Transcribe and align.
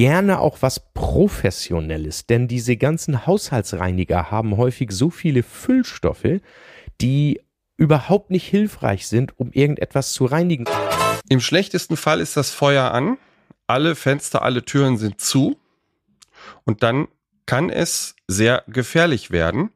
gerne 0.00 0.40
auch 0.40 0.62
was 0.62 0.80
Professionelles, 0.94 2.24
denn 2.24 2.48
diese 2.48 2.78
ganzen 2.78 3.26
Haushaltsreiniger 3.26 4.30
haben 4.30 4.56
häufig 4.56 4.92
so 4.92 5.10
viele 5.10 5.42
Füllstoffe, 5.42 6.40
die 7.02 7.42
überhaupt 7.76 8.30
nicht 8.30 8.46
hilfreich 8.48 9.08
sind, 9.08 9.38
um 9.38 9.52
irgendetwas 9.52 10.14
zu 10.14 10.24
reinigen. 10.24 10.64
Im 11.28 11.40
schlechtesten 11.40 11.98
Fall 11.98 12.20
ist 12.20 12.38
das 12.38 12.50
Feuer 12.50 12.92
an, 12.92 13.18
alle 13.66 13.94
Fenster, 13.94 14.40
alle 14.40 14.64
Türen 14.64 14.96
sind 14.96 15.20
zu 15.20 15.58
und 16.64 16.82
dann 16.82 17.06
kann 17.44 17.68
es 17.68 18.16
sehr 18.26 18.64
gefährlich 18.68 19.30
werden. 19.30 19.68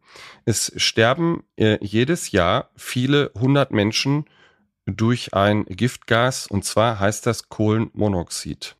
Es 0.46 0.72
sterben 0.76 1.44
äh, 1.56 1.76
jedes 1.82 2.32
Jahr 2.32 2.70
viele 2.76 3.30
hundert 3.38 3.72
Menschen 3.72 4.24
durch 4.86 5.34
ein 5.34 5.66
Giftgas 5.66 6.46
und 6.46 6.64
zwar 6.64 6.98
heißt 6.98 7.26
das 7.26 7.50
Kohlenmonoxid. 7.50 8.74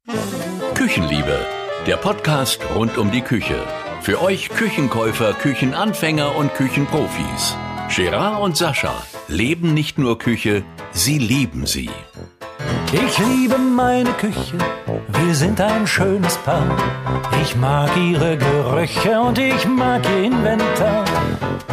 Küchenliebe, 0.85 1.39
der 1.87 1.97
Podcast 1.97 2.61
rund 2.75 2.99
um 2.99 3.11
die 3.11 3.23
Küche. 3.23 3.57
Für 4.03 4.21
euch 4.21 4.51
Küchenkäufer, 4.51 5.33
Küchenanfänger 5.33 6.37
und 6.37 6.53
Küchenprofis. 6.53 7.57
Gerard 7.89 8.43
und 8.43 8.55
Sascha 8.55 9.03
leben 9.27 9.73
nicht 9.73 9.97
nur 9.97 10.19
Küche, 10.19 10.63
sie 10.93 11.17
lieben 11.17 11.65
sie. 11.65 11.89
Ich 12.93 13.19
liebe 13.19 13.57
meine 13.57 14.11
Küche, 14.13 14.59
wir 15.09 15.35
sind 15.35 15.59
ein 15.59 15.87
schönes 15.87 16.37
Paar. 16.37 16.77
Ich 17.41 17.57
mag 17.57 17.91
ihre 17.97 18.37
Gerüche 18.37 19.19
und 19.23 19.39
ich 19.39 19.67
mag 19.67 20.05
ihr 20.05 20.25
Inventar. 20.25 21.07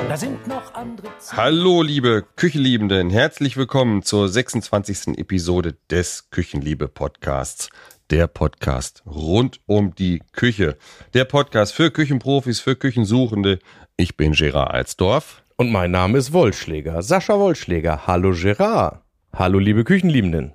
Da 0.07 0.15
sind 0.15 0.47
noch 0.47 0.73
andere. 0.73 1.07
Z 1.19 1.35
Hallo, 1.35 1.81
liebe 1.81 2.23
Küchenliebenden, 2.37 3.09
herzlich 3.09 3.57
willkommen 3.57 4.03
zur 4.03 4.29
26. 4.29 5.17
Episode 5.17 5.75
des 5.89 6.29
Küchenliebe 6.31 6.87
Podcasts. 6.87 7.69
Der 8.11 8.27
Podcast 8.27 9.03
rund 9.05 9.61
um 9.67 9.95
die 9.95 10.21
Küche. 10.33 10.75
Der 11.13 11.23
Podcast 11.23 11.73
für 11.73 11.91
Küchenprofis, 11.91 12.59
für 12.59 12.75
Küchensuchende. 12.75 13.59
Ich 13.95 14.17
bin 14.17 14.33
Gerard 14.33 14.73
Alsdorf. 14.73 15.43
Und 15.55 15.71
mein 15.71 15.91
Name 15.91 16.17
ist 16.17 16.33
Wollschläger, 16.33 17.03
Sascha 17.03 17.39
Wollschläger. 17.39 18.07
Hallo 18.07 18.33
Gerard. 18.33 18.99
Hallo 19.33 19.59
liebe 19.59 19.85
Küchenliebenden. 19.85 20.51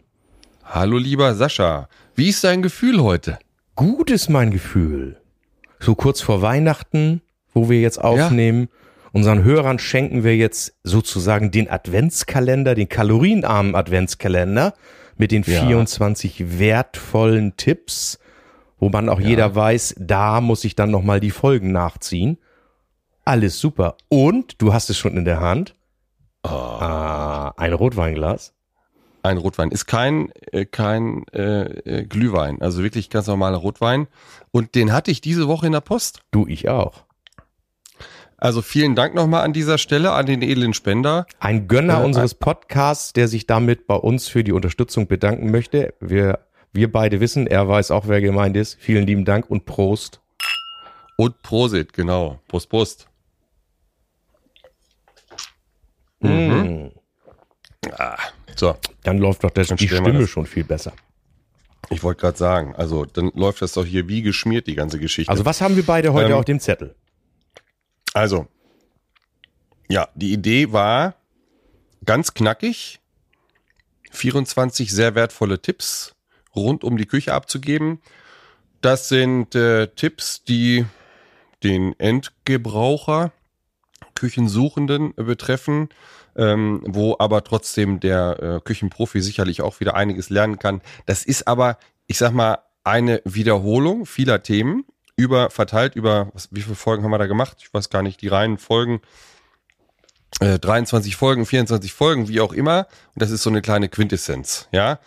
Hallo, 0.64 0.98
lieber 0.98 1.34
Sascha. 1.34 1.88
Wie 2.14 2.28
ist 2.28 2.44
dein 2.44 2.60
Gefühl 2.60 3.02
heute? 3.02 3.38
Gut 3.74 4.10
ist 4.10 4.28
mein 4.28 4.50
Gefühl. 4.50 5.16
So 5.80 5.94
kurz 5.94 6.20
vor 6.20 6.42
Weihnachten, 6.42 7.22
wo 7.54 7.70
wir 7.70 7.80
jetzt 7.80 8.04
aufnehmen, 8.04 8.68
unseren 9.12 9.44
Hörern 9.44 9.78
schenken 9.78 10.24
wir 10.24 10.36
jetzt 10.36 10.74
sozusagen 10.82 11.52
den 11.52 11.70
Adventskalender, 11.70 12.74
den 12.74 12.90
kalorienarmen 12.90 13.74
Adventskalender 13.74 14.74
mit 15.16 15.32
den 15.32 15.42
Ja. 15.42 15.66
24 15.66 16.58
wertvollen 16.58 17.56
Tipps, 17.56 18.18
wo 18.78 18.88
man 18.88 19.08
auch 19.08 19.20
jeder 19.20 19.54
weiß, 19.54 19.96
da 19.98 20.40
muss 20.40 20.64
ich 20.64 20.76
dann 20.76 20.90
nochmal 20.90 21.20
die 21.20 21.30
Folgen 21.30 21.72
nachziehen. 21.72 22.38
Alles 23.24 23.58
super. 23.58 23.96
Und 24.08 24.60
du 24.60 24.72
hast 24.72 24.90
es 24.90 24.98
schon 24.98 25.16
in 25.16 25.24
der 25.24 25.40
Hand. 25.40 25.74
Ah, 26.42 27.52
ein 27.56 27.72
Rotweinglas. 27.72 28.52
Ein 29.22 29.38
Rotwein 29.38 29.72
ist 29.72 29.86
kein 29.86 30.30
äh, 30.52 30.66
kein 30.66 31.26
äh, 31.32 31.62
äh, 31.62 32.04
Glühwein, 32.04 32.62
also 32.62 32.84
wirklich 32.84 33.10
ganz 33.10 33.26
normaler 33.26 33.56
Rotwein. 33.56 34.06
Und 34.52 34.76
den 34.76 34.92
hatte 34.92 35.10
ich 35.10 35.20
diese 35.20 35.48
Woche 35.48 35.66
in 35.66 35.72
der 35.72 35.80
Post. 35.80 36.20
Du, 36.30 36.46
ich 36.46 36.68
auch. 36.68 37.05
Also 38.38 38.60
vielen 38.60 38.94
Dank 38.94 39.14
nochmal 39.14 39.44
an 39.44 39.52
dieser 39.52 39.78
Stelle 39.78 40.12
an 40.12 40.26
den 40.26 40.42
edlen 40.42 40.74
Spender. 40.74 41.26
Ein 41.40 41.68
Gönner 41.68 42.02
Äh, 42.02 42.04
unseres 42.04 42.34
Podcasts, 42.34 43.12
der 43.12 43.28
sich 43.28 43.46
damit 43.46 43.86
bei 43.86 43.94
uns 43.94 44.28
für 44.28 44.44
die 44.44 44.52
Unterstützung 44.52 45.06
bedanken 45.06 45.50
möchte. 45.50 45.94
Wir, 46.00 46.40
wir 46.72 46.92
beide 46.92 47.20
wissen, 47.20 47.46
er 47.46 47.66
weiß 47.66 47.90
auch, 47.90 48.08
wer 48.08 48.20
gemeint 48.20 48.56
ist. 48.56 48.76
Vielen 48.78 49.06
lieben 49.06 49.24
Dank 49.24 49.48
und 49.50 49.64
Prost. 49.64 50.20
Und 51.16 51.40
Prosit, 51.42 51.94
genau. 51.94 52.38
Prost, 52.48 52.68
Prost. 52.68 53.08
Mm. 56.20 56.88
So, 58.54 58.74
Dann 59.02 59.18
läuft 59.18 59.44
doch 59.44 59.50
das, 59.50 59.68
die 59.68 59.88
Stimme 59.88 60.12
das. 60.18 60.28
schon 60.30 60.46
viel 60.46 60.64
besser. 60.64 60.92
ich 61.90 62.02
wollte 62.02 62.20
gerade 62.22 62.36
sagen, 62.38 62.74
also 62.74 63.04
dann 63.04 63.30
läuft 63.34 63.62
das 63.62 63.72
doch 63.72 63.84
hier 63.84 64.08
wie 64.08 64.22
geschmiert, 64.22 64.66
die 64.66 64.74
ganze 64.74 64.98
Geschichte. 64.98 65.30
Also 65.30 65.44
was 65.44 65.60
haben 65.60 65.76
wir 65.76 65.84
beide 65.84 66.12
heute 66.12 66.30
Ähm, 66.32 66.38
auf 66.38 66.44
dem 66.44 66.58
Zettel? 66.60 66.94
Also, 68.16 68.46
ja, 69.90 70.08
die 70.14 70.32
Idee 70.32 70.72
war 70.72 71.16
ganz 72.06 72.32
knackig, 72.32 72.98
24 74.10 74.90
sehr 74.90 75.14
wertvolle 75.14 75.60
Tipps 75.60 76.16
rund 76.54 76.82
um 76.82 76.96
die 76.96 77.04
Küche 77.04 77.34
abzugeben. 77.34 78.00
Das 78.80 79.10
sind 79.10 79.54
äh, 79.54 79.88
Tipps, 79.88 80.44
die 80.44 80.86
den 81.62 81.92
Endgebraucher, 82.00 83.32
Küchensuchenden 84.14 85.12
äh, 85.18 85.22
betreffen, 85.22 85.90
ähm, 86.36 86.84
wo 86.86 87.16
aber 87.18 87.44
trotzdem 87.44 88.00
der 88.00 88.42
äh, 88.42 88.60
Küchenprofi 88.64 89.20
sicherlich 89.20 89.60
auch 89.60 89.80
wieder 89.80 89.94
einiges 89.94 90.30
lernen 90.30 90.58
kann. 90.58 90.80
Das 91.04 91.22
ist 91.22 91.46
aber, 91.46 91.76
ich 92.06 92.16
sag 92.16 92.32
mal, 92.32 92.60
eine 92.82 93.20
Wiederholung 93.26 94.06
vieler 94.06 94.42
Themen 94.42 94.86
über 95.16 95.50
verteilt 95.50 95.96
über 95.96 96.30
was, 96.34 96.48
wie 96.52 96.60
viele 96.60 96.76
Folgen 96.76 97.02
haben 97.02 97.10
wir 97.10 97.18
da 97.18 97.26
gemacht? 97.26 97.56
Ich 97.60 97.72
weiß 97.72 97.90
gar 97.90 98.02
nicht, 98.02 98.20
die 98.20 98.28
reinen 98.28 98.58
Folgen. 98.58 99.00
Äh, 100.40 100.58
23 100.58 101.16
Folgen, 101.16 101.46
24 101.46 101.92
Folgen, 101.92 102.28
wie 102.28 102.40
auch 102.40 102.52
immer. 102.52 102.86
Und 103.14 103.22
das 103.22 103.30
ist 103.30 103.42
so 103.42 103.50
eine 103.50 103.62
kleine 103.62 103.88
Quintessenz, 103.88 104.68
ja. 104.72 104.98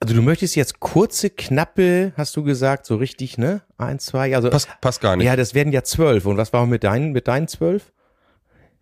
Also 0.00 0.14
du 0.14 0.22
möchtest 0.22 0.56
jetzt 0.56 0.80
kurze, 0.80 1.30
knappe, 1.30 2.12
hast 2.16 2.36
du 2.36 2.42
gesagt, 2.42 2.86
so 2.86 2.96
richtig, 2.96 3.38
ne? 3.38 3.62
Eins, 3.78 4.06
zwei, 4.06 4.34
also. 4.34 4.50
Passt, 4.50 4.68
passt 4.80 5.00
gar 5.00 5.16
nicht. 5.16 5.26
ja, 5.26 5.36
das 5.36 5.54
werden 5.54 5.72
ja 5.72 5.82
zwölf. 5.82 6.26
Und 6.26 6.36
was 6.36 6.52
war 6.52 6.66
mit 6.66 6.84
deinen, 6.84 7.12
mit 7.12 7.28
deinen 7.28 7.48
zwölf? 7.48 7.84
Ich 7.84 7.84
wollte 7.84 7.92
gerade 7.92 7.92
sagen, 7.92 8.73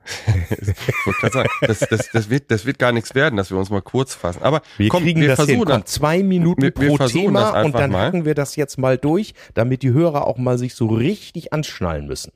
das, 1.63 1.79
das, 1.81 2.09
das, 2.13 2.31
wird, 2.31 2.51
das 2.51 2.65
wird 2.67 2.79
gar 2.79 2.93
nichts 2.93 3.15
werden, 3.15 3.37
dass 3.37 3.51
wir 3.51 3.59
uns 3.59 3.71
mal 3.71 3.83
kurz 3.83 4.15
fassen. 4.15 4.43
Aber 4.43 4.63
Wir 4.77 4.89
komm, 4.89 5.03
kriegen 5.05 5.21
wir 5.21 5.29
das 5.29 5.39
hin. 5.41 5.47
versuchen 5.47 5.69
Komm, 5.69 5.87
zwei 5.87 6.23
Minuten 6.23 6.63
wir- 6.63 6.73
wir 6.77 6.97
pro 6.97 7.07
Thema 7.07 7.63
und 7.63 7.75
dann 7.75 7.91
mal. 7.93 8.07
hacken 8.07 8.25
wir 8.25 8.35
das 8.35 8.57
jetzt 8.57 8.79
mal 8.79 8.99
durch, 8.99 9.35
damit 9.55 9.83
die 9.83 9.93
Hörer 9.93 10.27
auch 10.27 10.39
mal 10.39 10.59
sich 10.59 10.75
so 10.75 10.87
richtig 10.87 11.53
anschnallen 11.53 12.07
müssen. 12.07 12.33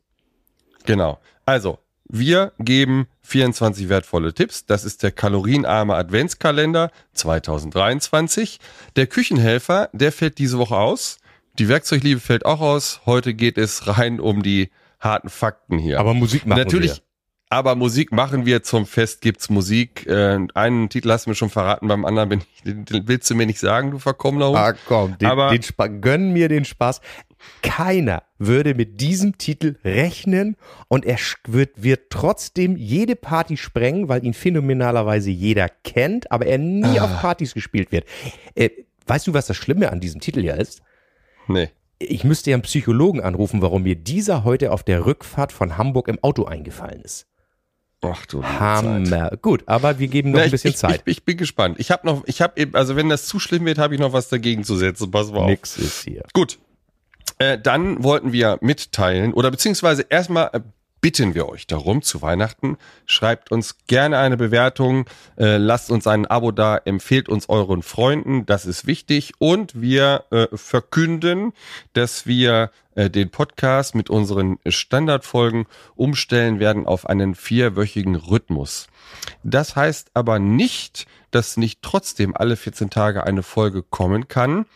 Genau. 0.84 1.19
Also, 1.44 1.78
wir 2.09 2.53
geben 2.60 3.09
24 3.22 3.88
wertvolle 3.88 4.32
Tipps. 4.32 4.65
Das 4.66 4.84
ist 4.84 5.03
der 5.03 5.10
kalorienarme 5.10 5.94
Adventskalender 5.97 6.91
2023. 7.15 8.60
Der 8.94 9.06
Küchenhelfer, 9.06 9.88
der 9.93 10.12
fällt 10.12 10.38
diese 10.38 10.59
Woche 10.59 10.76
aus. 10.76 11.19
Die 11.59 11.69
Werkzeugliebe 11.69 12.21
fällt 12.21 12.44
auch 12.47 12.60
aus. 12.60 13.00
Heute 13.06 13.34
geht 13.34 13.59
es 13.59 13.87
rein 13.88 14.21
um 14.21 14.43
die 14.43 14.71
harten 15.00 15.28
Fakten 15.28 15.78
hier. 15.78 15.99
Aber 15.99 16.15
Musik 16.15 16.47
machen 16.47 16.59
Natürlich, 16.60 16.97
wir. 16.97 17.03
Aber 17.49 17.75
Musik 17.77 18.12
machen 18.12 18.45
wir 18.47 18.62
zum 18.62 18.87
Fest, 18.87 19.21
gibt's 19.21 19.49
Musik. 19.49 20.07
Äh, 20.07 20.39
einen 20.55 20.89
Titel 20.89 21.11
hast 21.11 21.27
du 21.27 21.31
mir 21.31 21.37
schon 21.37 21.51
verraten, 21.51 21.89
beim 21.89 22.05
anderen 22.05 22.29
bin 22.29 22.41
ich, 22.41 22.62
den, 22.62 22.84
willst 23.07 23.31
du 23.31 23.34
mir 23.34 23.47
nicht 23.47 23.61
sagen, 23.61 23.91
du 23.93 23.99
verkommener 23.99 24.49
Hund. 24.49 24.57
Ah, 24.59 24.73
komm, 24.87 25.17
den, 25.19 25.29
Aber- 25.29 25.51
den 25.51 25.62
Spa 25.62 25.87
gönn 25.87 26.33
mir 26.33 26.49
den 26.49 26.65
Spaß. 26.65 27.01
Keiner 27.62 28.23
würde 28.39 28.75
mit 28.75 29.01
diesem 29.01 29.39
Titel 29.39 29.77
rechnen 29.85 30.56
und 30.89 31.05
er 31.05 31.19
wird, 31.47 31.83
wird 31.83 32.11
trotzdem 32.11 32.77
jede 32.77 33.15
Party 33.15 33.56
sprengen, 33.56 34.09
weil 34.09 34.25
ihn 34.25 34.35
phänomenalerweise 34.35 35.31
jeder 35.31 35.69
kennt, 35.85 36.31
aber 36.33 36.47
er 36.47 36.59
nie 36.59 36.99
auf 36.99 37.21
Partys 37.21 37.55
gespielt 37.55 37.93
wird. 37.93 38.05
Äh, 38.55 38.71
weißt 39.06 39.27
du, 39.29 39.35
was 39.35 39.47
das 39.47 39.56
Schlimme 39.56 39.93
an 39.93 40.01
diesem 40.01 40.21
Titel 40.21 40.41
ja 40.45 40.55
ist? 40.55 40.83
Nee. 41.47 41.69
Ich 41.99 42.25
müsste 42.25 42.51
ja 42.51 42.56
einen 42.56 42.62
Psychologen 42.62 43.21
anrufen, 43.21 43.62
warum 43.62 43.85
mir 43.85 43.95
dieser 43.97 44.43
heute 44.45 44.73
auf 44.73 44.83
der 44.83 45.06
Rückfahrt 45.06 45.53
von 45.53 45.79
Hamburg 45.79 46.09
im 46.09 46.19
Auto 46.23 46.45
eingefallen 46.45 47.01
ist. 47.03 47.27
Ach 48.03 48.27
du 48.27 48.39
liebe 48.39 48.49
Zeit. 48.49 48.61
Hammer. 48.61 49.31
Gut, 49.41 49.62
aber 49.67 49.99
wir 49.99 50.09
geben 50.09 50.31
noch 50.31 50.39
Na, 50.39 50.45
ein 50.45 50.51
bisschen 50.51 50.71
ich, 50.71 50.77
Zeit. 50.77 51.03
Ich, 51.07 51.19
ich 51.19 51.25
bin 51.25 51.37
gespannt. 51.37 51.77
Ich 51.79 51.91
habe 51.91 52.07
noch, 52.07 52.25
ich 52.27 52.41
habe 52.43 52.61
eben, 52.61 52.75
also 52.75 52.97
wenn 52.97 53.09
das 53.09 53.27
zu 53.27 53.39
schlimm 53.39 53.65
wird, 53.65 53.79
habe 53.79 53.95
ich 53.95 54.01
noch 54.01 54.12
was 54.12 54.29
dagegen 54.29 54.65
zu 54.65 54.77
setzen. 54.77 55.11
Pass 55.11 55.31
mal 55.31 55.39
auf. 55.39 55.47
Nix 55.47 55.77
ist 55.79 56.05
hier. 56.05 56.25
Gut. 56.33 56.59
Äh, 57.39 57.59
dann 57.59 58.03
wollten 58.03 58.32
wir 58.32 58.59
mitteilen 58.61 59.35
oder 59.35 59.50
beziehungsweise 59.50 60.06
erstmal 60.09 60.50
äh, 60.53 60.61
bitten 61.06 61.37
wir 61.37 61.49
euch 61.49 61.69
darum 61.69 62.03
zu 62.03 62.20
Weihnachten. 62.20 62.79
Schreibt 63.05 63.53
uns 63.53 63.76
gerne 63.87 64.19
eine 64.19 64.37
Bewertung, 64.37 65.08
äh, 65.38 65.56
lasst 65.56 65.93
uns 65.93 66.08
ein 66.08 66.26
Abo 66.26 66.50
da, 66.50 66.79
empfehlt 66.79 67.29
uns 67.29 67.49
euren 67.49 67.85
Freunden, 67.85 68.44
das 68.44 68.67
ist 68.67 68.88
wichtig. 68.88 69.35
Und 69.38 69.81
wir 69.81 70.25
äh, 70.32 70.49
verkünden, 70.53 71.53
dass 71.93 72.26
wir 72.26 72.73
äh, 72.97 73.08
den 73.08 73.31
Podcast 73.31 73.94
mit 73.94 74.11
unseren 74.11 74.58
Standardfolgen 74.67 75.67
umstellen 75.94 76.58
werden 76.58 76.87
auf 76.87 77.08
einen 77.08 77.37
vierwöchigen 77.37 78.17
Rhythmus. 78.17 78.88
Das 79.44 79.76
heißt 79.76 80.11
aber 80.14 80.41
nicht, 80.41 81.06
dass 81.31 81.56
nicht 81.56 81.82
trotzdem 81.82 82.37
alle 82.37 82.56
14 82.56 82.91
Tage 82.91 83.23
eine 83.23 83.44
Folge 83.44 83.85
kommen 83.85 84.26
kann. 84.26 84.67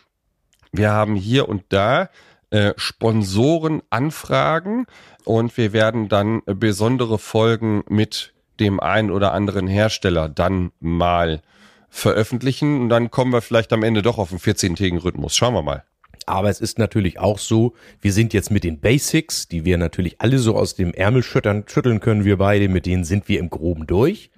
Wir 0.71 0.93
haben 0.93 1.17
hier 1.17 1.49
und 1.49 1.65
da 1.71 2.09
äh, 2.51 2.75
Sponsorenanfragen 2.77 4.87
und 5.25 5.57
wir 5.57 5.73
werden 5.73 6.09
dann 6.09 6.43
besondere 6.45 7.19
Folgen 7.19 7.83
mit 7.89 8.33
dem 8.59 8.81
einen 8.81 9.11
oder 9.11 9.33
anderen 9.33 9.67
Hersteller 9.67 10.29
dann 10.29 10.73
mal 10.81 11.43
veröffentlichen 11.89 12.83
und 12.83 12.89
dann 12.89 13.11
kommen 13.11 13.33
wir 13.33 13.41
vielleicht 13.41 13.73
am 13.73 13.83
Ende 13.83 14.03
doch 14.03 14.19
auf 14.19 14.31
einen 14.31 14.41
14-tägigen 14.41 14.99
Rhythmus. 14.99 15.37
Schauen 15.37 15.55
wir 15.55 15.63
mal. 15.63 15.85
Aber 16.27 16.49
es 16.49 16.61
ist 16.61 16.79
natürlich 16.79 17.19
auch 17.19 17.39
so, 17.39 17.75
wir 18.01 18.13
sind 18.13 18.33
jetzt 18.33 18.51
mit 18.51 18.63
den 18.63 18.79
Basics, 18.79 19.49
die 19.49 19.65
wir 19.65 19.79
natürlich 19.79 20.21
alle 20.21 20.39
so 20.39 20.55
aus 20.55 20.77
dem 20.77 20.93
Ärmel 20.93 21.23
schüttern, 21.23 21.65
schütteln 21.67 22.01
können, 22.01 22.25
wir 22.25 22.37
beide, 22.37 22.69
mit 22.69 22.87
denen 22.87 23.05
sind 23.05 23.29
wir 23.29 23.41
im 23.41 23.51
Groben 23.51 23.87
durch. 23.87 24.31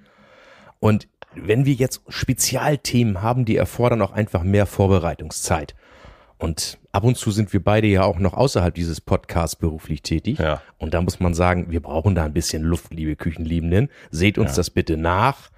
Und 0.79 1.07
wenn 1.35 1.65
wir 1.65 1.73
jetzt 1.73 2.01
Spezialthemen 2.07 3.21
haben, 3.21 3.45
die 3.45 3.57
erfordern 3.57 4.01
auch 4.01 4.11
einfach 4.11 4.43
mehr 4.43 4.65
Vorbereitungszeit. 4.65 5.75
Und 6.37 6.79
ab 6.93 7.03
und 7.03 7.17
zu 7.17 7.31
sind 7.31 7.51
wir 7.51 7.61
beide 7.63 7.87
ja 7.87 8.03
auch 8.03 8.19
noch 8.19 8.33
außerhalb 8.33 8.73
dieses 8.73 9.01
Podcasts 9.01 9.55
beruflich 9.57 10.01
tätig. 10.03 10.39
Ja. 10.39 10.61
Und 10.77 10.93
da 10.93 11.01
muss 11.01 11.19
man 11.19 11.33
sagen, 11.33 11.65
wir 11.69 11.81
brauchen 11.81 12.15
da 12.15 12.23
ein 12.23 12.33
bisschen 12.33 12.63
Luft, 12.63 12.93
liebe 12.93 13.15
Küchenliebenden. 13.17 13.89
Seht 14.11 14.37
uns 14.37 14.51
Ja. 14.51 14.57
das 14.57 14.69
bitte 14.69 14.95
nach. 14.95 15.49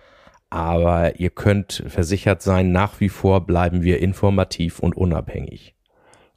Aber 0.49 1.19
ihr 1.19 1.29
könnt 1.31 1.83
versichert 1.87 2.41
sein, 2.41 2.71
nach 2.71 2.99
wie 2.99 3.09
vor 3.09 3.45
bleiben 3.45 3.81
wir 3.83 3.99
informativ 3.99 4.79
und 4.79 4.95
unabhängig. 4.95 5.75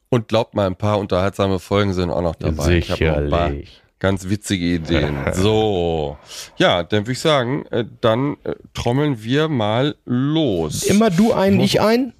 Und 0.08 0.28
glaubt 0.28 0.54
mal, 0.54 0.66
ein 0.66 0.76
paar 0.76 0.98
unterhaltsame 0.98 1.58
Folgen 1.58 1.92
sind 1.92 2.10
auch 2.10 2.22
noch 2.22 2.34
dabei. 2.34 2.80
Sicherlich. 2.80 3.82
ganz 4.00 4.28
witzige 4.28 4.64
Ideen. 4.64 5.16
So. 5.34 6.16
Ja, 6.56 6.82
dann 6.82 7.02
würde 7.02 7.12
ich 7.12 7.20
sagen, 7.20 7.66
äh, 7.66 7.84
dann 8.00 8.36
äh, 8.44 8.54
trommeln 8.74 9.22
wir 9.22 9.48
mal 9.48 9.94
los. 10.06 10.82
Immer 10.84 11.10
du 11.10 11.32
ein, 11.32 11.60
ich 11.60 11.80
ein? 11.80 12.14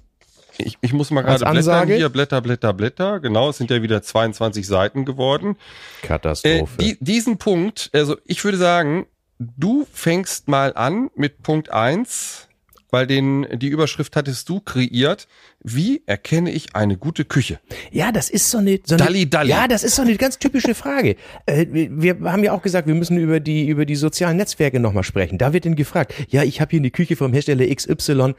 Ich, 0.61 0.77
ich 0.81 0.93
muss 0.93 1.09
mal 1.09 1.21
gerade 1.21 1.45
blättern 1.45 1.87
hier, 1.87 2.09
Blätter, 2.09 2.41
Blätter, 2.41 2.73
Blätter. 2.73 3.19
Genau, 3.19 3.49
es 3.49 3.57
sind 3.57 3.71
ja 3.71 3.81
wieder 3.81 4.01
22 4.01 4.67
Seiten 4.67 5.05
geworden. 5.05 5.55
Äh, 6.03 6.07
Katastrophe. 6.07 6.77
die, 6.79 6.97
diesen 6.99 7.37
Punkt, 7.37 7.89
also 7.93 8.17
ich 8.25 8.43
würde 8.43 8.57
sagen, 8.57 9.07
du 9.39 9.87
fängst 9.93 10.47
mal 10.47 10.73
an 10.75 11.09
mit 11.15 11.43
Punkt 11.43 11.71
eins, 11.71 12.49
weil 12.91 13.07
den, 13.07 13.47
die 13.53 13.67
Überschrift 13.67 14.15
hattest 14.15 14.49
du 14.49 14.59
kreiert. 14.59 15.27
Wie 15.63 16.01
erkenne 16.05 16.51
ich 16.51 16.75
eine 16.75 16.97
gute 16.97 17.25
Küche? 17.25 17.59
Ja, 17.91 18.11
das 18.11 18.29
ist 18.29 18.49
so 18.49 18.57
eine, 18.57 18.79
so 18.83 18.95
eine 18.95 19.03
Dalli, 19.03 19.29
Dalli. 19.29 19.49
Ja, 19.51 19.67
das 19.67 19.83
ist 19.83 19.95
so 19.95 20.01
eine 20.01 20.15
ganz 20.17 20.39
typische 20.39 20.73
Frage. 20.73 21.15
Äh, 21.45 21.67
wir, 21.69 22.19
haben 22.31 22.43
ja 22.43 22.53
auch 22.53 22.61
gesagt, 22.61 22.87
wir 22.87 22.95
müssen 22.95 23.17
über 23.17 23.39
die 23.39 23.67
über 23.67 23.85
die 23.85 23.95
sozialen 23.95 24.37
Netzwerke 24.37 24.79
nochmal 24.79 25.03
sprechen. 25.03 25.37
Da 25.37 25.53
wird 25.53 25.65
dann 25.65 25.75
gefragt, 25.75 26.13
ja, 26.29 26.43
ich 26.43 26.61
habe 26.61 26.71
hier 26.71 26.79
eine 26.79 26.91
Küche 26.91 27.15
vom 27.15 27.33
Hersteller 27.33 27.65
XY. 27.73 28.33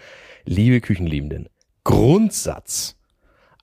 Liebe 0.46 0.81
Küchenliebenden, 0.81 1.49
Grundsatz. 1.84 2.96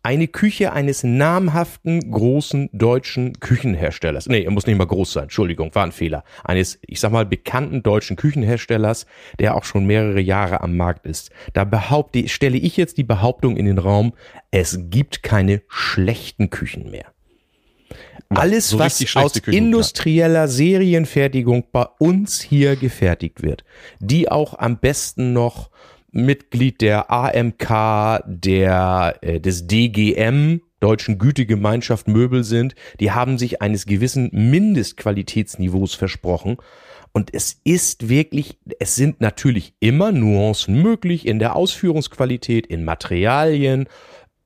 Eine 0.03 0.29
Küche 0.29 0.71
eines 0.71 1.03
namhaften 1.03 2.11
großen 2.11 2.69
deutschen 2.71 3.41
Küchenherstellers. 3.41 4.27
Nee, 4.27 4.43
er 4.43 4.51
muss 4.51 4.65
nicht 4.65 4.77
mal 4.77 4.87
groß 4.87 5.11
sein. 5.11 5.23
Entschuldigung, 5.23 5.75
war 5.75 5.83
ein 5.83 5.91
Fehler. 5.91 6.23
Eines, 6.45 6.79
ich 6.87 7.01
sag 7.01 7.11
mal, 7.11 7.25
bekannten 7.25 7.83
deutschen 7.83 8.15
Küchenherstellers, 8.15 9.05
der 9.37 9.55
auch 9.55 9.65
schon 9.65 9.85
mehrere 9.85 10.21
Jahre 10.21 10.61
am 10.61 10.77
Markt 10.77 11.05
ist. 11.05 11.31
Da 11.51 11.65
behaupte, 11.65 12.29
stelle 12.29 12.57
ich 12.57 12.77
jetzt 12.77 12.97
die 12.97 13.03
Behauptung 13.03 13.57
in 13.57 13.65
den 13.65 13.79
Raum, 13.79 14.13
es 14.49 14.79
gibt 14.89 15.23
keine 15.23 15.61
schlechten 15.67 16.49
Küchen 16.49 16.89
mehr. 16.89 17.11
Alles, 18.29 18.69
so 18.69 18.79
was 18.79 19.03
aus 19.15 19.33
Küchen, 19.33 19.53
ja. 19.53 19.57
industrieller 19.59 20.47
Serienfertigung 20.47 21.65
bei 21.71 21.85
uns 21.99 22.41
hier 22.41 22.75
gefertigt 22.75 23.41
wird, 23.41 23.63
die 23.99 24.29
auch 24.29 24.57
am 24.57 24.79
besten 24.79 25.33
noch 25.33 25.69
Mitglied 26.12 26.81
der 26.81 27.12
AMK, 27.12 28.24
der, 28.25 29.15
äh, 29.21 29.39
des 29.39 29.68
DGM, 29.68 30.62
Deutschen 30.80 31.18
Gütegemeinschaft 31.18 32.07
Möbel 32.07 32.44
sind, 32.44 32.75
die 33.00 33.12
haben 33.12 33.38
sich 33.38 33.62
eines 33.62 33.88
gewissen 33.88 34.30
Mindestqualitätsniveaus 34.31 35.95
versprochen. 35.95 36.57
Und 37.13 37.33
es 37.33 37.59
ist 37.63 38.09
wirklich, 38.09 38.59
es 38.80 38.95
sind 38.95 39.21
natürlich 39.21 39.74
immer 39.80 40.12
Nuancen 40.12 40.81
möglich 40.81 41.25
in 41.25 41.39
der 41.39 41.56
Ausführungsqualität, 41.56 42.68
in 42.68 42.86
Materialien. 42.86 43.88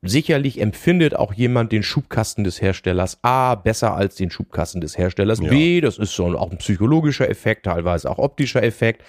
Sicherlich 0.03 0.61
empfindet 0.61 1.15
auch 1.15 1.33
jemand 1.33 1.73
den 1.73 1.83
Schubkasten 1.83 2.45
des 2.45 2.61
Herstellers 2.61 3.19
A 3.23 3.55
besser 3.55 3.93
als 3.95 4.15
den 4.15 4.31
Schubkasten 4.31 4.79
des 4.79 4.97
Herstellers 4.97 5.41
B. 5.41 5.81
Das 5.81 5.97
ist 5.97 6.15
so 6.15 6.25
auch 6.37 6.49
ein 6.49 6.59
psychologischer 6.59 7.29
Effekt, 7.29 7.65
teilweise 7.65 8.09
auch 8.09 8.19
optischer 8.19 8.63
Effekt. 8.63 9.03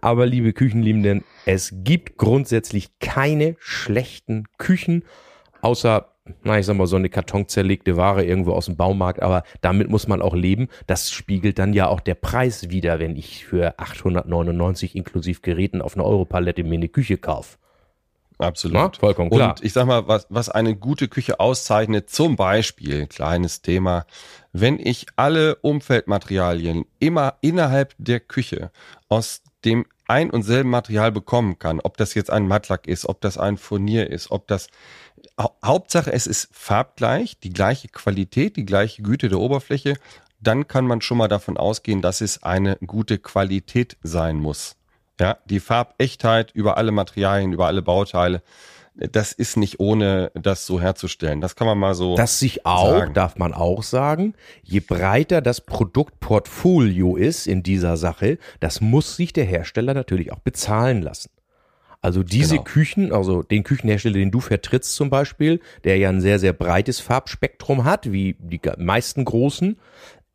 Aber 0.00 0.26
liebe 0.26 0.52
Küchenliebenden, 0.52 1.24
es 1.44 1.72
gibt 1.72 2.16
grundsätzlich 2.16 2.98
keine 2.98 3.56
schlechten 3.58 4.44
Küchen, 4.58 5.04
außer, 5.60 6.12
na, 6.42 6.58
ich 6.58 6.66
sag 6.66 6.76
mal, 6.76 6.86
so 6.86 6.96
eine 6.96 7.08
kartonzerlegte 7.08 7.96
Ware 7.96 8.24
irgendwo 8.24 8.52
aus 8.52 8.66
dem 8.66 8.76
Baumarkt, 8.76 9.22
aber 9.22 9.42
damit 9.60 9.88
muss 9.88 10.08
man 10.08 10.22
auch 10.22 10.34
leben. 10.34 10.68
Das 10.86 11.10
spiegelt 11.10 11.58
dann 11.58 11.72
ja 11.72 11.88
auch 11.88 12.00
der 12.00 12.14
Preis 12.14 12.70
wieder, 12.70 12.98
wenn 12.98 13.16
ich 13.16 13.44
für 13.44 13.78
899 13.78 14.96
inklusive 14.96 15.40
Geräten 15.40 15.82
auf 15.82 15.94
einer 15.94 16.04
Europalette 16.04 16.64
mir 16.64 16.74
eine 16.74 16.88
Küche 16.88 17.16
kaufe. 17.16 17.58
Absolut. 18.38 18.74
Na, 18.74 18.90
vollkommen 18.98 19.30
klar. 19.30 19.50
Und 19.50 19.64
ich 19.64 19.72
sag 19.72 19.86
mal, 19.86 20.08
was, 20.08 20.26
was 20.28 20.50
eine 20.50 20.76
gute 20.76 21.08
Küche 21.08 21.40
auszeichnet, 21.40 22.10
zum 22.10 22.36
Beispiel, 22.36 23.06
kleines 23.06 23.62
Thema, 23.62 24.04
wenn 24.52 24.78
ich 24.78 25.06
alle 25.16 25.56
Umfeldmaterialien 25.56 26.84
immer 26.98 27.36
innerhalb 27.40 27.94
der 27.98 28.20
Küche 28.20 28.70
aus 29.08 29.42
dem 29.64 29.86
ein 30.06 30.30
und 30.30 30.42
selben 30.42 30.70
Material 30.70 31.10
bekommen 31.10 31.58
kann, 31.58 31.80
ob 31.80 31.96
das 31.96 32.14
jetzt 32.14 32.30
ein 32.30 32.46
Mattlack 32.46 32.86
ist, 32.86 33.08
ob 33.08 33.20
das 33.20 33.38
ein 33.38 33.56
Furnier 33.56 34.08
ist, 34.10 34.30
ob 34.30 34.46
das 34.46 34.68
Hau- 35.40 35.56
Hauptsache 35.64 36.12
es 36.12 36.26
ist 36.26 36.48
farbgleich, 36.52 37.38
die 37.40 37.50
gleiche 37.50 37.88
Qualität, 37.88 38.56
die 38.56 38.66
gleiche 38.66 39.02
Güte 39.02 39.28
der 39.28 39.38
Oberfläche, 39.40 39.94
dann 40.40 40.68
kann 40.68 40.86
man 40.86 41.00
schon 41.00 41.18
mal 41.18 41.28
davon 41.28 41.56
ausgehen, 41.56 42.02
dass 42.02 42.20
es 42.20 42.42
eine 42.42 42.76
gute 42.86 43.18
Qualität 43.18 43.96
sein 44.02 44.36
muss. 44.36 44.76
Ja, 45.18 45.38
die 45.46 45.60
Farbechtheit 45.60 46.52
über 46.52 46.76
alle 46.76 46.92
Materialien, 46.92 47.52
über 47.52 47.66
alle 47.66 47.82
Bauteile, 47.82 48.42
das 48.96 49.32
ist 49.32 49.56
nicht 49.56 49.78
ohne 49.78 50.30
das 50.34 50.66
so 50.66 50.80
herzustellen. 50.80 51.40
Das 51.40 51.54
kann 51.54 51.66
man 51.66 51.78
mal 51.78 51.94
so. 51.94 52.16
Das 52.16 52.38
sich 52.38 52.64
auch, 52.64 52.98
sagen. 52.98 53.14
darf 53.14 53.36
man 53.36 53.52
auch 53.52 53.82
sagen, 53.82 54.34
je 54.62 54.80
breiter 54.80 55.42
das 55.42 55.60
Produktportfolio 55.60 57.16
ist 57.16 57.46
in 57.46 57.62
dieser 57.62 57.96
Sache, 57.96 58.38
das 58.60 58.80
muss 58.80 59.16
sich 59.16 59.32
der 59.32 59.44
Hersteller 59.44 59.94
natürlich 59.94 60.32
auch 60.32 60.38
bezahlen 60.38 61.02
lassen. 61.02 61.30
Also 62.00 62.22
diese 62.22 62.54
Genau. 62.56 62.64
Küchen, 62.64 63.12
also 63.12 63.42
den 63.42 63.64
Küchenhersteller, 63.64 64.18
den 64.18 64.30
du 64.30 64.40
vertrittst 64.40 64.94
zum 64.94 65.10
Beispiel, 65.10 65.60
der 65.84 65.96
ja 65.98 66.08
ein 66.08 66.20
sehr, 66.20 66.38
sehr 66.38 66.52
breites 66.52 67.00
Farbspektrum 67.00 67.84
hat, 67.84 68.12
wie 68.12 68.36
die 68.38 68.60
meisten 68.78 69.24
großen, 69.24 69.76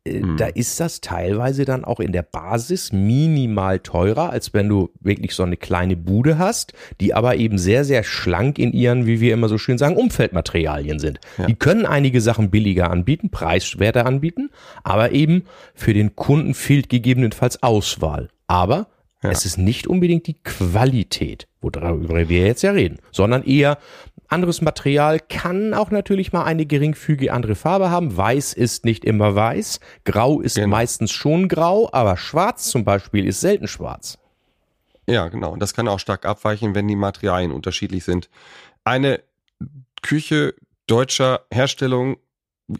äh, 0.04 0.20
Hm. 0.20 0.36
da 0.36 0.46
ist 0.46 0.80
das 0.80 1.00
teilweise 1.00 1.64
dann 1.64 1.84
auch 1.84 2.00
in 2.00 2.12
der 2.12 2.22
Basis 2.22 2.92
minimal 2.92 3.78
teurer, 3.78 4.30
als 4.30 4.52
wenn 4.52 4.68
du 4.68 4.90
wirklich 5.00 5.34
so 5.34 5.42
eine 5.42 5.56
kleine 5.56 5.96
Bude 5.96 6.38
hast, 6.38 6.72
die 7.00 7.14
aber 7.14 7.36
eben 7.36 7.58
sehr, 7.58 7.84
sehr 7.84 8.02
schlank 8.02 8.58
in 8.58 8.72
ihren, 8.72 9.06
wie 9.06 9.20
wir 9.20 9.32
immer 9.32 9.48
so 9.48 9.58
schön 9.58 9.78
sagen, 9.78 9.96
Umfeldmaterialien 9.96 10.98
sind. 10.98 11.20
Die 11.46 11.54
können 11.54 11.86
einige 11.86 12.20
Sachen 12.20 12.50
billiger 12.50 12.90
anbieten, 12.90 13.30
preiswerter 13.30 14.06
anbieten, 14.06 14.50
aber 14.82 15.12
eben 15.12 15.44
für 15.74 15.94
den 15.94 16.16
Kunden 16.16 16.54
fehlt 16.54 16.88
gegebenenfalls 16.88 17.62
Auswahl. 17.62 18.28
Aber 18.46 18.88
es 19.20 19.46
ist 19.46 19.56
nicht 19.56 19.86
unbedingt 19.86 20.26
die 20.26 20.42
Qualität, 20.42 21.46
worüber 21.60 22.28
wir 22.28 22.46
jetzt 22.46 22.62
ja 22.62 22.72
reden, 22.72 22.98
sondern 23.12 23.44
eher 23.44 23.78
anderes 24.32 24.60
Material 24.60 25.20
kann 25.20 25.74
auch 25.74 25.90
natürlich 25.90 26.32
mal 26.32 26.44
eine 26.44 26.66
geringfügige 26.66 27.32
andere 27.32 27.54
Farbe 27.54 27.90
haben. 27.90 28.16
Weiß 28.16 28.52
ist 28.52 28.84
nicht 28.84 29.04
immer 29.04 29.34
weiß. 29.34 29.80
Grau 30.04 30.40
ist 30.40 30.56
Genau. 30.56 30.68
meistens 30.68 31.12
schon 31.12 31.48
grau, 31.48 31.88
aber 31.92 32.16
schwarz 32.16 32.64
zum 32.70 32.84
Beispiel 32.84 33.26
ist 33.26 33.40
selten 33.40 33.68
schwarz. 33.68 34.18
Ja, 35.06 35.28
genau. 35.28 35.52
Und 35.52 35.60
das 35.60 35.74
kann 35.74 35.88
auch 35.88 35.98
stark 36.00 36.24
abweichen, 36.26 36.74
wenn 36.74 36.88
die 36.88 36.96
Materialien 36.96 37.52
unterschiedlich 37.52 38.04
sind. 38.04 38.30
Eine 38.84 39.22
Küche 40.02 40.54
deutscher 40.86 41.42
Herstellung, 41.52 42.16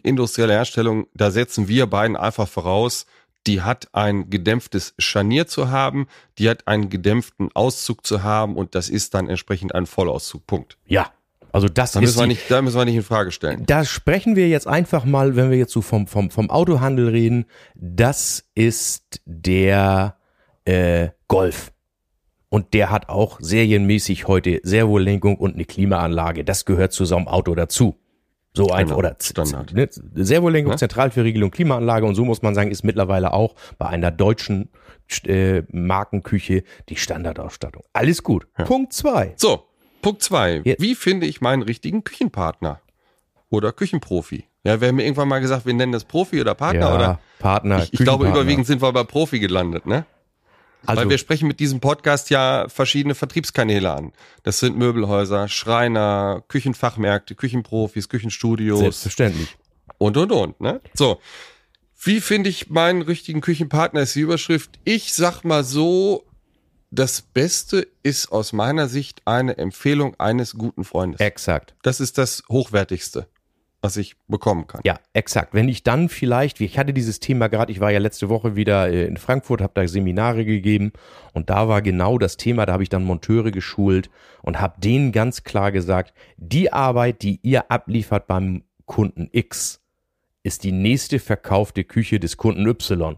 industrielle 0.03 0.53
Herstellung, 0.53 1.07
da 1.13 1.31
setzen 1.31 1.67
wir 1.67 1.87
beiden 1.87 2.15
einfach 2.15 2.47
voraus, 2.47 3.05
die 3.45 3.61
hat 3.61 3.89
ein 3.93 4.29
gedämpftes 4.29 4.93
Scharnier 4.97 5.47
zu 5.47 5.69
haben, 5.69 6.07
die 6.37 6.49
hat 6.49 6.67
einen 6.67 6.89
gedämpften 6.89 7.49
Auszug 7.53 8.05
zu 8.05 8.23
haben 8.23 8.55
und 8.55 8.73
das 8.75 8.89
ist 8.89 9.13
dann 9.13 9.29
entsprechend 9.29 9.75
ein 9.75 9.85
Vollauszug. 9.85 10.47
Punkt. 10.47 10.77
Ja, 10.85 11.11
also 11.53 11.69
das 11.69 11.91
Da 11.93 11.99
ist 11.99 12.05
müssen, 12.07 12.19
wir 12.19 12.23
die, 12.23 12.29
nicht, 12.29 12.51
da 12.51 12.61
müssen 12.61 12.77
wir 12.77 12.85
nicht 12.85 12.95
in 12.95 13.03
Frage 13.03 13.31
stellen. 13.31 13.63
Da 13.65 13.85
sprechen 13.85 14.35
wir 14.35 14.49
jetzt 14.49 14.67
einfach 14.67 15.05
mal, 15.05 15.35
wenn 15.35 15.51
wir 15.51 15.57
jetzt 15.57 15.71
so 15.71 15.81
vom, 15.81 16.07
vom, 16.07 16.31
vom 16.31 16.49
Autohandel 16.49 17.07
reden, 17.09 17.45
das 17.75 18.43
ist 18.55 19.21
der 19.25 20.17
äh, 20.65 21.09
Golf. 21.27 21.71
Und 22.49 22.73
der 22.73 22.91
hat 22.91 23.09
auch 23.09 23.39
serienmäßig 23.39 24.27
heute 24.27 24.59
Servolenkung 24.63 25.37
und 25.37 25.53
eine 25.53 25.65
Klimaanlage. 25.65 26.43
Das 26.43 26.65
gehört 26.65 26.91
zu 26.91 27.05
so 27.05 27.15
einem 27.15 27.27
Auto 27.27 27.55
dazu. 27.55 27.99
So 28.55 28.69
einfach, 28.69 28.97
Genau, 28.97 29.09
oder 29.09 29.15
Standard. 29.19 29.73
Ne? 29.73 29.89
Servolenkung, 30.15 30.73
Ja. 30.73 30.77
Zentralverriegelung, 30.77 31.49
Klimaanlage 31.49 32.05
und 32.05 32.13
so 32.15 32.25
muss 32.25 32.43
man 32.43 32.53
sagen, 32.53 32.69
ist 32.69 32.83
mittlerweile 32.83 33.33
auch 33.33 33.55
bei 33.79 33.87
einer 33.87 34.11
deutschen 34.11 34.69
äh, 35.25 35.63
Markenküche 35.71 36.63
die 36.89 36.95
Standardausstattung. 36.95 37.83
Alles 37.93 38.21
gut. 38.21 38.47
Punkt 38.53 38.93
zwei. 38.93 39.33
So, 39.37 39.65
Punkt 40.03 40.21
zwei. 40.21 40.61
Jetzt- 40.63 40.81
Wie 40.81 40.93
finde 40.95 41.25
ich 41.25 41.41
meinen 41.41 41.63
richtigen 41.63 42.03
Küchenpartner? 42.03 42.79
Oder 43.49 43.71
Küchenprofi? 43.71 44.45
Ja, 44.63 44.79
wir 44.79 44.87
haben 44.87 44.95
mir 44.95 45.03
irgendwann 45.03 45.27
mal 45.27 45.39
gesagt, 45.41 45.65
wir 45.65 45.73
nennen 45.73 45.91
das 45.91 46.05
Profi 46.05 46.39
oder 46.39 46.55
Partner, 46.55 46.79
Ja, 46.89 46.95
oder? 46.95 47.19
Partner. 47.39 47.83
Ich, 47.83 47.93
ich 47.93 47.99
glaube, 47.99 48.27
überwiegend 48.27 48.65
sind 48.65 48.81
wir 48.81 48.91
bei 48.93 49.03
Profi 49.03 49.39
gelandet, 49.39 49.85
ne? 49.85 50.05
Also- 50.85 51.01
Weil 51.01 51.09
wir 51.09 51.17
sprechen 51.17 51.47
mit 51.47 51.59
diesem 51.59 51.79
Podcast 51.79 52.29
ja 52.29 52.65
verschiedene 52.69 53.15
Vertriebskanäle 53.15 53.91
an. 53.91 54.11
Das 54.43 54.59
sind 54.59 54.77
Möbelhäuser, 54.77 55.47
Schreiner, 55.47 56.43
Küchenfachmärkte, 56.47 57.35
Küchenprofis, 57.35 58.09
Küchenstudios 58.09 58.79
Selbstverständlich. 58.79 59.55
und 59.97 60.17
und 60.17 60.31
und. 60.31 60.59
Ne? 60.61 60.81
So, 60.93 61.19
wie 62.01 62.19
finde 62.19 62.49
ich 62.49 62.69
meinen 62.69 63.01
richtigen 63.01 63.39
Küchenpartner? 63.41 64.01
Ist 64.01 64.15
die 64.15 64.21
Überschrift. 64.21 64.79
Ich 64.83 65.13
sag 65.13 65.43
mal 65.43 65.63
so, 65.63 66.25
das 66.93 67.23
Beste 67.23 67.87
ist 68.03 68.31
aus 68.31 68.53
meiner 68.53 68.87
Sicht 68.87 69.23
eine 69.25 69.57
Empfehlung 69.57 70.15
eines 70.19 70.53
guten 70.53 70.83
Freundes. 70.83 71.19
Exakt. 71.19 71.73
Das 71.81 71.99
ist 71.99 72.19
das 72.19 72.43
Hochwertigste, 72.49 73.27
was 73.81 73.97
ich 73.97 74.15
bekommen 74.27 74.67
kann. 74.67 74.81
Ja, 74.83 74.99
exakt. 75.13 75.55
Wenn 75.55 75.69
ich 75.69 75.81
dann 75.81 76.07
vielleicht, 76.07 76.59
wie 76.59 76.65
ich 76.65 76.77
hatte 76.77 76.93
dieses 76.93 77.19
Thema 77.19 77.47
gerade, 77.47 77.71
ich 77.71 77.79
war 77.79 77.91
ja 77.91 77.97
letzte 77.97 78.29
Woche 78.29 78.55
wieder 78.55 78.89
äh, 78.89 79.05
in 79.05 79.17
Frankfurt, 79.17 79.61
habe 79.61 79.73
da 79.73 79.87
Seminare 79.87 80.45
gegeben 80.45 80.93
und 81.33 81.49
da 81.49 81.67
war 81.67 81.81
genau 81.81 82.19
das 82.19 82.37
Thema, 82.37 82.67
da 82.67 82.73
habe 82.73 82.83
ich 82.83 82.89
dann 82.89 83.03
Monteure 83.03 83.49
geschult 83.49 84.11
und 84.43 84.61
habe 84.61 84.79
denen 84.79 85.11
ganz 85.11 85.43
klar 85.43 85.71
gesagt, 85.71 86.13
die 86.37 86.71
Arbeit, 86.71 87.23
die 87.23 87.39
ihr 87.41 87.71
abliefert 87.71 88.27
beim 88.27 88.63
Kunden 88.85 89.29
X, 89.31 89.81
ist 90.43 90.63
die 90.63 90.73
nächste 90.73 91.17
verkaufte 91.17 91.85
Küche 91.85 92.19
des 92.19 92.37
Kunden 92.37 92.67
Y. 92.67 93.17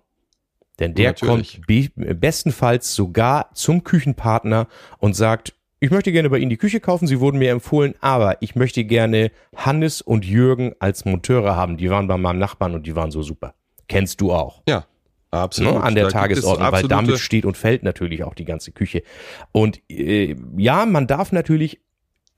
Denn 0.79 0.93
der 0.93 1.11
Natürlich. 1.11 1.61
kommt 1.61 1.67
be 1.67 2.15
bestenfalls 2.15 2.93
sogar 2.93 3.49
zum 3.53 3.83
Küchenpartner 3.83 4.67
und 4.97 5.15
sagt, 5.15 5.53
ich 5.79 5.91
möchte 5.91 6.11
gerne 6.11 6.29
bei 6.29 6.37
Ihnen 6.37 6.49
die 6.49 6.57
Küche 6.57 6.79
kaufen, 6.79 7.07
Sie 7.07 7.19
wurden 7.19 7.37
mir 7.37 7.51
empfohlen, 7.51 7.95
aber 8.01 8.41
ich 8.41 8.55
möchte 8.55 8.83
gerne 8.85 9.31
Hannes 9.55 10.01
und 10.01 10.25
Jürgen 10.25 10.73
als 10.79 11.05
Monteure 11.05 11.55
haben. 11.55 11.77
Die 11.77 11.89
waren 11.89 12.07
bei 12.07 12.17
meinem 12.17 12.39
Nachbarn 12.39 12.73
und 12.73 12.87
die 12.87 12.95
waren 12.95 13.11
so 13.11 13.21
super. 13.21 13.53
Kennst 13.87 14.19
du 14.21 14.33
auch. 14.33 14.63
Ja, 14.67 14.85
absolut. 15.31 15.75
Ne, 15.75 15.83
an 15.83 15.95
der 15.95 16.05
Da 16.05 16.11
Tagesordnung, 16.11 16.71
weil 16.71 16.87
damit 16.87 17.19
steht 17.19 17.45
und 17.45 17.55
fällt 17.55 17.83
natürlich 17.83 18.23
auch 18.23 18.33
die 18.33 18.45
ganze 18.45 18.71
Küche. 18.71 19.03
Und 19.51 19.81
äh, 19.89 20.35
ja, 20.57 20.85
man 20.85 21.07
darf 21.07 21.31
natürlich, 21.31 21.81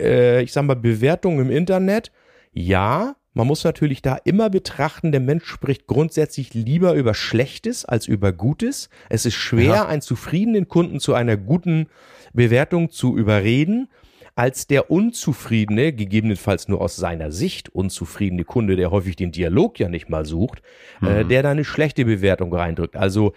äh, 0.01 0.41
ich 0.41 0.51
sag 0.51 0.65
mal, 0.65 0.75
Bewertungen 0.75 1.39
im 1.39 1.51
Internet, 1.51 2.11
ja, 2.51 3.15
man 3.37 3.47
muss 3.47 3.63
natürlich 3.63 4.01
da 4.01 4.17
immer 4.25 4.49
betrachten, 4.49 5.11
der 5.11 5.21
Mensch 5.21 5.45
spricht 5.45 5.87
grundsätzlich 5.87 6.53
lieber 6.53 6.93
über 6.93 7.13
Schlechtes 7.13 7.85
als 7.85 8.07
über 8.07 8.33
Gutes. 8.33 8.89
Es 9.09 9.25
ist 9.25 9.35
schwer, 9.35 9.65
Ja. 9.65 9.85
einen 9.85 10.01
zufriedenen 10.01 10.67
Kunden 10.67 10.99
zu 10.99 11.13
einer 11.13 11.37
guten 11.37 11.87
Bewertung 12.33 12.89
zu 12.89 13.15
überreden, 13.17 13.87
als 14.35 14.67
der 14.67 14.91
unzufriedene, 14.91 15.93
gegebenenfalls 15.93 16.67
nur 16.67 16.81
aus 16.81 16.95
seiner 16.95 17.31
Sicht 17.31 17.69
unzufriedene 17.69 18.43
Kunde, 18.43 18.75
der 18.75 18.91
häufig 18.91 19.15
den 19.15 19.31
Dialog 19.31 19.79
ja 19.79 19.89
nicht 19.89 20.09
mal 20.09 20.25
sucht, 20.25 20.61
äh, 21.01 21.25
der 21.25 21.41
da 21.43 21.51
eine 21.51 21.63
schlechte 21.65 22.05
Bewertung 22.05 22.53
reindrückt. 22.53 22.95
Also 22.95 23.33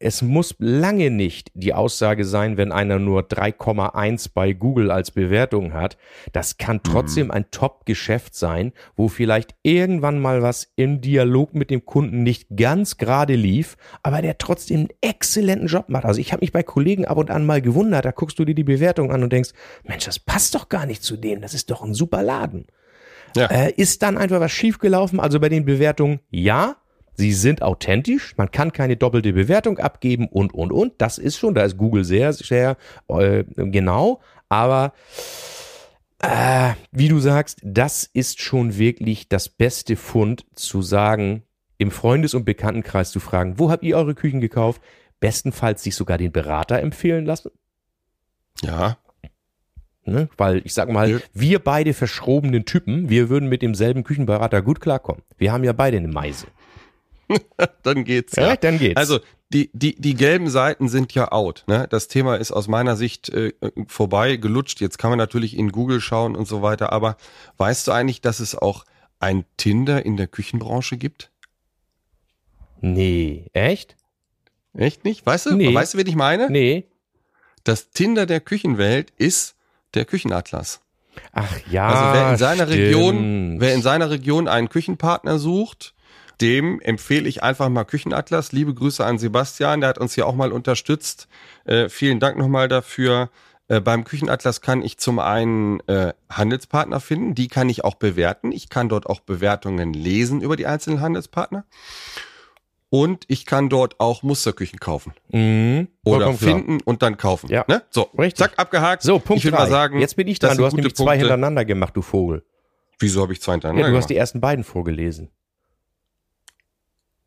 es 0.00 0.22
muss 0.22 0.54
lange 0.58 1.10
nicht 1.10 1.50
die 1.54 1.74
Aussage 1.74 2.24
sein, 2.24 2.56
wenn 2.56 2.70
einer 2.70 2.98
nur 2.98 3.22
3,1 3.22 4.30
bei 4.32 4.52
Google 4.52 4.90
als 4.90 5.10
Bewertung 5.10 5.72
hat. 5.72 5.96
Das 6.32 6.56
kann 6.56 6.82
trotzdem 6.82 7.30
ein 7.30 7.50
Top-Geschäft 7.50 8.34
sein, 8.34 8.72
wo 8.96 9.08
vielleicht 9.08 9.56
irgendwann 9.62 10.20
mal 10.20 10.42
was 10.42 10.70
im 10.76 11.00
Dialog 11.00 11.54
mit 11.54 11.70
dem 11.70 11.84
Kunden 11.84 12.22
nicht 12.22 12.46
ganz 12.56 12.96
gerade 12.96 13.34
lief, 13.34 13.76
aber 14.02 14.22
der 14.22 14.38
trotzdem 14.38 14.78
einen 14.78 14.88
exzellenten 15.00 15.66
Job 15.66 15.88
macht. 15.88 16.04
Also 16.04 16.20
ich 16.20 16.32
habe 16.32 16.42
mich 16.42 16.52
bei 16.52 16.62
Kollegen 16.62 17.04
ab 17.04 17.18
und 17.18 17.30
an 17.30 17.44
mal 17.44 17.60
gewundert, 17.60 18.04
da 18.04 18.12
guckst 18.12 18.38
du 18.38 18.44
dir 18.44 18.54
die 18.54 18.64
Bewertung 18.64 19.10
an 19.10 19.22
und 19.24 19.32
denkst, 19.32 19.50
Mensch, 19.82 20.04
das 20.04 20.20
passt 20.20 20.54
doch 20.54 20.68
gar 20.68 20.86
nicht 20.86 21.02
zu 21.02 21.16
denen, 21.16 21.42
das 21.42 21.54
ist 21.54 21.70
doch 21.70 21.82
ein 21.82 21.94
super 21.94 22.22
Laden. 22.22 22.66
Ja. 23.36 23.46
Äh, 23.46 23.72
ist 23.72 24.02
dann 24.02 24.16
einfach 24.16 24.40
was 24.40 24.52
schiefgelaufen? 24.52 25.20
Also 25.20 25.40
bei 25.40 25.48
den 25.48 25.64
Bewertungen, 25.64 26.20
ja, 26.30 26.76
sie 27.18 27.32
sind 27.32 27.62
authentisch, 27.62 28.34
man 28.38 28.50
kann 28.50 28.72
keine 28.72 28.96
doppelte 28.96 29.32
Bewertung 29.32 29.78
abgeben 29.78 30.28
und, 30.28 30.54
und, 30.54 30.72
und. 30.72 30.94
Das 30.98 31.18
ist 31.18 31.36
schon, 31.36 31.54
da 31.54 31.64
ist 31.64 31.76
Google 31.76 32.04
sehr, 32.04 32.32
sehr 32.32 32.76
äh, 33.08 33.44
genau. 33.56 34.20
Aber 34.48 34.92
äh, 36.20 36.70
wie 36.92 37.08
du 37.08 37.18
sagst, 37.18 37.58
das 37.62 38.04
ist 38.04 38.40
schon 38.40 38.78
wirklich 38.78 39.28
das 39.28 39.48
beste 39.48 39.96
Fund 39.96 40.46
zu 40.54 40.80
sagen, 40.80 41.42
im 41.76 41.90
Freundes- 41.90 42.34
und 42.34 42.44
Bekanntenkreis 42.44 43.10
zu 43.10 43.20
fragen, 43.20 43.58
wo 43.58 43.70
habt 43.70 43.84
ihr 43.84 43.96
eure 43.96 44.14
Küchen 44.14 44.40
gekauft? 44.40 44.80
Bestenfalls 45.20 45.82
sich 45.82 45.94
sogar 45.96 46.18
den 46.18 46.32
Berater 46.32 46.80
empfehlen 46.80 47.26
lassen. 47.26 47.50
Ja, 48.62 48.96
Ne? 50.08 50.28
Weil 50.38 50.62
ich 50.64 50.72
sag 50.72 50.88
mal, 50.90 51.10
Ja. 51.10 51.18
wir 51.34 51.58
beide 51.58 51.92
verschrobenen 51.92 52.64
Typen, 52.64 53.10
wir 53.10 53.28
würden 53.28 53.48
mit 53.48 53.60
demselben 53.60 54.04
Küchenberater 54.04 54.62
gut 54.62 54.80
klarkommen. 54.80 55.22
Wir 55.36 55.52
haben 55.52 55.64
ja 55.64 55.74
beide 55.74 55.98
eine 55.98 56.08
Meise. 56.08 56.46
dann 57.82 58.04
geht's. 58.04 58.36
Ja, 58.36 58.48
Ja, 58.48 58.56
dann 58.56 58.78
geht's. 58.78 58.96
Also 58.96 59.20
die, 59.50 59.70
die, 59.72 59.94
die 59.98 60.14
gelben 60.14 60.50
Seiten 60.50 60.88
sind 60.88 61.14
ja 61.14 61.32
out. 61.32 61.64
Ne? 61.66 61.86
Das 61.88 62.08
Thema 62.08 62.36
ist 62.36 62.52
aus 62.52 62.68
meiner 62.68 62.96
Sicht 62.96 63.30
äh, 63.30 63.52
vorbei, 63.86 64.36
gelutscht. 64.36 64.80
Jetzt 64.80 64.98
kann 64.98 65.10
man 65.10 65.18
natürlich 65.18 65.56
in 65.56 65.72
Google 65.72 66.00
schauen 66.00 66.36
und 66.36 66.46
so 66.46 66.60
weiter. 66.60 66.92
Aber 66.92 67.16
weißt 67.56 67.88
du 67.88 67.92
eigentlich, 67.92 68.20
dass 68.20 68.40
es 68.40 68.54
auch 68.54 68.84
ein 69.20 69.44
Tinder 69.56 70.04
in 70.04 70.16
der 70.16 70.26
Küchenbranche 70.26 70.98
gibt? 70.98 71.30
Nee, 72.80 73.46
echt? 73.54 73.96
Echt 74.74 75.04
nicht? 75.04 75.24
Weißt 75.26 75.46
du? 75.46 75.56
Nee. 75.56 75.74
Weißt 75.74 75.94
du, 75.94 75.98
wen 75.98 76.06
ich 76.06 76.14
meine? 76.14 76.48
Nee. 76.50 76.84
Das 77.64 77.90
Tinder 77.90 78.26
der 78.26 78.40
Küchenwelt 78.40 79.12
ist 79.16 79.56
der 79.94 80.04
Küchenatlas. 80.04 80.80
Ach 81.32 81.58
ja. 81.70 81.88
Also 81.88 82.18
wer 82.18 82.30
in 82.30 82.36
seiner 82.36 82.66
stimmt. 82.66 82.82
Region, 82.82 83.60
wer 83.60 83.74
in 83.74 83.82
seiner 83.82 84.10
Region 84.10 84.46
einen 84.46 84.68
Küchenpartner 84.68 85.38
sucht, 85.38 85.94
dem 86.40 86.80
empfehle 86.80 87.28
ich 87.28 87.42
einfach 87.42 87.68
mal 87.68 87.84
Küchenatlas. 87.84 88.52
Liebe 88.52 88.74
Grüße 88.74 89.04
an 89.04 89.18
Sebastian, 89.18 89.80
der 89.80 89.90
hat 89.90 89.98
uns 89.98 90.14
hier 90.14 90.26
auch 90.26 90.34
mal 90.34 90.52
unterstützt. 90.52 91.28
Äh, 91.64 91.88
vielen 91.88 92.20
Dank 92.20 92.38
nochmal 92.38 92.68
dafür. 92.68 93.30
Äh, 93.68 93.80
beim 93.80 94.04
Küchenatlas 94.04 94.60
kann 94.60 94.82
ich 94.82 94.98
zum 94.98 95.18
einen 95.18 95.80
äh, 95.88 96.12
Handelspartner 96.30 97.00
finden, 97.00 97.34
die 97.34 97.48
kann 97.48 97.68
ich 97.68 97.84
auch 97.84 97.96
bewerten. 97.96 98.50
Ich 98.52 98.68
kann 98.70 98.88
dort 98.88 99.06
auch 99.06 99.20
Bewertungen 99.20 99.92
lesen 99.92 100.40
über 100.40 100.56
die 100.56 100.66
einzelnen 100.66 101.00
Handelspartner. 101.00 101.64
Und 102.90 103.24
ich 103.28 103.44
kann 103.44 103.68
dort 103.68 104.00
auch 104.00 104.22
Musterküchen 104.22 104.80
kaufen. 104.80 105.12
Mhm, 105.28 105.88
Oder 106.06 106.24
vollkommen 106.26 106.38
klar. 106.38 106.54
finden 106.54 106.78
und 106.82 107.02
dann 107.02 107.18
kaufen. 107.18 107.50
Ja. 107.50 107.64
Ne? 107.68 107.82
So, 107.90 108.04
Richtig. 108.18 108.36
zack, 108.38 108.52
abgehakt. 108.58 109.02
So, 109.02 109.18
Punkt 109.18 109.44
ich 109.44 109.50
drei. 109.50 109.58
mal 109.58 109.68
sagen, 109.68 109.98
Jetzt 110.00 110.16
bin 110.16 110.26
ich 110.26 110.38
dran. 110.38 110.56
Du 110.56 110.64
hast 110.64 110.72
nämlich 110.72 110.96
zwei 110.96 111.04
Punkte. 111.04 111.18
hintereinander 111.18 111.66
gemacht, 111.66 111.94
du 111.94 112.00
Vogel. 112.00 112.44
Wieso 112.98 113.20
habe 113.20 113.34
ich 113.34 113.42
zwei 113.42 113.52
hintereinander 113.52 113.82
Ja, 113.82 113.90
du 113.90 113.96
hast 113.98 114.04
gemacht? 114.04 114.10
die 114.10 114.16
ersten 114.16 114.40
beiden 114.40 114.64
vorgelesen. 114.64 115.28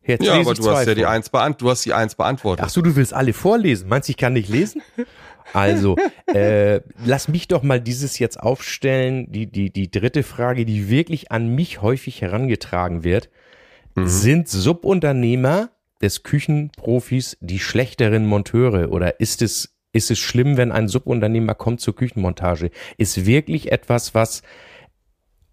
Jetzt 0.04 0.24
Ja, 0.24 0.34
aber 0.34 0.52
ich 0.52 0.58
du 0.58 0.70
hast 0.70 0.86
ja 0.86 0.94
die 0.94 1.06
eins 1.06 1.30
beant 1.30 1.60
du 1.60 1.70
hast 1.70 1.84
die 1.84 1.94
eins 1.94 2.14
beantwortet. 2.14 2.64
Ach 2.66 2.70
so, 2.70 2.82
du 2.82 2.96
willst 2.96 3.14
alle 3.14 3.32
vorlesen. 3.32 3.88
Meinst 3.88 4.08
du, 4.08 4.10
ich 4.10 4.16
kann 4.16 4.32
nicht 4.32 4.48
lesen? 4.48 4.82
Also, 5.52 5.96
äh, 6.26 6.80
lass 7.04 7.28
mich 7.28 7.48
doch 7.48 7.62
mal 7.62 7.80
dieses 7.80 8.18
jetzt 8.18 8.40
aufstellen. 8.40 9.30
Die, 9.30 9.46
die, 9.46 9.72
die 9.72 9.90
dritte 9.90 10.22
Frage, 10.22 10.64
die 10.64 10.88
wirklich 10.88 11.30
an 11.30 11.48
mich 11.54 11.82
häufig 11.82 12.20
herangetragen 12.20 13.04
wird. 13.04 13.30
Sind 13.94 14.48
Subunternehmer 14.48 15.70
des 16.00 16.22
Küchenprofis 16.22 17.36
die 17.40 17.58
schlechteren 17.58 18.26
Monteure 18.26 18.90
oder 18.90 19.20
ist 19.20 19.42
es, 19.42 19.74
ist 19.92 20.10
es 20.10 20.18
schlimm, 20.18 20.56
wenn 20.56 20.72
ein 20.72 20.88
Subunternehmer 20.88 21.54
kommt 21.54 21.80
zur 21.80 21.94
Küchenmontage? 21.94 22.70
Ist 22.96 23.26
wirklich 23.26 23.70
etwas, 23.70 24.14
was 24.14 24.42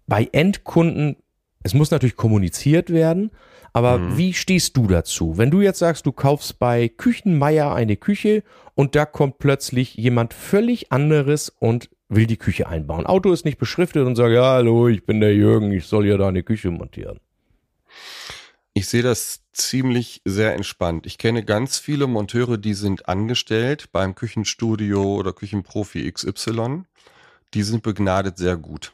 bei 0.06 0.28
Endkunden, 0.32 1.16
es 1.62 1.74
muss 1.74 1.90
natürlich 1.90 2.16
kommuniziert 2.16 2.90
werden, 2.90 3.30
aber 3.72 4.16
wie 4.16 4.34
stehst 4.34 4.76
du 4.76 4.86
dazu? 4.86 5.38
Wenn 5.38 5.50
du 5.50 5.60
jetzt 5.60 5.78
sagst, 5.78 6.06
du 6.06 6.12
kaufst 6.12 6.58
bei 6.58 6.88
Küchenmeier 6.88 7.74
eine 7.74 7.96
Küche 7.96 8.42
und 8.74 8.94
da 8.94 9.06
kommt 9.06 9.38
plötzlich 9.38 9.94
jemand 9.94 10.34
völlig 10.34 10.92
anderes 10.92 11.50
und 11.50 11.90
will 12.08 12.26
die 12.26 12.36
Küche 12.36 12.68
einbauen. 12.68 13.06
Auto 13.06 13.32
ist 13.32 13.44
nicht 13.44 13.58
beschriftet 13.58 14.06
und 14.06 14.16
sagt, 14.16 14.32
ja, 14.32 14.52
hallo, 14.52 14.88
ich 14.88 15.04
bin 15.06 15.20
der 15.20 15.34
Jürgen, 15.34 15.72
ich 15.72 15.86
soll 15.86 16.06
ja 16.06 16.16
da 16.16 16.28
eine 16.28 16.42
Küche 16.42 16.70
montieren. 16.70 17.20
Ich 18.72 18.88
sehe 18.88 19.02
das 19.02 19.42
ziemlich 19.52 20.22
sehr 20.24 20.54
entspannt. 20.54 21.06
Ich 21.06 21.18
kenne 21.18 21.44
ganz 21.44 21.78
viele 21.78 22.06
Monteure, 22.06 22.56
die 22.56 22.74
sind 22.74 23.08
angestellt 23.08 23.90
beim 23.92 24.14
Küchenstudio 24.14 25.16
oder 25.16 25.32
Küchenprofi 25.32 26.10
XY. 26.10 26.84
Die 27.54 27.62
sind 27.62 27.82
begnadet 27.82 28.38
sehr 28.38 28.56
gut. 28.56 28.92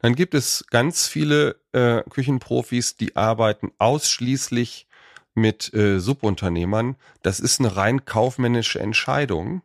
Dann 0.00 0.14
gibt 0.14 0.34
es 0.34 0.64
ganz 0.70 1.06
viele 1.06 1.56
äh, 1.72 2.02
Küchenprofis, 2.10 2.96
die 2.96 3.16
arbeiten 3.16 3.72
ausschließlich 3.78 4.86
mit 5.34 5.72
äh, 5.74 6.00
Subunternehmern. 6.00 6.96
Das 7.22 7.40
ist 7.40 7.60
eine 7.60 7.76
rein 7.76 8.04
kaufmännische 8.04 8.80
Entscheidung. 8.80 9.62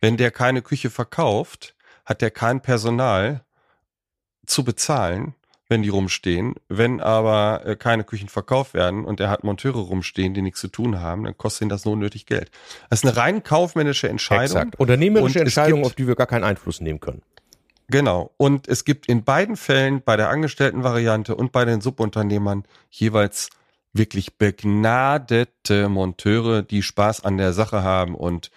Wenn 0.00 0.16
der 0.16 0.30
keine 0.30 0.62
Küche 0.62 0.90
verkauft, 0.90 1.74
hat 2.04 2.20
der 2.20 2.30
kein 2.30 2.60
Personal 2.60 3.44
zu 4.46 4.64
bezahlen, 4.64 5.34
wenn 5.68 5.82
die 5.82 5.88
rumstehen. 5.88 6.54
Wenn 6.68 7.00
aber 7.00 7.62
äh, 7.64 7.76
keine 7.76 8.04
Küchen 8.04 8.28
verkauft 8.28 8.74
werden 8.74 9.04
und 9.04 9.20
er 9.20 9.30
hat 9.30 9.44
Monteure 9.44 9.78
rumstehen, 9.78 10.34
die 10.34 10.42
nichts 10.42 10.60
zu 10.60 10.68
tun 10.68 11.00
haben, 11.00 11.24
dann 11.24 11.36
kostet 11.36 11.62
ihn 11.62 11.68
das 11.68 11.84
nur 11.84 11.96
nötig 11.96 12.26
Geld. 12.26 12.50
Das 12.90 13.00
ist 13.00 13.06
eine 13.06 13.16
rein 13.16 13.42
kaufmännische 13.42 14.08
Entscheidung. 14.08 14.56
Exakt. 14.56 14.80
Unternehmerische 14.80 15.40
Entscheidung, 15.40 15.84
auf 15.84 15.94
die 15.94 16.06
wir 16.06 16.14
gar 16.14 16.26
keinen 16.26 16.44
Einfluss 16.44 16.80
nehmen 16.80 17.00
können. 17.00 17.22
Genau. 17.88 18.32
Und 18.36 18.68
es 18.68 18.84
gibt 18.84 19.06
in 19.06 19.24
beiden 19.24 19.56
Fällen, 19.56 20.02
bei 20.02 20.16
der 20.16 20.30
Angestelltenvariante 20.30 21.34
und 21.34 21.52
bei 21.52 21.64
den 21.64 21.80
Subunternehmern, 21.80 22.64
jeweils 22.90 23.50
wirklich 23.92 24.38
begnadete 24.38 25.88
Monteure, 25.88 26.62
die 26.62 26.82
Spaß 26.82 27.24
an 27.24 27.36
der 27.36 27.52
Sache 27.52 27.82
haben 27.82 28.14
und 28.14 28.50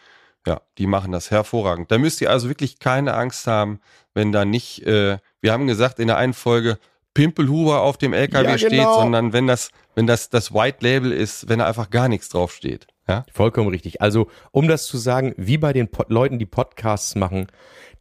ja, 0.47 0.61
die 0.77 0.87
machen 0.87 1.11
das 1.11 1.31
hervorragend. 1.31 1.91
Da 1.91 1.97
müsst 1.97 2.21
ihr 2.21 2.29
also 2.29 2.47
wirklich 2.49 2.79
keine 2.79 3.15
Angst 3.15 3.47
haben, 3.47 3.79
wenn 4.13 4.31
da 4.31 4.45
nicht, 4.45 4.85
äh, 4.85 5.17
wir 5.41 5.51
haben 5.51 5.67
gesagt 5.67 5.99
in 5.99 6.07
der 6.07 6.17
einen 6.17 6.33
Folge, 6.33 6.77
Pimpelhuber 7.13 7.81
auf 7.81 7.97
dem 7.97 8.13
LKW 8.13 8.51
Ja, 8.51 8.57
steht, 8.57 8.71
genau. 8.71 8.99
sondern 8.99 9.33
wenn 9.33 9.47
das, 9.47 9.71
wenn 9.95 10.05
das 10.05 10.29
das 10.29 10.53
White 10.53 10.77
Label 10.81 11.11
ist, 11.11 11.49
wenn 11.49 11.59
da 11.59 11.65
einfach 11.67 11.89
gar 11.89 12.09
nichts 12.09 12.29
drauf 12.29 12.53
steht. 12.53 12.87
Ja? 13.07 13.25
Vollkommen 13.31 13.69
richtig. 13.69 14.01
Also, 14.01 14.27
um 14.51 14.67
das 14.67 14.87
zu 14.87 14.97
sagen, 14.97 15.33
wie 15.37 15.57
bei 15.57 15.73
den 15.73 15.89
Pod 15.89 16.09
Leuten, 16.09 16.39
die 16.39 16.45
Podcasts 16.45 17.15
machen, 17.15 17.47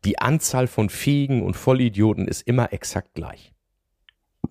die 0.05 0.19
Anzahl 0.19 0.67
von 0.67 0.89
fähigen 0.91 1.43
und 1.43 1.55
Vollidioten 1.57 2.27
ist 2.29 2.43
immer 2.43 2.73
exakt 2.73 3.15
gleich. 3.15 3.53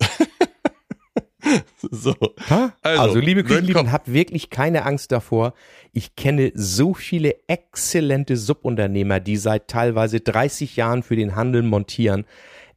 So. 1.90 2.14
Also, 2.48 3.02
Also, 3.02 3.18
liebe 3.18 3.42
dann 3.42 3.50
Küchenlieben, 3.50 3.92
habt 3.92 4.10
wirklich 4.12 4.48
keine 4.48 4.86
Angst 4.86 5.12
davor. 5.12 5.52
Ich 5.92 6.16
kenne 6.16 6.52
so 6.54 6.94
viele 6.94 7.36
exzellente 7.48 8.36
Subunternehmer, 8.36 9.20
die 9.20 9.36
seit 9.36 9.68
teilweise 9.68 10.20
30 10.20 10.76
Jahren 10.76 11.02
für 11.02 11.16
den 11.16 11.36
Handel 11.36 11.62
montieren. 11.62 12.24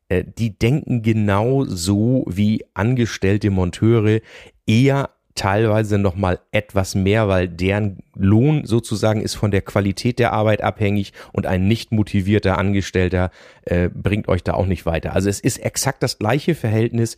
Äh, 0.09 0.25
Die 0.37 0.57
denken 0.57 1.01
genau 1.01 1.63
so 1.63 2.25
wie 2.27 2.65
angestellte 2.73 3.49
Monteure, 3.49 4.19
eher 4.65 5.11
teilweise 5.37 5.97
noch 5.97 6.15
mal 6.15 6.39
etwas 6.51 6.95
mehr, 6.95 7.27
weil 7.29 7.47
deren 7.47 7.99
Lohn 8.15 8.65
sozusagen 8.65 9.21
ist 9.21 9.35
von 9.35 9.51
der 9.51 9.61
Qualität 9.61 10.19
der 10.19 10.33
Arbeit 10.33 10.61
abhängig 10.61 11.13
und 11.31 11.45
ein 11.45 11.67
nicht 11.67 11.91
motivierter 11.91 12.57
Angestellter 12.57 13.31
äh, 13.63 13.89
bringt 13.89 14.27
euch 14.27 14.43
da 14.43 14.55
auch 14.55 14.65
nicht 14.65 14.85
weiter. 14.85 15.13
Also 15.13 15.29
es 15.29 15.39
ist 15.39 15.59
exakt 15.59 16.03
das 16.03 16.17
gleiche 16.19 16.55
Verhältnis. 16.55 17.15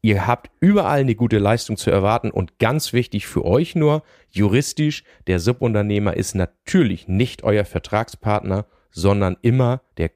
Ihr 0.00 0.26
habt 0.26 0.50
überall 0.60 1.00
eine 1.00 1.14
gute 1.14 1.38
Leistung 1.38 1.76
zu 1.76 1.90
erwarten 1.90 2.30
und 2.30 2.58
ganz 2.58 2.94
wichtig 2.94 3.26
für 3.26 3.44
euch 3.44 3.74
nur, 3.74 4.02
juristisch, 4.30 5.04
der 5.26 5.40
Subunternehmer 5.40 6.16
ist 6.16 6.34
natürlich 6.34 7.08
nicht 7.08 7.42
euer 7.42 7.66
Vertragspartner, 7.66 8.64
sondern 8.90 9.36
immer 9.42 9.82
der 9.98 10.08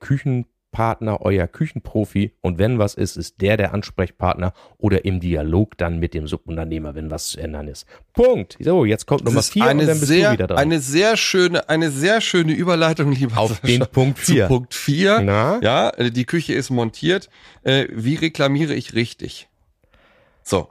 Küchenpartner, 0.74 1.20
euer 1.22 1.46
Küchenprofi 1.46 2.32
und 2.40 2.58
wenn 2.58 2.78
was 2.80 2.94
ist, 2.94 3.16
ist 3.16 3.40
der 3.40 3.56
der 3.56 3.72
Ansprechpartner 3.74 4.52
oder 4.76 5.04
im 5.04 5.20
Dialog 5.20 5.78
dann 5.78 5.98
mit 6.00 6.14
dem 6.14 6.26
Subunternehmer, 6.26 6.94
wenn 6.96 7.10
was 7.12 7.28
zu 7.28 7.40
ändern 7.40 7.68
ist. 7.68 7.86
Punkt. 8.12 8.56
So, 8.60 8.84
jetzt 8.84 9.06
kommt 9.06 9.24
Nummer 9.24 9.36
Das 9.36 9.46
ist 9.46 9.52
vier 9.52 9.62
und 9.62 9.68
eine 9.68 9.86
dann 9.86 9.94
bist 10.00 10.06
sehr, 10.08 10.28
du 10.30 10.32
wieder 10.34 10.46
dran. 10.48 10.58
eine 10.58 10.80
sehr 10.80 11.16
schöne, 11.16 11.68
eine 11.68 11.90
sehr 11.90 12.20
schöne 12.20 12.52
Überleitung, 12.52 13.12
lieber 13.12 13.38
Auf 13.38 13.50
Sascha, 13.50 13.66
den 13.66 13.86
Punkt 13.86 14.18
zu 14.24 14.32
vier. 14.32 14.46
Punkt 14.48 14.74
4. 14.74 15.20
Na? 15.20 15.60
Ja, 15.62 15.90
äh, 15.90 16.10
die 16.10 16.24
Küche 16.24 16.54
ist 16.54 16.70
montiert. 16.70 17.28
Äh, 17.62 17.86
wie 17.92 18.16
reklamiere 18.16 18.74
ich 18.74 18.94
richtig? 18.94 19.48
So, 20.42 20.68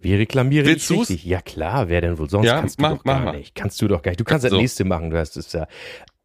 Wie 0.00 0.14
reklamiere 0.14 0.64
Willst 0.66 0.90
ich 0.90 0.96
du's? 0.96 1.10
richtig? 1.10 1.24
Ja 1.26 1.40
klar, 1.42 1.88
wer 1.88 2.00
denn 2.00 2.18
wohl 2.18 2.28
sonst? 2.30 2.46
Ja, 2.46 2.58
kannst 2.60 2.78
du 2.78 2.82
mach- 2.82 2.96
doch 2.96 3.04
gar 3.04 3.20
mach 3.20 3.32
nicht. 3.34 3.54
Kannst 3.54 3.80
du 3.82 3.88
doch 3.88 4.02
gar 4.02 4.10
nicht. 4.12 4.20
Du 4.20 4.24
kannst 4.24 4.44
das 4.44 4.50
So. 4.52 4.56
nächste 4.56 4.84
machen. 4.84 5.10
Du 5.10 5.18
hast 5.18 5.36
es 5.36 5.52
ja, 5.52 5.66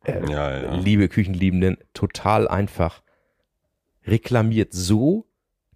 äh, 0.08 0.32
Ja, 0.32 0.62
ja. 0.62 0.76
liebe 0.76 1.08
Küchenliebenden, 1.08 1.78
total 1.94 2.48
einfach. 2.48 3.02
Reklamiert 4.06 4.74
so, 4.74 5.28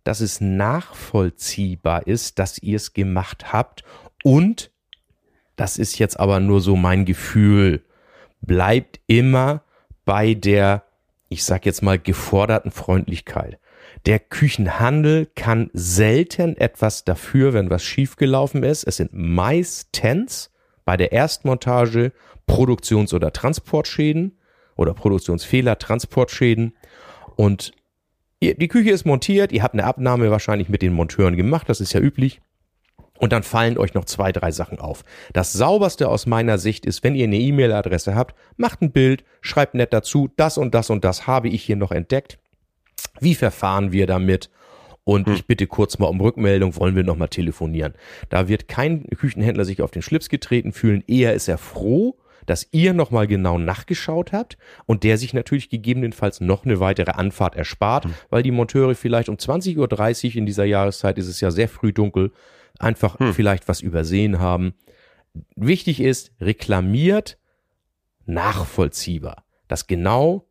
dass 0.03 0.21
es 0.21 0.41
nachvollziehbar 0.41 2.07
ist, 2.07 2.39
dass 2.39 2.57
ihr 2.57 2.77
es 2.77 2.93
gemacht 2.93 3.53
habt 3.53 3.83
und 4.23 4.71
das 5.55 5.77
ist 5.77 5.99
jetzt 5.99 6.19
aber 6.19 6.39
nur 6.39 6.59
so 6.59 6.75
mein 6.75 7.05
Gefühl, 7.05 7.83
bleibt 8.41 8.99
immer 9.05 9.63
bei 10.05 10.33
der, 10.33 10.83
ich 11.29 11.43
sag 11.43 11.65
jetzt 11.65 11.83
mal, 11.83 11.99
geforderten 11.99 12.71
Freundlichkeit. 12.71 13.59
Der 14.05 14.19
Küchenhandel 14.19 15.27
kann 15.35 15.69
selten 15.73 16.57
etwas 16.57 17.03
dafür, 17.03 17.53
wenn 17.53 17.69
was 17.69 17.83
schiefgelaufen 17.83 18.63
ist. 18.63 18.85
Es 18.85 18.97
sind 18.97 19.11
meistens 19.13 20.49
bei 20.85 20.97
der 20.97 21.11
Erstmontage 21.11 22.11
Produktions- 22.51 23.13
oder 23.13 23.31
Transportschäden 23.31 24.37
oder 24.75 24.93
Produktionsfehler, 24.93 25.77
Transportschäden. 25.77 26.75
Und 27.37 27.71
die 28.41 28.67
Küche 28.67 28.91
ist 28.91 29.05
montiert, 29.05 29.53
ihr 29.53 29.63
habt 29.63 29.73
eine 29.73 29.85
Abnahme 29.85 30.31
wahrscheinlich 30.31 30.67
mit 30.67 30.81
den 30.81 30.91
Monteuren 30.91 31.37
gemacht, 31.37 31.69
das 31.69 31.79
ist 31.79 31.93
ja 31.93 32.01
üblich. 32.01 32.41
Und 33.19 33.31
dann 33.31 33.43
fallen 33.43 33.77
euch 33.77 33.93
noch 33.93 34.03
zwei, 34.03 34.31
drei 34.31 34.51
Sachen 34.51 34.79
auf. 34.79 35.03
Das 35.31 35.53
sauberste 35.53 36.09
aus 36.09 36.25
meiner 36.25 36.57
Sicht 36.57 36.85
ist, 36.85 37.03
wenn 37.03 37.15
ihr 37.15 37.25
eine 37.25 37.37
E-Mail-Adresse 37.37 38.15
habt, 38.15 38.35
macht 38.57 38.81
ein 38.81 38.91
Bild, 38.91 39.23
schreibt 39.41 39.75
nett 39.75 39.93
dazu, 39.93 40.29
das 40.35 40.57
und 40.57 40.75
das 40.75 40.89
und 40.89 41.05
das 41.05 41.27
habe 41.27 41.47
ich 41.47 41.63
hier 41.63 41.77
noch 41.77 41.91
entdeckt. 41.91 42.39
Wie 43.21 43.35
verfahren 43.35 43.91
wir 43.93 44.07
damit? 44.07 44.49
Und 45.03 45.27
ich 45.29 45.47
bitte 45.47 45.67
kurz 45.67 45.99
mal 45.99 46.07
um 46.07 46.19
Rückmeldung, 46.19 46.75
wollen 46.75 46.95
wir 46.95 47.03
nochmal 47.03 47.29
telefonieren. 47.29 47.93
Da 48.29 48.47
wird 48.47 48.67
kein 48.67 49.07
Küchenhändler 49.07 49.65
sich 49.65 49.81
auf 49.81 49.91
den 49.91 50.01
Schlips 50.01 50.27
getreten 50.27 50.73
fühlen. 50.73 51.03
Eher 51.07 51.33
ist 51.33 51.47
er 51.47 51.57
froh, 51.57 52.17
dass 52.45 52.67
ihr 52.71 52.93
nochmal 52.93 53.27
genau 53.27 53.57
nachgeschaut 53.57 54.31
habt 54.31 54.57
und 54.85 55.03
der 55.03 55.17
sich 55.17 55.33
natürlich 55.33 55.69
gegebenenfalls 55.69 56.41
noch 56.41 56.65
eine 56.65 56.79
weitere 56.79 57.11
Anfahrt 57.11 57.55
erspart, 57.55 58.07
weil 58.29 58.43
die 58.43 58.51
Monteure 58.51 58.95
vielleicht 58.95 59.29
um 59.29 59.35
20.30 59.35 60.29
Uhr 60.29 60.35
in 60.35 60.45
dieser 60.45 60.65
Jahreszeit 60.65 61.17
ist 61.17 61.27
es 61.27 61.41
ja 61.41 61.51
sehr 61.51 61.69
früh 61.69 61.93
dunkel, 61.93 62.31
einfach 62.79 63.17
vielleicht 63.33 63.67
was 63.67 63.81
übersehen 63.81 64.39
haben. 64.39 64.73
Wichtig 65.55 66.01
ist, 66.01 66.31
reklamiert 66.41 67.37
nachvollziehbar. 68.25 69.43
Das 69.67 69.87
genau 69.87 70.47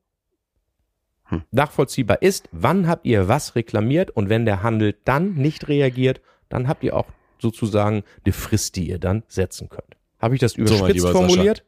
nachvollziehbar 1.50 2.22
ist, 2.22 2.48
wann 2.52 2.88
habt 2.88 3.06
ihr 3.06 3.28
was 3.28 3.54
reklamiert 3.54 4.10
und 4.10 4.28
wenn 4.28 4.44
der 4.44 4.62
Handel 4.62 4.96
dann 5.04 5.34
nicht 5.34 5.68
reagiert, 5.68 6.20
dann 6.48 6.66
habt 6.66 6.82
ihr 6.82 6.96
auch 6.96 7.06
sozusagen 7.38 8.02
eine 8.24 8.32
Frist, 8.32 8.76
die 8.76 8.88
ihr 8.88 8.98
dann 8.98 9.22
setzen 9.28 9.68
könnt. 9.68 9.96
Habe 10.18 10.34
ich 10.34 10.40
das 10.40 10.54
überspitzt 10.54 11.00
Sascha. 11.00 11.12
formuliert? 11.12 11.64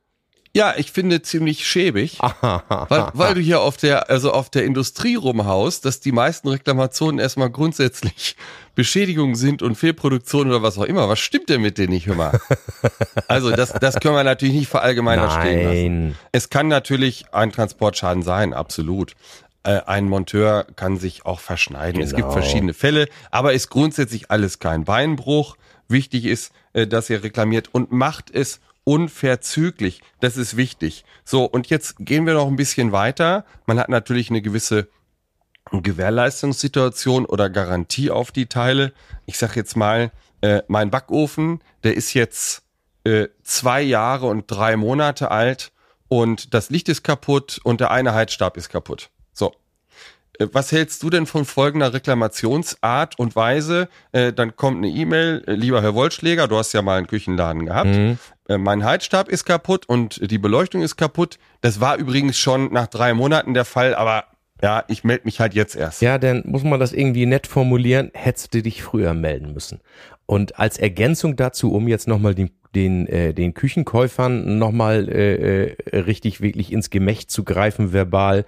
Ja, 0.55 0.75
ich 0.77 0.93
finde 0.93 1.23
ziemlich 1.23 1.67
schäbig, 1.67 2.19
weil, 2.41 3.09
weil 3.15 3.35
du 3.35 3.41
hier 3.41 3.61
auf 3.61 3.79
der, 3.79 4.11
also 4.11 4.33
auf 4.33 4.51
der 4.51 4.65
Industrie 4.65 5.15
rumhaust, 5.15 5.85
dass 5.87 6.01
die 6.01 6.13
meisten 6.13 6.49
Reklamationen 6.49 7.19
erstmal 7.19 7.49
grundsätzlich 7.49 8.37
Beschädigungen 8.75 9.35
sind 9.35 9.63
und 9.63 9.77
Fehlproduktion 9.77 10.49
oder 10.49 10.63
was 10.63 10.77
auch 10.77 10.85
immer. 10.85 11.09
Was 11.09 11.21
stimmt 11.21 11.49
denn 11.49 11.63
mit 11.63 11.79
denen 11.79 11.93
nicht, 11.95 12.07
mal? 12.07 12.39
Also 13.29 13.51
das, 13.51 13.73
das 13.73 13.99
können 14.01 14.15
wir 14.15 14.25
natürlich 14.25 14.55
nicht 14.55 14.69
verallgemeinern 14.69 15.31
stehen 15.31 15.65
lassen. 15.65 16.05
Nein. 16.07 16.17
Es 16.33 16.51
kann 16.51 16.69
natürlich 16.69 17.25
ein 17.33 17.51
Transportschaden 17.51 18.23
sein, 18.23 18.53
absolut. 18.53 19.15
Äh, 19.63 19.81
ein 19.87 20.09
Monteur 20.09 20.67
kann 20.77 20.99
sich 20.99 21.25
auch 21.25 21.41
verschneiden. 21.41 22.03
Es 22.03 22.11
gibt 22.11 22.23
Genau. 22.23 22.33
verschiedene 22.33 22.75
Fälle, 22.75 23.09
aber 23.31 23.53
ist 23.55 23.71
grundsätzlich 23.71 24.31
alles 24.31 24.59
kein 24.59 24.85
Beinbruch. 24.85 25.57
Wichtig 25.89 26.27
ist, 26.27 26.53
äh, 26.73 26.87
dass 26.87 27.09
ihr 27.09 27.23
reklamiert 27.23 27.69
und 27.73 27.91
macht 27.93 28.31
es 28.35 28.61
unverzüglich. 28.85 30.03
Das 30.21 30.37
ist 30.37 30.57
wichtig. 30.57 31.05
So, 31.25 31.45
und 31.45 31.69
jetzt 31.69 31.97
gehen 31.99 32.27
wir 32.27 32.35
noch 32.35 32.49
ein 32.49 32.57
bisschen 32.57 32.93
weiter. 32.93 33.45
Man 33.67 33.79
hat 33.79 33.89
natürlich 33.89 34.31
eine 34.31 34.43
gewisse 34.43 34.89
Gewährleistungssituation 35.71 37.25
oder 37.25 37.49
Garantie 37.49 38.11
auf 38.11 38.33
die 38.33 38.47
Teile. 38.47 38.93
Ich 39.27 39.39
sag 39.39 39.57
jetzt 39.57 39.77
mal, 39.77 40.11
äh, 40.41 40.63
mein 40.67 40.91
Backofen, 40.91 41.63
der 41.85 41.97
ist 41.97 42.15
jetzt 42.15 42.65
äh, 43.05 43.29
zwei 43.43 43.81
Jahre 43.83 44.27
und 44.27 44.51
drei 44.51 44.77
Monate 44.77 45.31
alt 45.31 45.73
und 46.09 46.53
das 46.53 46.69
Licht 46.69 46.89
ist 46.89 47.05
kaputt 47.05 47.61
und 47.65 47.81
der 47.81 47.91
eine 47.91 48.13
Heizstab 48.13 48.57
ist 48.57 48.69
kaputt. 48.69 49.11
Äh, 50.39 50.47
Was 50.53 50.73
hältst 50.73 51.03
du 51.03 51.11
denn 51.11 51.27
von 51.27 51.45
folgender 51.45 51.93
Reklamationsart 51.93 53.19
und 53.19 53.37
Weise? 53.37 53.89
Äh, 54.13 54.33
dann 54.33 54.57
kommt 54.57 54.79
eine 54.79 54.89
E-Mail, 54.89 55.43
äh, 55.47 55.53
lieber 55.53 55.83
Herr 55.83 55.95
Wollschläger, 55.95 56.49
du 56.49 56.57
hast 56.57 56.73
ja 56.73 56.83
mal 56.83 56.99
einen 56.99 57.07
Küchenladen 57.07 57.67
gehabt. 57.67 58.19
Äh, 58.49 58.59
mein 58.59 58.85
Heizstab 58.85 59.29
ist 59.29 59.45
kaputt 59.45 59.89
und 59.89 60.31
die 60.31 60.39
Beleuchtung 60.39 60.83
ist 60.83 60.97
kaputt. 60.97 61.39
Das 61.61 61.81
war 61.81 61.97
übrigens 61.97 62.39
schon 62.39 62.73
nach 62.73 62.87
drei 62.87 63.15
Monaten 63.15 63.55
der 63.55 63.65
Fall, 63.65 63.95
aber 63.95 64.25
ja, 64.63 64.85
ich 64.87 65.03
melde 65.03 65.25
mich 65.25 65.41
halt 65.41 65.55
jetzt 65.55 65.75
erst. 65.75 66.03
Ja, 66.03 66.19
dann 66.19 66.43
muss 66.47 66.63
man 66.63 66.79
das 66.79 66.93
irgendwie 66.93 67.27
nett 67.27 67.49
formulieren, 67.49 68.11
hättest 68.15 68.55
du 68.55 68.63
dich 68.63 68.83
früher 68.83 69.13
melden 69.13 69.53
müssen. 69.53 69.81
Und 70.27 70.59
als 70.59 70.79
Ergänzung 70.79 71.35
dazu, 71.35 71.73
um 71.73 71.89
jetzt 71.89 72.07
nochmal 72.07 72.37
den, 72.37 72.51
den, 72.75 73.09
äh, 73.09 73.35
den 73.35 73.55
Küchenkäufern 73.55 74.59
nochmal 74.59 75.09
äh, 75.09 75.73
äh, 75.73 75.99
richtig 75.99 76.41
wirklich 76.41 76.73
ins 76.73 76.91
Gemächt 76.91 77.31
zu 77.31 77.43
greifen, 77.43 77.93
verbal, 77.93 78.45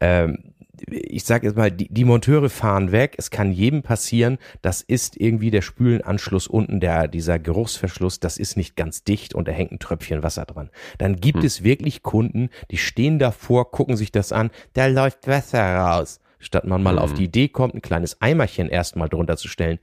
ähm, 0.00 0.54
ich 0.88 1.24
sage 1.24 1.46
jetzt 1.46 1.56
mal, 1.56 1.70
die, 1.70 1.88
die 1.88 2.04
Monteure 2.04 2.48
fahren 2.48 2.92
weg. 2.92 3.14
Es 3.18 3.30
kann 3.30 3.52
jedem 3.52 3.82
passieren. 3.82 4.38
Das 4.62 4.82
ist 4.82 5.20
irgendwie 5.20 5.50
der 5.50 5.62
Spülenanschluss 5.62 6.46
unten, 6.46 6.80
der 6.80 7.08
dieser 7.08 7.38
Geruchsverschluss, 7.38 8.20
das 8.20 8.38
ist 8.38 8.56
nicht 8.56 8.76
ganz 8.76 9.04
dicht 9.04 9.34
und 9.34 9.48
da 9.48 9.52
hängt 9.52 9.72
ein 9.72 9.78
Tröpfchen 9.78 10.22
Wasser 10.22 10.44
dran. 10.44 10.70
Dann 10.98 11.16
gibt 11.16 11.44
es 11.44 11.62
wirklich 11.62 12.02
Kunden, 12.02 12.50
die 12.70 12.78
stehen 12.78 13.18
davor, 13.18 13.70
gucken 13.70 13.96
sich 13.96 14.12
das 14.12 14.32
an, 14.32 14.50
da 14.74 14.86
läuft 14.86 15.26
Wasser 15.26 15.76
raus. 15.76 16.20
Statt 16.38 16.64
man 16.64 16.82
mal 16.82 16.98
auf 16.98 17.12
die 17.12 17.24
Idee 17.24 17.48
kommt, 17.48 17.74
ein 17.74 17.82
kleines 17.82 18.20
Eimerchen 18.22 18.68
erstmal 18.68 19.10
drunter 19.10 19.36
zu 19.36 19.48
stellen. 19.48 19.78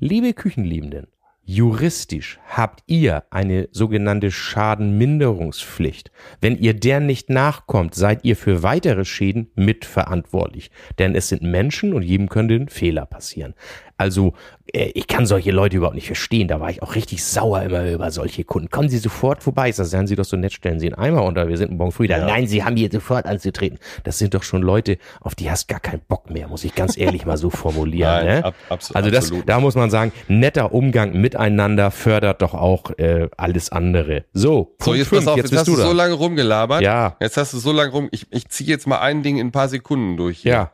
Liebe 0.00 0.32
Küchenliebenden, 0.32 1.06
juristisch 1.44 2.38
habt 2.48 2.82
ihr 2.86 3.24
eine 3.30 3.68
sogenannte 3.72 4.30
Schadenminderungspflicht. 4.30 6.10
Wenn 6.40 6.56
ihr 6.56 6.74
der 6.74 7.00
nicht 7.00 7.30
nachkommt, 7.30 7.94
seid 7.94 8.24
ihr 8.24 8.36
für 8.36 8.62
weitere 8.62 9.04
Schäden 9.04 9.50
mitverantwortlich. 9.54 10.70
Denn 10.98 11.14
es 11.14 11.28
sind 11.28 11.42
Menschen 11.42 11.92
und 11.92 12.02
jedem 12.02 12.28
können 12.28 12.68
Fehler 12.68 13.06
passieren. 13.06 13.54
Also, 13.98 14.32
äh, 14.72 14.90
ich 14.94 15.06
kann 15.06 15.26
solche 15.26 15.50
Leute 15.52 15.76
überhaupt 15.76 15.94
nicht 15.94 16.06
verstehen. 16.06 16.48
Da 16.48 16.58
war 16.60 16.70
ich 16.70 16.82
auch 16.82 16.94
richtig 16.94 17.22
sauer 17.24 17.62
immer 17.62 17.88
über 17.90 18.10
solche 18.10 18.42
Kunden. 18.44 18.68
Kommen 18.70 18.88
Sie 18.88 18.98
sofort 18.98 19.42
vorbei. 19.42 19.68
Ich 19.68 19.76
sage, 19.76 19.88
seien 19.88 20.06
Sie 20.06 20.16
doch 20.16 20.24
so 20.24 20.36
nett, 20.36 20.52
stellen 20.52 20.80
Sie 20.80 20.86
einen 20.86 20.94
Eimer 20.98 21.22
unter. 21.24 21.46
Wir 21.48 21.56
sind 21.56 21.72
morgen 21.76 21.92
früh 21.92 22.08
da. 22.08 22.18
Ja. 22.18 22.26
Nein, 22.26 22.46
Sie 22.48 22.64
haben 22.64 22.76
hier 22.76 22.90
sofort 22.90 23.26
anzutreten. 23.26 23.78
Das 24.04 24.18
sind 24.18 24.34
doch 24.34 24.42
schon 24.42 24.62
Leute, 24.62 24.98
auf 25.20 25.34
die 25.34 25.50
hast 25.50 25.68
gar 25.68 25.78
keinen 25.80 26.00
Bock 26.08 26.30
mehr, 26.30 26.48
muss 26.48 26.64
ich 26.64 26.74
ganz 26.74 26.96
ehrlich 26.96 27.26
mal 27.26 27.36
so 27.36 27.50
formulieren. 27.50 28.10
Nein, 28.26 28.26
ne? 28.40 28.44
ab- 28.44 28.54
abso- 28.70 28.94
also 28.94 29.10
das, 29.10 29.24
absolut. 29.26 29.48
da 29.48 29.60
muss 29.60 29.74
man 29.74 29.90
sagen, 29.90 30.12
netter 30.26 30.72
Umgang 30.72 31.12
miteinander 31.20 31.90
fördert 31.90 32.42
doch 32.42 32.54
auch 32.54 32.90
äh, 32.98 33.28
alles 33.36 33.70
andere. 33.70 34.24
So, 34.32 34.42
So, 34.42 34.64
Punkt 34.78 34.98
jetzt 34.98 35.08
fünf, 35.08 35.24
pass 35.24 35.28
auf, 35.32 35.36
jetzt, 35.36 35.50
bist 35.50 35.60
hast 35.60 35.68
du 35.68 35.76
dran. 35.76 35.86
so 35.86 35.92
lange 35.92 36.14
rumgelabert. 36.14 36.82
Ja. 36.82 37.16
Jetzt 37.20 37.36
hast 37.36 37.52
du 37.52 37.58
so 37.58 37.72
lange 37.72 37.92
rum. 37.92 38.08
Ich, 38.10 38.26
ich 38.30 38.48
ziehe 38.48 38.68
jetzt 38.68 38.86
mal 38.86 38.98
ein 38.98 39.22
Ding 39.22 39.36
in 39.38 39.48
ein 39.48 39.52
paar 39.52 39.68
Sekunden 39.68 40.16
durch. 40.16 40.38
hier. 40.40 40.52
Ja, 40.52 40.72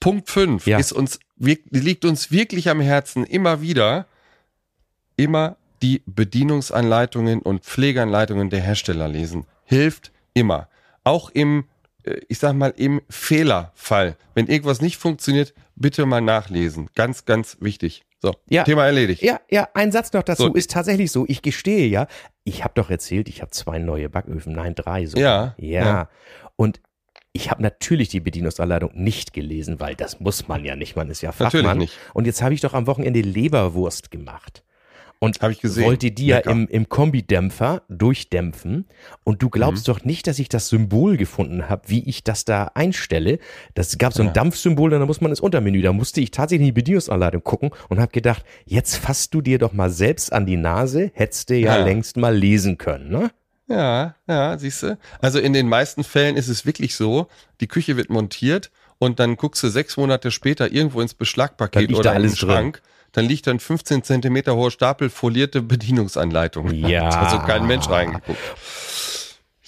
Punkt 0.00 0.30
5 0.30 0.66
Ja. 0.66 0.78
ist 0.78 0.92
uns, 0.92 1.18
wirk- 1.40 1.64
liegt 1.70 2.04
uns 2.04 2.30
wirklich 2.30 2.68
am 2.68 2.80
Herzen 2.80 3.24
immer 3.24 3.60
wieder, 3.60 4.06
immer 5.16 5.56
die 5.82 6.02
Bedienungsanleitungen 6.06 7.40
und 7.40 7.64
Pflegeanleitungen 7.64 8.50
der 8.50 8.60
Hersteller 8.60 9.08
lesen. 9.08 9.46
Hilft 9.64 10.12
immer. 10.34 10.68
Auch 11.04 11.30
im, 11.30 11.64
äh, 12.04 12.20
ich 12.28 12.38
sag 12.38 12.54
mal, 12.54 12.72
im 12.76 13.00
Fehlerfall. 13.08 14.16
Wenn 14.34 14.46
irgendwas 14.46 14.80
nicht 14.82 14.98
funktioniert, 14.98 15.54
bitte 15.76 16.04
mal 16.06 16.20
nachlesen. 16.20 16.88
Ganz, 16.94 17.24
ganz 17.24 17.56
wichtig. 17.60 18.04
So, 18.22 18.34
Ja. 18.50 18.64
Thema 18.64 18.84
erledigt. 18.84 19.22
Ja, 19.22 19.40
ja, 19.50 19.68
ein 19.72 19.92
Satz 19.92 20.12
noch 20.12 20.22
dazu 20.22 20.42
So. 20.48 20.52
ist 20.52 20.70
tatsächlich 20.70 21.10
so. 21.10 21.24
Ich 21.26 21.40
gestehe 21.40 21.86
ja, 21.86 22.06
ich 22.44 22.62
habe 22.62 22.74
doch 22.74 22.90
erzählt, 22.90 23.30
ich 23.30 23.40
habe 23.40 23.50
zwei 23.50 23.78
neue 23.78 24.10
Backöfen, 24.10 24.52
nein, 24.52 24.74
drei 24.74 25.06
so. 25.06 25.18
Ja, 25.18 25.54
Ja. 25.56 25.84
ja. 25.84 26.08
Und 26.56 26.82
ich 27.32 27.50
habe 27.50 27.62
natürlich 27.62 28.08
die 28.08 28.20
Bedienungsanleitung 28.20 28.90
nicht 28.94 29.32
gelesen, 29.32 29.78
weil 29.80 29.94
das 29.94 30.20
muss 30.20 30.48
man 30.48 30.64
ja 30.64 30.74
nicht, 30.76 30.96
man 30.96 31.08
ist 31.10 31.20
ja 31.22 31.30
Natürlich 31.30 31.52
Fachmann. 31.66 31.78
nicht. 31.78 31.96
Und 32.14 32.26
jetzt 32.26 32.42
habe 32.42 32.54
ich 32.54 32.60
doch 32.60 32.74
am 32.74 32.86
Wochenende 32.86 33.20
Leberwurst 33.20 34.10
gemacht. 34.10 34.64
Und 35.22 35.40
Hab 35.42 35.50
ich 35.50 35.60
gesehen. 35.60 35.84
wollte 35.84 36.10
die 36.12 36.28
ja 36.28 36.36
Lecker. 36.38 36.50
im, 36.50 36.66
im 36.68 36.88
Kombidämpfer 36.88 37.82
durchdämpfen. 37.90 38.86
Und 39.22 39.42
du 39.42 39.50
glaubst 39.50 39.86
Mhm. 39.86 39.92
doch 39.92 40.04
nicht, 40.04 40.26
dass 40.26 40.38
ich 40.38 40.48
das 40.48 40.68
Symbol 40.70 41.18
gefunden 41.18 41.68
habe, 41.68 41.82
wie 41.88 42.02
ich 42.08 42.24
das 42.24 42.46
da 42.46 42.70
einstelle. 42.74 43.38
Das 43.74 43.98
gab 43.98 44.14
so 44.14 44.22
ein 44.22 44.32
Dampfsymbol, 44.32 44.88
dann 44.88 45.02
muss 45.06 45.20
man 45.20 45.30
ins 45.30 45.40
Untermenü. 45.40 45.82
Da 45.82 45.92
musste 45.92 46.22
ich 46.22 46.30
tatsächlich 46.30 46.68
in 46.68 46.74
die 46.74 46.80
Bedienungsanleitung 46.80 47.44
gucken 47.44 47.70
und 47.90 48.00
habe 48.00 48.10
gedacht, 48.12 48.44
jetzt 48.64 48.96
fasst 48.96 49.34
du 49.34 49.42
dir 49.42 49.58
doch 49.58 49.74
mal 49.74 49.90
selbst 49.90 50.32
an 50.32 50.46
die 50.46 50.56
Nase, 50.56 51.10
hättest 51.12 51.50
du 51.50 51.54
ja, 51.56 51.76
Ja. 51.76 51.84
längst 51.84 52.16
mal 52.16 52.34
lesen 52.34 52.78
können, 52.78 53.10
ne? 53.10 53.30
Ja, 53.70 54.16
ja, 54.26 54.58
siehst 54.58 54.82
du. 54.82 54.98
Also 55.20 55.38
in 55.38 55.52
den 55.52 55.68
meisten 55.68 56.02
Fällen 56.02 56.36
ist 56.36 56.48
es 56.48 56.66
wirklich 56.66 56.96
so, 56.96 57.28
die 57.60 57.68
Küche 57.68 57.96
wird 57.96 58.10
montiert 58.10 58.70
und 58.98 59.20
dann 59.20 59.36
guckst 59.36 59.62
du 59.62 59.68
sechs 59.68 59.96
Monate 59.96 60.32
später 60.32 60.72
irgendwo 60.72 61.00
ins 61.00 61.14
Beschlagpaket 61.14 61.90
oder 61.90 61.98
in 61.98 62.02
den 62.02 62.08
alles 62.08 62.34
drin. 62.34 62.50
Schrank. 62.50 62.82
Dann 63.12 63.24
liegt 63.24 63.46
dann 63.46 63.60
15 63.60 64.02
Zentimeter 64.02 64.56
hoher 64.56 64.72
Stapel 64.72 65.08
folierte 65.08 65.62
Bedienungsanleitung. 65.62 66.72
Ja. 66.72 67.08
Also 67.10 67.38
kein 67.38 67.66
Mensch 67.66 67.88
reingeguckt. 67.88 68.38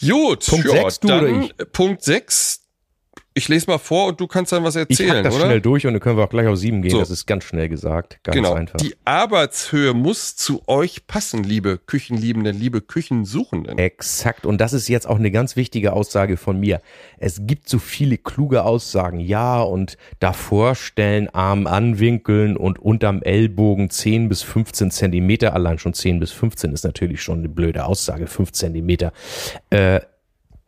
Gut, 0.00 0.46
Punkt 0.46 0.66
ja, 0.66 0.72
sechs, 0.72 1.00
du 1.00 1.06
dann 1.06 1.52
Punkt 1.72 2.02
6. 2.02 2.62
Ich 3.35 3.49
lese 3.49 3.71
mal 3.71 3.79
vor 3.79 4.09
und 4.09 4.21
du 4.21 4.27
kannst 4.27 4.53
dann 4.53 4.62
was 4.62 4.77
Ich 4.77 4.83
hack 4.83 4.90
erzählen, 4.90 5.25
das 5.25 5.35
oder? 5.35 5.47
schnell 5.47 5.61
durch 5.61 5.87
und 5.87 5.95
dann 5.95 6.01
können 6.01 6.18
wir 6.18 6.25
auch 6.25 6.29
gleich 6.31 6.47
auf 6.47 6.57
sieben 6.57 6.83
gehen. 6.83 6.90
So. 6.90 6.99
Das 6.99 7.11
ist 7.11 7.27
ganz 7.27 7.45
schnell 7.45 7.68
gesagt. 7.68 8.18
Ganz 8.25 8.35
genau. 8.37 8.53
einfach. 8.53 8.77
Die 8.79 8.95
Arbeitshöhe 9.05 9.95
muss 9.95 10.37
zu 10.37 10.62
euch 10.66 11.07
passen, 11.07 11.42
liebe 11.42 11.79
Küchenliebenden, 11.79 12.59
liebe 12.59 12.83
Küchensuchenden. 12.83 13.79
Exakt. 13.79 14.45
Und 14.45 14.61
das 14.61 14.75
ist 14.75 14.88
jetzt 14.88 15.09
auch 15.09 15.18
eine 15.18 15.31
ganz 15.31 15.57
wichtige 15.57 15.95
Aussage 15.95 16.37
von 16.37 16.61
mir. 16.61 16.83
Es 17.18 17.40
gibt 17.47 17.68
so 17.68 17.79
viele 17.79 18.18
kluge 18.18 18.64
Aussagen. 18.64 19.18
Ja, 19.18 19.62
und 19.62 19.97
davor 20.21 20.75
stellen, 20.75 21.29
Arm 21.31 21.66
anwinkeln 21.66 22.57
und 22.57 22.79
unterm 22.79 23.23
Ellbogen 23.23 23.88
10 23.88 24.29
bis 24.29 24.42
15 24.42 24.90
Zentimeter. 24.90 25.55
Allein 25.55 25.79
schon 25.79 25.95
10 25.95 26.21
bis 26.21 26.33
15 26.33 26.73
ist 26.73 26.85
natürlich 26.85 27.23
schon 27.23 27.38
eine 27.38 27.49
blöde 27.49 27.87
Aussage. 27.87 28.27
5 28.27 28.53
Zentimeter. 28.53 29.12
Äh, 29.71 30.01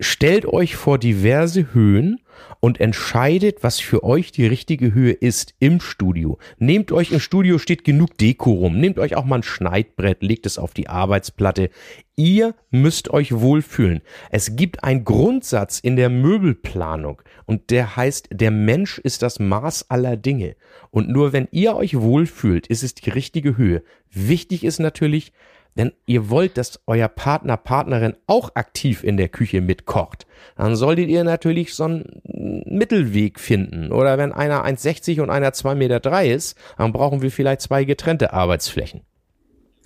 stellt 0.01 0.47
euch 0.47 0.77
vor 0.77 0.99
diverse 0.99 1.75
Höhen 1.75 2.21
und 2.61 2.81
entscheidet, 2.81 3.63
was 3.63 3.81
für 3.81 4.05
euch 4.05 4.33
die 4.33 4.47
richtige 4.47 4.95
Höhe 4.95 5.13
ist 5.13 5.55
im 5.59 5.81
Studio. 5.81 6.39
Nehmt 6.59 6.93
euch 6.93 7.13
im 7.13 7.21
Studio 7.21 7.59
steht 7.59 7.85
genug 7.85 8.17
Deko 8.19 8.53
rum. 8.53 8.79
Nehmt 8.79 8.99
euch 8.99 9.17
auch 9.17 9.25
mal 9.25 9.37
ein 9.37 9.43
Schneidbrett, 9.43 10.23
legt 10.23 10.47
es 10.47 10.59
auf 10.59 10.75
die 10.75 10.89
Arbeitsplatte. 10.89 11.71
Ihr 12.17 12.55
müsst 12.71 13.11
euch 13.11 13.33
wohlfühlen. 13.33 14.01
Es 14.31 14.55
gibt 14.55 14.85
einen 14.85 15.05
Grundsatz 15.05 15.81
in 15.81 15.97
der 15.97 16.11
Möbelplanung 16.11 17.21
und 17.47 17.71
der 17.71 17.97
heißt, 17.97 18.29
der 18.33 18.53
Mensch 18.53 18.99
ist 18.99 19.23
das 19.23 19.41
Maß 19.41 19.91
aller 19.91 20.17
Dinge. 20.17 20.55
Und 20.91 21.09
nur 21.09 21.33
wenn 21.33 21.49
ihr 21.51 21.75
euch 21.75 21.99
wohlfühlt, 21.99 22.69
ist 22.69 22.85
es 22.85 22.95
die 22.95 23.11
richtige 23.11 23.57
Höhe. 23.57 23.83
Wichtig 24.13 24.63
ist 24.63 24.79
natürlich, 24.79 25.33
denn 25.77 25.93
ihr 26.07 26.31
wollt, 26.31 26.57
dass 26.57 26.81
euer 26.87 27.09
Partner, 27.09 27.57
Partnerin 27.57 28.15
auch 28.27 28.51
aktiv 28.55 29.03
in 29.03 29.17
der 29.17 29.29
Küche 29.29 29.61
mitkocht, 29.61 30.27
dann 30.57 30.77
solltet 30.77 31.09
ihr 31.09 31.25
natürlich 31.25 31.75
so 31.75 31.85
einen 31.85 32.23
Mittelweg 32.67 33.41
finden. 33.41 33.93
Oder 33.93 34.19
wenn 34.19 34.33
einer 34.33 34.65
1,60 34.65 35.21
und 35.21 35.31
einer 35.31 35.51
2,3 35.51 35.75
Meter 35.75 36.25
ist, 36.25 36.57
dann 36.79 36.93
brauchen 36.93 37.23
wir 37.23 37.31
vielleicht 37.31 37.63
zwei 37.63 37.85
getrennte 37.85 38.33
Arbeitsflächen. 38.33 39.03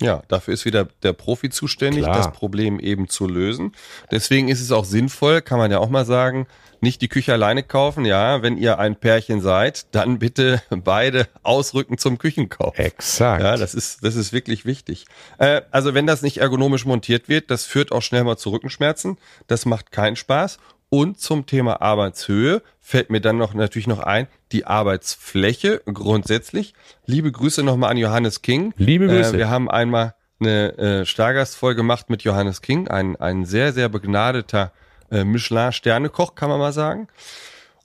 Ja, 0.01 0.23
dafür 0.29 0.53
ist 0.53 0.63
wieder 0.63 0.87
der 1.03 1.13
Profi 1.13 1.49
zuständig, 1.49 2.03
Klar. 2.03 2.15
das 2.15 2.31
Problem 2.31 2.79
eben 2.79 3.09
zu 3.09 3.27
lösen. 3.27 3.73
Deswegen 4.11 4.47
ist 4.47 4.61
es 4.61 4.71
auch 4.71 4.85
sinnvoll, 4.85 5.41
kann 5.41 5.59
man 5.59 5.71
ja 5.71 5.79
auch 5.79 5.89
mal 5.89 6.05
sagen, 6.05 6.47
nicht 6.81 7.01
die 7.01 7.09
Küche 7.09 7.33
alleine 7.33 7.63
kaufen. 7.63 8.05
Ja, 8.05 8.41
wenn 8.41 8.57
ihr 8.57 8.79
ein 8.79 8.95
Pärchen 8.95 9.41
seid, 9.41 9.93
dann 9.93 10.19
bitte 10.19 10.61
beide 10.69 11.27
ausrücken 11.43 11.97
zum 11.97 12.17
Küchenkauf. 12.17 12.79
Exakt. 12.79 13.43
Ja, 13.43 13.57
das 13.57 13.73
ist, 13.73 14.03
das 14.03 14.15
ist 14.15 14.31
wirklich 14.31 14.65
wichtig. 14.65 15.05
Äh, 15.37 15.61
also 15.71 15.93
wenn 15.93 16.07
das 16.07 16.21
nicht 16.21 16.37
ergonomisch 16.37 16.85
montiert 16.85 17.27
wird, 17.27 17.51
das 17.51 17.65
führt 17.65 17.91
auch 17.91 18.01
schnell 18.01 18.23
mal 18.23 18.37
zu 18.37 18.51
Rückenschmerzen. 18.51 19.17
Das 19.47 19.65
macht 19.65 19.91
keinen 19.91 20.15
Spaß. 20.15 20.59
Und 20.89 21.19
zum 21.19 21.45
Thema 21.45 21.81
Arbeitshöhe 21.81 22.63
fällt 22.79 23.11
mir 23.11 23.21
dann 23.21 23.37
noch 23.37 23.53
natürlich 23.53 23.87
noch 23.87 23.99
ein, 23.99 24.27
die 24.51 24.65
Arbeitsfläche 24.65 25.81
grundsätzlich. 25.85 26.73
Liebe 27.05 27.31
Grüße 27.31 27.61
nochmal 27.61 27.91
an 27.91 27.97
Johannes 27.97 28.41
King. 28.41 28.73
Liebe 28.77 29.05
Grüße. 29.07 29.35
Äh, 29.35 29.37
wir 29.37 29.49
haben 29.49 29.69
einmal 29.69 30.15
eine 30.39 30.77
äh, 30.77 31.05
Stargastfolge 31.05 31.77
gemacht 31.77 32.09
mit 32.09 32.23
Johannes 32.23 32.61
King, 32.61 32.87
ein, 32.87 33.15
ein 33.17 33.45
sehr, 33.45 33.73
sehr 33.73 33.89
begnadeter 33.89 34.71
äh, 35.11 35.23
Michelin-Sternekoch, 35.23 36.33
kann 36.33 36.49
man 36.49 36.59
mal 36.59 36.73
sagen. 36.73 37.07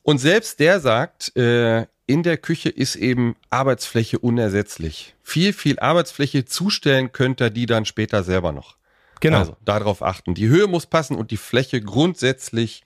Und 0.02 0.18
selbst 0.18 0.60
der 0.60 0.80
sagt, 0.80 1.36
äh, 1.36 1.86
in 2.06 2.22
der 2.22 2.36
Küche 2.36 2.68
ist 2.68 2.96
eben 2.96 3.36
Arbeitsfläche 3.50 4.18
unersetzlich. 4.18 5.14
Viel, 5.22 5.52
viel 5.52 5.78
Arbeitsfläche 5.78 6.44
zustellen 6.44 7.12
könnt 7.12 7.40
ihr 7.40 7.50
die 7.50 7.66
dann 7.66 7.86
später 7.86 8.22
selber 8.22 8.52
noch. 8.52 8.76
genau. 9.20 9.38
Also 9.38 9.56
darauf 9.64 10.02
achten. 10.02 10.34
Die 10.34 10.48
Höhe 10.48 10.66
muss 10.66 10.86
passen 10.86 11.16
und 11.16 11.30
die 11.30 11.38
Fläche 11.38 11.80
grundsätzlich 11.80 12.82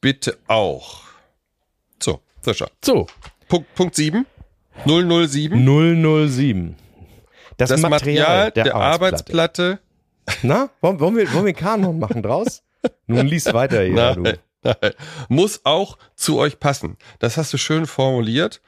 bitte 0.00 0.38
auch. 0.48 1.02
So, 2.02 2.20
Sascha. 2.40 2.68
so, 2.84 3.06
Punkt, 3.48 3.74
Punkt 3.74 3.94
7. 3.94 4.26
007. 4.86 5.64
007. 6.28 6.76
Das, 7.56 7.68
Das 7.70 7.80
Material 7.82 8.50
der, 8.50 8.74
Arbeitsplatte. 8.74 9.78
Arbeitsplatte 10.24 10.38
Na, 10.42 10.70
wollen, 10.80 10.98
wollen, 10.98 11.16
wir, 11.16 11.32
wollen 11.32 11.46
wir 11.46 11.52
Kanon 11.52 11.98
machen 11.98 12.22
draus? 12.22 12.62
Nun 13.06 13.26
lies 13.26 13.52
weiter 13.52 13.82
hier, 13.82 13.94
Nein, 13.94 14.14
du. 14.14 14.22
nein. 14.64 14.92
muss 15.28 15.60
auch 15.64 15.96
zu 16.16 16.38
euch 16.38 16.58
passen. 16.58 16.96
Das 17.20 17.36
hast 17.36 17.52
du 17.52 17.58
schön 17.58 17.86
formuliert. 17.86 18.60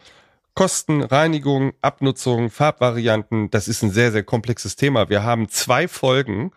Kosten, 0.56 1.02
Reinigung, 1.02 1.74
Abnutzung, 1.82 2.48
Farbvarianten, 2.48 3.50
das 3.50 3.68
ist 3.68 3.82
ein 3.82 3.90
sehr, 3.90 4.10
sehr 4.10 4.22
komplexes 4.24 4.74
Thema. 4.74 5.10
Wir 5.10 5.22
haben 5.22 5.50
zwei 5.50 5.86
Folgen 5.86 6.50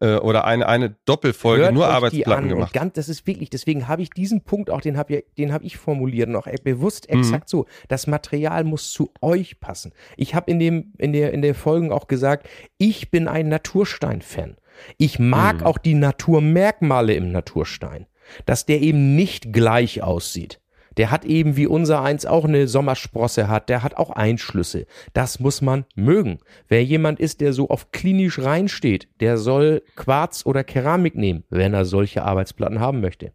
äh, 0.00 0.16
oder 0.16 0.44
eine, 0.44 0.68
eine 0.68 0.94
Doppelfolge 1.06 1.64
Hört 1.64 1.72
nur 1.74 1.88
Arbeitsplatten 1.88 2.50
gemacht. 2.50 2.74
Ganz, 2.74 2.92
das 2.92 3.08
ist 3.08 3.26
wirklich, 3.26 3.48
deswegen 3.48 3.88
habe 3.88 4.02
ich 4.02 4.10
diesen 4.10 4.44
Punkt 4.44 4.68
auch, 4.68 4.82
den 4.82 4.98
habe 4.98 5.14
ja, 5.14 5.20
den 5.38 5.54
habe 5.54 5.64
ich 5.64 5.78
formuliert 5.78 6.28
noch 6.28 6.46
äh, 6.46 6.56
bewusst 6.62 7.08
Mhm. 7.10 7.20
exakt 7.20 7.48
so. 7.48 7.64
Das 7.88 8.06
Material 8.06 8.62
muss 8.64 8.92
zu 8.92 9.10
euch 9.22 9.58
passen. 9.58 9.94
Ich 10.18 10.34
habe 10.34 10.50
in 10.50 10.58
dem, 10.58 10.92
in 10.98 11.14
der, 11.14 11.32
in 11.32 11.40
der 11.40 11.54
Folgen 11.54 11.92
auch 11.92 12.08
gesagt, 12.08 12.46
ich 12.76 13.10
bin 13.10 13.26
ein 13.26 13.48
Naturstein-Fan. 13.48 14.56
Ich 14.98 15.18
mag 15.18 15.60
Mhm. 15.60 15.66
auch 15.66 15.78
die 15.78 15.94
Naturmerkmale 15.94 17.14
im 17.14 17.32
Naturstein. 17.32 18.06
Dass 18.44 18.66
der 18.66 18.82
eben 18.82 19.16
nicht 19.16 19.52
gleich 19.52 20.02
aussieht. 20.02 20.60
Der 20.96 21.10
hat 21.10 21.24
eben 21.24 21.56
wie 21.56 21.66
unser 21.66 22.02
eins 22.02 22.26
auch 22.26 22.44
eine 22.44 22.68
Sommersprosse 22.68 23.48
hat, 23.48 23.68
der 23.68 23.82
hat 23.82 23.96
auch 23.96 24.10
Einschlüsse. 24.10 24.86
Das 25.12 25.40
muss 25.40 25.60
man 25.62 25.84
mögen. 25.94 26.38
Wer 26.68 26.84
jemand 26.84 27.20
ist, 27.20 27.40
der 27.40 27.52
so 27.52 27.68
auf 27.68 27.92
klinisch 27.92 28.38
reinsteht, 28.38 29.08
der 29.20 29.36
soll 29.38 29.82
Quarz 29.94 30.44
oder 30.46 30.64
Keramik 30.64 31.14
nehmen, 31.14 31.44
wenn 31.50 31.74
er 31.74 31.84
solche 31.84 32.22
Arbeitsplatten 32.22 32.80
haben 32.80 33.00
möchte. 33.00 33.32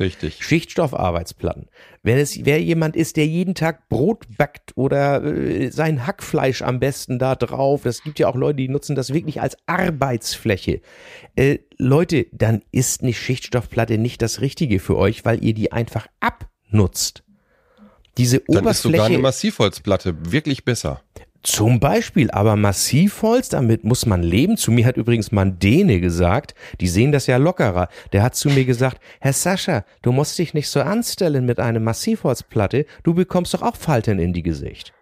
Richtig. 0.00 0.42
Schichtstoffarbeitsplatten. 0.42 1.68
Wenn 2.02 2.18
es, 2.18 2.44
wer 2.44 2.60
jemand 2.62 2.96
ist, 2.96 3.16
der 3.16 3.26
jeden 3.26 3.54
Tag 3.54 3.88
Brot 3.88 4.26
backt 4.38 4.72
oder 4.74 5.22
äh, 5.22 5.70
sein 5.70 6.06
Hackfleisch 6.06 6.62
am 6.62 6.80
besten 6.80 7.18
da 7.18 7.34
drauf, 7.34 7.84
es 7.84 8.02
gibt 8.02 8.18
ja 8.18 8.28
auch 8.28 8.34
Leute, 8.34 8.56
die 8.56 8.68
nutzen 8.68 8.96
das 8.96 9.12
wirklich 9.12 9.40
als 9.40 9.56
Arbeitsfläche. 9.66 10.80
Äh, 11.36 11.58
Leute, 11.76 12.26
dann 12.32 12.62
ist 12.72 13.02
eine 13.02 13.12
Schichtstoffplatte 13.12 13.98
nicht 13.98 14.22
das 14.22 14.40
Richtige 14.40 14.78
für 14.78 14.96
euch, 14.96 15.24
weil 15.24 15.44
ihr 15.44 15.54
die 15.54 15.72
einfach 15.72 16.06
abnutzt. 16.72 17.22
Diese 18.18 18.42
Dann 18.46 18.66
ist 18.66 18.82
sogar 18.82 19.06
eine 19.06 19.18
Oberfläche, 19.18 19.22
Massivholzplatte 19.22 20.32
wirklich 20.32 20.64
besser. 20.64 21.02
zum 21.42 21.80
Beispiel, 21.80 22.30
aber 22.30 22.54
Massivholz, 22.56 23.48
damit 23.48 23.82
muss 23.84 24.06
man 24.06 24.22
leben. 24.22 24.56
Zu 24.56 24.70
mir 24.70 24.86
hat 24.86 24.96
übrigens 24.96 25.32
mal 25.32 25.46
ein 25.46 25.58
Däne 25.58 26.00
gesagt, 26.00 26.54
die 26.80 26.86
sehen 26.88 27.10
das 27.10 27.26
ja 27.26 27.36
lockerer. 27.36 27.88
Der 28.12 28.22
hat 28.22 28.36
zu 28.36 28.48
mir 28.48 28.64
gesagt, 28.64 29.00
Herr 29.20 29.32
Sascha, 29.32 29.84
du 30.02 30.12
musst 30.12 30.38
dich 30.38 30.54
nicht 30.54 30.68
so 30.68 30.80
anstellen 30.80 31.44
mit 31.44 31.58
einer 31.58 31.80
Massivholzplatte, 31.80 32.86
du 33.02 33.14
bekommst 33.14 33.54
doch 33.54 33.62
auch 33.62 33.76
Falten 33.76 34.18
in 34.18 34.32
die 34.32 34.44
Gesicht. 34.44 34.92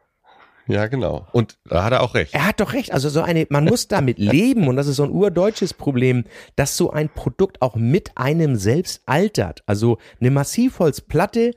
Ja, 0.70 0.87
genau. 0.87 1.26
Und 1.33 1.59
da 1.64 1.85
hat 1.85 1.92
er 1.92 2.02
auch 2.02 2.14
recht. 2.14 2.35
Er 2.35 2.46
hat 2.46 2.61
doch 2.61 2.72
recht. 2.72 2.92
Also 2.92 3.09
so 3.09 3.22
eine, 3.22 3.46
man 3.50 3.64
muss 3.64 3.88
damit 3.88 4.18
leben 4.20 4.68
und 4.68 4.76
das 4.76 4.87
ist 4.87 4.96
so 4.96 5.04
ein 5.04 5.11
urdeutsches 5.11 5.74
Problem, 5.74 6.24
dass 6.56 6.76
so 6.76 6.90
ein 6.90 7.09
Produkt 7.09 7.62
auch 7.62 7.76
mit 7.76 8.16
einem 8.16 8.56
selbst 8.56 9.02
altert. 9.06 9.62
Also 9.66 9.98
eine 10.20 10.30
Massivholzplatte 10.30 11.52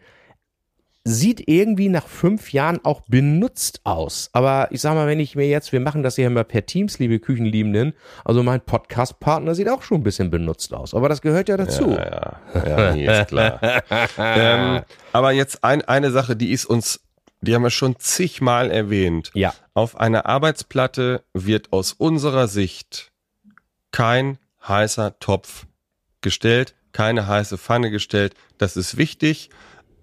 sieht 1.06 1.50
irgendwie 1.50 1.90
nach 1.90 2.08
fünf 2.08 2.54
Jahren 2.54 2.80
auch 2.84 3.02
benutzt 3.08 3.82
aus. 3.84 4.30
Aber 4.32 4.70
ich 4.72 4.80
sag 4.82 4.96
mal, 4.96 5.08
wenn 5.08 5.20
ich 5.20 5.36
mir 5.36 5.48
jetzt, 5.48 5.74
wir 5.74 5.82
machen 5.82 6.02
das 6.02 6.16
ja 6.16 6.28
immer 6.28 6.46
per 6.46 6.66
Teams, 6.66 6.98
liebe 7.00 7.20
Küchenliebenden, 7.20 7.94
also 8.24 8.42
mein 8.42 8.62
Podcast-Partner 8.62 9.54
sieht 9.54 9.70
auch 9.70 9.82
schon 9.82 10.00
ein 10.00 10.04
bisschen 10.04 10.32
benutzt 10.32 10.74
aus. 10.74 10.94
Aber 10.94 11.10
das 11.10 11.22
gehört 11.22 11.50
ja 11.50 11.58
dazu. 11.58 11.90
Ja, 11.92 12.40
ja, 12.56 12.68
ja 12.68 12.94
nee, 12.94 13.06
ist 13.06 13.28
klar. 13.28 13.60
ähm, 14.18 14.82
aber 15.12 15.32
jetzt 15.34 15.64
ein, 15.64 15.82
eine 15.82 16.12
Sache, 16.12 16.38
die 16.38 16.52
ist 16.52 16.66
uns, 16.66 17.02
die 17.44 17.56
haben 17.56 17.64
wir 17.64 17.70
schon 17.70 18.00
zigmal 18.00 18.72
erwähnt. 18.72 19.32
Ja. 19.34 19.54
Auf 19.74 19.98
einer 19.98 20.26
Arbeitsplatte 20.26 21.24
wird 21.34 21.74
aus 21.74 21.94
unserer 21.94 22.48
Sicht 22.48 23.12
kein 23.92 24.38
heißer 24.68 25.20
Topf 25.20 25.66
gestellt, 26.22 26.76
keine 26.92 27.28
heiße 27.28 27.58
Pfanne 27.58 27.92
gestellt. 27.92 28.34
Das 28.58 28.78
ist 28.78 28.98
wichtig. 28.98 29.50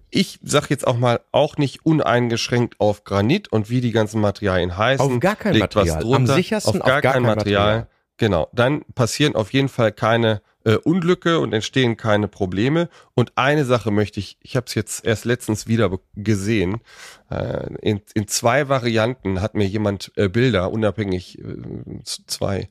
Ich 0.09 0.39
sag 0.43 0.69
jetzt 0.69 0.85
auch 0.85 0.97
mal, 0.97 1.21
auch 1.31 1.57
nicht 1.57 1.85
uneingeschränkt 1.85 2.75
auf 2.79 3.05
Granit 3.05 3.47
und 3.47 3.69
wie 3.69 3.81
die 3.81 3.91
ganzen 3.91 4.19
Materialien 4.21 4.77
heißen. 4.77 5.05
Auf 5.05 5.19
gar 5.19 5.35
kein 5.35 5.57
Material. 5.57 6.03
Am 6.13 6.27
sichersten 6.27 6.81
auf 6.81 6.87
gar, 6.87 7.01
kein, 7.01 7.23
Material. 7.23 7.87
Genau. 8.17 8.49
Dann 8.53 8.83
passieren 8.93 9.35
auf 9.35 9.53
jeden 9.53 9.69
Fall 9.69 9.91
keine 9.93 10.41
äh, 10.63 10.75
Unglücke 10.75 11.39
und 11.39 11.53
entstehen 11.53 11.97
keine 11.97 12.27
Probleme. 12.27 12.89
Und 13.13 13.33
eine 13.35 13.65
Sache 13.65 13.91
möchte 13.91 14.19
ich, 14.19 14.37
ich 14.41 14.55
habe 14.55 14.65
es 14.67 14.75
jetzt 14.75 15.05
erst 15.05 15.25
letztens 15.25 15.67
wieder 15.67 15.99
gesehen. 16.15 16.81
Äh, 17.29 17.73
in, 17.81 18.01
in 18.13 18.27
zwei 18.27 18.69
Varianten 18.69 19.41
hat 19.41 19.55
mir 19.55 19.67
jemand 19.67 20.11
äh, 20.15 20.27
Bilder, 20.27 20.71
unabhängig 20.71 21.39
äh, 21.39 22.03
zwei 22.03 22.69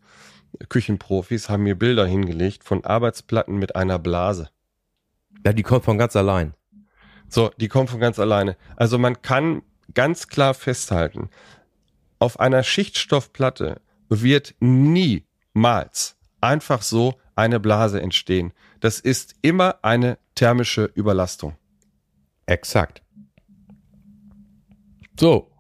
Küchenprofis 0.69 1.49
haben 1.49 1.63
mir 1.63 1.79
Bilder 1.79 2.07
hingelegt 2.07 2.65
von 2.65 2.85
Arbeitsplatten 2.85 3.59
mit 3.59 3.77
einer 3.77 3.99
Blase. 3.99 4.51
Ja, 5.45 5.53
die 5.53 5.63
kommt 5.63 5.85
von 5.85 5.99
ganz 5.99 6.17
allein. 6.17 6.55
So, 7.29 7.51
die 7.59 7.69
kommen 7.69 7.89
von 7.89 8.01
ganz 8.01 8.19
alleine. 8.19 8.57
Also 8.77 8.99
man 8.99 9.23
kann 9.23 9.63
ganz 9.95 10.29
klar 10.29 10.55
festhalten, 10.55 11.31
auf 12.19 12.39
einer 12.41 12.63
Schichtstoffplatte 12.63 13.81
wird 14.09 14.55
niemals 14.61 16.17
einfach 16.41 16.83
so 16.83 17.15
eine 17.41 17.61
Blase 17.61 18.01
entstehen. 18.01 18.53
Das 18.81 19.01
ist 19.01 19.35
immer 19.43 19.77
eine 19.83 20.19
thermische 20.35 20.85
Überlastung. 20.95 21.57
Exakt. 22.47 23.03
So, 25.19 25.51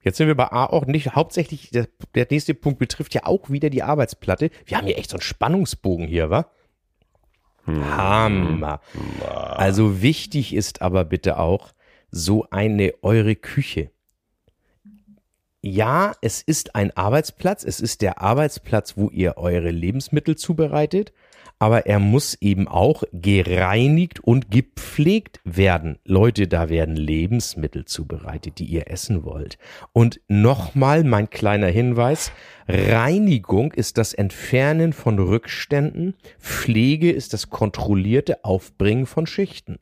jetzt 0.00 0.16
sind 0.16 0.26
wir 0.26 0.34
bei 0.34 0.50
A 0.50 0.66
auch 0.66 0.86
nicht 0.86 1.14
hauptsächlich, 1.14 1.70
der, 1.70 1.88
der 2.14 2.26
nächste 2.30 2.54
Punkt 2.54 2.78
betrifft 2.78 3.14
ja 3.14 3.24
auch 3.24 3.50
wieder 3.50 3.70
die 3.70 3.82
Arbeitsplatte. 3.82 4.50
Wir 4.64 4.76
haben 4.76 4.86
hier 4.86 4.98
echt 4.98 5.10
so 5.10 5.16
einen 5.16 5.22
Spannungsbogen 5.22 6.06
hier, 6.06 6.30
wa? 6.30 6.50
Hammer. 7.66 8.80
Also 9.30 10.02
wichtig 10.02 10.54
ist 10.54 10.82
aber 10.82 11.04
bitte 11.04 11.38
auch 11.38 11.72
so 12.10 12.46
eine 12.50 12.94
eure 13.02 13.36
Küche. 13.36 13.90
Ja, 15.64 16.14
es 16.20 16.42
ist 16.42 16.74
ein 16.74 16.90
Arbeitsplatz, 16.96 17.62
es 17.62 17.78
ist 17.78 18.02
der 18.02 18.20
Arbeitsplatz, 18.20 18.96
wo 18.96 19.10
ihr 19.10 19.36
eure 19.36 19.70
Lebensmittel 19.70 20.34
zubereitet, 20.34 21.12
aber 21.60 21.86
er 21.86 22.00
muss 22.00 22.34
eben 22.40 22.66
auch 22.66 23.04
gereinigt 23.12 24.18
und 24.18 24.50
gepflegt 24.50 25.38
werden. 25.44 26.00
Leute, 26.04 26.48
da 26.48 26.68
werden 26.68 26.96
Lebensmittel 26.96 27.84
zubereitet, 27.84 28.58
die 28.58 28.64
ihr 28.64 28.90
essen 28.90 29.22
wollt. 29.22 29.56
Und 29.92 30.20
nochmal 30.26 31.04
mein 31.04 31.30
kleiner 31.30 31.68
Hinweis, 31.68 32.32
Reinigung 32.66 33.70
ist 33.72 33.98
das 33.98 34.14
Entfernen 34.14 34.92
von 34.92 35.20
Rückständen, 35.20 36.14
Pflege 36.40 37.12
ist 37.12 37.34
das 37.34 37.50
kontrollierte 37.50 38.44
Aufbringen 38.44 39.06
von 39.06 39.28
Schichten. 39.28 39.78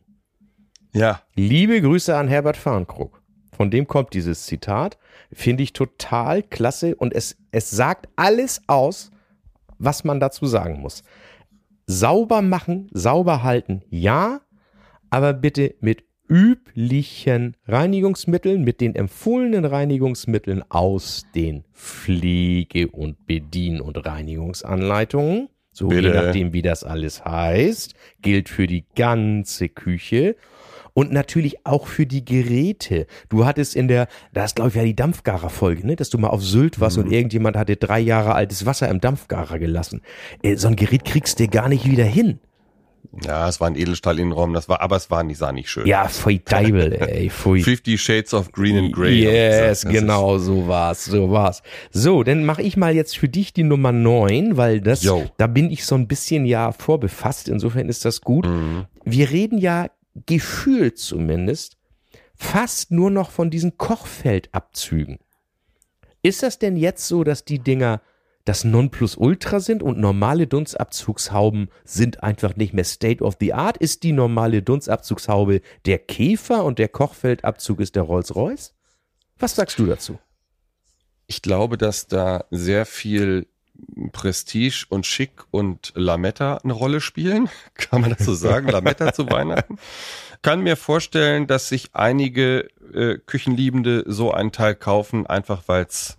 Ja, 0.92 1.22
Liebe 1.34 1.80
Grüße 1.80 2.14
an 2.14 2.28
Herbert 2.28 2.58
Farnkrug. 2.58 3.19
Von 3.60 3.70
dem 3.70 3.86
kommt 3.86 4.14
dieses 4.14 4.46
Zitat. 4.46 4.96
Finde 5.34 5.62
ich 5.62 5.74
total 5.74 6.42
klasse 6.42 6.96
und 6.96 7.12
es, 7.12 7.36
es 7.50 7.68
sagt 7.68 8.08
alles 8.16 8.62
aus, 8.68 9.10
was 9.76 10.02
man 10.02 10.18
dazu 10.18 10.46
sagen 10.46 10.80
muss. 10.80 11.02
Sauber 11.84 12.40
machen, 12.40 12.88
sauber 12.94 13.42
halten, 13.42 13.82
ja, 13.90 14.40
aber 15.10 15.34
bitte 15.34 15.74
mit 15.80 16.04
üblichen 16.26 17.54
Reinigungsmitteln, 17.68 18.64
mit 18.64 18.80
den 18.80 18.94
empfohlenen 18.94 19.66
Reinigungsmitteln 19.66 20.64
aus 20.70 21.26
den 21.34 21.64
Pflege- 21.74 22.88
und 22.88 23.26
Bedien- 23.26 23.82
und 23.82 24.06
Reinigungsanleitungen. 24.06 25.50
So 25.70 25.90
je 25.90 26.00
Bitte. 26.00 26.14
nachdem, 26.14 26.54
wie 26.54 26.62
das 26.62 26.82
alles 26.82 27.26
heißt, 27.26 27.92
gilt 28.22 28.48
für 28.48 28.66
die 28.66 28.86
ganze 28.94 29.68
Küche. 29.68 30.36
Und 31.00 31.12
natürlich 31.12 31.64
auch 31.64 31.86
für 31.86 32.04
die 32.04 32.24
Geräte. 32.26 33.06
Du 33.30 33.46
hattest 33.46 33.74
in 33.74 33.88
der, 33.88 34.06
das 34.34 34.54
glaube 34.54 34.68
ich 34.68 34.76
ja 34.76 34.84
die 34.84 34.94
Dampfgarer-Folge, 34.94 35.86
ne? 35.86 35.96
dass 35.96 36.10
du 36.10 36.18
mal 36.18 36.28
auf 36.28 36.42
Sylt 36.44 36.78
warst 36.78 36.98
Mhm. 36.98 37.04
und 37.04 37.12
irgendjemand 37.12 37.56
hatte 37.56 37.76
drei 37.76 38.00
Jahre 38.00 38.34
altes 38.34 38.66
Wasser 38.66 38.88
im 38.90 39.00
Dampfgarer 39.00 39.58
gelassen. 39.58 40.02
Äh, 40.42 40.56
so 40.56 40.68
ein 40.68 40.76
Gerät 40.76 41.06
kriegst 41.06 41.40
du 41.40 41.48
gar 41.48 41.70
nicht 41.70 41.90
wieder 41.90 42.04
hin. 42.04 42.38
ja, 43.24 43.48
es 43.48 43.60
war 43.62 43.68
ein 43.68 43.76
Edelstahl-Innenraum, 43.76 44.52
das 44.52 44.68
war, 44.68 44.82
aber 44.82 44.96
es 44.96 45.10
war 45.10 45.22
nicht, 45.24 45.38
sah 45.38 45.52
nicht 45.52 45.70
schön. 45.70 45.86
Ja, 45.86 46.06
pfui 46.06 46.38
Deibel, 46.44 46.92
ey, 46.92 47.30
pfui. 47.30 47.62
Fifty 47.64 47.96
Shades 47.96 48.34
of 48.34 48.52
Green 48.52 48.76
and 48.76 48.92
Grey. 48.92 49.22
Yes, 49.22 49.86
genau, 49.86 50.36
so 50.36 50.68
war's, 50.68 51.06
so 51.06 51.30
war's. 51.30 51.62
So, 51.90 52.22
dann 52.24 52.44
mache 52.44 52.60
ich 52.60 52.76
mal 52.76 52.94
jetzt 52.94 53.16
für 53.16 53.28
dich 53.30 53.54
die 53.54 53.64
Nummer 53.64 53.90
9, 53.90 54.58
weil 54.58 54.82
das, 54.82 55.02
Yo. 55.02 55.24
da 55.38 55.46
bin 55.46 55.70
ich 55.70 55.86
so 55.86 55.94
ein 55.94 56.06
bisschen 56.08 56.44
ja 56.44 56.72
vorbefasst, 56.72 57.48
insofern 57.48 57.88
ist 57.88 58.04
das 58.04 58.20
gut. 58.20 58.46
Mhm. 58.46 58.84
Wir 59.04 59.30
reden 59.30 59.56
ja 59.56 59.86
gefühlt 60.14 60.98
zumindest 60.98 61.78
fast 62.34 62.90
nur 62.90 63.10
noch 63.10 63.30
von 63.30 63.50
diesen 63.50 63.76
Kochfeldabzügen. 63.76 65.18
Ist 66.22 66.42
das 66.42 66.58
denn 66.58 66.76
jetzt 66.76 67.06
so, 67.06 67.24
dass 67.24 67.44
die 67.44 67.58
Dinger 67.58 68.00
das 68.44 68.64
Nonplusultra 68.64 69.60
sind 69.60 69.82
und 69.82 69.98
normale 69.98 70.46
Dunstabzugshauben 70.46 71.70
sind 71.84 72.22
einfach 72.22 72.56
nicht 72.56 72.72
mehr 72.72 72.84
State 72.84 73.22
of 73.22 73.36
the 73.40 73.52
Art? 73.52 73.76
Ist 73.76 74.02
die 74.02 74.12
normale 74.12 74.62
Dunstabzugshaube 74.62 75.60
der 75.86 75.98
Käfer 75.98 76.64
und 76.64 76.78
der 76.78 76.88
Kochfeldabzug 76.88 77.80
ist 77.80 77.96
der 77.96 78.02
Rolls-Royce? 78.02 78.74
Was 79.38 79.54
sagst 79.54 79.78
du 79.78 79.86
dazu? 79.86 80.18
Ich 81.26 81.42
glaube, 81.42 81.78
dass 81.78 82.08
da 82.08 82.44
sehr 82.50 82.86
viel 82.86 83.46
Prestige 84.12 84.86
und 84.88 85.06
Schick 85.06 85.44
und 85.50 85.92
Lametta 85.94 86.58
eine 86.58 86.72
Rolle 86.72 87.00
spielen. 87.00 87.48
Kann 87.74 88.00
man 88.00 88.10
das 88.10 88.24
so 88.24 88.34
sagen? 88.34 88.68
Lametta 88.68 89.12
zu 89.12 89.30
Weihnachten? 89.30 89.78
Kann 90.42 90.62
mir 90.62 90.76
vorstellen, 90.76 91.46
dass 91.46 91.68
sich 91.68 91.90
einige 91.92 92.68
äh, 92.94 93.18
Küchenliebende 93.18 94.04
so 94.06 94.32
einen 94.32 94.52
Teil 94.52 94.74
kaufen, 94.74 95.26
einfach 95.26 95.64
weil 95.66 95.84
es 95.84 96.18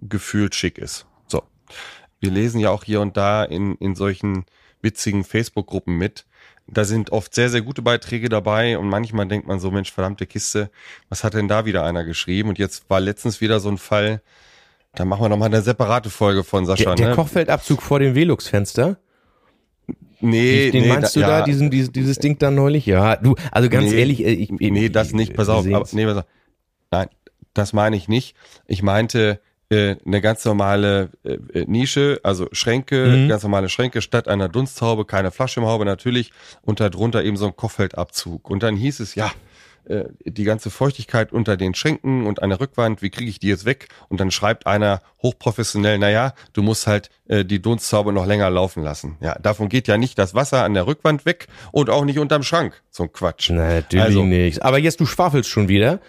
gefühlt 0.00 0.54
schick 0.54 0.78
ist. 0.78 1.06
So. 1.26 1.42
Wir 2.20 2.30
lesen 2.30 2.60
ja 2.60 2.70
auch 2.70 2.84
hier 2.84 3.00
und 3.00 3.16
da 3.16 3.44
in, 3.44 3.74
in 3.76 3.94
solchen 3.94 4.44
witzigen 4.82 5.24
Facebook-Gruppen 5.24 5.96
mit. 5.96 6.26
Da 6.68 6.84
sind 6.84 7.10
oft 7.10 7.34
sehr, 7.34 7.48
sehr 7.48 7.62
gute 7.62 7.82
Beiträge 7.82 8.28
dabei 8.28 8.76
und 8.78 8.88
manchmal 8.88 9.26
denkt 9.26 9.46
man 9.46 9.60
so, 9.60 9.70
Mensch, 9.70 9.92
verdammte 9.92 10.26
Kiste, 10.26 10.70
was 11.08 11.22
hat 11.22 11.34
denn 11.34 11.48
da 11.48 11.64
wieder 11.64 11.84
einer 11.84 12.04
geschrieben? 12.04 12.48
Und 12.48 12.58
jetzt 12.58 12.90
war 12.90 13.00
letztens 13.00 13.40
wieder 13.40 13.60
so 13.60 13.68
ein 13.68 13.78
Fall, 13.78 14.20
da 14.96 15.04
machen 15.04 15.22
wir 15.22 15.28
nochmal 15.28 15.46
eine 15.48 15.62
separate 15.62 16.10
Folge 16.10 16.42
von 16.42 16.66
Sascha. 16.66 16.84
Der, 16.86 16.94
der 16.96 17.08
ne? 17.10 17.14
Kochfeldabzug 17.14 17.80
vor 17.82 18.00
dem 18.00 18.14
Velux-Fenster? 18.14 18.98
nee, 20.20 20.70
Den 20.70 20.82
nee, 20.82 20.88
meinst 20.88 21.14
du 21.16 21.20
da, 21.20 21.38
ja, 21.40 21.44
diesen, 21.44 21.70
dieses, 21.70 21.92
dieses 21.92 22.18
Ding 22.18 22.38
da 22.38 22.50
neulich? 22.50 22.86
Ja, 22.86 23.16
du, 23.16 23.36
also 23.52 23.68
ganz 23.68 23.90
Nee, 23.90 23.98
ehrlich, 24.00 24.24
äh, 24.24 24.30
ich, 24.30 24.50
ich, 24.50 24.70
Nee, 24.70 24.88
das 24.88 25.12
nicht, 25.12 25.34
pass 25.34 25.48
auf. 25.48 25.66
Aber, 25.66 25.86
nee, 25.92 26.04
pass 26.06 26.16
auf. 26.18 26.24
Nein, 26.90 27.08
das 27.54 27.72
meine 27.72 27.96
ich 27.96 28.08
nicht. 28.08 28.34
Ich 28.66 28.82
meinte 28.82 29.40
äh, 29.68 29.96
eine 30.06 30.20
ganz 30.20 30.44
normale 30.44 31.10
äh, 31.24 31.34
äh, 31.52 31.64
Nische, 31.66 32.20
also 32.22 32.48
Schränke, 32.52 33.06
Mhm. 33.06 33.28
ganz 33.28 33.42
normale 33.42 33.68
Schränke 33.68 34.00
statt 34.00 34.28
einer 34.28 34.48
Dunsthaube, 34.48 35.04
keine 35.04 35.30
Flaschenhaube 35.30 35.84
natürlich 35.84 36.32
und 36.62 36.80
darunter 36.80 37.24
eben 37.24 37.36
so 37.36 37.46
ein 37.46 37.56
Kochfeldabzug. 37.56 38.48
Und 38.48 38.62
dann 38.62 38.76
hieß 38.76 39.00
es, 39.00 39.14
ja, 39.16 39.30
äh, 39.88 40.04
die 40.24 40.44
ganze 40.44 40.70
Feuchtigkeit 40.70 41.32
unter 41.32 41.56
den 41.56 41.74
Schränken 41.74 42.26
und 42.26 42.42
an 42.42 42.50
der 42.50 42.60
Rückwand, 42.60 43.02
wie 43.02 43.10
kriege 43.10 43.30
ich 43.30 43.38
die 43.40 43.48
jetzt 43.48 43.64
weg? 43.64 43.88
Und 44.08 44.20
dann 44.20 44.30
schreibt 44.30 44.66
einer 44.66 45.00
hochprofessionell, 45.22 45.98
naja, 45.98 46.32
du 46.52 46.62
musst 46.62 46.86
halt 46.86 47.10
äh, 47.28 47.44
die 47.44 47.60
Dunsthaube 47.60 48.12
noch 48.12 48.26
länger 48.26 48.50
laufen 48.50 48.82
lassen. 48.82 49.16
Ja, 49.20 49.36
davon 49.40 49.68
geht 49.68 49.88
ja 49.88 49.96
nicht 49.98 50.18
das 50.18 50.34
Wasser 50.34 50.64
an 50.64 50.74
der 50.74 50.86
Rückwand 50.86 51.26
weg 51.26 51.46
und 51.72 51.90
auch 51.90 52.04
nicht 52.04 52.18
unterm 52.18 52.42
Schrank. 52.42 52.82
So 52.90 53.04
ein 53.04 53.12
Quatsch. 53.12 53.50
Natürlich 53.50 54.04
Also- 54.04 54.24
nicht. 54.24 54.62
Aber 54.62 54.78
jetzt, 54.78 55.00
du 55.00 55.06
schwafelst 55.06 55.48
schon 55.50 55.68
wieder. 55.68 56.00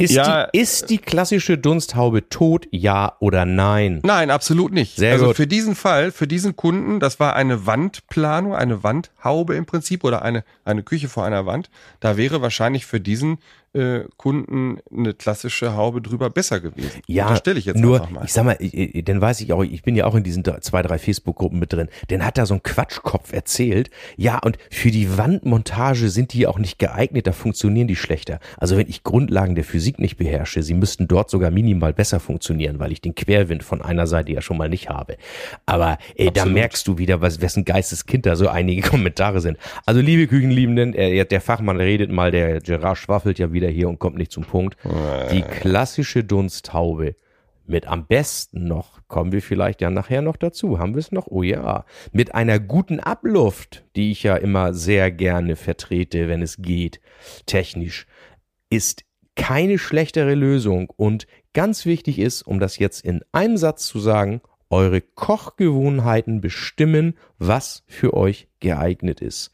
Ist, 0.00 0.12
Ja, 0.12 0.46
die, 0.46 0.60
ist 0.60 0.90
die 0.90 0.98
klassische 0.98 1.58
Dunsthaube 1.58 2.28
tot, 2.28 2.68
ja 2.70 3.16
oder 3.18 3.44
nein? 3.44 4.00
Nein, 4.04 4.30
absolut 4.30 4.72
nicht. 4.72 4.94
Sehr 4.94 5.14
also 5.14 5.26
gut. 5.26 5.36
für 5.36 5.48
diesen 5.48 5.74
Fall, 5.74 6.12
für 6.12 6.28
diesen 6.28 6.54
Kunden, 6.54 7.00
das 7.00 7.18
war 7.18 7.34
eine 7.34 7.66
Wandplanung, 7.66 8.54
eine 8.54 8.84
Wandhaube 8.84 9.56
im 9.56 9.66
Prinzip 9.66 10.04
oder 10.04 10.22
eine, 10.22 10.44
eine 10.64 10.84
Küche 10.84 11.08
vor 11.08 11.24
einer 11.24 11.46
Wand. 11.46 11.68
Da 11.98 12.16
wäre 12.16 12.40
wahrscheinlich 12.42 12.86
für 12.86 13.00
diesen 13.00 13.38
äh, 13.78 14.04
Kunden 14.16 14.78
eine 14.96 15.14
klassische 15.14 15.74
Haube 15.76 16.02
drüber 16.02 16.30
besser 16.30 16.60
gewesen. 16.60 17.00
Ja, 17.06 17.36
stelle 17.36 17.58
ich 17.58 17.64
jetzt 17.66 17.78
nur, 17.78 17.96
einfach 18.00 18.10
mal. 18.10 18.24
ich 18.24 18.32
sag 18.32 18.44
mal, 18.44 18.56
ich- 18.60 19.04
dann 19.04 19.20
weiß 19.20 19.40
ich 19.40 19.52
auch, 19.52 19.62
ich 19.62 19.82
bin 19.82 19.94
ja 19.96 20.04
auch 20.06 20.14
in 20.14 20.22
diesen 20.24 20.44
zwei, 20.60 20.82
drei 20.82 20.98
Facebook-Gruppen 20.98 21.58
mit 21.58 21.72
drin, 21.72 21.88
dann 22.08 22.24
hat 22.24 22.38
da 22.38 22.46
so 22.46 22.54
ein 22.54 22.62
Quatschkopf 22.62 23.32
erzählt, 23.32 23.90
ja, 24.16 24.38
und 24.38 24.58
für 24.70 24.90
die 24.90 25.16
Wandmontage 25.16 26.08
sind 26.10 26.32
die 26.32 26.46
auch 26.46 26.58
nicht 26.58 26.78
geeignet, 26.78 27.26
da 27.26 27.32
funktionieren 27.32 27.88
die 27.88 27.96
schlechter. 27.96 28.40
Also 28.56 28.76
wenn 28.76 28.88
ich 28.88 29.02
Grundlagen 29.04 29.54
der 29.54 29.64
Physik 29.64 29.98
nicht 29.98 30.16
beherrsche, 30.16 30.62
sie 30.62 30.74
müssten 30.74 31.08
dort 31.08 31.30
sogar 31.30 31.50
minimal 31.50 31.92
besser 31.92 32.20
funktionieren, 32.20 32.78
weil 32.78 32.92
ich 32.92 33.00
den 33.00 33.14
Querwind 33.14 33.62
von 33.64 33.80
einer 33.82 34.06
Seite 34.06 34.32
ja 34.32 34.40
schon 34.42 34.56
mal 34.56 34.68
nicht 34.68 34.88
habe. 34.88 35.16
Aber 35.66 35.98
ey, 36.16 36.30
da 36.32 36.44
merkst 36.44 36.86
du 36.88 36.98
wieder, 36.98 37.20
was, 37.20 37.40
wessen 37.40 37.64
Geisteskind 37.64 38.26
da 38.26 38.36
so 38.36 38.48
einige 38.48 38.82
Kommentare 38.88 39.40
sind. 39.40 39.58
Also 39.86 40.00
liebe 40.00 40.26
Küchenliebenden, 40.26 40.94
äh, 40.94 41.24
der 41.24 41.40
Fachmann 41.40 41.76
redet 41.78 42.10
mal, 42.10 42.30
der 42.30 42.60
Gerard 42.60 42.98
schwaffelt 42.98 43.38
ja 43.38 43.52
wieder 43.52 43.67
hier 43.68 43.88
und 43.88 43.98
kommt 43.98 44.16
nicht 44.16 44.32
zum 44.32 44.44
Punkt. 44.44 44.76
Die 45.32 45.42
klassische 45.42 46.24
Dunsthaube 46.24 47.16
mit 47.68 47.86
am 47.86 48.06
besten 48.06 48.66
noch, 48.66 49.00
kommen 49.08 49.30
wir 49.30 49.42
vielleicht 49.42 49.80
ja 49.80 49.90
nachher 49.90 50.22
noch 50.22 50.36
dazu, 50.36 50.78
haben 50.78 50.94
wir 50.94 51.00
es 51.00 51.12
noch? 51.12 51.26
Oh 51.26 51.42
ja, 51.42 51.84
mit 52.12 52.34
einer 52.34 52.58
guten 52.58 52.98
Abluft, 52.98 53.84
die 53.94 54.10
ich 54.10 54.22
ja 54.22 54.36
immer 54.36 54.72
sehr 54.74 55.10
gerne 55.10 55.54
vertrete, 55.54 56.28
wenn 56.28 56.42
es 56.42 56.56
geht, 56.56 57.00
technisch, 57.46 58.06
ist 58.70 59.04
keine 59.36 59.78
schlechtere 59.78 60.34
Lösung 60.34 60.90
und 60.96 61.26
ganz 61.52 61.86
wichtig 61.86 62.18
ist, 62.18 62.42
um 62.42 62.58
das 62.58 62.78
jetzt 62.78 63.04
in 63.04 63.22
einem 63.32 63.56
Satz 63.56 63.86
zu 63.86 64.00
sagen, 64.00 64.40
eure 64.70 65.00
Kochgewohnheiten 65.00 66.40
bestimmen, 66.40 67.16
was 67.38 67.84
für 67.86 68.14
euch 68.14 68.48
geeignet 68.60 69.20
ist. 69.20 69.52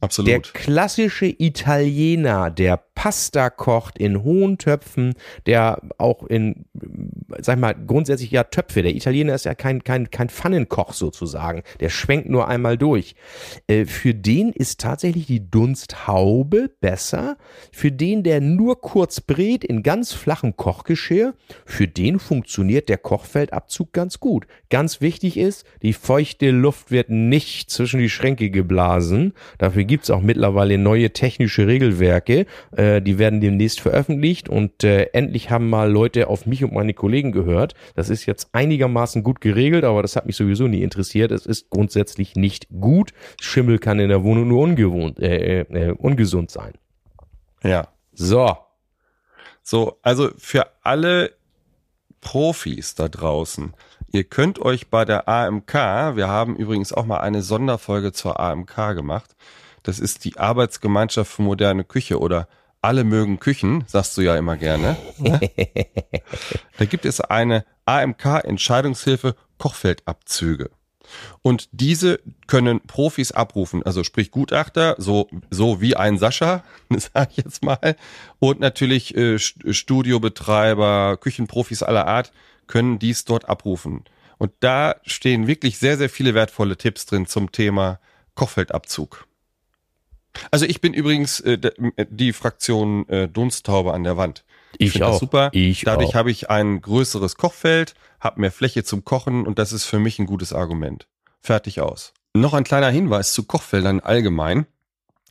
Der 0.00 0.06
Absolut. 0.06 0.54
klassische 0.54 1.26
Italiener, 1.26 2.50
der 2.50 2.80
Pasta 2.98 3.48
kocht 3.50 3.98
in 3.98 4.24
hohen 4.24 4.58
Töpfen, 4.58 5.14
der 5.46 5.80
auch 5.98 6.24
in, 6.24 6.66
sag 7.38 7.56
ich 7.56 7.60
mal, 7.60 7.74
grundsätzlich 7.74 8.32
ja 8.32 8.42
Töpfe. 8.42 8.82
Der 8.82 8.94
Italiener 8.94 9.34
ist 9.36 9.44
ja 9.44 9.54
kein, 9.54 9.84
kein, 9.84 10.10
kein 10.10 10.28
Pfannenkoch 10.28 10.92
sozusagen. 10.92 11.62
Der 11.78 11.90
schwenkt 11.90 12.28
nur 12.28 12.48
einmal 12.48 12.76
durch. 12.76 13.14
Äh, 13.68 13.84
für 13.84 14.14
den 14.14 14.52
ist 14.52 14.80
tatsächlich 14.80 15.26
die 15.26 15.48
Dunsthaube 15.48 16.70
besser. 16.80 17.36
Für 17.70 17.92
den, 17.92 18.24
der 18.24 18.40
nur 18.40 18.80
kurz 18.80 19.20
brät 19.20 19.64
in 19.64 19.84
ganz 19.84 20.12
flachem 20.12 20.56
Kochgeschirr, 20.56 21.34
für 21.66 21.86
den 21.86 22.18
funktioniert 22.18 22.88
der 22.88 22.98
Kochfeldabzug 22.98 23.92
ganz 23.92 24.18
gut. 24.18 24.46
Ganz 24.70 25.00
wichtig 25.00 25.36
ist, 25.36 25.64
die 25.82 25.92
feuchte 25.92 26.50
Luft 26.50 26.90
wird 26.90 27.10
nicht 27.10 27.70
zwischen 27.70 28.00
die 28.00 28.10
Schränke 28.10 28.50
geblasen. 28.50 29.34
Dafür 29.58 29.84
gibt's 29.88 30.10
auch 30.10 30.20
mittlerweile 30.20 30.78
neue 30.78 31.10
technische 31.10 31.66
Regelwerke. 31.66 32.46
Äh, 32.76 33.02
die 33.02 33.18
werden 33.18 33.40
demnächst 33.40 33.80
veröffentlicht 33.80 34.48
und 34.48 34.84
äh, 34.84 35.06
endlich 35.12 35.50
haben 35.50 35.68
mal 35.68 35.90
Leute 35.90 36.28
auf 36.28 36.46
mich 36.46 36.62
und 36.62 36.72
meine 36.72 36.94
Kollegen 36.94 37.32
gehört. 37.32 37.74
Das 37.96 38.08
ist 38.08 38.26
jetzt 38.26 38.50
einigermaßen 38.52 39.24
gut 39.24 39.40
geregelt, 39.40 39.82
aber 39.82 40.02
das 40.02 40.14
hat 40.14 40.26
mich 40.26 40.36
sowieso 40.36 40.68
nie 40.68 40.82
interessiert. 40.82 41.32
Es 41.32 41.44
ist 41.44 41.70
grundsätzlich 41.70 42.36
nicht 42.36 42.68
gut. 42.80 43.12
Schimmel 43.40 43.80
kann 43.80 43.98
in 43.98 44.08
der 44.08 44.22
Wohnung 44.22 44.46
nur 44.46 44.62
ungewohnt, 44.62 45.18
äh, 45.18 45.62
äh, 45.62 45.90
ungesund 45.90 46.52
sein. 46.52 46.74
Ja. 47.64 47.88
So. 48.12 48.56
So, 49.62 49.98
also 50.02 50.30
für 50.38 50.66
alle 50.82 51.32
Profis 52.20 52.94
da 52.94 53.08
draußen, 53.08 53.74
ihr 54.12 54.24
könnt 54.24 54.58
euch 54.60 54.88
bei 54.88 55.04
der 55.04 55.28
AMK, 55.28 55.74
wir 56.16 56.28
haben 56.28 56.56
übrigens 56.56 56.92
auch 56.92 57.04
mal 57.04 57.18
eine 57.18 57.42
Sonderfolge 57.42 58.12
zur 58.12 58.40
AMK 58.40 58.94
gemacht. 58.94 59.36
Das 59.82 59.98
ist 59.98 60.24
die 60.24 60.36
Arbeitsgemeinschaft 60.36 61.30
für 61.32 61.42
moderne 61.42 61.84
Küche 61.84 62.18
oder 62.18 62.48
alle 62.80 63.04
mögen 63.04 63.40
Küchen, 63.40 63.84
sagst 63.86 64.16
du 64.16 64.22
ja 64.22 64.36
immer 64.36 64.56
gerne. 64.56 64.96
Ne? 65.18 65.40
da 66.78 66.84
gibt 66.84 67.04
es 67.04 67.20
eine 67.20 67.64
AMK 67.86 68.44
Entscheidungshilfe 68.44 69.34
Kochfeldabzüge. 69.58 70.70
Und 71.42 71.68
diese 71.72 72.20
können 72.46 72.80
Profis 72.80 73.32
abrufen, 73.32 73.82
also 73.82 74.04
sprich 74.04 74.30
Gutachter, 74.30 74.94
so, 74.98 75.28
so 75.50 75.80
wie 75.80 75.96
ein 75.96 76.18
Sascha, 76.18 76.64
sag 76.90 77.30
ich 77.30 77.38
jetzt 77.38 77.64
mal, 77.64 77.96
und 78.38 78.60
natürlich 78.60 79.16
äh, 79.16 79.36
St- 79.36 79.72
Studiobetreiber, 79.72 81.16
Küchenprofis 81.16 81.82
aller 81.82 82.06
Art 82.06 82.32
können 82.66 82.98
dies 82.98 83.24
dort 83.24 83.48
abrufen. 83.48 84.04
Und 84.36 84.52
da 84.60 84.96
stehen 85.04 85.46
wirklich 85.46 85.78
sehr, 85.78 85.96
sehr 85.96 86.10
viele 86.10 86.34
wertvolle 86.34 86.76
Tipps 86.76 87.06
drin 87.06 87.26
zum 87.26 87.50
Thema 87.50 87.98
Kochfeldabzug. 88.34 89.26
Also 90.50 90.64
ich 90.66 90.80
bin 90.80 90.94
übrigens 90.94 91.40
äh, 91.40 91.58
d- 91.58 91.72
die 92.10 92.32
Fraktion 92.32 93.08
äh, 93.08 93.28
Dunsttaube 93.28 93.92
an 93.92 94.04
der 94.04 94.16
Wand. 94.16 94.44
Ich 94.76 94.92
finde 94.92 95.06
auch. 95.06 95.12
Das 95.12 95.20
super. 95.20 95.50
Ich 95.52 95.84
Dadurch 95.84 96.14
habe 96.14 96.30
ich 96.30 96.50
ein 96.50 96.80
größeres 96.80 97.36
Kochfeld, 97.36 97.94
habe 98.20 98.40
mehr 98.40 98.52
Fläche 98.52 98.84
zum 98.84 99.04
Kochen 99.04 99.46
und 99.46 99.58
das 99.58 99.72
ist 99.72 99.84
für 99.84 99.98
mich 99.98 100.18
ein 100.18 100.26
gutes 100.26 100.52
Argument. 100.52 101.08
Fertig 101.40 101.80
aus. 101.80 102.12
Noch 102.34 102.54
ein 102.54 102.64
kleiner 102.64 102.90
Hinweis 102.90 103.32
zu 103.32 103.44
Kochfeldern 103.44 104.00
allgemein. 104.00 104.66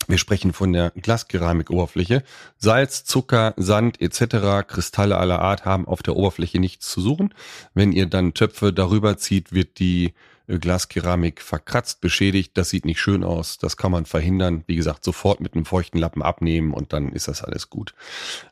Wir 0.08 0.18
sprechen 0.18 0.54
von 0.54 0.74
der 0.74 0.92
Glaskeramikoberfläche. 0.92 2.24
Salz, 2.58 3.04
Zucker, 3.04 3.54
Sand 3.58 4.02
etc., 4.02 4.66
Kristalle 4.68 5.18
aller 5.18 5.40
Art 5.40 5.66
haben 5.66 5.88
auf 5.88 6.02
der 6.02 6.16
Oberfläche 6.16 6.60
nichts 6.60 6.90
zu 6.90 7.02
suchen. 7.02 7.34
Wenn 7.74 7.92
ihr 7.92 8.06
dann 8.08 8.34
Töpfe 8.34 8.74
darüber 8.74 9.18
zieht, 9.18 9.52
wird 9.54 9.80
die 9.80 10.06
äh, 10.08 10.12
Glaskeramik 10.48 11.42
verkratzt, 11.42 12.02
beschädigt. 12.02 12.58
Das 12.58 12.70
sieht 12.70 12.86
nicht 12.86 13.00
schön 13.00 13.24
aus. 13.24 13.58
Das 13.58 13.78
kann 13.78 13.92
man 13.92 14.06
verhindern. 14.06 14.64
Wie 14.68 14.76
gesagt, 14.76 15.04
sofort 15.04 15.42
mit 15.42 15.54
einem 15.54 15.66
feuchten 15.66 16.00
Lappen 16.00 16.22
abnehmen 16.22 16.74
und 16.74 16.94
dann 16.94 17.12
ist 17.12 17.28
das 17.28 17.44
alles 17.44 17.70
gut. 17.70 17.94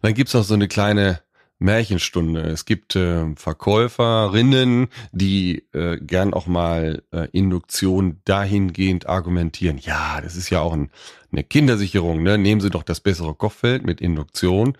Dann 0.02 0.14
gibt's 0.14 0.34
noch 0.34 0.44
so 0.44 0.54
eine 0.54 0.68
kleine 0.68 1.22
Märchenstunde. 1.60 2.42
Es 2.42 2.66
gibt 2.66 2.96
äh, 2.96 3.34
Verkäuferinnen, 3.36 4.88
die 5.12 5.64
äh, 5.74 5.98
gern 5.98 6.34
auch 6.34 6.48
mal 6.48 7.04
äh, 7.12 7.30
Induktion 7.32 8.22
dahingehend 8.26 9.08
argumentieren. 9.08 9.78
Ja, 9.78 10.20
das 10.22 10.36
ist 10.36 10.50
ja 10.50 10.60
auch 10.60 10.74
ein, 10.74 10.92
eine 11.32 11.44
Kindersicherung. 11.44 12.24
Ne? 12.24 12.38
Nehmen 12.38 12.62
Sie 12.62 12.70
doch 12.70 12.84
das 12.84 13.00
bessere 13.00 13.34
Kochfeld 13.34 13.86
mit 13.86 14.02
Induktion. 14.02 14.78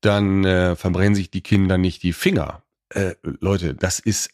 Dann 0.00 0.44
äh, 0.44 0.76
verbrennen 0.76 1.16
sich 1.16 1.30
die 1.30 1.42
Kinder 1.42 1.78
nicht 1.78 2.04
die 2.04 2.12
Finger. 2.12 2.62
Äh, 2.90 3.14
Leute, 3.22 3.74
das 3.74 3.98
ist 3.98 4.30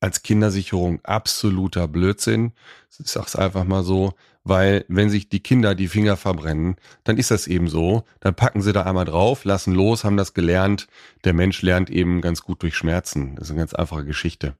als 0.00 0.22
Kindersicherung 0.22 1.00
absoluter 1.04 1.86
Blödsinn. 1.88 2.52
Ich 2.98 3.10
sag's 3.10 3.36
einfach 3.36 3.64
mal 3.64 3.82
so, 3.82 4.14
weil 4.42 4.84
wenn 4.88 5.10
sich 5.10 5.28
die 5.28 5.40
Kinder 5.40 5.74
die 5.74 5.88
Finger 5.88 6.16
verbrennen, 6.16 6.76
dann 7.04 7.18
ist 7.18 7.30
das 7.30 7.46
eben 7.46 7.68
so. 7.68 8.04
Dann 8.20 8.34
packen 8.34 8.62
sie 8.62 8.72
da 8.72 8.82
einmal 8.82 9.04
drauf, 9.04 9.44
lassen 9.44 9.74
los, 9.74 10.04
haben 10.04 10.16
das 10.16 10.34
gelernt. 10.34 10.88
Der 11.24 11.34
Mensch 11.34 11.62
lernt 11.62 11.90
eben 11.90 12.20
ganz 12.20 12.42
gut 12.42 12.62
durch 12.62 12.74
Schmerzen. 12.74 13.36
Das 13.36 13.44
ist 13.44 13.50
eine 13.50 13.60
ganz 13.60 13.74
einfache 13.74 14.04
Geschichte. 14.04 14.56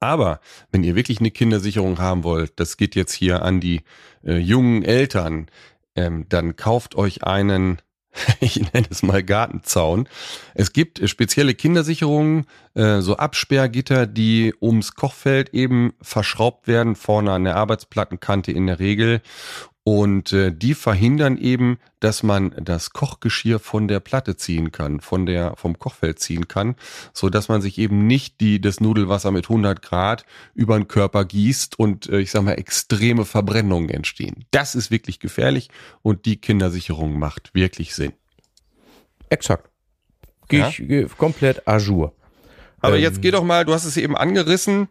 Aber 0.00 0.40
wenn 0.72 0.82
ihr 0.82 0.96
wirklich 0.96 1.20
eine 1.20 1.30
Kindersicherung 1.30 2.00
haben 2.00 2.24
wollt, 2.24 2.58
das 2.58 2.76
geht 2.76 2.96
jetzt 2.96 3.12
hier 3.12 3.42
an 3.42 3.60
die 3.60 3.82
äh, 4.24 4.36
jungen 4.36 4.82
Eltern, 4.82 5.46
ähm, 5.94 6.26
dann 6.28 6.56
kauft 6.56 6.96
euch 6.96 7.22
einen, 7.22 7.80
ich 8.40 8.60
nenne 8.72 8.86
es 8.90 9.02
mal 9.02 9.22
Gartenzaun. 9.22 10.08
Es 10.54 10.72
gibt 10.72 11.00
äh, 11.00 11.08
spezielle 11.08 11.54
Kindersicherungen, 11.54 12.46
äh, 12.74 13.00
so 13.00 13.16
Absperrgitter, 13.16 14.06
die 14.06 14.54
ums 14.60 14.94
Kochfeld 14.94 15.54
eben 15.54 15.94
verschraubt 16.00 16.66
werden, 16.66 16.94
vorne 16.94 17.32
an 17.32 17.44
der 17.44 17.56
Arbeitsplattenkante 17.56 18.52
in 18.52 18.66
der 18.66 18.78
Regel. 18.78 19.22
Und 19.84 20.32
äh, 20.32 20.52
die 20.52 20.74
verhindern 20.74 21.36
eben, 21.36 21.78
dass 21.98 22.22
man 22.22 22.54
das 22.56 22.90
Kochgeschirr 22.90 23.58
von 23.58 23.88
der 23.88 23.98
Platte 23.98 24.36
ziehen 24.36 24.70
kann, 24.70 25.00
von 25.00 25.26
der 25.26 25.56
vom 25.56 25.76
Kochfeld 25.76 26.20
ziehen 26.20 26.46
kann, 26.46 26.76
so 27.12 27.28
dass 27.30 27.48
man 27.48 27.60
sich 27.62 27.78
eben 27.78 28.06
nicht 28.06 28.40
die 28.40 28.60
das 28.60 28.80
Nudelwasser 28.80 29.32
mit 29.32 29.46
100 29.46 29.82
Grad 29.82 30.24
über 30.54 30.76
den 30.76 30.86
Körper 30.86 31.24
gießt 31.24 31.78
und 31.78 32.08
äh, 32.08 32.20
ich 32.20 32.30
sag 32.30 32.42
mal 32.42 32.52
extreme 32.52 33.24
Verbrennungen 33.24 33.90
entstehen. 33.90 34.44
Das 34.52 34.76
ist 34.76 34.92
wirklich 34.92 35.18
gefährlich 35.18 35.68
und 36.02 36.26
die 36.26 36.40
Kindersicherung 36.40 37.18
macht 37.18 37.52
wirklich 37.52 37.94
Sinn. 37.94 38.12
Exakt. 39.30 39.68
Gehe 40.48 40.60
Ja? 40.60 40.68
ich 40.68 40.76
geh 40.76 41.06
komplett 41.16 41.66
à 41.66 41.78
jour. 41.78 42.14
Aber 42.80 42.96
Ähm, 42.96 43.02
jetzt 43.02 43.20
geh 43.20 43.32
doch 43.32 43.42
mal, 43.42 43.64
du 43.64 43.72
hast 43.72 43.84
es 43.84 43.96
eben 43.96 44.16
angerissen, 44.16 44.88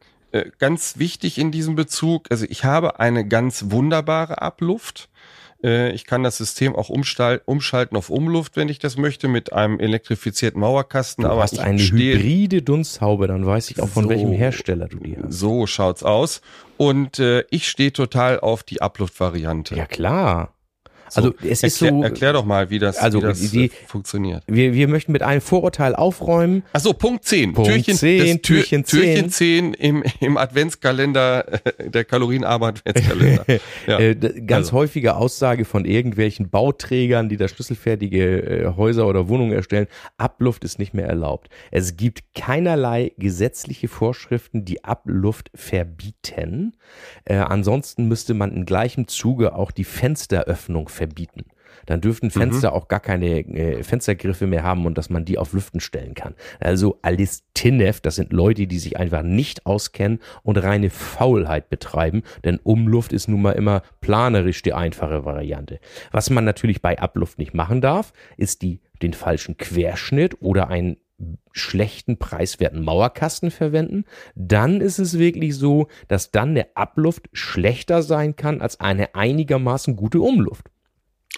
ganz 0.59 0.97
wichtig 0.97 1.38
in 1.38 1.51
diesem 1.51 1.75
Bezug, 1.75 2.27
also 2.29 2.45
ich 2.49 2.63
habe 2.63 2.99
eine 2.99 3.27
ganz 3.27 3.65
wunderbare 3.69 4.41
Abluft. 4.41 5.09
Äh, 5.63 5.91
ich 5.91 6.05
kann 6.05 6.23
das 6.23 6.38
System 6.38 6.75
auch 6.75 6.89
umschalten 6.89 7.97
auf 7.97 8.09
Umluft, 8.09 8.55
wenn 8.55 8.69
ich 8.69 8.79
das 8.79 8.97
möchte, 8.97 9.27
mit 9.27 9.53
einem 9.53 9.79
elektrifizierten 9.79 10.59
Mauerkasten. 10.59 11.23
Du 11.23 11.29
aber 11.29 11.43
hast 11.43 11.59
eine 11.59 11.82
hybride 11.82 12.61
Dunsthaube, 12.61 13.27
dann 13.27 13.45
weiß 13.45 13.71
ich 13.71 13.79
auch 13.82 13.89
von 13.89 14.05
So. 14.05 14.09
welchem 14.09 14.32
Hersteller 14.32 14.88
du 14.88 14.97
die 14.97 15.17
hast. 15.17 15.34
So 15.34 15.67
schaut's 15.67 16.03
aus. 16.03 16.41
Und 16.77 17.19
äh, 17.19 17.43
ich 17.51 17.69
stehe 17.69 17.93
total 17.93 18.39
auf 18.39 18.63
die 18.63 18.82
Abluft-Variante. 18.82 19.75
Ja 19.75 19.86
klar. 19.86 20.53
So, 21.14 21.22
Also 21.22 21.34
es 21.41 21.62
ist 21.64 21.82
erklär, 21.82 21.91
so, 21.99 22.03
Erklär 22.03 22.34
doch 22.34 22.45
mal, 22.45 22.70
wie 22.70 22.80
das, 22.80 22.97
Also, 22.97 23.20
wie 23.20 23.24
das 23.26 23.39
die- 23.51 23.66
äh, 23.66 23.70
funktioniert. 23.88 24.43
wir, 24.47 24.74
wir 24.74 24.88
möchten 24.88 25.12
mit 25.12 25.24
einem 25.24 25.41
Vorurteil 25.41 25.93
aufräumen. 25.95 26.64
Ach 26.72 26.80
so, 26.80 26.93
Punkt 26.93 27.26
10. 27.26 27.53
Punkt 27.53 27.70
Türchen, 27.70 27.95
10, 27.97 28.20
das 28.20 28.28
Tür, 28.41 28.57
Türchen 28.62 28.86
10. 28.86 28.99
Türchen 29.01 29.30
10 29.30 29.74
im, 29.74 30.03
im 30.22 30.38
Adventskalender, 30.38 31.66
äh, 31.66 31.89
der 31.89 32.05
kalorienarme 32.05 32.68
Adventskalender. 32.68 33.45
Ja. 33.88 33.99
Äh, 33.99 34.16
ganz 34.16 34.68
also. 34.68 34.74
häufige 34.78 35.16
Aussage 35.16 35.66
von 35.66 35.86
irgendwelchen 35.86 36.49
Bauträgern, 36.49 37.30
die 37.30 37.38
da 37.38 37.47
schlüsselfertige 37.47 38.74
Häuser 38.78 39.07
oder 39.07 39.28
Wohnungen 39.28 39.51
erstellen, 39.53 39.88
Abluft 40.18 40.64
ist 40.64 40.80
nicht 40.80 40.93
mehr 40.93 41.07
erlaubt. 41.07 41.49
Es 41.72 41.97
gibt 41.97 42.34
keinerlei 42.36 43.12
gesetzliche 43.18 43.88
Vorschriften, 43.88 44.64
die 44.66 44.84
Abluft 44.84 45.49
verbieten. 45.55 46.78
Äh, 47.26 47.36
ansonsten 47.36 48.07
müsste 48.07 48.34
man 48.34 48.51
in 48.53 48.66
gleichem 48.66 49.07
Zuge 49.07 49.55
auch 49.55 49.72
die 49.72 49.84
Fensteröffnung 49.84 50.88
verbieten. 50.89 51.01
Dann 51.86 52.02
dürften 52.02 52.32
Fenster 52.32 52.74
auch 52.74 52.88
gar 52.88 52.99
keine 52.99 53.39
äh, 53.39 53.84
Fenstergriffe 53.84 54.47
mehr 54.47 54.64
haben 54.64 54.86
und 54.86 54.97
dass 54.97 55.10
man 55.10 55.26
die 55.26 55.38
auf 55.38 55.54
Lüften 55.54 55.80
stellen 55.80 56.14
kann. 56.14 56.36
Also 56.60 56.99
alles 57.02 57.43
Tinnef, 57.54 58.02
das 58.02 58.16
sind 58.16 58.34
Leute, 58.34 58.68
die 58.68 58.80
sich 58.80 58.97
einfach 58.97 59.24
nicht 59.24 59.66
auskennen 59.66 60.20
und 60.43 60.58
reine 60.58 60.89
Faulheit 60.89 61.70
betreiben, 61.70 62.24
denn 62.43 62.60
Umluft 62.64 63.14
ist 63.14 63.28
nun 63.28 63.41
mal 63.41 63.54
immer 63.54 63.82
planerisch 64.02 64.62
die 64.62 64.74
einfache 64.74 65.26
Variante. 65.26 65.80
Was 66.12 66.30
man 66.30 66.43
natürlich 66.43 66.82
bei 66.82 66.99
Abluft 66.99 67.39
nicht 67.39 67.54
machen 67.54 67.82
darf, 67.82 68.14
ist 68.38 68.62
die, 68.62 68.82
den 69.02 69.14
falschen 69.14 69.58
Querschnitt 69.58 70.41
oder 70.41 70.70
einen 70.70 70.97
schlechten 71.52 72.18
preiswerten 72.18 72.84
Mauerkasten 72.84 73.52
verwenden, 73.52 74.06
dann 74.36 74.82
ist 74.82 74.97
es 74.97 75.20
wirklich 75.20 75.56
so, 75.56 75.88
dass 76.08 76.32
dann 76.32 76.56
der 76.56 76.70
Abluft 76.76 77.30
schlechter 77.34 78.02
sein 78.02 78.36
kann 78.36 78.62
als 78.62 78.80
eine 78.80 79.14
einigermaßen 79.14 79.95
gute 79.95 80.20
Umluft. 80.22 80.72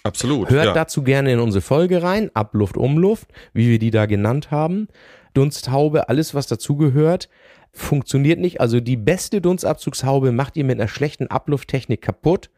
Absolut. 0.02 0.50
Hört 0.50 0.66
ja. 0.66 0.72
dazu 0.72 1.02
gerne 1.02 1.32
in 1.32 1.38
unsere 1.38 1.62
Folge 1.62 2.02
rein, 2.02 2.30
Abluft, 2.34 2.76
Umluft, 2.76 3.28
wie 3.52 3.70
wir 3.70 3.78
die 3.78 3.90
da 3.90 4.06
genannt 4.06 4.50
haben. 4.50 4.88
Dunsthaube, 5.32 6.08
alles 6.08 6.34
was 6.34 6.46
dazugehört, 6.46 7.28
funktioniert 7.72 8.38
nicht. 8.38 8.60
Also 8.60 8.80
die 8.80 8.96
beste 8.96 9.40
Dunstabzugshaube 9.40 10.32
macht 10.32 10.56
ihr 10.56 10.64
mit 10.64 10.78
einer 10.78 10.88
schlechten 10.88 11.28
Ablufttechnik 11.28 12.02
kaputt. 12.02 12.50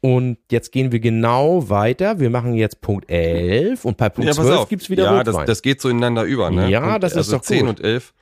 Und 0.00 0.38
jetzt 0.52 0.70
gehen 0.70 0.92
wir 0.92 1.00
genau 1.00 1.68
weiter. 1.70 2.20
Wir 2.20 2.30
machen 2.30 2.54
jetzt 2.54 2.80
Punkt 2.80 3.10
11 3.10 3.84
und 3.84 3.96
bei 3.96 4.08
Punkt 4.08 4.28
ja, 4.28 4.34
pass 4.34 4.46
12 4.46 4.60
auf. 4.60 4.68
gibt's 4.68 4.90
wieder 4.90 5.04
Ja, 5.04 5.24
das, 5.24 5.44
das 5.44 5.62
geht 5.62 5.80
so 5.80 5.88
ineinander 5.88 6.22
über, 6.22 6.50
ne? 6.50 6.70
Ja, 6.70 6.94
Und, 6.94 7.02
das 7.02 7.12
ist 7.12 7.18
also 7.18 7.36
doch 7.38 7.42
10 7.42 7.60
gut. 7.60 7.68
und 7.68 7.84
11 7.84 8.12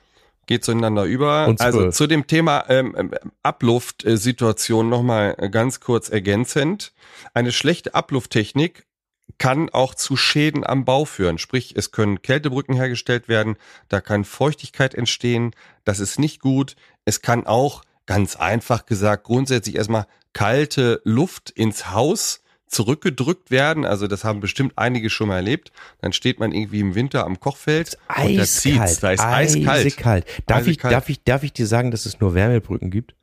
geht 0.46 0.64
so 0.64 0.72
ineinander 0.72 1.04
über. 1.04 1.54
Also 1.58 1.80
12. 1.80 1.94
zu 1.94 2.06
dem 2.06 2.26
Thema 2.26 2.64
ähm, 2.68 2.94
ähm, 2.96 3.10
Abluftsituation 3.42 4.88
nochmal 4.88 5.34
ganz 5.50 5.80
kurz 5.80 6.08
ergänzend. 6.08 6.92
Eine 7.34 7.52
schlechte 7.52 7.94
Ablufttechnik 7.94 8.86
kann 9.38 9.68
auch 9.70 9.94
zu 9.94 10.16
Schäden 10.16 10.64
am 10.64 10.84
Bau 10.84 11.04
führen. 11.04 11.38
Sprich, 11.38 11.74
es 11.76 11.90
können 11.90 12.22
Kältebrücken 12.22 12.74
hergestellt 12.74 13.28
werden, 13.28 13.56
da 13.88 14.00
kann 14.00 14.24
Feuchtigkeit 14.24 14.94
entstehen, 14.94 15.50
das 15.84 15.98
ist 15.98 16.18
nicht 16.18 16.40
gut. 16.40 16.76
Es 17.04 17.22
kann 17.22 17.46
auch, 17.46 17.82
ganz 18.06 18.36
einfach 18.36 18.86
gesagt, 18.86 19.24
grundsätzlich 19.24 19.76
erstmal 19.76 20.06
kalte 20.32 21.00
Luft 21.04 21.50
ins 21.50 21.90
Haus 21.90 22.42
zurückgedrückt 22.66 23.50
werden. 23.50 23.84
Also 23.84 24.06
das 24.06 24.24
haben 24.24 24.40
bestimmt 24.40 24.72
einige 24.76 25.10
schon 25.10 25.28
mal 25.28 25.36
erlebt. 25.36 25.72
Dann 26.00 26.12
steht 26.12 26.40
man 26.40 26.52
irgendwie 26.52 26.80
im 26.80 26.94
Winter 26.94 27.24
am 27.24 27.38
Kochfeld 27.40 27.96
und 28.08 28.36
da 28.36 28.44
zieht's, 28.44 28.80
eiskalt, 28.80 29.02
da 29.02 29.10
ist 29.12 29.20
eiskalt. 29.20 29.86
eiskalt. 29.86 30.26
Darf, 30.46 30.62
ich, 30.62 30.68
Eisekalt. 30.68 30.92
darf, 30.94 31.08
ich, 31.08 31.22
darf 31.24 31.42
ich 31.42 31.52
dir 31.52 31.66
sagen, 31.66 31.90
dass 31.90 32.06
es 32.06 32.20
nur 32.20 32.34
Wärmebrücken 32.34 32.90
gibt? 32.90 33.14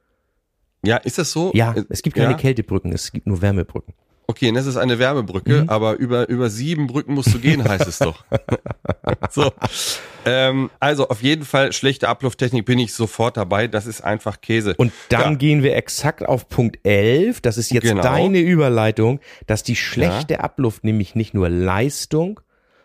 Ja, 0.85 0.97
ist 0.97 1.17
das 1.17 1.31
so? 1.31 1.51
Ja, 1.53 1.73
Äh, 1.73 1.85
es 1.89 2.01
gibt 2.01 2.15
keine 2.15 2.31
ja? 2.31 2.37
Kältebrücken, 2.37 2.91
es 2.91 3.11
gibt 3.11 3.27
nur 3.27 3.41
Wärmebrücken. 3.41 3.93
Okay, 4.27 4.49
und 4.49 4.55
das 4.55 4.65
ist 4.65 4.77
eine 4.77 4.99
Wärmebrücke, 4.99 5.63
Mhm. 5.63 5.69
aber 5.69 5.95
über, 5.97 6.29
über 6.29 6.49
sieben 6.49 6.87
Brücken 6.87 7.13
musst 7.13 7.33
du 7.33 7.39
gehen, 7.39 7.63
heißt 7.67 7.87
es 7.87 7.99
doch. 7.99 8.23
so. 9.29 9.51
Ähm, 10.25 10.69
also 10.79 11.09
auf 11.09 11.21
jeden 11.21 11.43
Fall 11.43 11.73
schlechte 11.73 12.07
Ablufttechnik 12.07 12.65
bin 12.65 12.79
ich 12.79 12.93
sofort 12.93 13.35
dabei. 13.35 13.67
Das 13.67 13.85
ist 13.85 14.01
einfach 14.01 14.39
Käse. 14.41 14.75
Und 14.77 14.93
dann 15.09 15.33
Ja. 15.33 15.37
gehen 15.37 15.63
wir 15.63 15.75
exakt 15.75 16.25
auf 16.25 16.47
Punkt 16.47 16.79
11. 16.85 17.41
Das 17.41 17.57
ist 17.57 17.71
jetzt 17.71 17.83
Genau. 17.83 18.01
deine 18.01 18.39
Überleitung, 18.39 19.19
dass 19.47 19.63
die 19.63 19.75
schlechte 19.75 20.39
Abluft 20.41 20.83
nämlich 20.85 21.15
nicht 21.15 21.33
nur 21.33 21.49
Leistung, 21.49 22.39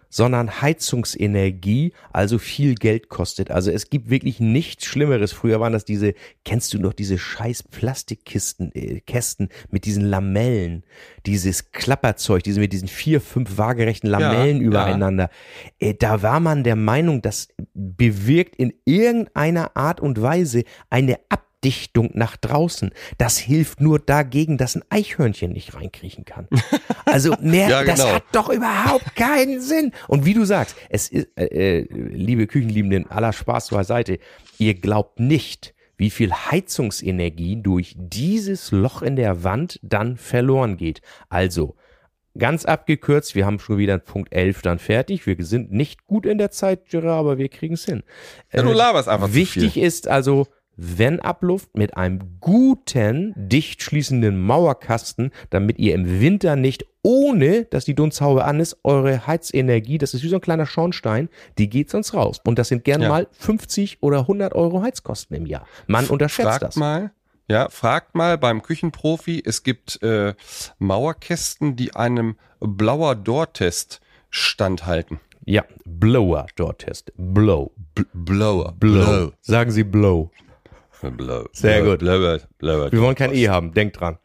sondern 0.08 0.60
Heizungsenergie, 0.62 1.92
also 2.12 2.38
viel 2.38 2.74
Geld 2.74 3.08
kostet. 3.08 3.50
Also 3.50 3.70
es 3.70 3.90
gibt 3.90 4.10
wirklich 4.10 4.40
nichts 4.40 4.84
Schlimmeres. 4.84 5.32
Früher 5.32 5.60
waren 5.60 5.72
das 5.72 5.84
diese, 5.84 6.14
kennst 6.44 6.74
du 6.74 6.78
noch 6.78 6.92
diese 6.92 7.18
scheiß 7.18 7.64
Plastikkisten, 7.64 8.72
äh, 8.74 9.00
Kästen 9.00 9.48
mit 9.70 9.84
diesen 9.84 10.04
Lamellen, 10.04 10.84
dieses 11.26 11.72
Klapperzeug, 11.72 12.42
diese 12.42 12.60
mit 12.60 12.72
diesen 12.72 12.88
vier, 12.88 13.20
fünf 13.20 13.58
waagerechten 13.58 14.08
Lamellen 14.08 14.60
Ja, 14.60 14.66
übereinander. 14.66 15.30
Äh, 15.78 15.94
da 15.94 16.22
war 16.22 16.40
man 16.40 16.64
der 16.64 16.76
Meinung, 16.76 17.22
das 17.22 17.48
bewirkt 17.74 18.56
in 18.56 18.72
irgendeiner 18.84 19.76
Art 19.76 20.00
und 20.00 20.20
Weise 20.20 20.64
eine 20.90 21.18
Abdichtung 21.28 22.10
nach 22.14 22.36
draußen. 22.36 22.92
Das 23.18 23.38
hilft 23.38 23.80
nur 23.80 23.98
dagegen, 23.98 24.58
dass 24.58 24.76
ein 24.76 24.84
Eichhörnchen 24.90 25.52
nicht 25.52 25.74
reinkriechen 25.74 26.24
kann. 26.24 26.48
Also 27.12 27.34
mehr, 27.40 27.68
Ja, 27.68 27.84
das 27.84 28.00
genau. 28.00 28.14
hat 28.14 28.24
doch 28.32 28.48
überhaupt 28.50 29.14
keinen 29.16 29.60
Sinn. 29.60 29.92
Und 30.08 30.24
wie 30.24 30.34
du 30.34 30.44
sagst, 30.44 30.76
es 30.90 31.08
ist, 31.08 31.28
äh, 31.36 31.44
äh, 31.80 31.86
liebe 31.90 32.46
Küchenliebenden, 32.46 33.10
aller 33.10 33.32
Spaß 33.32 33.70
beiseite, 33.70 34.18
ihr 34.58 34.74
glaubt 34.74 35.20
nicht, 35.20 35.74
wie 35.96 36.10
viel 36.10 36.32
Heizungsenergie 36.32 37.60
durch 37.62 37.94
dieses 37.98 38.70
Loch 38.70 39.02
in 39.02 39.16
der 39.16 39.42
Wand 39.44 39.80
dann 39.82 40.16
verloren 40.16 40.76
geht. 40.76 41.00
Also, 41.28 41.74
Ganz 42.36 42.66
abgekürzt, 42.66 43.34
wir 43.34 43.46
haben 43.46 43.58
schon 43.58 43.78
wieder 43.78 43.98
Punkt 43.98 44.32
11 44.32 44.62
dann 44.62 44.78
fertig. 44.78 45.26
Wir 45.26 45.34
sind 45.40 45.72
nicht 45.72 46.06
gut 46.06 46.24
in 46.24 46.38
der 46.38 46.52
Zeit, 46.52 46.88
Gerard, 46.88 47.18
aber 47.18 47.36
wir 47.38 47.48
kriegen 47.48 47.74
es 47.74 47.84
hin. 47.84 48.04
Ja, 48.52 48.62
du 48.62 48.68
Äh, 48.70 48.74
laberst 48.74 49.08
einfach 49.08 49.34
Wichtig 49.34 49.76
ist 49.76 50.06
also, 50.06 50.46
wenn 50.76 51.18
Abluft 51.18 51.76
mit 51.76 51.96
einem 51.96 52.38
guten, 52.38 53.32
dicht 53.36 53.82
schließenden 53.82 54.40
Mauerkasten, 54.40 55.32
damit 55.50 55.78
ihr 55.80 55.94
im 55.96 56.20
Winter 56.20 56.54
nicht, 56.54 56.84
ohne 57.08 57.64
dass 57.64 57.86
die 57.86 57.94
Dunsthaube 57.94 58.44
an 58.44 58.60
ist, 58.60 58.76
eure 58.84 59.26
Heizenergie, 59.26 59.96
das 59.96 60.12
ist 60.12 60.22
wie 60.22 60.28
so 60.28 60.34
ein 60.36 60.42
kleiner 60.42 60.66
Schornstein, 60.66 61.30
die 61.56 61.70
geht 61.70 61.88
sonst 61.88 62.12
raus. 62.12 62.38
Und 62.44 62.58
das 62.58 62.68
sind 62.68 62.84
gern 62.84 63.00
Ja. 63.00 63.08
mal 63.08 63.28
50 63.32 64.02
oder 64.02 64.18
100 64.26 64.54
Euro 64.54 64.82
Heizkosten 64.82 65.34
im 65.34 65.46
Jahr. 65.46 65.66
Man 65.86 66.04
unterschätzt 66.08 66.48
Fragt 66.50 66.62
das. 66.62 66.76
mal, 66.76 67.12
ja, 67.48 67.70
fragt 67.70 68.14
mal 68.14 68.36
beim 68.36 68.60
Küchenprofi, 68.60 69.42
es 69.42 69.62
gibt 69.62 70.02
äh, 70.02 70.34
Mauerkästen, 70.78 71.76
die 71.76 71.96
einem 71.96 72.36
Blauer 72.60 73.14
Door-Test 73.14 74.00
standhalten. 74.28 75.18
Ja, 75.46 75.64
Blower 75.86 76.44
Door 76.56 76.76
Test. 76.76 77.10
Blow. 77.16 77.70
B 77.94 78.02
Blower. 78.12 78.72
Blow. 78.78 79.32
Sagen 79.40 79.70
Sie 79.70 79.82
Blow. 79.82 80.30
Blow. 81.00 81.46
Sehr 81.52 81.80
Blow. 81.80 81.92
gut. 81.92 82.00
Blower. 82.00 82.40
Blower. 82.58 82.92
Wir 82.92 83.00
wollen 83.00 83.14
kein 83.14 83.32
E 83.32 83.48
haben, 83.48 83.72
denkt 83.72 83.98
dran. 83.98 84.18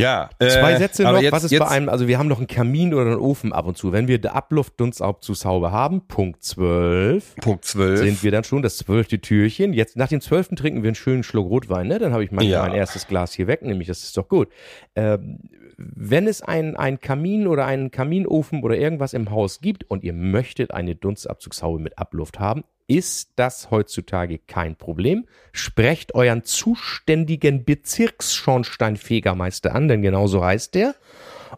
Ja. 0.00 0.30
Zwei 0.38 0.72
äh, 0.72 0.78
Sätze 0.78 1.06
aber 1.06 1.18
noch. 1.18 1.22
Jetzt, 1.22 1.32
Was 1.32 1.44
ist 1.44 1.50
jetzt, 1.50 1.60
bei 1.60 1.68
einem, 1.68 1.88
also 1.88 2.08
wir 2.08 2.18
haben 2.18 2.28
noch 2.28 2.38
einen 2.38 2.46
Kamin 2.46 2.94
oder 2.94 3.06
einen 3.06 3.20
Ofen 3.20 3.52
ab 3.52 3.66
und 3.66 3.76
zu. 3.76 3.92
Wenn 3.92 4.08
wir 4.08 4.18
die 4.18 4.28
Abluft, 4.28 4.78
Dunstabzugshaube 4.80 5.70
haben, 5.72 6.06
Punkt 6.06 6.42
12, 6.42 7.36
Punkt 7.36 7.64
12. 7.64 8.00
sind 8.00 8.22
wir 8.22 8.30
dann 8.30 8.44
schon 8.44 8.62
das 8.62 8.76
zwölfte 8.78 9.20
Türchen. 9.20 9.72
Jetzt 9.72 9.96
nach 9.96 10.08
dem 10.08 10.20
zwölften 10.20 10.56
trinken 10.56 10.82
wir 10.82 10.88
einen 10.88 10.94
schönen 10.94 11.22
Schluck 11.22 11.48
Rotwein, 11.48 11.88
ne? 11.88 11.98
Dann 11.98 12.12
habe 12.12 12.24
ich 12.24 12.30
mein, 12.30 12.46
Ja. 12.46 12.62
mein 12.62 12.74
erstes 12.74 13.06
Glas 13.06 13.32
hier 13.32 13.46
weg, 13.46 13.62
nämlich 13.62 13.88
das 13.88 14.02
ist 14.02 14.16
doch 14.16 14.28
gut. 14.28 14.48
Ähm, 14.96 15.38
wenn 15.80 16.26
es 16.26 16.42
ein, 16.42 16.76
ein 16.76 17.00
Kamin 17.00 17.46
oder 17.46 17.64
einen 17.64 17.90
Kaminofen 17.90 18.62
oder 18.62 18.76
irgendwas 18.76 19.14
im 19.14 19.30
Haus 19.30 19.60
gibt 19.60 19.90
und 19.90 20.04
ihr 20.04 20.12
möchtet 20.12 20.72
eine 20.72 20.94
Dunstabzugshaube 20.94 21.78
mit 21.78 21.98
Abluft 21.98 22.38
haben, 22.38 22.64
ist 22.86 23.30
das 23.36 23.70
heutzutage 23.70 24.38
kein 24.38 24.76
Problem. 24.76 25.26
Sprecht 25.52 26.14
euren 26.14 26.44
zuständigen 26.44 27.64
Bezirksschornsteinfegermeister 27.64 29.74
an, 29.74 29.88
denn 29.88 30.02
genau 30.02 30.26
so 30.26 30.44
heißt 30.44 30.74
der. 30.74 30.94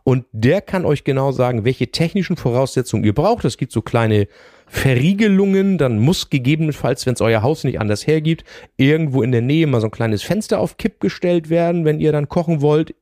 Und 0.04 0.24
der 0.32 0.60
kann 0.60 0.84
euch 0.84 1.04
genau 1.04 1.32
sagen, 1.32 1.64
welche 1.64 1.90
technischen 1.90 2.36
Voraussetzungen 2.36 3.04
ihr 3.04 3.14
braucht. 3.14 3.44
Es 3.44 3.56
gibt 3.56 3.72
so 3.72 3.82
kleine 3.82 4.26
Verriegelungen, 4.66 5.76
dann 5.76 5.98
muss 5.98 6.30
gegebenenfalls, 6.30 7.04
wenn 7.06 7.14
es 7.14 7.20
euer 7.20 7.42
Haus 7.42 7.64
nicht 7.64 7.78
anders 7.78 8.06
hergibt, 8.06 8.44
irgendwo 8.76 9.22
in 9.22 9.32
der 9.32 9.42
Nähe 9.42 9.66
mal 9.66 9.80
so 9.80 9.88
ein 9.88 9.90
kleines 9.90 10.22
Fenster 10.22 10.60
auf 10.60 10.78
Kipp 10.78 11.00
gestellt 11.00 11.50
werden, 11.50 11.84
wenn 11.84 12.00
ihr 12.00 12.12
dann 12.12 12.28
kochen 12.28 12.62
wollt. 12.62 12.94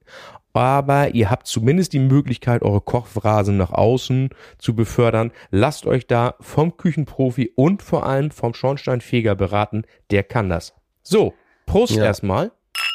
Aber 0.52 1.14
ihr 1.14 1.30
habt 1.30 1.46
zumindest 1.46 1.92
die 1.92 2.00
Möglichkeit, 2.00 2.62
eure 2.62 2.80
Kochphrasen 2.80 3.56
nach 3.56 3.70
außen 3.72 4.30
zu 4.58 4.74
befördern. 4.74 5.30
Lasst 5.50 5.86
euch 5.86 6.06
da 6.06 6.34
vom 6.40 6.76
Küchenprofi 6.76 7.52
und 7.54 7.82
vor 7.82 8.04
allem 8.06 8.30
vom 8.30 8.54
Schornsteinfeger 8.54 9.34
beraten. 9.34 9.84
Der 10.10 10.24
kann 10.24 10.48
das. 10.48 10.74
So, 11.02 11.34
Prost 11.66 11.94
Ja. 11.94 12.04
erstmal. 12.04 12.50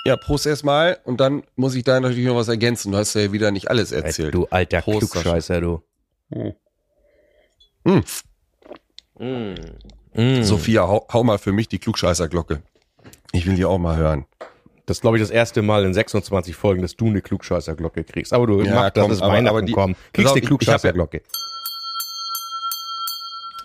Ja, 0.05 0.17
Prost 0.17 0.45
erstmal. 0.45 0.97
Und 1.05 1.19
dann 1.19 1.43
muss 1.55 1.75
ich 1.75 1.83
da 1.83 1.99
natürlich 1.99 2.25
noch 2.25 2.35
was 2.35 2.47
ergänzen. 2.49 2.91
Du 2.91 2.97
hast 2.97 3.13
ja 3.13 3.31
wieder 3.31 3.51
nicht 3.51 3.69
alles 3.69 3.91
erzählt. 3.91 4.33
Du 4.33 4.47
alter 4.47 4.81
Prost, 4.81 5.11
Klugscheißer, 5.11 5.61
du. 5.61 5.81
Hm. 6.29 8.03
Mm. 9.17 10.43
Sophia, 10.43 10.87
hau, 10.87 11.07
hau 11.11 11.23
mal 11.23 11.37
für 11.37 11.51
mich 11.51 11.67
die 11.67 11.79
Klugscheißerglocke. 11.79 12.61
Ich 13.31 13.45
will 13.45 13.55
die 13.55 13.65
auch 13.65 13.77
mal 13.77 13.97
hören. 13.97 14.25
Das 14.85 14.97
ist, 14.97 15.01
glaube 15.01 15.17
ich, 15.17 15.23
das 15.23 15.31
erste 15.31 15.61
Mal 15.63 15.83
in 15.85 15.93
26 15.93 16.55
Folgen, 16.55 16.81
dass 16.81 16.95
du 16.95 17.07
eine 17.07 17.21
Klugscheißerglocke 17.21 18.03
kriegst. 18.03 18.33
Aber 18.33 18.45
du 18.47 18.61
Ja, 18.61 18.75
mach, 18.75 18.89
das 18.91 19.09
ist 19.09 19.21
Weihnachten, 19.21 19.47
aber 19.47 19.61
die- 19.63 19.73
komm. 19.73 19.93
Pass 19.95 20.03
Kriegst 20.13 20.35
ich- 20.35 20.43
ja- 20.43 20.47
Klugscheißerglocke. 20.47 21.21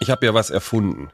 Ich 0.00 0.10
habe 0.10 0.24
ja 0.26 0.34
was 0.34 0.50
erfunden. 0.50 1.10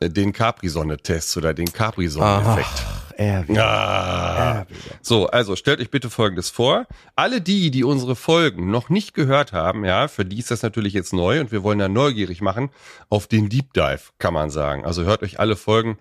Äh, 0.00 0.08
Den 0.08 0.32
Capri-Sonne-Test 0.32 1.36
oder 1.36 1.52
den 1.52 1.70
Capri-Sonne-Effekt. 1.72 2.82
Er 3.18 3.44
Ah. 3.58 4.64
So, 5.02 5.26
also 5.26 5.54
stellt 5.54 5.80
euch 5.80 5.90
bitte 5.90 6.08
Folgendes 6.08 6.48
vor. 6.48 6.86
Alle 7.16 7.42
die, 7.42 7.70
die 7.70 7.84
unsere 7.84 8.16
Folgen 8.16 8.70
noch 8.70 8.88
nicht 8.88 9.12
gehört 9.12 9.52
haben, 9.52 9.84
ja, 9.84 10.08
für 10.08 10.24
die 10.24 10.38
ist 10.38 10.50
das 10.50 10.62
natürlich 10.62 10.94
jetzt 10.94 11.12
neu 11.12 11.40
und 11.40 11.52
wir 11.52 11.62
wollen 11.62 11.78
da 11.78 11.88
neugierig 11.88 12.40
machen 12.40 12.70
auf 13.10 13.26
den 13.26 13.50
Deep 13.50 13.74
Dive, 13.74 14.00
kann 14.18 14.32
man 14.32 14.48
sagen. 14.48 14.86
Also 14.86 15.02
hört 15.04 15.22
euch 15.22 15.38
alle 15.38 15.56
Folgen 15.56 15.98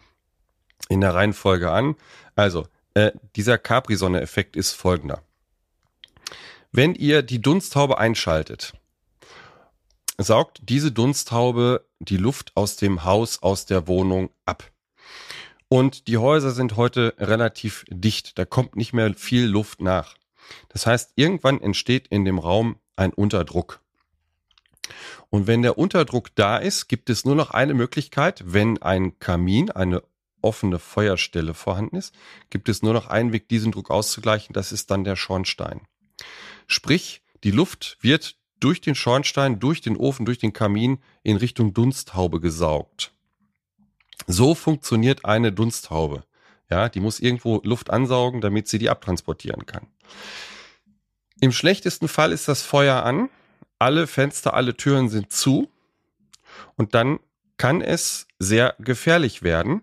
in 0.87 1.01
der 1.01 1.13
Reihenfolge 1.13 1.69
an. 1.69 1.95
Also, 2.37 2.67
äh, 2.99 3.11
dieser 3.35 3.57
Capri-Sonne-Effekt 3.57 4.55
ist 4.55 4.73
folgender. 4.73 5.23
Wenn 6.71 6.95
ihr 6.95 7.23
die 7.23 7.41
Dunsthaube 7.41 7.97
einschaltet, 7.97 8.73
saugt 10.17 10.59
diese 10.63 10.91
Dunsthaube 10.91 11.85
die 11.99 12.17
Luft 12.17 12.51
aus 12.55 12.75
dem 12.75 13.05
Haus, 13.05 13.41
aus 13.41 13.65
der 13.65 13.87
Wohnung 13.87 14.29
ab. 14.45 14.69
Und 15.69 16.07
die 16.07 16.17
Häuser 16.17 16.51
sind 16.51 16.75
heute 16.75 17.13
relativ 17.19 17.85
dicht. 17.89 18.37
Da 18.37 18.45
kommt 18.45 18.75
nicht 18.75 18.93
mehr 18.93 19.13
viel 19.13 19.45
Luft 19.45 19.81
nach. 19.81 20.15
Das 20.69 20.85
heißt, 20.85 21.13
irgendwann 21.15 21.61
entsteht 21.61 22.07
in 22.07 22.25
dem 22.25 22.39
Raum 22.39 22.79
ein 22.95 23.13
Unterdruck. 23.13 23.79
Und 25.29 25.47
wenn 25.47 25.61
der 25.61 25.77
Unterdruck 25.77 26.35
da 26.35 26.57
ist, 26.57 26.87
gibt 26.87 27.09
es 27.09 27.23
nur 27.23 27.35
noch 27.35 27.51
eine 27.51 27.75
Möglichkeit, 27.75 28.43
wenn 28.45 28.81
ein 28.81 29.19
Kamin, 29.19 29.69
eine 29.69 30.01
offene 30.41 30.79
Feuerstelle 30.79 31.53
vorhanden 31.53 31.97
ist, 31.97 32.13
gibt 32.49 32.69
es 32.69 32.81
nur 32.81 32.93
noch 32.93 33.07
einen 33.07 33.33
Weg, 33.33 33.49
diesen 33.49 33.71
Druck 33.71 33.89
auszugleichen. 33.91 34.53
Das 34.53 34.71
ist 34.71 34.91
dann 34.91 35.03
der 35.03 35.15
Schornstein. 35.15 35.81
Sprich, 36.67 37.21
die 37.43 37.51
Luft 37.51 37.97
wird 38.01 38.35
durch 38.59 38.81
den 38.81 38.95
Schornstein, 38.95 39.59
durch 39.59 39.81
den 39.81 39.95
Ofen, 39.95 40.25
durch 40.25 40.37
den 40.37 40.53
Kamin 40.53 40.99
in 41.23 41.37
Richtung 41.37 41.73
Dunsthaube 41.73 42.39
gesaugt. 42.39 43.11
So 44.27 44.53
funktioniert 44.53 45.25
eine 45.25 45.51
Dunsthaube. 45.51 46.23
Ja, 46.69 46.89
die 46.89 46.99
muss 46.99 47.19
irgendwo 47.19 47.61
Luft 47.63 47.89
ansaugen, 47.89 48.41
damit 48.41 48.67
sie 48.67 48.77
die 48.77 48.89
abtransportieren 48.89 49.65
kann. 49.65 49.87
Im 51.41 51.51
schlechtesten 51.51 52.07
Fall 52.07 52.31
ist 52.31 52.47
das 52.47 52.61
Feuer 52.61 53.03
an, 53.03 53.29
alle 53.79 54.07
Fenster, 54.07 54.53
alle 54.53 54.75
Türen 54.75 55.09
sind 55.09 55.31
zu 55.31 55.69
und 56.75 56.93
dann 56.93 57.19
kann 57.59 57.81
es 57.81 58.25
sehr 58.39 58.73
gefährlich 58.79 59.43
werden. 59.43 59.81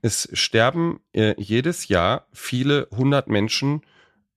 Es 0.00 0.28
sterben 0.32 1.00
äh, 1.12 1.34
jedes 1.36 1.86
Jahr 1.88 2.26
viele 2.32 2.88
hundert 2.90 3.28
Menschen 3.28 3.82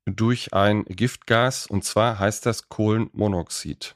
durch 0.05 0.53
ein 0.53 0.83
Giftgas 0.85 1.67
und 1.67 1.85
zwar 1.85 2.19
heißt 2.19 2.45
das 2.45 2.67
Kohlenmonoxid. 2.67 3.95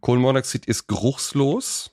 Kohlenmonoxid 0.00 0.66
ist 0.66 0.86
geruchslos. 0.86 1.90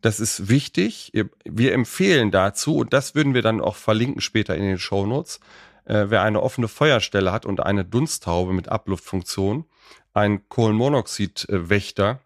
Das 0.00 0.20
ist 0.20 0.48
wichtig. 0.48 1.12
Wir 1.44 1.72
empfehlen 1.72 2.30
dazu, 2.30 2.76
und 2.78 2.92
das 2.92 3.14
würden 3.14 3.32
wir 3.32 3.42
dann 3.42 3.60
auch 3.60 3.76
verlinken 3.76 4.20
später 4.20 4.56
in 4.56 4.62
den 4.62 4.78
Shownotes, 4.78 5.40
äh, 5.84 6.06
wer 6.08 6.22
eine 6.22 6.42
offene 6.42 6.68
Feuerstelle 6.68 7.30
hat 7.30 7.46
und 7.46 7.60
eine 7.60 7.84
Dunsthaube 7.84 8.52
mit 8.52 8.68
Abluftfunktion, 8.68 9.64
einen 10.12 10.48
Kohlenmonoxidwächter 10.48 12.20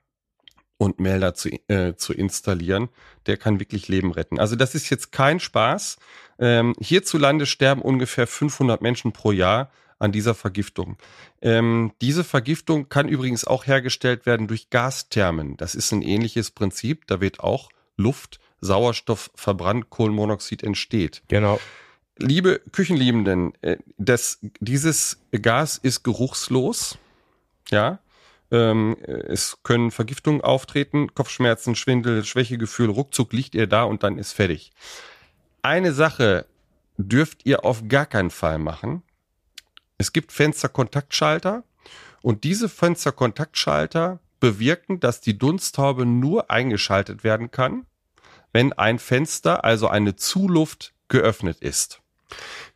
und 0.80 0.98
Melder 0.98 1.34
zu, 1.34 1.50
äh, 1.68 1.94
zu 1.96 2.14
installieren, 2.14 2.88
der 3.26 3.36
kann 3.36 3.60
wirklich 3.60 3.88
Leben 3.88 4.12
retten. 4.12 4.40
Also 4.40 4.56
das 4.56 4.74
ist 4.74 4.88
jetzt 4.88 5.12
kein 5.12 5.38
Spaß. 5.38 5.98
Ähm, 6.38 6.74
hierzulande 6.80 7.44
sterben 7.44 7.82
ungefähr 7.82 8.26
500 8.26 8.80
Menschen 8.80 9.12
pro 9.12 9.30
Jahr 9.30 9.70
an 9.98 10.10
dieser 10.10 10.34
Vergiftung. 10.34 10.96
Ähm, 11.42 11.92
diese 12.00 12.24
Vergiftung 12.24 12.88
kann 12.88 13.08
übrigens 13.08 13.44
auch 13.44 13.66
hergestellt 13.66 14.24
werden 14.24 14.48
durch 14.48 14.70
Gasthermen. 14.70 15.58
Das 15.58 15.74
ist 15.74 15.92
ein 15.92 16.00
ähnliches 16.00 16.50
Prinzip. 16.50 17.06
Da 17.06 17.20
wird 17.20 17.40
auch 17.40 17.68
Luft, 17.98 18.40
Sauerstoff 18.62 19.30
verbrannt, 19.34 19.90
Kohlenmonoxid 19.90 20.62
entsteht. 20.62 21.22
Genau. 21.28 21.60
Liebe 22.16 22.62
Küchenliebenden, 22.72 23.52
äh, 23.60 23.76
das, 23.98 24.38
dieses 24.60 25.18
Gas 25.30 25.76
ist 25.76 26.04
geruchslos. 26.04 26.96
Ja. 27.68 27.98
Ähm, 28.50 28.96
äh, 29.02 29.12
es 29.12 29.58
können 29.62 29.90
Vergiftungen 29.90 30.40
auftreten, 30.40 31.14
Kopfschmerzen, 31.14 31.76
Schwindel, 31.76 32.24
Schwächegefühl, 32.24 32.90
ruckzuck 32.90 33.32
liegt 33.32 33.54
ihr 33.54 33.66
da 33.66 33.84
und 33.84 34.02
dann 34.02 34.18
ist 34.18 34.32
fertig. 34.32 34.72
Eine 35.62 35.92
Sache 35.92 36.46
dürft 36.96 37.46
ihr 37.46 37.64
auf 37.64 37.88
gar 37.88 38.06
keinen 38.06 38.30
Fall 38.30 38.58
machen. 38.58 39.02
Es 39.98 40.12
gibt 40.12 40.32
Fensterkontaktschalter 40.32 41.64
und 42.22 42.44
diese 42.44 42.68
Fensterkontaktschalter 42.68 44.20
bewirken, 44.40 45.00
dass 45.00 45.20
die 45.20 45.38
Dunsthaube 45.38 46.06
nur 46.06 46.50
eingeschaltet 46.50 47.24
werden 47.24 47.50
kann, 47.50 47.86
wenn 48.52 48.72
ein 48.72 48.98
Fenster, 48.98 49.64
also 49.64 49.88
eine 49.88 50.16
Zuluft, 50.16 50.92
geöffnet 51.08 51.58
ist. 51.60 52.00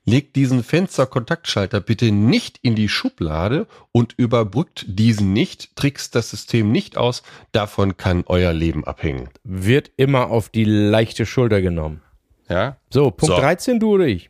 Legt 0.07 0.37
diesen 0.37 0.63
Fensterkontaktschalter 0.63 1.81
bitte 1.81 2.13
nicht 2.13 2.59
in 2.61 2.75
die 2.75 2.91
Schublade 2.91 3.67
und 3.91 4.13
überbrückt 4.19 4.85
diesen 4.87 5.33
nicht, 5.33 5.75
trickst 5.77 6.15
das 6.15 6.29
System 6.31 6.71
nicht 6.73 6.99
aus, 6.99 7.23
davon 7.53 7.97
kann 7.97 8.23
euer 8.27 8.53
Leben 8.53 8.85
abhängen. 8.85 9.31
Wird 9.45 9.91
immer 9.97 10.29
auf 10.31 10.51
die 10.51 10.65
leichte 10.65 11.25
Schulter 11.25 11.63
genommen. 11.63 12.03
Ja? 12.51 12.77
So, 12.91 13.11
Punkt 13.11 13.35
So. 13.35 13.41
13, 13.41 13.81
du 13.81 13.93
oder 13.95 14.07
ich? 14.07 14.29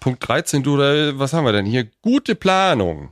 Punkt 0.00 0.26
13, 0.28 0.62
du, 0.62 0.74
oder 0.74 1.18
was 1.18 1.32
haben 1.32 1.44
wir 1.46 1.52
denn 1.52 1.66
hier? 1.66 1.88
Gute 2.02 2.34
Planung 2.34 3.10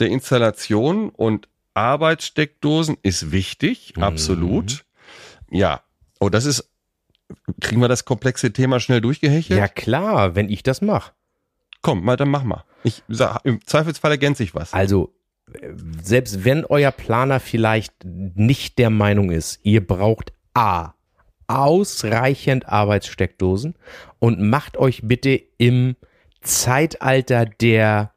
der 0.00 0.08
Installation 0.08 1.08
und 1.10 1.48
Arbeitssteckdosen 1.74 2.96
ist 3.02 3.30
wichtig, 3.30 3.94
Mhm. 3.96 4.02
absolut. 4.02 4.84
Ja. 5.50 5.82
Oh, 6.18 6.28
das 6.28 6.44
ist, 6.44 6.68
kriegen 7.60 7.80
wir 7.80 7.88
das 7.88 8.04
komplexe 8.04 8.52
Thema 8.52 8.80
schnell 8.80 9.00
durchgehechelt? 9.00 9.58
Ja 9.58 9.68
klar, 9.68 10.34
wenn 10.34 10.48
ich 10.48 10.62
das 10.62 10.80
mache. 10.80 11.12
Komm, 11.82 12.04
mal, 12.04 12.16
dann 12.16 12.30
mach 12.30 12.44
mal. 12.44 12.64
Ich 12.82 13.02
sag, 13.08 13.40
im 13.44 13.64
Zweifelsfall 13.64 14.12
ergänze 14.12 14.42
ich 14.42 14.54
was. 14.54 14.72
Also, 14.72 15.14
selbst 16.02 16.44
wenn 16.44 16.64
euer 16.64 16.90
Planer 16.90 17.40
vielleicht 17.40 17.92
nicht 18.04 18.78
der 18.78 18.90
Meinung 18.90 19.30
ist, 19.30 19.60
ihr 19.62 19.86
braucht 19.86 20.32
A, 20.54 20.94
ausreichend 21.46 22.68
Arbeitssteckdosen 22.68 23.74
und 24.18 24.40
macht 24.40 24.76
euch 24.76 25.00
bitte 25.04 25.40
im 25.56 25.96
Zeitalter 26.42 27.46
der, 27.46 28.12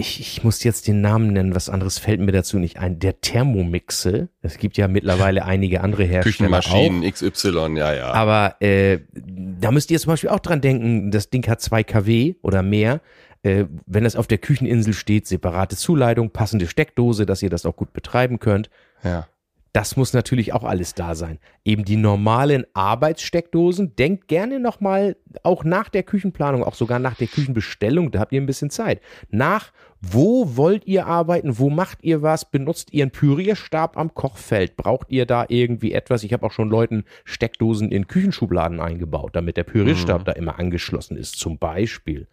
ich, 0.00 0.20
ich 0.20 0.42
muss 0.42 0.64
jetzt 0.64 0.88
den 0.88 1.00
Namen 1.00 1.32
nennen, 1.32 1.54
was 1.54 1.68
anderes 1.68 1.98
fällt 1.98 2.20
mir 2.20 2.32
dazu 2.32 2.58
nicht 2.58 2.78
ein, 2.78 2.98
der 2.98 3.20
Thermomixe. 3.20 4.28
Es 4.42 4.58
gibt 4.58 4.76
ja 4.76 4.88
mittlerweile 4.88 5.44
einige 5.44 5.82
andere 5.82 6.04
Hersteller 6.04 6.58
auch. 6.58 6.62
Küchenmaschinen 6.62 7.10
XY, 7.10 7.76
ja, 7.78 7.94
ja. 7.94 8.12
Aber 8.12 8.60
äh, 8.60 9.00
da 9.12 9.70
müsst 9.70 9.90
ihr 9.90 10.00
zum 10.00 10.12
Beispiel 10.12 10.30
auch 10.30 10.40
dran 10.40 10.60
denken, 10.60 11.10
das 11.10 11.30
Ding 11.30 11.46
hat 11.46 11.60
2 11.60 11.84
kW 11.84 12.34
oder 12.42 12.62
mehr. 12.62 13.00
Äh, 13.42 13.66
wenn 13.86 14.04
das 14.04 14.16
auf 14.16 14.26
der 14.26 14.38
Kücheninsel 14.38 14.92
steht, 14.92 15.26
separate 15.26 15.76
Zuleitung, 15.76 16.30
passende 16.30 16.66
Steckdose, 16.66 17.24
dass 17.24 17.42
ihr 17.42 17.50
das 17.50 17.64
auch 17.64 17.76
gut 17.76 17.92
betreiben 17.92 18.38
könnt. 18.38 18.70
ja. 19.04 19.26
Das 19.72 19.96
muss 19.96 20.12
natürlich 20.12 20.52
auch 20.52 20.64
alles 20.64 20.94
da 20.94 21.14
sein. 21.14 21.38
Eben 21.64 21.84
die 21.84 21.96
normalen 21.96 22.66
Arbeitssteckdosen, 22.74 23.94
denkt 23.94 24.26
gerne 24.26 24.58
nochmal, 24.58 25.16
auch 25.44 25.62
nach 25.62 25.88
der 25.88 26.02
Küchenplanung, 26.02 26.64
auch 26.64 26.74
sogar 26.74 26.98
nach 26.98 27.14
der 27.14 27.28
Küchenbestellung, 27.28 28.10
da 28.10 28.18
habt 28.18 28.32
ihr 28.32 28.40
ein 28.40 28.46
bisschen 28.46 28.70
Zeit. 28.70 29.00
Nach, 29.28 29.72
wo 30.00 30.56
wollt 30.56 30.86
ihr 30.86 31.06
arbeiten, 31.06 31.58
wo 31.58 31.68
macht 31.68 32.02
ihr 32.02 32.22
was, 32.22 32.50
benutzt 32.50 32.92
ihr 32.92 33.04
einen 33.04 33.10
Pürierstab 33.10 33.98
am 33.98 34.14
Kochfeld, 34.14 34.76
braucht 34.76 35.10
ihr 35.10 35.26
da 35.26 35.44
irgendwie 35.48 35.92
etwas? 35.92 36.22
Ich 36.24 36.32
habe 36.32 36.46
auch 36.46 36.52
schon 36.52 36.70
Leuten 36.70 37.04
Steckdosen 37.24 37.92
in 37.92 38.06
Küchenschubladen 38.06 38.80
eingebaut, 38.80 39.36
damit 39.36 39.56
der 39.58 39.64
Pürierstab 39.64 40.24
da 40.24 40.32
immer 40.32 40.58
angeschlossen 40.58 41.16
ist, 41.16 41.38
zum 41.38 41.58
Beispiel. 41.58 42.28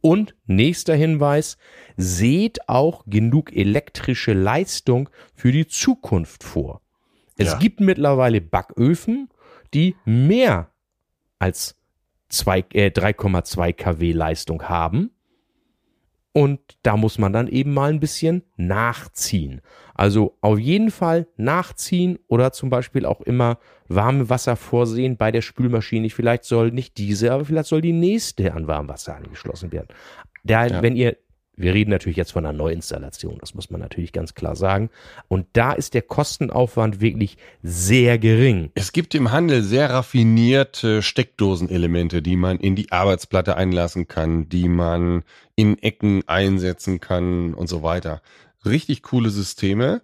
Und 0.00 0.34
nächster 0.46 0.94
Hinweis, 0.94 1.56
seht 1.96 2.68
auch 2.68 3.04
genug 3.06 3.56
elektrische 3.56 4.32
Leistung 4.32 5.08
für 5.34 5.52
die 5.52 5.66
Zukunft 5.66 6.42
vor. 6.42 6.82
Es 7.38 7.52
Ja. 7.52 7.58
gibt 7.58 7.80
mittlerweile 7.80 8.40
Backöfen, 8.40 9.28
die 9.72 9.96
mehr 10.04 10.70
als 11.38 11.76
zwei- 12.28 12.64
äh, 12.74 12.90
3,2 12.90 13.72
kW 13.72 14.12
Leistung 14.12 14.64
haben. 14.64 15.10
Und 16.36 16.58
da 16.82 16.96
muss 16.96 17.18
man 17.18 17.32
dann 17.32 17.46
eben 17.46 17.72
mal 17.72 17.90
ein 17.90 18.00
bisschen 18.00 18.42
nachziehen. 18.56 19.60
Also 19.94 20.36
auf 20.40 20.58
jeden 20.58 20.90
Fall 20.90 21.28
nachziehen 21.36 22.18
oder 22.26 22.50
zum 22.50 22.70
Beispiel 22.70 23.06
auch 23.06 23.20
immer 23.20 23.58
warme 23.86 24.28
Wasser 24.28 24.56
vorsehen 24.56 25.16
bei 25.16 25.30
der 25.30 25.42
Spülmaschine. 25.42 26.10
Vielleicht 26.10 26.42
soll 26.42 26.72
nicht 26.72 26.98
diese, 26.98 27.30
aber 27.32 27.44
vielleicht 27.44 27.68
soll 27.68 27.82
die 27.82 27.92
nächste 27.92 28.52
an 28.52 28.66
Warmwasser 28.66 29.14
angeschlossen 29.14 29.70
werden. 29.70 29.86
Da, 30.42 30.66
ja. 30.66 30.82
wenn 30.82 30.96
ihr 30.96 31.16
wir 31.56 31.74
reden 31.74 31.90
natürlich 31.90 32.16
jetzt 32.16 32.32
von 32.32 32.44
einer 32.44 32.56
Neuinstallation, 32.56 33.38
das 33.38 33.54
muss 33.54 33.70
man 33.70 33.80
natürlich 33.80 34.12
ganz 34.12 34.34
klar 34.34 34.56
sagen. 34.56 34.90
Und 35.28 35.46
da 35.52 35.72
ist 35.72 35.94
der 35.94 36.02
Kostenaufwand 36.02 37.00
wirklich 37.00 37.36
sehr 37.62 38.18
gering. 38.18 38.70
Es 38.74 38.92
gibt 38.92 39.14
im 39.14 39.30
Handel 39.30 39.62
sehr 39.62 39.90
raffinierte 39.90 41.02
Steckdosenelemente, 41.02 42.22
die 42.22 42.36
man 42.36 42.58
in 42.58 42.74
die 42.74 42.90
Arbeitsplatte 42.90 43.56
einlassen 43.56 44.08
kann, 44.08 44.48
die 44.48 44.68
man 44.68 45.22
in 45.54 45.78
Ecken 45.78 46.22
einsetzen 46.26 47.00
kann 47.00 47.54
und 47.54 47.68
so 47.68 47.82
weiter. 47.82 48.20
Richtig 48.64 49.02
coole 49.02 49.30
Systeme. 49.30 50.02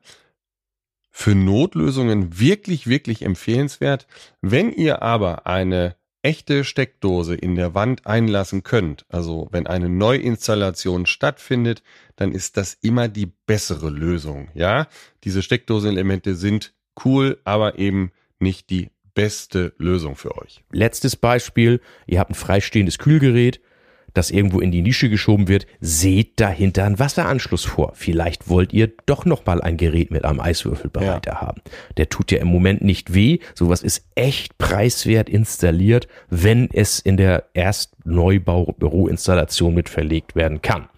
Für 1.10 1.34
Notlösungen 1.34 2.38
wirklich, 2.38 2.86
wirklich 2.86 3.22
empfehlenswert. 3.22 4.06
Wenn 4.40 4.72
ihr 4.72 5.02
aber 5.02 5.46
eine 5.46 5.96
echte 6.22 6.64
Steckdose 6.64 7.34
in 7.34 7.54
der 7.54 7.74
Wand 7.74 8.06
einlassen 8.06 8.62
könnt, 8.62 9.06
also 9.08 9.48
wenn 9.52 9.66
eine 9.66 9.88
Neuinstallation 9.88 11.06
stattfindet, 11.06 11.82
dann 12.16 12.32
ist 12.32 12.56
das 12.56 12.74
immer 12.74 13.08
die 13.08 13.26
bessere 13.46 13.90
Lösung. 13.90 14.48
Ja, 14.54 14.88
diese 15.24 15.42
Steckdosenelemente 15.42 16.34
sind 16.34 16.74
cool, 17.04 17.38
aber 17.44 17.78
eben 17.78 18.12
nicht 18.38 18.70
die 18.70 18.90
beste 19.14 19.72
Lösung 19.78 20.16
für 20.16 20.36
euch. 20.38 20.62
Letztes 20.70 21.16
Beispiel, 21.16 21.80
ihr 22.06 22.20
habt 22.20 22.30
ein 22.30 22.34
freistehendes 22.34 22.98
Kühlgerät, 22.98 23.60
das 24.14 24.30
irgendwo 24.30 24.60
in 24.60 24.70
die 24.70 24.82
Nische 24.82 25.08
geschoben 25.08 25.48
wird, 25.48 25.66
seht 25.80 26.38
dahinter 26.40 26.84
einen 26.84 26.98
Wasseranschluss 26.98 27.64
vor. 27.64 27.92
Vielleicht 27.94 28.48
wollt 28.48 28.72
ihr 28.72 28.90
doch 29.06 29.24
noch 29.24 29.46
mal 29.46 29.60
ein 29.60 29.76
Gerät 29.76 30.10
mit 30.10 30.24
einem 30.24 30.40
Eiswürfelbereiter 30.40 31.32
ja. 31.32 31.40
haben. 31.40 31.60
Der 31.96 32.08
tut 32.08 32.32
ja 32.32 32.38
im 32.38 32.48
Moment 32.48 32.82
nicht 32.82 33.14
weh. 33.14 33.38
Sowas 33.54 33.82
ist 33.82 34.04
echt 34.14 34.58
preiswert 34.58 35.28
installiert, 35.28 36.08
wenn 36.28 36.68
es 36.72 37.00
in 37.00 37.16
der 37.16 37.44
Erstneubau-Büroinstallation 37.54 39.74
mit 39.74 39.88
verlegt 39.88 40.36
werden 40.36 40.62
kann. 40.62 40.88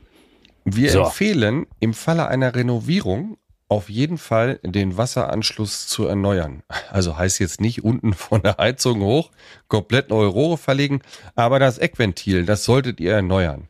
Wir 0.64 0.90
so. 0.90 1.04
empfehlen 1.04 1.66
im 1.80 1.92
Falle 1.92 2.28
einer 2.28 2.54
Renovierung 2.54 3.36
auf 3.72 3.88
jeden 3.88 4.18
Fall 4.18 4.60
den 4.62 4.98
Wasseranschluss 4.98 5.86
zu 5.86 6.06
erneuern. 6.06 6.62
Also 6.90 7.16
heißt 7.16 7.38
jetzt 7.40 7.60
nicht 7.60 7.82
unten 7.82 8.12
von 8.12 8.42
der 8.42 8.58
Heizung 8.58 9.00
hoch 9.00 9.30
komplett 9.68 10.10
neue 10.10 10.26
Rohre 10.26 10.58
verlegen, 10.58 11.00
aber 11.34 11.58
das 11.58 11.78
Eckventil, 11.78 12.44
das 12.44 12.64
solltet 12.64 13.00
ihr 13.00 13.14
erneuern. 13.14 13.68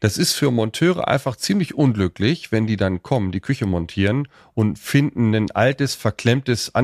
Das 0.00 0.18
ist 0.18 0.32
für 0.32 0.50
Monteure 0.50 1.06
einfach 1.06 1.36
ziemlich 1.36 1.74
unglücklich, 1.74 2.50
wenn 2.50 2.66
die 2.66 2.76
dann 2.76 3.02
kommen, 3.02 3.30
die 3.30 3.40
Küche 3.40 3.66
montieren 3.66 4.26
und 4.54 4.78
finden 4.78 5.34
ein 5.34 5.50
altes, 5.50 5.94
verklemmtes 5.94 6.74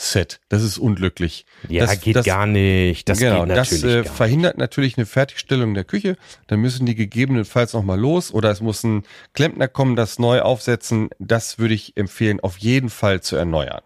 Anschlussset. 0.00 0.40
Das 0.48 0.62
ist 0.62 0.78
unglücklich. 0.78 1.44
Ja, 1.68 1.86
das, 1.86 2.00
geht 2.00 2.16
das, 2.16 2.26
gar 2.26 2.46
nicht. 2.46 3.08
Das 3.08 3.18
genau, 3.18 3.44
geht 3.44 3.54
natürlich 3.54 3.82
das 3.82 3.90
äh, 3.90 4.04
verhindert 4.04 4.58
natürlich 4.58 4.96
eine 4.96 5.06
Fertigstellung 5.06 5.74
der 5.74 5.84
Küche. 5.84 6.16
Dann 6.46 6.60
müssen 6.60 6.86
die 6.86 6.94
gegebenenfalls 6.94 7.74
nochmal 7.74 8.00
los 8.00 8.32
oder 8.32 8.50
es 8.50 8.60
muss 8.60 8.82
ein 8.82 9.04
Klempner 9.34 9.68
kommen, 9.68 9.96
das 9.96 10.18
neu 10.18 10.40
aufsetzen. 10.40 11.10
Das 11.18 11.58
würde 11.58 11.74
ich 11.74 11.96
empfehlen, 11.96 12.40
auf 12.40 12.58
jeden 12.58 12.90
Fall 12.90 13.20
zu 13.20 13.36
erneuern. 13.36 13.82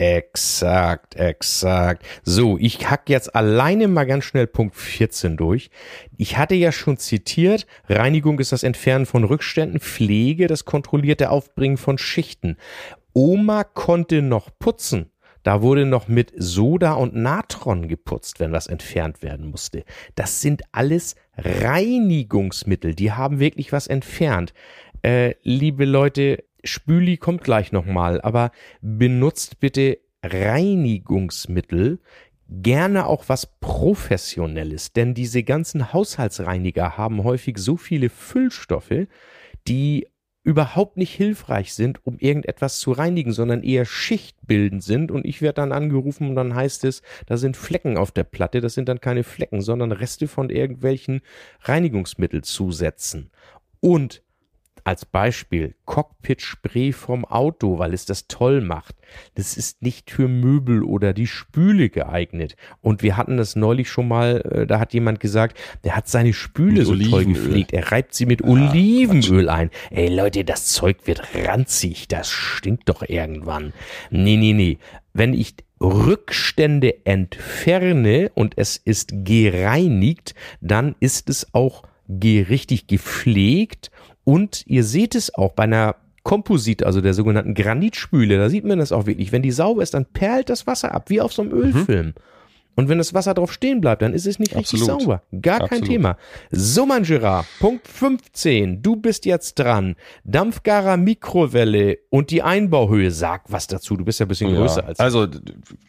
Exakt, 0.00 1.16
exakt. 1.16 2.06
So, 2.22 2.56
ich 2.56 2.88
hack 2.88 3.10
jetzt 3.10 3.34
alleine 3.34 3.86
mal 3.86 4.04
ganz 4.04 4.24
schnell 4.24 4.46
Punkt 4.46 4.74
14 4.74 5.36
durch. 5.36 5.68
Ich 6.16 6.38
hatte 6.38 6.54
ja 6.54 6.72
schon 6.72 6.96
zitiert, 6.96 7.66
Reinigung 7.86 8.38
ist 8.38 8.52
das 8.52 8.62
Entfernen 8.62 9.04
von 9.04 9.24
Rückständen, 9.24 9.78
Pflege 9.78 10.46
das 10.46 10.64
kontrollierte 10.64 11.28
Aufbringen 11.28 11.76
von 11.76 11.98
Schichten. 11.98 12.56
Oma 13.12 13.64
konnte 13.64 14.22
noch 14.22 14.50
putzen. 14.58 15.10
Da 15.42 15.62
wurde 15.62 15.86
noch 15.86 16.06
mit 16.06 16.32
Soda 16.36 16.92
und 16.92 17.14
Natron 17.14 17.88
geputzt, 17.88 18.40
wenn 18.40 18.52
was 18.52 18.66
entfernt 18.66 19.22
werden 19.22 19.46
musste. 19.50 19.84
Das 20.14 20.42
sind 20.42 20.62
alles 20.72 21.16
Reinigungsmittel, 21.36 22.94
die 22.94 23.12
haben 23.12 23.40
wirklich 23.40 23.72
was 23.72 23.86
entfernt. 23.86 24.52
Äh, 25.02 25.34
liebe 25.42 25.86
Leute, 25.86 26.44
Spüli 26.62 27.16
kommt 27.16 27.42
gleich 27.42 27.72
nochmal, 27.72 28.20
aber 28.20 28.50
benutzt 28.82 29.60
bitte 29.60 29.98
Reinigungsmittel, 30.22 32.00
gerne 32.50 33.06
auch 33.06 33.28
was 33.28 33.58
Professionelles, 33.60 34.92
denn 34.92 35.14
diese 35.14 35.42
ganzen 35.42 35.94
Haushaltsreiniger 35.94 36.98
haben 36.98 37.24
häufig 37.24 37.56
so 37.56 37.78
viele 37.78 38.10
Füllstoffe, 38.10 39.06
die 39.68 40.06
überhaupt 40.42 40.96
nicht 40.96 41.14
hilfreich 41.14 41.74
sind, 41.74 42.04
um 42.06 42.18
irgendetwas 42.18 42.78
zu 42.78 42.92
reinigen, 42.92 43.32
sondern 43.32 43.62
eher 43.62 43.84
schichtbildend 43.84 44.82
sind. 44.82 45.10
Und 45.10 45.26
ich 45.26 45.42
werde 45.42 45.56
dann 45.56 45.72
angerufen 45.72 46.28
und 46.28 46.34
dann 46.34 46.54
heißt 46.54 46.84
es, 46.84 47.02
da 47.26 47.36
sind 47.36 47.56
Flecken 47.56 47.98
auf 47.98 48.10
der 48.10 48.24
Platte. 48.24 48.60
Das 48.60 48.74
sind 48.74 48.88
dann 48.88 49.00
keine 49.00 49.22
Flecken, 49.22 49.60
sondern 49.60 49.92
Reste 49.92 50.28
von 50.28 50.48
irgendwelchen 50.48 51.20
Reinigungsmittelzusätzen. 51.62 53.30
Und 53.80 54.22
als 54.84 55.04
Beispiel 55.04 55.74
Cockpit-Spray 55.84 56.92
vom 56.92 57.24
Auto, 57.24 57.78
weil 57.78 57.94
es 57.94 58.06
das 58.06 58.28
toll 58.28 58.60
macht. 58.60 58.94
Das 59.34 59.56
ist 59.56 59.82
nicht 59.82 60.10
für 60.10 60.28
Möbel 60.28 60.82
oder 60.82 61.12
die 61.12 61.26
Spüle 61.26 61.88
geeignet. 61.88 62.56
Und 62.80 63.02
wir 63.02 63.16
hatten 63.16 63.36
das 63.36 63.56
neulich 63.56 63.90
schon 63.90 64.08
mal, 64.08 64.40
äh, 64.40 64.66
da 64.66 64.78
hat 64.78 64.94
jemand 64.94 65.20
gesagt, 65.20 65.58
der 65.84 65.96
hat 65.96 66.08
seine 66.08 66.32
Spüle 66.32 66.78
mit 66.78 66.86
so 66.86 66.92
Olivenöl. 66.92 67.24
toll 67.24 67.32
gepflegt. 67.32 67.72
Er 67.72 67.90
reibt 67.92 68.14
sie 68.14 68.26
mit 68.26 68.40
ja, 68.40 68.48
Olivenöl 68.48 69.48
ein. 69.48 69.70
Ey 69.90 70.08
Leute, 70.08 70.44
das 70.44 70.66
Zeug 70.66 71.06
wird 71.06 71.22
ranzig. 71.34 72.08
Das 72.08 72.30
stinkt 72.30 72.88
doch 72.88 73.02
irgendwann. 73.02 73.72
Nee, 74.10 74.36
nee, 74.36 74.52
nee. 74.52 74.78
Wenn 75.12 75.34
ich 75.34 75.54
Rückstände 75.80 77.06
entferne 77.06 78.30
und 78.34 78.54
es 78.56 78.76
ist 78.76 79.12
gereinigt, 79.24 80.34
dann 80.60 80.94
ist 81.00 81.30
es 81.30 81.54
auch 81.54 81.84
richtig 82.08 82.86
gepflegt 82.86 83.90
und 84.30 84.62
ihr 84.68 84.84
seht 84.84 85.16
es 85.16 85.34
auch 85.34 85.54
bei 85.54 85.64
einer 85.64 85.96
Komposit, 86.22 86.84
also 86.84 87.00
der 87.00 87.14
sogenannten 87.14 87.54
Granitspüle, 87.54 88.38
da 88.38 88.48
sieht 88.48 88.64
man 88.64 88.78
das 88.78 88.92
auch 88.92 89.06
wirklich. 89.06 89.32
Wenn 89.32 89.42
die 89.42 89.50
sauber 89.50 89.82
ist, 89.82 89.92
dann 89.94 90.04
perlt 90.04 90.50
das 90.50 90.68
Wasser 90.68 90.94
ab, 90.94 91.10
wie 91.10 91.20
auf 91.20 91.32
so 91.32 91.42
einem 91.42 91.50
mhm. 91.50 91.58
Ölfilm. 91.64 92.06
Mhm. 92.06 92.14
Und 92.80 92.88
wenn 92.88 92.96
das 92.96 93.12
Wasser 93.12 93.34
drauf 93.34 93.52
stehen 93.52 93.82
bleibt, 93.82 94.00
dann 94.00 94.14
ist 94.14 94.26
es 94.26 94.38
nicht 94.38 94.56
Absolut. 94.56 94.88
richtig 94.88 95.04
sauber. 95.04 95.22
Gar 95.42 95.60
Absolut. 95.60 95.70
kein 95.70 95.82
Thema. 95.82 96.16
So, 96.50 96.86
mein 96.86 97.02
Gerard, 97.02 97.44
Punkt 97.58 97.86
15. 97.86 98.80
Du 98.80 98.96
bist 98.96 99.26
jetzt 99.26 99.58
dran. 99.58 99.96
Dampfgarer 100.24 100.96
Mikrowelle 100.96 101.98
und 102.08 102.30
die 102.30 102.42
Einbauhöhe. 102.42 103.10
Sag 103.10 103.52
was 103.52 103.66
dazu. 103.66 103.98
Du 103.98 104.04
bist 104.06 104.18
ja 104.18 104.24
ein 104.24 104.30
bisschen 104.30 104.54
ja. 104.54 104.60
größer 104.60 104.86
als 104.86 104.98
ich. 104.98 105.04
Also, 105.04 105.26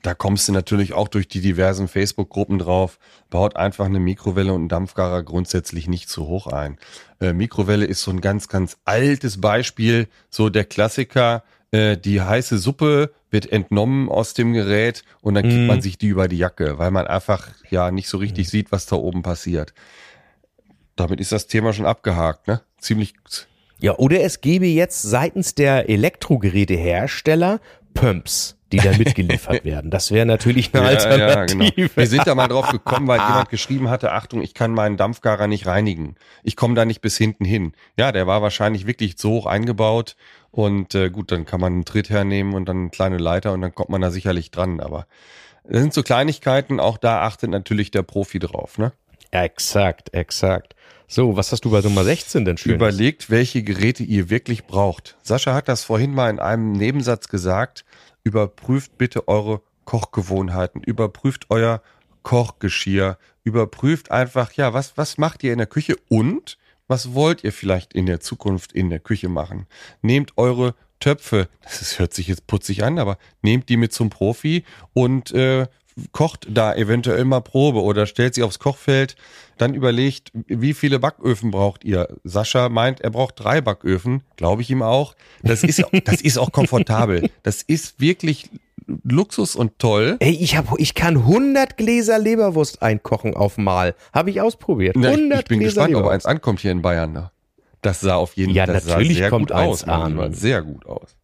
da 0.02 0.14
kommst 0.14 0.50
du 0.50 0.52
natürlich 0.52 0.92
auch 0.92 1.08
durch 1.08 1.30
die 1.30 1.40
diversen 1.40 1.88
Facebook-Gruppen 1.88 2.60
drauf. 2.60 3.00
Baut 3.30 3.56
einfach 3.56 3.86
eine 3.86 4.02
Mikrowelle 4.02 4.52
und 4.52 4.60
einen 4.60 4.68
Dampfgarer 4.68 5.24
grundsätzlich 5.24 5.88
nicht 5.88 6.10
zu 6.10 6.28
hoch 6.28 6.48
ein. 6.48 6.78
Äh, 7.22 7.32
Mikrowelle 7.32 7.86
ist 7.86 8.02
so 8.02 8.12
ein 8.12 8.20
ganz, 8.20 8.50
ganz 8.50 8.76
altes 8.84 9.40
Beispiel. 9.40 10.10
So 10.30 10.50
der 10.50 10.66
Klassiker 10.66 11.44
äh, 11.72 11.98
die 11.98 12.22
heiße 12.22 12.58
Suppe 12.58 13.14
wird 13.30 13.52
entnommen 13.52 14.10
aus 14.10 14.34
dem 14.34 14.54
Gerät 14.54 15.04
und 15.22 15.36
dann 15.36 15.44
kippt 15.44 15.56
mm. 15.56 15.68
man 15.68 15.78
mhm. 15.78 15.82
sich 15.82 15.98
die 15.98 16.08
über 16.08 16.28
die 16.28 16.38
Jacke, 16.38 16.78
weil 16.78 16.92
man 16.92 17.08
einfach 17.08 17.50
ja 17.70 17.92
nicht 17.92 18.10
so 18.10 18.18
richtig 18.18 18.48
mm. 18.48 18.50
sieht, 18.50 18.72
was 18.72 18.86
da 18.86 18.98
oben 18.98 19.22
passiert. 19.24 19.74
Damit 20.96 21.20
ist 21.22 21.32
das 21.32 21.48
Thema 21.48 21.74
schon 21.74 21.86
abgehakt, 21.86 22.48
ne? 22.48 22.62
Ziemlich. 22.78 23.14
Ja, 23.80 23.98
oder 23.98 24.22
es 24.22 24.42
gäbe 24.42 24.68
jetzt 24.68 25.02
seitens 25.02 25.56
der 25.56 25.90
Elektrogerätehersteller 25.90 27.60
Pumps 27.94 28.58
die 28.72 28.78
da 28.78 28.98
mitgeliefert 28.98 29.64
werden. 29.66 29.92
Das 29.92 30.12
wäre 30.12 30.26
natürlich 30.26 30.74
eine 30.74 30.88
Alternative. 30.88 31.64
Ja, 31.64 31.68
genau. 31.68 31.90
Wir 31.96 32.08
sind 32.08 32.26
da 32.26 32.36
mal 32.36 32.48
drauf 32.48 32.70
gekommen, 32.70 33.08
weil 33.08 33.20
jemand 33.28 33.50
geschrieben 33.50 33.90
hatte, 33.90 34.12
Achtung, 34.12 34.42
ich 34.42 34.54
kann 34.54 34.72
meinen 34.72 34.98
Dampfgarer 34.98 35.48
nicht 35.48 35.68
reinigen. 35.68 36.16
Ich 36.44 36.56
komme 36.56 36.76
da 36.76 36.86
nicht 36.86 37.02
bis 37.02 37.18
hinten 37.18 37.46
hin. 37.46 37.74
Ja, 37.98 38.12
der 38.12 38.28
war 38.28 38.42
wahrscheinlich 38.42 38.88
wirklich 38.88 39.16
so 39.18 39.32
hoch 39.32 39.46
eingebaut 39.46 40.16
und 40.52 40.96
äh, 40.96 41.10
gut, 41.10 41.32
dann 41.32 41.46
kann 41.46 41.62
man 41.62 41.74
einen 41.74 41.86
Tritt 41.86 42.10
hernehmen 42.10 42.54
und 42.54 42.66
dann 42.68 42.78
eine 42.78 42.90
kleine 42.90 43.18
Leiter 43.18 43.54
und 43.54 43.62
dann 43.62 43.74
kommt 43.74 43.90
man 43.90 44.02
da 44.02 44.12
sicherlich 44.12 44.52
dran. 44.52 44.80
Aber 44.80 45.08
das 45.64 45.82
sind 45.82 45.94
so 45.94 46.04
Kleinigkeiten, 46.04 46.80
auch 46.80 46.98
da 46.98 47.22
achtet 47.22 47.50
natürlich 47.50 47.92
der 47.92 48.04
Profi 48.04 48.40
drauf, 48.40 48.78
ne? 48.78 48.92
Exakt, 49.32 50.14
exakt. 50.14 50.76
So, 51.08 51.36
was 51.36 51.52
hast 51.52 51.66
du 51.66 51.72
bei 51.72 51.82
Nummer 51.82 52.04
16 52.04 52.46
denn 52.46 52.58
schön? 52.58 52.76
Überlegt, 52.76 53.30
welche 53.30 53.64
Geräte 53.64 54.04
ihr 54.04 54.30
wirklich 54.30 54.66
braucht. 54.66 55.18
Sascha 55.24 55.54
hat 55.54 55.68
das 55.68 55.84
vorhin 55.84 56.14
mal 56.14 56.30
in 56.30 56.40
einem 56.40 56.72
Nebensatz 56.72 57.28
gesagt 57.28 57.84
überprüft 58.24 58.98
bitte 58.98 59.28
eure 59.28 59.62
Kochgewohnheiten, 59.86 60.84
überprüft 60.84 61.48
euer 61.50 61.82
Kochgeschirr, 62.24 63.18
überprüft 63.44 64.12
einfach, 64.12 64.54
ja, 64.54 64.74
was, 64.74 64.98
was 64.98 65.18
macht 65.18 65.44
ihr 65.44 65.52
in 65.52 65.58
der 65.58 65.68
Küche 65.68 65.96
und 66.10 66.58
was 66.88 67.14
wollt 67.14 67.44
ihr 67.44 67.54
vielleicht 67.54 67.94
in 67.94 68.06
der 68.06 68.20
Zukunft 68.20 68.74
in 68.74 68.90
der 68.90 69.00
Küche 69.00 69.30
machen? 69.30 69.66
Nehmt 70.02 70.38
eure 70.38 70.76
Töpfe, 71.00 71.50
das 71.64 71.98
hört 71.98 72.14
sich 72.14 72.28
jetzt 72.28 72.48
putzig 72.48 72.84
an, 72.84 73.00
aber 73.00 73.18
nehmt 73.42 73.70
die 73.70 73.78
mit 73.78 73.92
zum 73.92 74.10
Profi 74.10 74.66
und 74.94 75.32
äh, 75.32 75.68
kocht 76.12 76.48
da 76.50 76.74
eventuell 76.76 77.26
mal 77.26 77.42
Probe 77.42 77.82
oder 77.82 78.06
stellt 78.06 78.36
sie 78.36 78.44
aufs 78.44 78.60
Kochfeld, 78.60 79.16
dann 79.58 79.74
überlegt, 79.74 80.32
wie 80.34 80.74
viele 80.74 81.00
Backöfen 81.00 81.52
braucht 81.52 81.84
ihr? 81.84 82.08
Sascha 82.24 82.70
meint, 82.70 83.02
er 83.02 83.12
braucht 83.12 83.36
drei 83.40 83.62
Backöfen, 83.62 84.24
glaube 84.36 84.62
ich 84.62 84.70
ihm 84.70 84.82
auch. 84.82 85.16
Das 85.44 85.64
ist, 85.64 85.84
das 86.06 86.22
ist 86.22 86.38
auch 86.38 86.52
komfortabel. 86.52 87.30
Das 87.44 87.62
ist 87.62 88.00
wirklich 88.00 88.50
Luxus 89.04 89.56
und 89.56 89.80
toll. 89.80 90.18
Ey, 90.20 90.32
ich, 90.32 90.58
hab, 90.58 90.68
ich 90.80 90.94
kann 90.96 91.18
100 91.18 91.78
Gläser 91.78 92.20
Leberwurst 92.20 92.82
einkochen 92.82 93.36
auf 93.36 93.58
Mal. 93.58 93.96
Habe 94.14 94.32
ich 94.32 94.42
ausprobiert. 94.42 94.96
100 94.96 95.14
Ja, 95.14 95.36
ich, 95.36 95.40
ich 95.42 95.46
bin 95.46 95.60
Gläser 95.60 95.70
gespannt, 95.70 95.90
ob 95.90 96.00
Leberwurst. 96.02 96.14
eins 96.14 96.26
ankommt 96.26 96.60
hier 96.60 96.72
in 96.72 96.82
Bayern. 96.82 97.14
Ne? 97.14 97.32
Das 97.82 98.00
sah 98.00 98.16
auf 98.16 98.36
jeden 98.38 98.54
Ja, 98.54 98.66
Fall 98.66 98.76
das 98.76 98.86
sah 98.86 98.92
natürlich 98.98 99.18
sehr 99.18 99.30
kommt 99.30 99.48
gut 99.50 99.58
aus. 99.58 99.86
Lieber, 99.86 100.32
Sehr 100.34 100.62
gut 100.62 100.86
aus. 100.86 101.16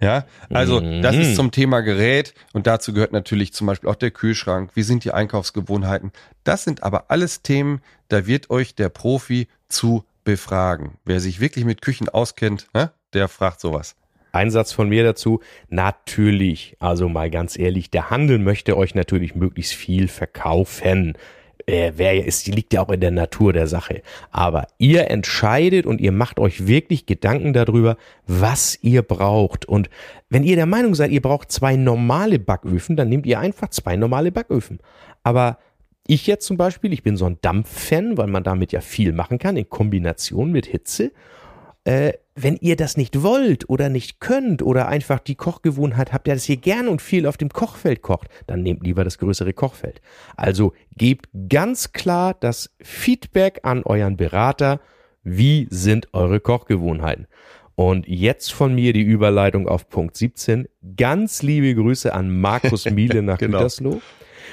Ja, 0.00 0.24
also 0.50 0.80
das 0.80 1.14
Mhm. 1.14 1.20
ist 1.22 1.36
zum 1.36 1.50
Thema 1.50 1.80
Gerät 1.80 2.32
und 2.54 2.66
dazu 2.66 2.94
gehört 2.94 3.12
natürlich 3.12 3.52
zum 3.52 3.66
Beispiel 3.66 3.90
auch 3.90 3.96
der 3.96 4.10
Kühlschrank. 4.10 4.70
Wie 4.74 4.82
sind 4.82 5.04
die 5.04 5.12
Einkaufsgewohnheiten? 5.12 6.12
Das 6.44 6.64
sind 6.64 6.82
aber 6.82 7.10
alles 7.10 7.42
Themen, 7.42 7.80
da 8.08 8.26
wird 8.26 8.48
euch 8.50 8.74
der 8.74 8.88
Profi 8.88 9.48
zu 9.68 10.04
befragen. 10.24 10.98
Wer 11.04 11.20
sich 11.20 11.40
wirklich 11.40 11.64
mit 11.64 11.82
Küchen 11.82 12.08
auskennt, 12.08 12.66
ne, 12.74 12.92
der 13.12 13.28
fragt 13.28 13.60
sowas. 13.60 13.94
Ein 14.32 14.50
Satz 14.50 14.72
von 14.72 14.88
mir 14.90 15.02
dazu. 15.04 15.40
Natürlich, 15.68 16.76
also 16.78 17.08
mal 17.08 17.30
ganz 17.30 17.58
ehrlich, 17.58 17.90
der 17.90 18.10
Handel 18.10 18.38
möchte 18.38 18.76
euch 18.76 18.94
natürlich 18.94 19.34
möglichst 19.34 19.72
viel 19.74 20.08
verkaufen. 20.08 21.16
Äh, 21.66 21.92
wer 21.96 22.24
ist, 22.24 22.46
liegt 22.46 22.72
ja 22.72 22.82
auch 22.82 22.90
in 22.90 23.00
der 23.00 23.10
Natur 23.10 23.52
der 23.52 23.66
Sache. 23.66 24.02
Aber 24.30 24.68
ihr 24.78 25.10
entscheidet 25.10 25.84
und 25.84 26.00
ihr 26.00 26.12
macht 26.12 26.38
euch 26.38 26.68
wirklich 26.68 27.06
Gedanken 27.06 27.52
darüber, 27.52 27.96
was 28.26 28.78
ihr 28.82 29.02
braucht. 29.02 29.64
Und 29.64 29.90
wenn 30.30 30.44
ihr 30.44 30.54
der 30.54 30.66
Meinung 30.66 30.94
seid, 30.94 31.10
ihr 31.10 31.22
braucht 31.22 31.50
zwei 31.50 31.74
normale 31.74 32.38
Backöfen, 32.38 32.94
dann 32.94 33.08
nehmt 33.08 33.26
ihr 33.26 33.40
einfach 33.40 33.68
zwei 33.70 33.96
normale 33.96 34.30
Backöfen. 34.30 34.78
Aber 35.24 35.58
ich 36.06 36.28
jetzt 36.28 36.46
zum 36.46 36.56
Beispiel, 36.56 36.92
ich 36.92 37.02
bin 37.02 37.16
so 37.16 37.26
ein 37.26 37.38
Dampffan, 37.40 38.16
weil 38.16 38.28
man 38.28 38.44
damit 38.44 38.70
ja 38.70 38.80
viel 38.80 39.12
machen 39.12 39.38
kann 39.38 39.56
in 39.56 39.68
Kombination 39.68 40.52
mit 40.52 40.66
Hitze 40.66 41.10
äh, 41.86 42.14
wenn 42.34 42.56
ihr 42.56 42.74
das 42.74 42.96
nicht 42.96 43.22
wollt 43.22 43.70
oder 43.70 43.88
nicht 43.88 44.18
könnt 44.20 44.60
oder 44.60 44.88
einfach 44.88 45.20
die 45.20 45.36
Kochgewohnheit 45.36 46.12
habt, 46.12 46.26
ja, 46.26 46.34
dass 46.34 46.48
ihr 46.48 46.56
gern 46.56 46.88
und 46.88 47.00
viel 47.00 47.26
auf 47.26 47.36
dem 47.36 47.48
Kochfeld 47.48 48.02
kocht, 48.02 48.28
dann 48.48 48.62
nehmt 48.62 48.82
lieber 48.84 49.04
das 49.04 49.18
größere 49.18 49.52
Kochfeld. 49.52 50.02
Also 50.36 50.72
gebt 50.96 51.28
ganz 51.48 51.92
klar 51.92 52.34
das 52.34 52.74
Feedback 52.82 53.60
an 53.62 53.84
euren 53.84 54.16
Berater, 54.16 54.80
wie 55.22 55.68
sind 55.70 56.12
eure 56.12 56.40
Kochgewohnheiten. 56.40 57.28
Und 57.76 58.08
jetzt 58.08 58.52
von 58.52 58.74
mir 58.74 58.92
die 58.92 59.02
Überleitung 59.02 59.68
auf 59.68 59.88
Punkt 59.88 60.16
17. 60.16 60.66
Ganz 60.96 61.42
liebe 61.42 61.74
Grüße 61.74 62.12
an 62.12 62.40
Markus 62.40 62.84
Miele 62.90 63.22
nach 63.22 63.38
Genau. 63.38 63.58
Gütersloh. 63.58 64.00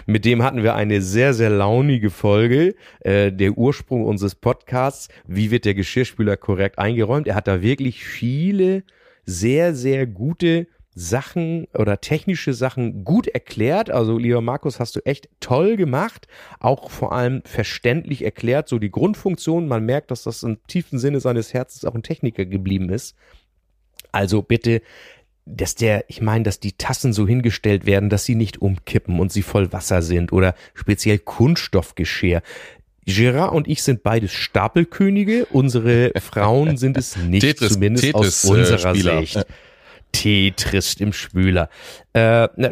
Mit 0.05 0.25
dem 0.25 0.43
hatten 0.43 0.63
wir 0.63 0.75
eine 0.75 1.01
sehr, 1.01 1.33
sehr 1.33 1.49
launige 1.49 2.09
Folge. 2.09 2.75
Äh, 3.01 3.31
der 3.31 3.57
Ursprung 3.57 4.05
unseres 4.05 4.35
Podcasts. 4.35 5.09
Wie 5.27 5.51
wird 5.51 5.65
der 5.65 5.73
Geschirrspüler 5.73 6.37
korrekt 6.37 6.79
eingeräumt? 6.79 7.27
Er 7.27 7.35
hat 7.35 7.47
da 7.47 7.61
wirklich 7.61 8.03
viele 8.03 8.83
sehr, 9.25 9.73
sehr 9.73 10.05
gute 10.07 10.67
Sachen 10.95 11.67
oder 11.73 12.01
technische 12.01 12.53
Sachen 12.53 13.03
gut 13.03 13.27
erklärt. 13.27 13.89
Also, 13.89 14.17
lieber 14.17 14.41
Markus, 14.41 14.79
hast 14.79 14.95
du 14.95 14.99
echt 15.05 15.27
toll 15.39 15.75
gemacht. 15.75 16.27
Auch 16.59 16.91
vor 16.91 17.13
allem 17.13 17.41
verständlich 17.45 18.23
erklärt, 18.23 18.69
so 18.69 18.77
die 18.79 18.91
Grundfunktion. 18.91 19.67
Man 19.67 19.85
merkt, 19.85 20.11
dass 20.11 20.23
das 20.23 20.43
im 20.43 20.61
tiefen 20.67 20.99
Sinne 20.99 21.19
seines 21.19 21.53
Herzens 21.53 21.85
auch 21.85 21.95
ein 21.95 22.03
Techniker 22.03 22.45
geblieben 22.45 22.89
ist. 22.89 23.15
Also 24.11 24.43
bitte, 24.43 24.81
dass 25.45 25.75
der, 25.75 26.05
ich 26.07 26.21
meine, 26.21 26.43
dass 26.43 26.59
die 26.59 26.73
Tassen 26.73 27.13
so 27.13 27.27
hingestellt 27.27 27.85
werden, 27.85 28.09
dass 28.09 28.25
sie 28.25 28.35
nicht 28.35 28.61
umkippen 28.61 29.19
und 29.19 29.31
sie 29.31 29.41
voll 29.41 29.73
Wasser 29.73 30.01
sind 30.01 30.31
oder 30.31 30.55
speziell 30.73 31.19
Kunststoffgeschirr. 31.19 32.41
Gerard 33.05 33.53
und 33.53 33.67
ich 33.67 33.83
sind 33.83 34.03
beides 34.03 34.31
Stapelkönige. 34.31 35.45
Unsere 35.47 36.11
Frauen 36.21 36.77
sind 36.77 36.97
es 36.97 37.17
nicht, 37.17 37.43
Tetris- 37.43 37.73
zumindest 37.73 38.15
aus 38.15 38.41
Tetris, 38.41 38.43
äh, 38.43 38.47
unserer 38.47 38.95
Spieler. 38.95 39.19
Sicht. 39.19 39.45
Tetris 40.13 40.93
im 40.95 41.11
Spüler. 41.11 41.69
Äh, 42.13 42.47
na, 42.55 42.71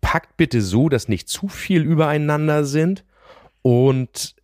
packt 0.00 0.36
bitte 0.36 0.60
so, 0.60 0.88
dass 0.88 1.08
nicht 1.08 1.28
zu 1.28 1.48
viel 1.48 1.82
übereinander 1.82 2.64
sind 2.64 3.04
und 3.62 4.34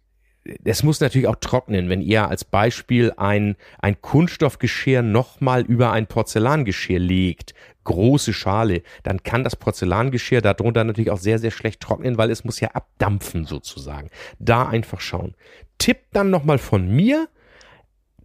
es 0.65 0.83
muss 0.83 1.01
natürlich 1.01 1.29
auch 1.29 1.37
trocknen. 1.37 1.89
Wenn 1.89 2.01
ihr 2.01 2.29
als 2.29 2.45
Beispiel 2.45 3.13
ein, 3.17 3.57
ein 3.79 4.01
Kunststoffgeschirr 4.01 5.03
nochmal 5.03 5.63
über 5.63 5.93
ein 5.93 6.07
Porzellangeschirr 6.07 6.99
legt, 6.99 7.55
große 7.85 8.33
Schale, 8.33 8.83
dann 9.03 9.23
kann 9.23 9.45
das 9.45 9.57
Porzellangeschirr 9.57 10.43
darunter 10.43 10.85
natürlich 10.85 11.11
auch 11.11 11.19
sehr, 11.19 11.39
sehr 11.39 11.51
schlecht 11.51 11.81
trocknen, 11.81 12.19
weil 12.19 12.31
es 12.31 12.45
muss 12.45 12.61
ja 12.61 12.69
abdampfen 12.73 13.45
sozusagen. 13.45 14.11
Da 14.39 14.67
einfach 14.67 15.01
schauen. 15.01 15.35
Tipp 15.79 15.99
dann 16.13 16.31
nochmal 16.31 16.59
von 16.59 16.89
mir. 16.89 17.29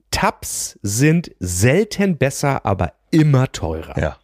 Tabs 0.09 0.77
sind 0.81 1.31
selten 1.39 2.17
besser, 2.17 2.65
aber 2.65 2.93
immer 3.11 3.51
teurer. 3.51 3.97
Ja. 3.97 4.17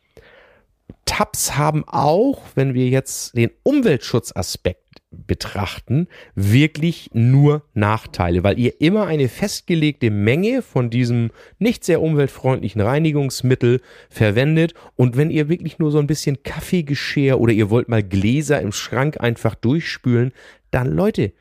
Tabs 1.05 1.55
haben 1.55 1.85
auch, 1.87 2.41
wenn 2.55 2.73
wir 2.73 2.89
jetzt 2.89 3.35
den 3.37 3.51
Umweltschutzaspekt 3.63 4.86
betrachten, 5.25 6.07
wirklich 6.35 7.09
nur 7.13 7.63
Nachteile, 7.73 8.43
weil 8.43 8.59
ihr 8.59 8.79
immer 8.81 9.07
eine 9.07 9.29
festgelegte 9.29 10.11
Menge 10.11 10.61
von 10.61 10.89
diesem 10.89 11.31
nicht 11.59 11.83
sehr 11.83 12.01
umweltfreundlichen 12.01 12.81
Reinigungsmittel 12.81 13.81
verwendet 14.09 14.73
und 14.95 15.17
wenn 15.17 15.31
ihr 15.31 15.49
wirklich 15.49 15.79
nur 15.79 15.91
so 15.91 15.99
ein 15.99 16.07
bisschen 16.07 16.43
Kaffeegeschirr 16.43 17.39
oder 17.39 17.53
ihr 17.53 17.69
wollt 17.69 17.89
mal 17.89 18.03
Gläser 18.03 18.61
im 18.61 18.71
Schrank 18.71 19.19
einfach 19.19 19.55
durchspülen, 19.55 20.31
dann 20.71 20.91
Leute, 20.91 21.33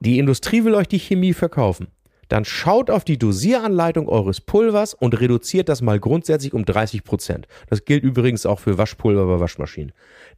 die 0.00 0.18
Industrie 0.18 0.64
will 0.64 0.74
euch 0.74 0.88
die 0.88 0.98
Chemie 0.98 1.32
verkaufen. 1.32 1.88
Dann 2.28 2.44
schaut 2.44 2.90
auf 2.90 3.04
die 3.04 3.18
Dosieranleitung 3.18 4.08
eures 4.08 4.40
Pulvers 4.40 4.94
und 4.94 5.18
reduziert 5.20 5.68
das 5.68 5.82
mal 5.82 5.98
grundsätzlich 5.98 6.52
um 6.52 6.64
30 6.64 7.04
Prozent. 7.04 7.48
Das 7.68 7.84
gilt 7.84 8.04
übrigens 8.04 8.46
auch 8.46 8.60
für 8.60 8.78
Waschpulver 8.78 9.26
bei 9.26 9.40
Waschmaschinen. 9.40 9.92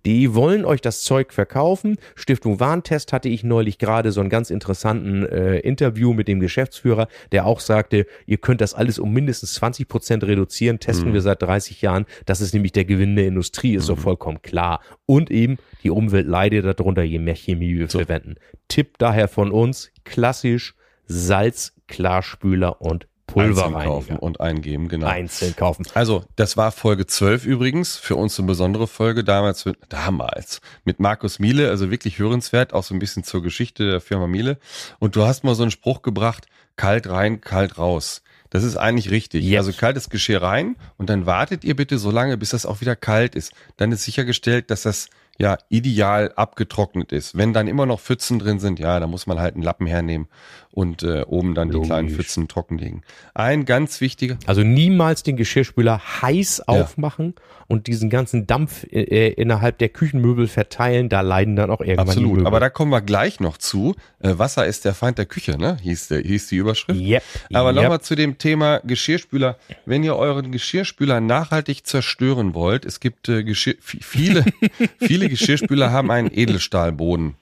Die 0.07 0.35
wollen 0.35 0.65
euch 0.65 0.81
das 0.81 1.03
Zeug 1.03 1.33
verkaufen. 1.33 1.97
Stiftung 2.15 2.59
Warntest 2.61 3.13
hatte 3.13 3.29
ich 3.29 3.45
neulich 3.45 3.79
gerade 3.79 4.13
so 4.13 4.21
einen 4.21 4.31
ganz 4.31 4.51
interessanten 4.51 5.27
äh, 5.27 5.59
Interview 5.59 6.15
mit 6.15 6.29
dem 6.29 6.41
Geschäftsführer, 6.41 7.09
der 7.33 7.45
auch 7.45 7.61
sagte, 7.61 8.07
ihr 8.27 8.39
könnt 8.39 8.61
das 8.61 8.73
alles 8.73 8.99
um 8.99 9.13
mindestens 9.13 9.55
20 9.55 9.89
Prozent 9.89 10.25
reduzieren. 10.25 10.79
Testen 10.79 11.13
wir 11.13 11.21
seit 11.21 11.43
30 11.43 11.83
Jahren. 11.83 12.07
Das 12.25 12.41
ist 12.41 12.55
nämlich 12.55 12.73
der 12.73 12.85
Gewinn 12.85 13.17
der 13.17 13.27
Industrie, 13.27 13.75
ist 13.75 13.89
doch 13.89 13.99
vollkommen 13.99 14.41
klar. 14.43 14.81
Und 15.07 15.31
eben 15.31 15.59
die 15.83 15.91
Umwelt 15.91 16.27
leidet 16.27 16.65
darunter, 16.79 17.03
je 17.03 17.19
mehr 17.19 17.35
Chemie 17.35 17.79
wir 17.79 17.89
verwenden. 17.89 18.37
Tipp 18.69 18.97
daher 18.99 19.29
von 19.29 19.51
uns, 19.51 19.91
klassisch 20.05 20.75
Salz, 21.13 21.73
Klarspüler 21.89 22.81
und 22.81 23.07
Einzeln 23.35 23.55
kaufen 23.55 23.73
Pulverreiniger. 23.73 24.23
und 24.23 24.41
eingeben, 24.41 24.89
genau. 24.89 25.07
Einzeln 25.07 25.55
kaufen. 25.55 25.87
Also, 25.95 26.25
das 26.35 26.57
war 26.57 26.73
Folge 26.73 27.07
12 27.07 27.47
übrigens, 27.47 27.97
für 27.97 28.17
uns 28.17 28.37
eine 28.39 28.47
besondere 28.49 28.89
Folge 28.89 29.23
damals, 29.23 29.65
mit- 29.65 29.79
damals 29.89 30.61
mit 30.85 30.99
Markus 30.99 31.39
Miele, 31.39 31.69
also 31.69 31.91
wirklich 31.93 32.19
hörenswert, 32.19 32.73
auch 32.73 32.83
so 32.83 32.93
ein 32.95 32.99
bisschen 32.99 33.23
zur 33.23 33.41
Geschichte 33.43 33.89
der 33.89 34.01
Firma 34.01 34.27
Miele. 34.27 34.59
Und 34.99 35.15
du 35.15 35.25
hast 35.25 35.45
mal 35.45 35.55
so 35.55 35.63
einen 35.63 35.71
Spruch 35.71 36.03
gebracht, 36.03 36.47
kalt 36.77 37.09
rein, 37.09 37.41
kalt 37.41 37.79
raus. 37.79 38.23
Das 38.51 38.65
ist 38.65 38.77
eigentlich 38.77 39.13
richtig. 39.13 39.45
Yep. 39.45 39.59
Also 39.59 39.73
kaltes 39.75 40.11
Geschirr 40.11 40.43
rein 40.43 40.75
und 40.97 41.09
dann 41.09 41.25
wartet 41.25 41.63
ihr 41.63 41.77
bitte 41.77 41.99
so 41.99 42.11
lange, 42.11 42.37
bis 42.37 42.51
das 42.51 42.67
auch 42.67 42.81
wieder 42.81 42.97
kalt 42.97 43.37
ist. 43.37 43.53
Dann 43.77 43.93
ist 43.93 44.03
sichergestellt, 44.03 44.73
dass 44.73 44.83
das 44.83 45.09
ja 45.41 45.59
ideal 45.69 46.33
abgetrocknet 46.37 47.13
ist. 47.13 47.37
Wenn 47.37 47.53
dann 47.53 47.67
immer 47.67 47.87
noch 47.87 47.99
Pfützen 48.01 48.39
drin 48.39 48.59
sind, 48.59 48.79
ja, 48.79 49.01
dann 49.01 49.11
muss 49.11 49.27
man 49.27 49.41
halt 49.41 49.55
einen 49.55 49.63
Lappen 49.65 49.87
hernehmen 49.87 50.29
und 50.73 51.03
äh, 51.03 51.23
oben 51.27 51.55
dann 51.55 51.71
die 51.71 51.81
kleinen 51.81 52.09
Logisch. 52.09 52.27
Pfützen 52.27 52.47
trockenlegen. 52.47 53.03
Ein 53.35 53.65
ganz 53.65 54.01
wichtiger, 54.01 54.39
Also 54.47 54.63
niemals 54.63 55.23
den 55.23 55.37
Geschirrspüler 55.37 56.01
heiß 56.23 56.59
Ja. 56.59 56.65
aufmachen 56.83 57.35
und 57.67 57.87
diesen 57.87 58.11
ganzen 58.11 58.47
Dampf 58.47 58.85
äh, 58.85 59.01
äh, 59.03 59.33
innerhalb 59.33 59.79
der 59.79 59.89
Küchenmöbel 59.89 60.47
verteilen. 60.47 61.09
Da 61.09 61.23
leiden 61.23 61.57
dann 61.57 61.71
auch 61.71 61.81
irgendwann 61.81 62.07
die 62.07 62.11
Absolut, 62.11 62.33
Möbel. 62.33 62.47
aber 62.47 62.61
da 62.61 62.69
kommen 62.71 62.91
wir 62.93 63.01
gleich 63.01 63.41
noch 63.41 63.57
zu. 63.59 63.95
Äh, 64.21 64.39
Wasser 64.39 64.67
ist 64.67 64.85
der 64.85 64.95
Feind 64.95 65.19
der 65.19 65.27
Küche, 65.27 65.57
ne? 65.59 65.77
Hieß, 65.83 66.09
der, 66.09 66.21
hieß 66.21 66.49
die 66.49 66.57
Überschrift. 66.57 67.01
Yep, 67.01 67.23
Aber 67.53 67.71
yep. 67.73 67.83
nochmal 67.83 68.01
zu 68.01 68.15
dem 68.15 68.39
Thema 68.39 68.81
Geschirrspüler. 68.85 69.57
Wenn 69.87 70.05
ihr 70.05 70.17
euren 70.17 70.53
Geschirrspüler 70.53 71.21
nachhaltig 71.21 71.87
zerstören 71.87 72.55
wollt, 72.55 72.85
es 72.85 73.01
gibt 73.01 73.29
äh, 73.29 73.43
Geschirr, 73.43 73.75
viele, 73.81 74.45
viele 75.01 75.29
Geschirrspüler 75.31 75.91
haben 75.91 76.11
einen 76.11 76.31
Edelstahlboden. 76.33 77.37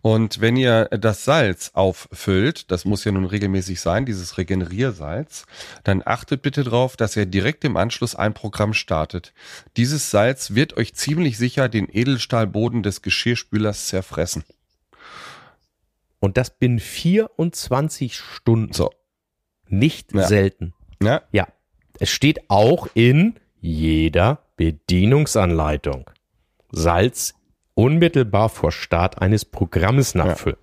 Und 0.00 0.40
wenn 0.40 0.56
ihr 0.56 0.86
das 0.86 1.24
Salz 1.24 1.72
auffüllt, 1.74 2.70
das 2.70 2.84
muss 2.84 3.04
ja 3.04 3.12
nun 3.12 3.24
regelmäßig 3.26 3.80
sein, 3.80 4.06
dieses 4.06 4.38
Regeneriersalz, 4.38 5.44
dann 5.84 6.02
achtet 6.04 6.40
bitte 6.42 6.64
darauf, 6.64 6.96
dass 6.96 7.16
ihr 7.16 7.26
direkt 7.26 7.64
im 7.64 7.76
Anschluss 7.76 8.14
ein 8.14 8.32
Programm 8.32 8.72
startet. 8.74 9.34
Dieses 9.76 10.10
Salz 10.10 10.54
wird 10.54 10.76
euch 10.76 10.94
ziemlich 10.94 11.36
sicher 11.36 11.68
den 11.68 11.88
Edelstahlboden 11.90 12.82
des 12.82 13.02
Geschirrspülers 13.02 13.88
zerfressen. 13.88 14.44
Und 16.20 16.36
das 16.36 16.50
binnen 16.50 16.80
24 16.80 18.16
Stunden. 18.16 18.72
So, 18.72 18.90
Nicht 19.68 20.14
Ja. 20.14 20.26
selten. 20.26 20.72
ja, 21.02 21.22
Ja. 21.32 21.46
Es 22.00 22.10
steht 22.10 22.48
auch 22.48 22.88
in 22.94 23.34
jeder 23.60 24.44
Bedienungsanleitung. 24.56 26.08
Salz 26.70 27.34
unmittelbar 27.74 28.48
vor 28.48 28.72
Start 28.72 29.22
eines 29.22 29.44
Programmes 29.44 30.14
nachfüllen. 30.14 30.58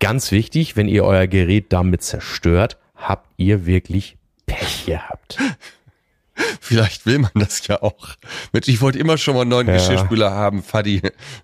Ganz 0.00 0.32
wichtig, 0.32 0.76
wenn 0.76 0.88
ihr 0.88 1.04
euer 1.04 1.26
Gerät 1.26 1.66
damit 1.72 2.02
zerstört, 2.02 2.78
habt 2.94 3.28
ihr 3.36 3.66
wirklich 3.66 4.16
Pech 4.46 4.86
gehabt. 4.86 5.38
Vielleicht 6.60 7.06
will 7.06 7.18
man 7.18 7.30
das 7.34 7.66
ja 7.66 7.82
auch. 7.82 8.08
Mensch, 8.52 8.68
ich 8.68 8.80
wollte 8.80 8.98
immer 8.98 9.16
schon 9.18 9.34
mal 9.34 9.42
einen 9.42 9.50
neuen 9.50 9.66
Ja. 9.68 9.74
Geschirrschüler 9.74 10.30
haben, 10.30 10.62
Fadi. 10.62 11.00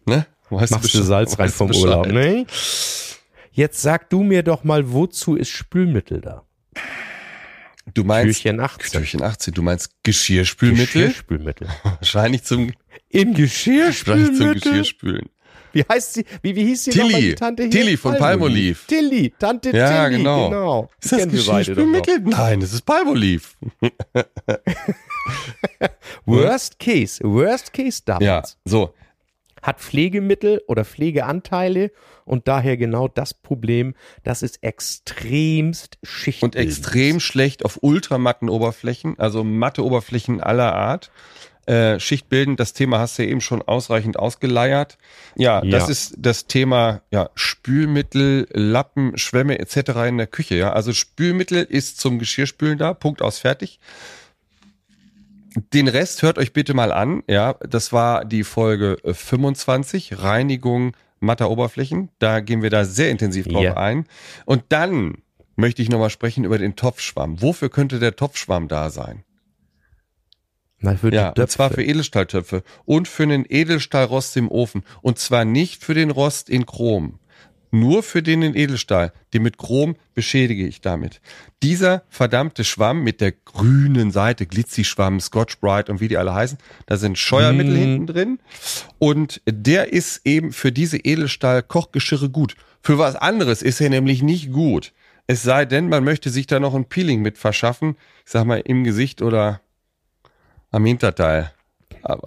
Ne? 0.06 0.26
Machst 0.50 0.72
du 0.74 0.78
Bescheid- 0.80 1.04
Salz 1.04 1.38
rein 1.38 1.48
vom 1.50 1.68
Bescheid. 1.68 1.84
Urlaub, 1.84 2.06
ne? 2.08 2.46
Jetzt 3.52 3.82
sag 3.82 4.08
du 4.10 4.22
mir 4.22 4.42
doch 4.42 4.64
mal, 4.64 4.92
wozu 4.92 5.36
ist 5.36 5.50
Spülmittel 5.50 6.20
da? 6.20 6.42
Du 7.94 8.04
meinst 8.04 8.42
Türchen 8.42 8.60
18. 8.60 9.00
Türchen 9.00 9.22
18. 9.22 9.54
Du 9.54 9.62
meinst 9.62 9.90
Geschirrspülmittel? 10.02 11.02
Geschirrspülmittel. 11.08 11.68
Wahrscheinlich 11.82 12.44
zum, 12.44 12.72
Im 13.12 13.36
wahrscheinlich 13.36 14.36
zum? 14.36 14.52
Geschirrspülen. 14.52 15.28
Wie 15.72 15.84
heißt 15.88 16.14
sie? 16.14 16.24
Wie, 16.42 16.54
wie 16.54 16.64
hieß 16.66 16.84
sie 16.84 16.90
Tilly. 16.90 17.04
nochmal, 17.04 17.20
die 17.22 17.34
Tante 17.34 17.62
hier? 17.62 17.70
Tilly 17.70 17.96
von 17.96 18.16
Palmolive. 18.18 18.78
Tilly, 18.86 19.32
Tante 19.38 19.74
Ja, 19.74 20.04
Tilly, 20.04 20.18
genau. 20.18 20.48
genau. 20.50 20.90
Ist 21.00 21.12
das. 21.12 21.28
Geschirrspülmittel? 21.28 22.20
Nein, 22.20 22.60
das 22.60 22.72
ist 22.74 22.82
Palmolive. 22.82 23.48
Worst 26.26 26.78
Case, 26.78 27.22
Worst 27.24 27.72
Case 27.72 28.02
damals. 28.04 28.24
Ja, 28.24 28.42
so. 28.64 28.94
Hat 29.62 29.80
Pflegemittel 29.80 30.60
oder 30.66 30.84
Pflegeanteile 30.84 31.92
und 32.24 32.48
daher 32.48 32.76
genau 32.76 33.06
das 33.06 33.32
Problem, 33.32 33.94
dass 34.24 34.42
es 34.42 34.56
extremst 34.56 35.98
Schicht 36.02 36.42
Und 36.42 36.56
extrem 36.56 37.20
schlecht 37.20 37.64
auf 37.64 37.78
ultramatten 37.80 38.48
Oberflächen, 38.48 39.18
also 39.20 39.44
matte 39.44 39.84
Oberflächen 39.84 40.40
aller 40.40 40.74
Art. 40.74 41.12
Äh, 41.66 42.00
Schichtbilden, 42.00 42.56
das 42.56 42.72
Thema 42.72 42.98
hast 42.98 43.18
du 43.18 43.22
ja 43.22 43.28
eben 43.28 43.40
schon 43.40 43.62
ausreichend 43.62 44.18
ausgeleiert. 44.18 44.98
Ja, 45.36 45.62
Ja. 45.62 45.70
das 45.70 45.88
ist 45.88 46.14
das 46.18 46.46
Thema 46.48 47.02
ja, 47.12 47.30
Spülmittel, 47.36 48.48
Lappen, 48.52 49.16
Schwämme 49.16 49.58
etc. 49.60 49.90
in 50.08 50.18
der 50.18 50.26
Küche. 50.26 50.56
Ja, 50.56 50.72
also 50.72 50.92
Spülmittel 50.92 51.62
ist 51.62 52.00
zum 52.00 52.18
Geschirrspülen 52.18 52.78
da. 52.78 52.94
Punkt 52.94 53.22
aus 53.22 53.38
fertig. 53.38 53.78
Den 55.72 55.86
Rest 55.88 56.22
hört 56.22 56.38
euch 56.38 56.52
bitte 56.52 56.74
mal 56.74 56.92
an. 56.92 57.22
Ja, 57.28 57.54
das 57.60 57.92
war 57.92 58.24
die 58.24 58.42
Folge 58.42 58.96
äh, 59.04 59.12
25, 59.14 60.20
Reinigung 60.22 60.96
matter 61.20 61.50
Oberflächen. 61.50 62.08
Da 62.18 62.40
gehen 62.40 62.62
wir 62.62 62.70
da 62.70 62.84
sehr 62.84 63.10
intensiv 63.10 63.46
drauf 63.46 63.62
Ja. 63.62 63.76
ein. 63.76 64.06
Und 64.46 64.64
dann 64.70 65.18
möchte 65.54 65.82
ich 65.82 65.90
nochmal 65.90 66.10
sprechen 66.10 66.44
über 66.44 66.58
den 66.58 66.74
Topfschwamm. 66.74 67.40
Wofür 67.42 67.68
könnte 67.68 67.98
der 68.00 68.16
Topfschwamm 68.16 68.66
da 68.66 68.90
sein? 68.90 69.22
Na, 70.82 70.96
für 70.96 71.12
Ja, 71.12 71.30
und 71.30 71.50
zwar 71.50 71.70
für 71.70 71.82
Edelstahltöpfe 71.82 72.62
und 72.84 73.08
für 73.08 73.22
einen 73.22 73.46
Edelstahlrost 73.48 74.36
im 74.36 74.50
Ofen. 74.50 74.82
Und 75.00 75.18
zwar 75.18 75.44
nicht 75.44 75.82
für 75.84 75.94
den 75.94 76.10
Rost 76.10 76.50
in 76.50 76.66
Chrom. 76.66 77.18
Nur 77.74 78.02
für 78.02 78.22
den 78.22 78.42
in 78.42 78.54
Edelstahl. 78.54 79.14
Den 79.32 79.42
mit 79.44 79.56
Chrom 79.56 79.96
beschädige 80.14 80.66
ich 80.66 80.82
damit. 80.82 81.22
Dieser 81.62 82.02
verdammte 82.10 82.64
Schwamm 82.64 83.02
mit 83.02 83.22
der 83.22 83.32
grünen 83.32 84.10
Seite, 84.10 84.44
Glitzy-Schwamm, 84.44 85.20
Scotch 85.20 85.58
Brite 85.58 85.90
und 85.90 86.02
wie 86.02 86.08
die 86.08 86.18
alle 86.18 86.34
heißen, 86.34 86.58
da 86.84 86.98
sind 86.98 87.16
Scheuermittel 87.16 87.72
Mm. 87.72 87.78
hinten 87.78 88.06
drin. 88.06 88.38
Und 88.98 89.40
der 89.46 89.90
ist 89.90 90.20
eben 90.26 90.52
für 90.52 90.70
diese 90.70 90.98
Edelstahl-Kochgeschirre 90.98 92.28
gut. 92.28 92.56
Für 92.82 92.98
was 92.98 93.16
anderes 93.16 93.62
ist 93.62 93.80
er 93.80 93.88
nämlich 93.88 94.22
nicht 94.22 94.52
gut. 94.52 94.92
Es 95.26 95.42
sei 95.42 95.64
denn, 95.64 95.88
man 95.88 96.04
möchte 96.04 96.28
sich 96.28 96.46
da 96.46 96.60
noch 96.60 96.74
ein 96.74 96.84
Peeling 96.84 97.22
mit 97.22 97.38
verschaffen. 97.38 97.96
Ich 98.26 98.32
sag 98.32 98.44
mal 98.44 98.60
im 98.62 98.84
Gesicht 98.84 99.22
oder 99.22 99.62
am 100.72 100.84
Hinterteil. 100.84 101.52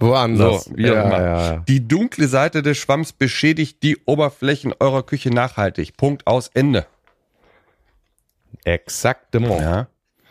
Woanders. 0.00 0.64
So, 0.64 0.76
wie 0.76 0.90
auch 0.90 0.94
Ja, 0.94 1.02
immer. 1.04 1.20
ja, 1.20 1.52
ja. 1.52 1.64
Die 1.68 1.86
dunkle 1.86 2.28
Seite 2.28 2.62
des 2.62 2.78
Schwamms 2.78 3.12
beschädigt 3.12 3.82
die 3.82 3.98
Oberflächen 4.06 4.72
eurer 4.80 5.02
Küche 5.02 5.28
nachhaltig. 5.30 5.96
Punkt 5.98 6.26
aus 6.26 6.48
Ende. 6.54 6.86
Exaktement. 8.64 9.60
Ja. 9.60 9.88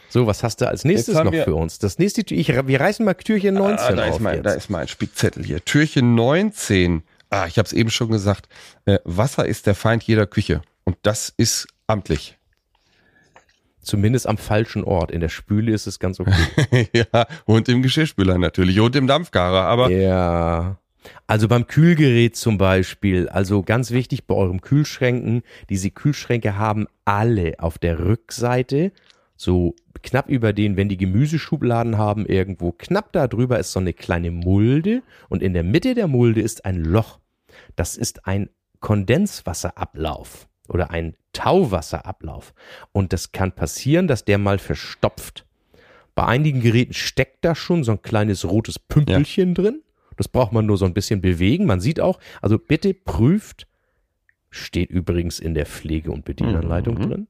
So, 0.09 0.27
was 0.27 0.43
hast 0.43 0.61
du 0.61 0.67
als 0.67 0.85
nächstes 0.85 1.15
noch 1.15 1.31
für 1.33 1.55
uns? 1.55 1.77
Das 1.79 1.99
nächste, 1.99 2.21
ich, 2.33 2.47
wir 2.47 2.79
reißen 2.79 3.05
mal 3.05 3.13
Türchen 3.15 3.55
19 3.55 3.77
Ah, 3.85 3.91
da, 3.93 4.03
auf 4.07 4.15
ist 4.15 4.19
mein, 4.21 4.35
jetzt. 4.35 4.45
da 4.45 4.51
ist 4.53 4.69
mein 4.69 4.87
Spickzettel 4.87 5.43
hier. 5.43 5.63
Türchen 5.63 6.15
19. 6.15 7.03
Ah, 7.29 7.45
ich 7.47 7.57
habe 7.57 7.65
es 7.65 7.73
eben 7.73 7.89
schon 7.89 8.09
gesagt. 8.09 8.47
Äh, 8.85 8.99
Wasser 9.03 9.45
ist 9.45 9.67
der 9.67 9.75
Feind 9.75 10.03
jeder 10.03 10.25
Küche. 10.25 10.61
Und 10.85 10.97
das 11.01 11.33
ist 11.37 11.67
amtlich. 11.87 12.37
Zumindest 13.85 14.27
am 14.27 14.37
falschen 14.37 14.83
Ort. 14.83 15.11
In 15.11 15.21
der 15.21 15.29
Spüle 15.29 15.71
ist 15.71 15.85
es 15.85 15.99
ganz 15.99 16.19
okay. 16.19 16.89
ja, 16.93 17.27
und 17.45 17.69
im 17.69 17.83
Geschirrspüler 17.83 18.39
natürlich. 18.39 18.79
Und 18.79 18.95
im 18.95 19.05
Dampfgarer. 19.05 19.61
Aber 19.61 19.91
ja. 19.91 20.77
Also 21.27 21.47
beim 21.47 21.67
Kühlgerät 21.67 22.35
zum 22.35 22.57
Beispiel, 22.57 23.29
also 23.29 23.61
ganz 23.61 23.91
wichtig 23.91 24.25
bei 24.25 24.33
euren 24.33 24.61
Kühlschränken, 24.61 25.43
diese 25.69 25.91
Kühlschränke 25.91 26.57
haben 26.57 26.87
alle 27.05 27.53
auf 27.59 27.77
der 27.77 27.99
Rückseite 27.99 28.91
so 29.37 29.75
knapp 30.01 30.29
über 30.29 30.51
den, 30.51 30.77
wenn 30.77 30.89
die 30.89 30.97
Gemüseschubladen 30.97 31.99
haben, 31.99 32.25
irgendwo 32.25 32.71
knapp 32.71 33.11
da 33.11 33.27
drüber 33.27 33.59
ist 33.59 33.71
so 33.71 33.79
eine 33.79 33.93
kleine 33.93 34.31
Mulde 34.31 35.03
und 35.29 35.43
in 35.43 35.53
der 35.53 35.63
Mitte 35.63 35.93
der 35.93 36.07
Mulde 36.07 36.41
ist 36.41 36.65
ein 36.65 36.83
Loch. 36.83 37.19
Das 37.75 37.97
ist 37.97 38.25
ein 38.25 38.49
Kondenswasserablauf 38.79 40.47
oder 40.69 40.91
ein 40.91 41.15
Tauwasserablauf. 41.33 42.53
Und 42.91 43.13
das 43.13 43.31
kann 43.31 43.51
passieren, 43.51 44.07
dass 44.07 44.25
der 44.25 44.37
mal 44.37 44.57
verstopft. 44.59 45.45
Bei 46.15 46.25
einigen 46.25 46.61
Geräten 46.61 46.93
steckt 46.93 47.43
da 47.43 47.55
schon 47.55 47.83
so 47.83 47.91
ein 47.93 48.01
kleines 48.01 48.45
rotes 48.45 48.79
Pümpelchen 48.79 49.53
drin. 49.53 49.81
Das 50.17 50.29
braucht 50.29 50.53
man 50.53 50.65
nur 50.65 50.77
so 50.77 50.85
ein 50.85 50.93
bisschen 50.93 51.19
bewegen. 51.21 51.65
Man 51.65 51.81
sieht 51.81 51.99
auch, 51.99 52.19
also 52.41 52.57
bitte 52.57 52.93
prüft, 52.93 53.67
steht 54.49 54.89
übrigens 54.89 55.39
in 55.39 55.53
der 55.53 55.65
Pflege- 55.65 56.11
und 56.11 56.23
Bedienanleitung 56.23 56.95
Mhm. 56.95 57.01
drin. 57.09 57.27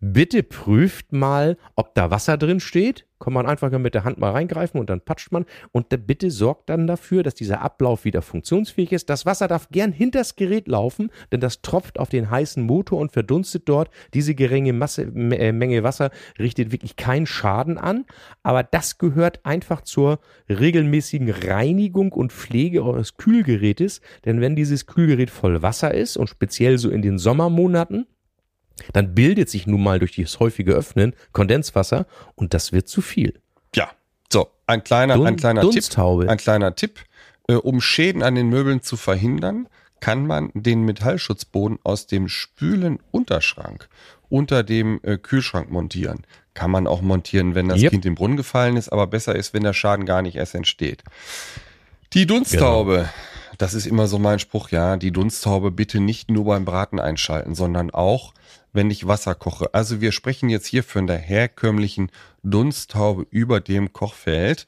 Bitte 0.00 0.42
prüft 0.42 1.12
mal, 1.12 1.56
ob 1.76 1.94
da 1.94 2.10
Wasser 2.10 2.36
drin 2.36 2.60
steht. 2.60 3.06
Kann 3.20 3.32
man 3.32 3.46
einfach 3.46 3.70
mit 3.78 3.94
der 3.94 4.04
Hand 4.04 4.18
mal 4.18 4.32
reingreifen 4.32 4.78
und 4.78 4.90
dann 4.90 5.00
patscht 5.00 5.32
man. 5.32 5.46
Und 5.72 5.88
bitte 6.06 6.30
sorgt 6.30 6.68
dann 6.68 6.86
dafür, 6.86 7.22
dass 7.22 7.34
dieser 7.34 7.62
Ablauf 7.62 8.04
wieder 8.04 8.20
funktionsfähig 8.20 8.92
ist. 8.92 9.08
Das 9.08 9.24
Wasser 9.24 9.48
darf 9.48 9.68
gern 9.70 9.92
hinters 9.92 10.36
Gerät 10.36 10.68
laufen, 10.68 11.10
denn 11.32 11.40
das 11.40 11.62
tropft 11.62 11.98
auf 11.98 12.10
den 12.10 12.28
heißen 12.28 12.62
Motor 12.62 12.98
und 12.98 13.12
verdunstet 13.12 13.68
dort. 13.68 13.88
Diese 14.12 14.34
geringe 14.34 14.74
Masse, 14.74 15.02
äh, 15.04 15.52
Menge 15.52 15.82
Wasser 15.84 16.10
richtet 16.38 16.72
wirklich 16.72 16.96
keinen 16.96 17.26
Schaden 17.26 17.78
an. 17.78 18.04
Aber 18.42 18.62
das 18.62 18.98
gehört 18.98 19.46
einfach 19.46 19.80
zur 19.80 20.18
regelmäßigen 20.50 21.30
Reinigung 21.30 22.12
und 22.12 22.32
Pflege 22.32 22.84
eures 22.84 23.16
Kühlgerätes. 23.16 24.02
Denn 24.26 24.42
wenn 24.42 24.56
dieses 24.56 24.86
Kühlgerät 24.86 25.30
voll 25.30 25.62
Wasser 25.62 25.94
ist 25.94 26.18
und 26.18 26.28
speziell 26.28 26.76
so 26.76 26.90
in 26.90 27.00
den 27.00 27.16
Sommermonaten, 27.16 28.06
dann 28.92 29.14
bildet 29.14 29.48
sich 29.50 29.66
nun 29.66 29.82
mal 29.82 29.98
durch 29.98 30.16
das 30.16 30.40
häufige 30.40 30.72
Öffnen 30.72 31.14
Kondenswasser 31.32 32.06
und 32.34 32.54
das 32.54 32.72
wird 32.72 32.88
zu 32.88 33.00
viel. 33.02 33.40
ja, 33.74 33.90
so, 34.32 34.48
ein 34.66 34.82
kleiner, 34.82 35.14
Dun- 35.16 35.26
ein 35.26 35.36
kleiner 35.36 35.62
Tipp. 35.70 35.84
Ein 36.28 36.38
kleiner 36.38 36.74
Tipp. 36.74 37.00
Äh, 37.48 37.54
um 37.54 37.80
Schäden 37.80 38.22
an 38.22 38.34
den 38.34 38.48
Möbeln 38.48 38.82
zu 38.82 38.96
verhindern, 38.96 39.68
kann 40.00 40.26
man 40.26 40.50
den 40.54 40.82
Metallschutzboden 40.84 41.78
aus 41.84 42.06
dem 42.06 42.28
Spülen-Unterschrank 42.28 43.88
unter 44.28 44.62
dem 44.62 45.00
äh, 45.02 45.18
Kühlschrank 45.18 45.70
montieren. 45.70 46.26
Kann 46.54 46.70
man 46.70 46.86
auch 46.86 47.02
montieren, 47.02 47.54
wenn 47.54 47.68
das 47.68 47.80
Yep. 47.80 47.90
Kind 47.90 48.06
im 48.06 48.14
Brunnen 48.14 48.36
gefallen 48.36 48.76
ist, 48.76 48.88
aber 48.90 49.06
besser 49.06 49.34
ist, 49.34 49.54
wenn 49.54 49.62
der 49.62 49.72
Schaden 49.72 50.06
gar 50.06 50.22
nicht 50.22 50.36
erst 50.36 50.54
entsteht. 50.54 51.02
Die 52.12 52.26
Dunsthaube. 52.26 53.08
Das 53.58 53.74
ist 53.74 53.86
immer 53.86 54.08
so 54.08 54.18
mein 54.18 54.38
Spruch, 54.40 54.70
ja. 54.70 54.96
Die 54.96 55.10
Dunsthaube 55.12 55.70
bitte 55.70 56.00
nicht 56.00 56.30
nur 56.30 56.44
beim 56.44 56.64
Braten 56.64 56.98
einschalten, 56.98 57.54
sondern 57.54 57.90
auch, 57.92 58.32
wenn 58.74 58.90
ich 58.90 59.06
Wasser 59.06 59.34
koche. 59.34 59.72
Also 59.72 60.02
wir 60.02 60.12
sprechen 60.12 60.50
jetzt 60.50 60.66
hier 60.66 60.82
von 60.82 61.06
der 61.06 61.18
herkömmlichen 61.18 62.10
Dunsthaube 62.42 63.26
über 63.30 63.60
dem 63.60 63.94
Kochfeld, 63.94 64.66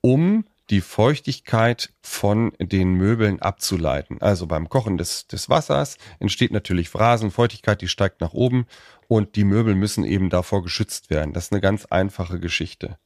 um 0.00 0.44
die 0.70 0.80
Feuchtigkeit 0.80 1.92
von 2.00 2.52
den 2.60 2.94
Möbeln 2.94 3.42
abzuleiten. 3.42 4.22
Also 4.22 4.46
beim 4.46 4.68
Kochen 4.68 4.96
des, 4.96 5.26
des 5.26 5.50
Wassers 5.50 5.98
entsteht 6.20 6.52
natürlich 6.52 6.88
Phrasen, 6.88 7.32
Feuchtigkeit, 7.32 7.82
die 7.82 7.88
steigt 7.88 8.20
nach 8.20 8.32
oben 8.32 8.66
und 9.08 9.34
die 9.34 9.44
Möbel 9.44 9.74
müssen 9.74 10.04
eben 10.04 10.30
davor 10.30 10.62
geschützt 10.62 11.10
werden. 11.10 11.32
Das 11.32 11.46
ist 11.46 11.52
eine 11.52 11.60
ganz 11.60 11.86
einfache 11.86 12.38
Geschichte. 12.38 12.98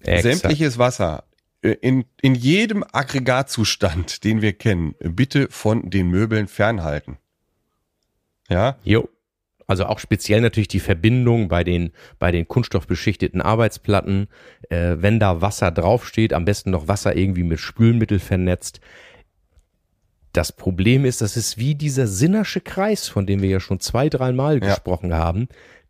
Exakt. 0.00 0.22
Sämtliches 0.22 0.78
Wasser 0.78 1.24
äh, 1.60 1.72
in, 1.82 2.06
in 2.22 2.34
jedem 2.34 2.84
Aggregatzustand, 2.90 4.24
den 4.24 4.40
wir 4.40 4.54
kennen, 4.54 4.94
bitte 5.00 5.48
von 5.50 5.90
den 5.90 6.08
Möbeln 6.08 6.48
fernhalten. 6.48 7.18
Ja, 8.48 8.76
Jo. 8.84 9.08
Also 9.70 9.84
auch 9.84 9.98
speziell 9.98 10.40
natürlich 10.40 10.68
die 10.68 10.80
Verbindung 10.80 11.48
bei 11.48 11.62
den, 11.62 11.92
bei 12.18 12.32
den 12.32 12.48
kunststoffbeschichteten 12.48 13.42
Arbeitsplatten. 13.42 14.28
Äh, 14.70 14.96
wenn 15.00 15.20
da 15.20 15.42
Wasser 15.42 15.70
draufsteht, 15.70 16.32
am 16.32 16.46
besten 16.46 16.70
noch 16.70 16.88
Wasser 16.88 17.14
irgendwie 17.14 17.42
mit 17.42 17.60
Spülmittel 17.60 18.18
vernetzt. 18.18 18.80
Das 20.32 20.52
Problem 20.52 21.04
ist, 21.04 21.20
das 21.20 21.36
ist 21.36 21.58
wie 21.58 21.74
dieser 21.74 22.06
Sinnersche 22.06 22.62
Kreis, 22.62 23.08
von 23.08 23.26
dem 23.26 23.42
wir 23.42 23.50
ja 23.50 23.60
schon 23.60 23.78
zwei, 23.80 24.08
dreimal 24.08 24.54
Ja. 24.54 24.70
gesprochen 24.70 25.12
haben. 25.12 25.48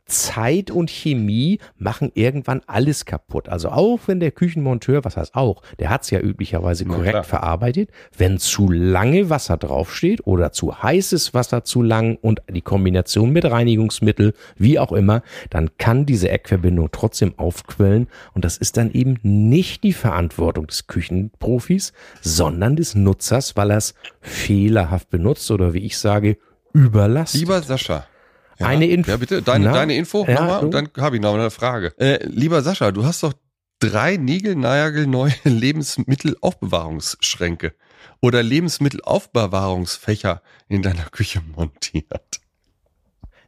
Zeit 0.09 0.71
und 0.71 0.91
Chemie 0.91 1.59
machen 1.77 2.11
irgendwann 2.15 2.63
alles 2.67 3.05
kaputt. 3.05 3.49
Also 3.49 3.69
auch 3.69 4.01
wenn 4.07 4.21
der 4.21 4.31
Küchenmonteur, 4.31 5.05
was 5.05 5.17
heißt 5.17 5.35
auch, 5.35 5.63
der 5.79 5.91
hat 5.91 6.03
es 6.03 6.11
ja 6.11 6.19
üblicherweise 6.19 6.85
korrekt 6.87 7.11
klar. 7.11 7.25
verarbeitet, 7.25 7.91
wenn 8.17 8.39
zu 8.39 8.71
lange 8.71 9.31
Wasser 9.31 9.57
draufsteht 9.57 10.27
oder 10.27 10.51
zu 10.51 10.83
heißes 10.83 11.35
Wasser 11.35 11.63
zu 11.63 11.83
lang 11.83 12.17
und 12.21 12.41
die 12.51 12.63
Kombination 12.63 13.31
mit 13.31 13.45
Reinigungsmittel, 13.45 14.35
wie 14.57 14.79
auch 14.79 14.93
immer, 14.93 15.23
dann 15.51 15.71
kann 15.79 16.07
diese 16.07 16.31
Eckverbindung 16.31 16.89
trotzdem 16.91 17.35
aufquellen 17.39 18.09
und 18.33 18.45
das 18.45 18.57
ist 18.57 18.79
dann 18.79 18.91
eben 18.91 19.19
nicht 19.23 19.85
die 19.85 19.93
Verantwortung 19.93 20.67
des 20.67 20.87
Küchenprofis, 20.87 21.93
sondern 22.23 22.77
des 22.77 22.95
Nutzers, 22.95 23.57
weil 23.57 23.71
er 23.71 23.77
es 23.77 23.95
fehlerhaft 24.21 25.11
benutzt 25.11 25.51
oder 25.51 25.75
wie 25.75 25.85
ich 25.85 25.99
sage, 25.99 26.39
überlastet. 26.73 27.41
Lieber 27.41 27.61
Sascha. 27.63 28.07
Ja, 28.59 28.67
Eine 28.67 28.87
Info- 28.89 29.11
Ja, 29.11 29.17
bitte, 29.17 29.41
deine, 29.43 29.67
Na? 29.67 29.73
deine 29.73 29.95
Info 29.97 30.25
Ja, 30.27 30.35
nochmal 30.35 30.65
und 30.65 30.71
dann 30.73 30.89
habe 30.99 31.17
ich 31.17 31.23
noch 31.23 31.35
eine 31.35 31.51
Frage. 31.51 31.93
Äh, 31.99 32.25
lieber 32.27 32.63
Sascha, 32.63 32.91
du 32.93 33.05
hast 33.05 33.23
doch 33.23 33.33
drei 33.81 34.17
neue 34.17 35.35
Lebensmittelaufbewahrungsschränke 35.45 37.75
oder 38.21 38.43
Lebensmittelaufbewahrungsfächer 38.43 40.43
in 40.69 40.83
deiner 40.83 41.05
Küche 41.05 41.41
montiert. 41.57 42.41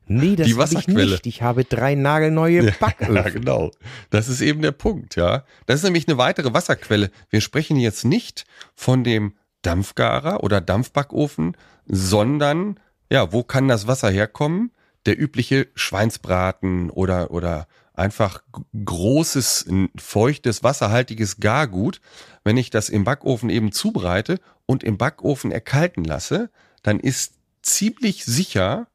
Nee, 0.06 0.34
das 0.34 0.46
Die 0.48 0.54
habe 0.54 0.64
ich 0.64 0.74
Wasserquelle. 0.76 1.10
nicht. 1.12 1.26
Ich 1.26 1.42
habe 1.42 1.64
drei 1.64 1.94
nagelneue 1.94 2.72
Backöfen. 2.80 3.14
Ja, 3.16 3.28
genau. 3.28 3.70
Das 4.10 4.28
ist 4.28 4.40
eben 4.40 4.60
der 4.60 4.72
Punkt, 4.72 5.14
ja. 5.16 5.44
Das 5.66 5.76
ist 5.76 5.84
nämlich 5.84 6.08
eine 6.08 6.18
weitere 6.18 6.52
Wasserquelle. 6.52 7.10
Wir 7.30 7.40
sprechen 7.40 7.76
jetzt 7.76 8.04
nicht 8.04 8.44
von 8.74 9.04
dem 9.04 9.34
Dampfgarer 9.62 10.42
oder 10.42 10.60
Dampfbackofen, 10.60 11.56
sondern, 11.86 12.80
ja, 13.10 13.32
wo 13.32 13.42
kann 13.44 13.68
das 13.68 13.86
Wasser 13.86 14.10
herkommen? 14.10 14.72
Der 15.06 15.18
übliche 15.18 15.68
Schweinsbraten 15.74 16.90
oder, 16.90 17.30
oder 17.30 17.66
einfach 17.94 18.42
großes, 18.84 19.66
feuchtes, 19.96 20.62
wasserhaltiges 20.62 21.38
Gargut. 21.38 22.00
Wenn 22.44 22.56
ich 22.56 22.70
das 22.70 22.88
im 22.88 23.04
Backofen 23.04 23.50
eben 23.50 23.72
zubereite 23.72 24.38
und 24.66 24.82
im 24.82 24.98
Backofen 24.98 25.52
erkalten 25.52 26.04
lasse, 26.04 26.50
dann 26.82 27.00
ist 27.00 27.34
ziemlich 27.62 28.24
sicher, 28.24 28.86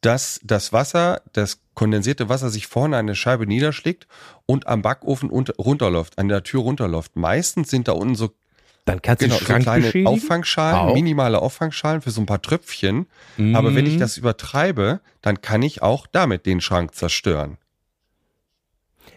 dass 0.00 0.38
das 0.42 0.72
Wasser, 0.72 1.22
das 1.32 1.60
kondensierte 1.72 2.28
Wasser 2.28 2.50
sich 2.50 2.66
vorne 2.66 2.98
an 2.98 3.06
der 3.06 3.14
Scheibe 3.14 3.46
niederschlägt 3.46 4.06
und 4.44 4.66
am 4.66 4.82
Backofen 4.82 5.30
unter, 5.30 5.54
runterläuft, 5.56 6.18
an 6.18 6.28
der 6.28 6.42
Tür 6.42 6.60
runterläuft. 6.60 7.16
Meistens 7.16 7.70
sind 7.70 7.88
da 7.88 7.92
unten 7.92 8.14
so, 8.14 8.30
Dann 8.86 9.00
kannst 9.00 9.22
du 9.22 9.26
genau, 9.26 9.38
so 9.38 9.44
Schrank 9.46 9.62
kleine 9.62 9.86
beschädigen. 9.86 10.06
Auffangschalen, 10.08 10.76
Auch. 10.90 10.94
minimale 10.94 11.40
Auffangschalen 11.40 12.02
für 12.02 12.10
so 12.10 12.20
ein 12.20 12.26
paar 12.26 12.42
Tröpfchen. 12.42 13.06
Aber 13.54 13.74
wenn 13.74 13.86
ich 13.86 13.94
Mhm. 13.94 14.00
das 14.00 14.18
übertreibe, 14.18 15.00
dann 15.22 15.40
kann 15.40 15.62
ich 15.62 15.80
auch 15.82 16.06
damit 16.06 16.44
den 16.44 16.60
Schrank 16.60 16.94
zerstören. 16.94 17.56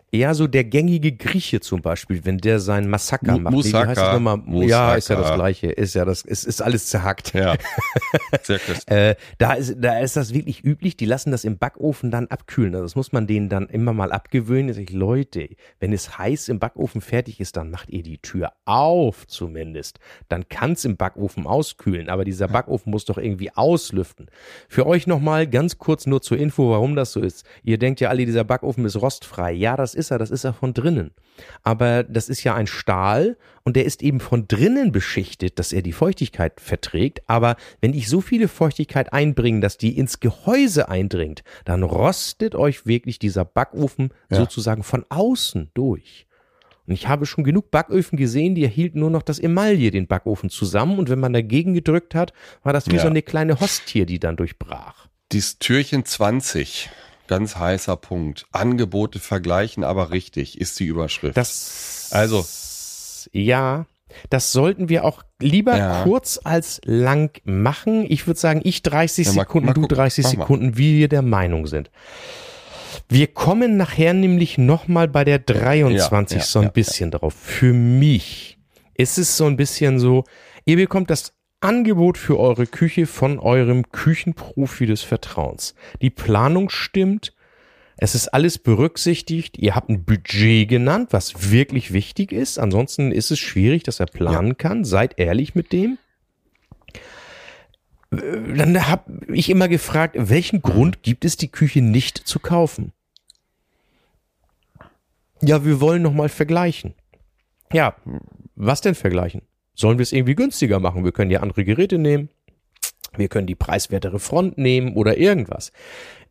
Eher 0.09 0.33
so 0.35 0.47
der 0.47 0.63
gängige 0.63 1.11
Grieche 1.11 1.59
zum 1.59 1.81
Beispiel, 1.81 2.23
wenn 2.23 2.37
der 2.37 2.59
sein 2.59 2.89
Massaker 2.89 3.33
Mu- 3.33 3.39
macht. 3.39 3.53
Wie- 3.53 3.57
wie 3.57 3.75
heißt 3.75 3.89
das 3.89 3.97
Moussaka. 3.97 4.13
nochmal? 4.13 4.37
Ja, 4.37 4.43
Moussaka. 4.45 4.95
ist 4.95 5.09
ja 5.09 5.15
das 5.17 5.35
Gleiche. 5.35 5.67
Ist 5.67 5.93
ja 5.95 6.05
das, 6.05 6.21
ist, 6.21 6.43
ist 6.45 6.61
alles 6.61 6.87
zerhackt. 6.87 7.33
Ja, 7.33 7.55
sehr. 8.43 8.59
Äh, 8.87 9.15
da 9.37 9.53
ist, 9.53 9.75
da 9.79 9.99
ist 9.99 10.15
das 10.15 10.33
wirklich 10.33 10.63
üblich. 10.63 10.95
Die 10.95 11.05
lassen 11.05 11.31
das 11.31 11.43
im 11.43 11.57
Backofen 11.57 12.09
dann 12.09 12.27
abkühlen. 12.27 12.73
Also 12.75 12.85
das 12.85 12.95
muss 12.95 13.11
man 13.11 13.27
denen 13.27 13.49
dann 13.49 13.67
immer 13.67 13.91
mal 13.93 14.11
abgewöhnen. 14.13 14.77
Ich, 14.79 14.91
Leute, 14.91 15.49
wenn 15.79 15.91
es 15.91 16.17
heiß 16.17 16.47
im 16.49 16.59
Backofen 16.59 17.01
fertig 17.01 17.39
ist, 17.41 17.57
dann 17.57 17.69
macht 17.69 17.89
ihr 17.89 18.03
die 18.03 18.19
Tür 18.19 18.53
auf 18.65 19.27
zumindest. 19.27 19.99
Dann 20.29 20.47
kann 20.47 20.71
es 20.71 20.85
im 20.85 20.95
Backofen 20.95 21.45
auskühlen. 21.45 22.09
Aber 22.09 22.23
dieser 22.23 22.47
Backofen 22.47 22.91
muss 22.91 23.05
doch 23.05 23.17
irgendwie 23.17 23.51
auslüften. 23.53 24.27
Für 24.69 24.85
euch 24.87 25.05
nochmal 25.05 25.47
ganz 25.47 25.77
kurz 25.77 26.05
nur 26.07 26.21
zur 26.21 26.37
Info, 26.37 26.71
warum 26.71 26.95
das 26.95 27.11
so 27.11 27.19
ist. 27.19 27.45
Ihr 27.63 27.77
denkt 27.77 27.99
ja 27.99 28.07
alle, 28.09 28.25
dieser 28.25 28.45
Backofen 28.45 28.85
ist 28.85 28.95
rostfrei. 29.01 29.51
Ja, 29.51 29.75
das 29.75 29.96
ist 29.97 30.11
er. 30.11 30.17
Das 30.19 30.31
ist 30.31 30.43
er 30.45 30.53
von 30.53 30.73
drinnen. 30.73 31.11
Aber 31.63 32.03
das 32.03 32.29
ist 32.29 32.43
ja 32.43 32.55
ein 32.55 32.67
Stahl 32.67 33.37
und 33.63 33.75
der 33.75 33.85
ist 33.85 34.01
eben 34.01 34.19
von 34.19 34.47
drinnen 34.47 34.91
beschichtet, 34.91 35.59
dass 35.59 35.73
er 35.73 35.81
die 35.81 35.91
Feuchtigkeit 35.91 36.61
verträgt. 36.61 37.21
Aber 37.27 37.55
wenn 37.81 37.93
ich 37.93 38.07
so 38.07 38.21
viele 38.21 38.47
Feuchtigkeit 38.47 39.11
einbringe, 39.11 39.59
dass 39.59 39.77
die 39.77 39.97
ins 39.97 40.19
Gehäuse 40.19 40.87
eindringt, 40.89 41.43
dann 41.65 41.83
rostet 41.83 42.55
euch 42.55 42.85
wirklich 42.85 43.19
dieser 43.19 43.43
Backofen 43.45 44.11
Ja. 44.29 44.37
sozusagen 44.37 44.83
von 44.83 45.05
außen 45.09 45.71
durch. 45.73 46.25
Und 46.85 46.93
ich 46.93 47.09
habe 47.09 47.25
schon 47.25 47.43
genug 47.43 47.69
Backöfen 47.69 48.17
gesehen, 48.17 48.55
die 48.55 48.63
erhielten 48.63 48.99
nur 49.01 49.09
noch 49.09 49.21
das 49.23 49.39
Emaille 49.39 49.91
den 49.91 50.07
Backofen 50.07 50.49
zusammen 50.49 50.97
und 50.99 51.09
wenn 51.09 51.19
man 51.19 51.33
dagegen 51.33 51.73
gedrückt 51.73 52.15
hat, 52.15 52.31
war 52.63 52.71
das 52.71 52.87
wie 52.87 52.95
Ja. 52.95 53.01
so 53.01 53.07
eine 53.09 53.21
kleine 53.21 53.59
Hostie, 53.59 54.05
die 54.05 54.19
dann 54.19 54.37
durchbrach. 54.37 55.07
Dies 55.33 55.59
Türchen 55.59 56.05
20, 56.05 56.89
ganz 57.27 57.55
heißer 57.57 57.95
Punkt. 57.97 58.45
Angebote 58.51 59.19
vergleichen, 59.19 59.83
aber 59.83 60.11
richtig, 60.11 60.59
ist 60.59 60.79
die 60.79 60.85
Überschrift. 60.85 61.37
Das 61.37 62.09
Also. 62.11 62.45
ja, 63.31 63.85
das 64.29 64.51
sollten 64.51 64.89
wir 64.89 65.03
auch 65.05 65.21
lieber 65.39 65.77
Ja. 65.77 66.03
kurz 66.03 66.39
als 66.43 66.79
lang 66.85 67.29
machen. 67.43 68.05
Ich 68.09 68.25
würde 68.27 68.39
sagen, 68.39 68.61
ich 68.63 68.81
30 68.83 69.27
Ja, 69.27 69.33
mal- 69.33 69.41
Sekunden, 69.43 69.67
mal 69.67 69.73
du 69.73 69.81
gucken. 69.81 69.95
30 69.97 70.23
Mach 70.25 70.33
mal. 70.33 70.39
Sekunden, 70.43 70.77
wie 70.77 70.97
wir 70.97 71.07
der 71.09 71.21
Meinung 71.21 71.67
sind. 71.67 71.91
Wir 73.09 73.27
kommen 73.27 73.77
nachher 73.77 74.13
nämlich 74.13 74.57
nochmal 74.57 75.07
bei 75.07 75.23
der 75.23 75.39
23 75.39 76.39
Ja, 76.39 76.43
so 76.43 76.59
ein 76.59 76.71
bisschen 76.73 77.11
drauf. 77.11 77.33
Für 77.33 77.73
mich 77.73 78.57
ist 78.95 79.17
es 79.17 79.37
so 79.37 79.45
ein 79.45 79.55
bisschen 79.57 79.99
so, 79.99 80.23
ihr 80.65 80.75
bekommt 80.77 81.09
das 81.09 81.33
Angebot 81.67 82.17
für 82.17 82.39
eure 82.39 82.65
Küche 82.65 83.07
von 83.07 83.39
eurem 83.39 83.91
Küchenprofi 83.91 84.85
des 84.85 85.01
Vertrauens. 85.01 85.75
Die 86.01 86.09
Planung 86.09 86.69
stimmt, 86.69 87.33
es 87.97 88.15
ist 88.15 88.29
alles 88.29 88.57
berücksichtigt. 88.57 89.57
Ihr 89.57 89.75
habt 89.75 89.89
ein 89.89 90.05
Budget 90.05 90.69
genannt, 90.69 91.09
was 91.11 91.51
wirklich 91.51 91.91
wichtig 91.91 92.31
ist. 92.31 92.57
Ansonsten 92.57 93.11
ist 93.11 93.31
es 93.31 93.39
schwierig, 93.39 93.83
dass 93.83 93.99
er 93.99 94.05
planen 94.05 94.57
kann. 94.57 94.85
Seid 94.85 95.19
ehrlich 95.19 95.55
mit 95.55 95.73
dem. 95.73 95.97
Dann 98.11 98.87
habe 98.87 99.25
ich 99.33 99.49
immer 99.49 99.67
gefragt, 99.67 100.15
welchen 100.17 100.61
Grund 100.61 101.03
gibt 101.03 101.25
es, 101.25 101.35
die 101.35 101.49
Küche 101.49 101.81
nicht 101.81 102.17
zu 102.17 102.39
kaufen? 102.39 102.93
Ja, 105.41 105.65
wir 105.65 105.81
wollen 105.81 106.01
noch 106.03 106.13
mal 106.13 106.29
vergleichen. 106.29 106.93
Ja, 107.73 107.95
was 108.55 108.79
denn 108.79 108.95
vergleichen? 108.95 109.41
Sollen 109.77 109.99
wir 109.99 110.03
es 110.03 110.11
irgendwie 110.11 110.35
günstiger 110.35 110.79
machen? 110.79 111.05
Wir 111.05 111.11
können 111.11 111.29
ja 111.29 111.41
andere 111.41 111.63
Geräte 111.63 111.99
nehmen. 111.99 112.29
Wir 113.15 113.27
können 113.29 113.45
die 113.45 113.55
preiswertere 113.55 114.19
Front 114.19 114.57
nehmen 114.57 114.95
oder 114.95 115.17
irgendwas. 115.17 115.71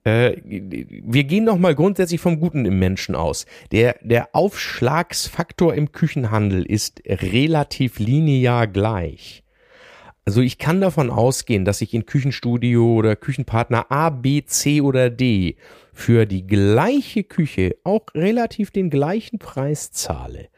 Äh, 0.02 0.36
wir 0.44 1.24
gehen 1.24 1.44
noch 1.44 1.56
mal 1.56 1.74
grundsätzlich 1.74 2.20
vom 2.20 2.40
Guten 2.40 2.64
im 2.64 2.80
Menschen 2.80 3.14
aus. 3.14 3.46
Der, 3.70 3.96
der 4.02 4.34
Aufschlagsfaktor 4.34 5.74
im 5.74 5.92
Küchenhandel 5.92 6.64
ist 6.64 7.02
relativ 7.06 8.00
linear 8.00 8.66
gleich. 8.66 9.44
Also 10.24 10.40
ich 10.40 10.58
kann 10.58 10.80
davon 10.80 11.08
ausgehen, 11.08 11.64
dass 11.64 11.80
ich 11.80 11.94
in 11.94 12.04
Küchenstudio 12.04 12.94
oder 12.94 13.14
Küchenpartner 13.14 13.92
A, 13.92 14.10
B, 14.10 14.42
C 14.44 14.80
oder 14.80 15.08
D 15.08 15.54
für 15.92 16.26
die 16.26 16.48
gleiche 16.48 17.22
Küche 17.22 17.76
auch 17.84 18.06
relativ 18.12 18.72
den 18.72 18.90
gleichen 18.90 19.38
Preis 19.38 19.92
zahle. 19.92 20.48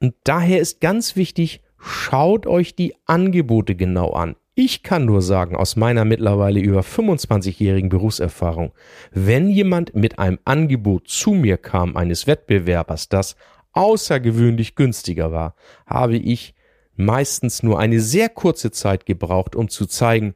Und 0.00 0.14
daher 0.24 0.60
ist 0.60 0.80
ganz 0.80 1.14
wichtig, 1.14 1.60
schaut 1.78 2.46
euch 2.46 2.74
die 2.74 2.94
Angebote 3.06 3.74
genau 3.74 4.10
an. 4.12 4.36
Ich 4.54 4.82
kann 4.82 5.04
nur 5.04 5.22
sagen, 5.22 5.54
aus 5.54 5.76
meiner 5.76 6.04
mittlerweile 6.04 6.58
über 6.58 6.80
25-jährigen 6.80 7.88
Berufserfahrung, 7.90 8.72
wenn 9.12 9.48
jemand 9.48 9.94
mit 9.94 10.18
einem 10.18 10.40
Angebot 10.44 11.08
zu 11.08 11.30
mir 11.30 11.56
kam 11.58 11.96
eines 11.96 12.26
Wettbewerbers, 12.26 13.08
das 13.08 13.36
außergewöhnlich 13.72 14.74
günstiger 14.74 15.30
war, 15.30 15.54
habe 15.86 16.16
ich 16.16 16.54
meistens 16.96 17.62
nur 17.62 17.78
eine 17.78 18.00
sehr 18.00 18.28
kurze 18.28 18.72
Zeit 18.72 19.06
gebraucht, 19.06 19.54
um 19.54 19.68
zu 19.68 19.86
zeigen, 19.86 20.34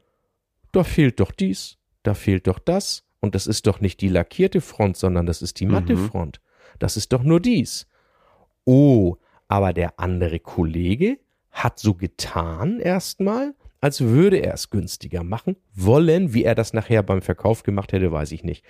da 0.70 0.84
fehlt 0.84 1.18
doch 1.18 1.32
dies, 1.32 1.78
da 2.04 2.14
fehlt 2.14 2.46
doch 2.46 2.60
das, 2.60 3.04
und 3.20 3.34
das 3.34 3.48
ist 3.48 3.66
doch 3.66 3.80
nicht 3.80 4.00
die 4.00 4.08
lackierte 4.08 4.60
Front, 4.60 4.96
sondern 4.96 5.26
das 5.26 5.42
ist 5.42 5.58
die 5.60 5.66
matte 5.66 5.94
Mhm. 5.96 6.08
Front. 6.08 6.40
Das 6.78 6.96
ist 6.96 7.12
doch 7.12 7.22
nur 7.22 7.40
dies. 7.40 7.86
Oh, 8.64 9.16
aber 9.48 9.72
der 9.72 9.98
andere 9.98 10.38
Kollege 10.40 11.18
hat 11.52 11.78
so 11.78 11.94
getan 11.94 12.80
erstmal, 12.80 13.54
als 13.82 14.00
würde 14.00 14.38
er 14.38 14.54
es 14.54 14.70
günstiger 14.70 15.24
machen 15.24 15.56
wollen. 15.74 16.32
Wie 16.32 16.44
er 16.44 16.54
das 16.54 16.72
nachher 16.72 17.02
beim 17.02 17.20
Verkauf 17.20 17.64
gemacht 17.64 17.92
hätte, 17.92 18.12
weiß 18.12 18.32
ich 18.32 18.44
nicht. 18.44 18.64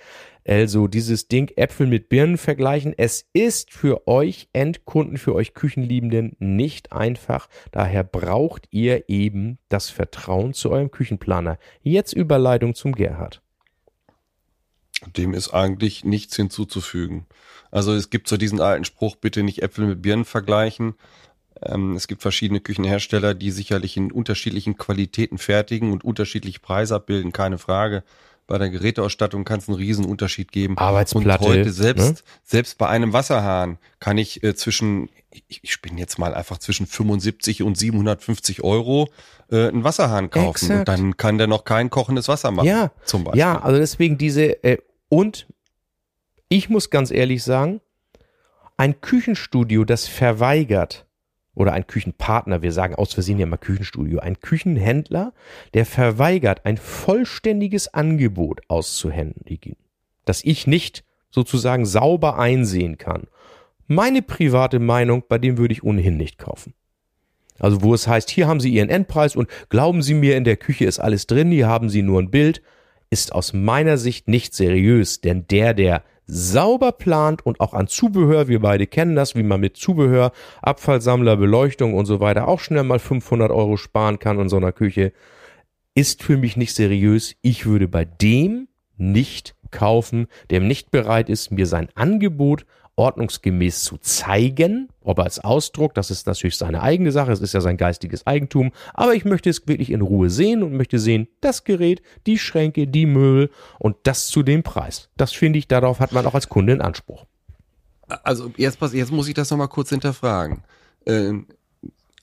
Also 0.45 0.87
dieses 0.87 1.27
Ding 1.27 1.51
Äpfel 1.55 1.87
mit 1.87 2.09
Birnen 2.09 2.37
vergleichen, 2.37 2.93
es 2.97 3.29
ist 3.31 3.71
für 3.71 4.07
euch 4.07 4.49
Endkunden, 4.53 5.17
für 5.17 5.35
euch 5.35 5.53
Küchenliebenden 5.53 6.35
nicht 6.39 6.91
einfach. 6.91 7.47
Daher 7.71 8.03
braucht 8.03 8.67
ihr 8.71 9.07
eben 9.07 9.59
das 9.69 9.89
Vertrauen 9.89 10.53
zu 10.53 10.71
eurem 10.71 10.91
Küchenplaner. 10.91 11.59
Jetzt 11.83 12.13
Überleitung 12.13 12.73
zum 12.73 12.93
Gerhard. 12.93 13.41
Dem 15.15 15.33
ist 15.33 15.53
eigentlich 15.53 16.03
nichts 16.03 16.35
hinzuzufügen. 16.35 17.27
Also 17.71 17.93
es 17.93 18.09
gibt 18.09 18.27
so 18.27 18.37
diesen 18.37 18.61
alten 18.61 18.85
Spruch, 18.85 19.15
bitte 19.15 19.43
nicht 19.43 19.61
Äpfel 19.61 19.85
mit 19.85 20.01
Birnen 20.01 20.25
vergleichen. 20.25 20.95
Ähm, 21.61 21.95
es 21.95 22.07
gibt 22.07 22.21
verschiedene 22.21 22.59
Küchenhersteller, 22.59 23.33
die 23.33 23.51
sicherlich 23.51 23.97
in 23.97 24.11
unterschiedlichen 24.11 24.77
Qualitäten 24.77 25.37
fertigen 25.37 25.91
und 25.91 26.03
unterschiedliche 26.03 26.59
Preise 26.59 26.95
abbilden, 26.95 27.31
keine 27.31 27.57
Frage. 27.57 28.03
bei 28.45 28.57
der 28.57 28.69
Geräteausstattung 28.69 29.45
kann 29.45 29.59
es 29.59 29.69
einen 29.69 29.77
riesen 29.77 30.03
Unterschied 30.03 30.51
geben. 30.51 30.77
Arbeitsplatte. 30.77 31.45
Und 31.45 31.49
heute 31.49 31.71
selbst, 31.71 32.15
ne? 32.15 32.21
selbst 32.43 32.77
bei 32.77 32.89
einem 32.89 33.13
Wasserhahn 33.13 33.77
kann 33.99 34.17
ich 34.17 34.43
äh, 34.43 34.53
zwischen, 34.53 35.09
ich, 35.31 35.61
ich 35.63 35.81
bin 35.81 35.97
jetzt 35.97 36.19
mal 36.19 36.33
einfach 36.33 36.57
zwischen 36.57 36.85
75 36.85 37.63
und 37.63 37.77
750 37.77 38.61
Euro 38.63 39.09
äh, 39.49 39.69
einen 39.69 39.85
Wasserhahn 39.85 40.29
kaufen. 40.29 40.49
Exakt. 40.49 40.79
Und 40.79 40.87
dann 40.89 41.17
kann 41.17 41.37
der 41.37 41.47
noch 41.47 41.63
kein 41.63 41.89
kochendes 41.89 42.27
Wasser 42.27 42.51
machen. 42.51 42.67
Ja, 42.67 42.91
zum 43.05 43.23
Beispiel. 43.23 43.39
Ja, 43.39 43.61
also 43.61 43.79
deswegen 43.79 44.17
diese, 44.17 44.61
äh, 44.63 44.77
und 45.07 45.47
ich 46.49 46.69
muss 46.69 46.89
ganz 46.89 47.11
ehrlich 47.11 47.43
sagen, 47.43 47.79
ein 48.77 48.99
Küchenstudio, 49.01 49.85
das 49.85 50.07
verweigert, 50.07 51.05
oder 51.55 51.73
ein 51.73 51.87
Küchenpartner, 51.87 52.61
wir 52.61 52.71
sagen 52.71 52.95
aus 52.95 53.13
Versehen 53.13 53.39
ja 53.39 53.45
mal 53.45 53.57
Küchenstudio, 53.57 54.19
ein 54.19 54.39
Küchenhändler, 54.39 55.33
der 55.73 55.85
verweigert, 55.85 56.65
ein 56.65 56.77
vollständiges 56.77 57.93
Angebot 57.93 58.61
auszuhändigen, 58.67 59.75
das 60.25 60.43
ich 60.43 60.67
nicht 60.67 61.03
sozusagen 61.29 61.85
sauber 61.85 62.39
einsehen 62.39 62.97
kann. 62.97 63.27
Meine 63.87 64.21
private 64.21 64.79
Meinung, 64.79 65.23
bei 65.27 65.37
dem 65.37 65.57
würde 65.57 65.73
ich 65.73 65.83
ohnehin 65.83 66.17
nicht 66.17 66.37
kaufen. 66.37 66.73
Also 67.59 67.81
wo 67.81 67.93
es 67.93 68.07
heißt, 68.07 68.29
hier 68.29 68.47
haben 68.47 68.59
Sie 68.59 68.73
Ihren 68.73 68.89
Endpreis 68.89 69.35
und 69.35 69.49
glauben 69.69 70.01
Sie 70.01 70.13
mir, 70.13 70.37
in 70.37 70.43
der 70.43 70.57
Küche 70.57 70.85
ist 70.85 70.99
alles 70.99 71.27
drin, 71.27 71.51
hier 71.51 71.67
haben 71.67 71.89
Sie 71.89 72.01
nur 72.01 72.19
ein 72.19 72.31
Bild, 72.31 72.61
ist 73.09 73.33
aus 73.33 73.53
meiner 73.53 73.97
Sicht 73.97 74.27
nicht 74.27 74.55
seriös, 74.55 75.21
denn 75.21 75.45
der, 75.47 75.73
der 75.73 76.03
sauber 76.25 76.91
plant 76.91 77.45
und 77.45 77.59
auch 77.59 77.73
an 77.73 77.87
Zubehör, 77.87 78.47
wir 78.47 78.59
beide 78.59 78.87
kennen 78.87 79.15
das, 79.15 79.35
wie 79.35 79.43
man 79.43 79.59
mit 79.59 79.77
Zubehör, 79.77 80.31
Abfallsammler, 80.61 81.37
Beleuchtung 81.37 81.93
und 81.93 82.05
so 82.05 82.19
weiter 82.19 82.47
auch 82.47 82.59
schnell 82.59 82.83
mal 82.83 82.99
500 82.99 83.51
Euro 83.51 83.77
sparen 83.77 84.19
kann 84.19 84.39
in 84.39 84.49
so 84.49 84.57
einer 84.57 84.71
Küche, 84.71 85.13
ist 85.95 86.23
für 86.23 86.37
mich 86.37 86.57
nicht 86.57 86.73
seriös. 86.73 87.35
Ich 87.41 87.65
würde 87.65 87.87
bei 87.87 88.05
dem 88.05 88.67
nicht 88.97 89.55
kaufen, 89.71 90.27
der 90.49 90.59
nicht 90.59 90.91
bereit 90.91 91.29
ist, 91.29 91.51
mir 91.51 91.65
sein 91.65 91.89
Angebot 91.95 92.65
ordnungsgemäß 92.95 93.83
zu 93.83 93.97
zeigen, 93.97 94.89
ob 95.01 95.19
als 95.19 95.39
Ausdruck, 95.39 95.93
das 95.95 96.11
ist 96.11 96.27
natürlich 96.27 96.57
seine 96.57 96.81
eigene 96.81 97.11
Sache, 97.11 97.31
es 97.31 97.41
ist 97.41 97.53
ja 97.53 97.61
sein 97.61 97.77
geistiges 97.77 98.27
Eigentum, 98.27 98.71
aber 98.93 99.15
ich 99.15 99.25
möchte 99.25 99.49
es 99.49 99.67
wirklich 99.67 99.91
in 99.91 100.01
Ruhe 100.01 100.29
sehen 100.29 100.61
und 100.63 100.73
möchte 100.73 100.99
sehen, 100.99 101.27
das 101.41 101.63
Gerät, 101.63 102.01
die 102.27 102.37
Schränke, 102.37 102.87
die 102.87 103.05
Möbel 103.05 103.49
und 103.79 103.95
das 104.03 104.27
zu 104.27 104.43
dem 104.43 104.63
Preis. 104.63 105.09
Das 105.17 105.31
finde 105.33 105.59
ich, 105.59 105.67
darauf 105.67 105.99
hat 105.99 106.11
man 106.11 106.25
auch 106.25 106.35
als 106.35 106.49
Kunde 106.49 106.73
einen 106.73 106.81
Anspruch. 106.81 107.25
Also 108.23 108.51
jetzt, 108.57 108.79
pass- 108.79 108.93
jetzt 108.93 109.11
muss 109.11 109.27
ich 109.27 109.33
das 109.33 109.49
nochmal 109.49 109.69
kurz 109.69 109.89
hinterfragen. 109.89 110.63
Ähm, 111.05 111.47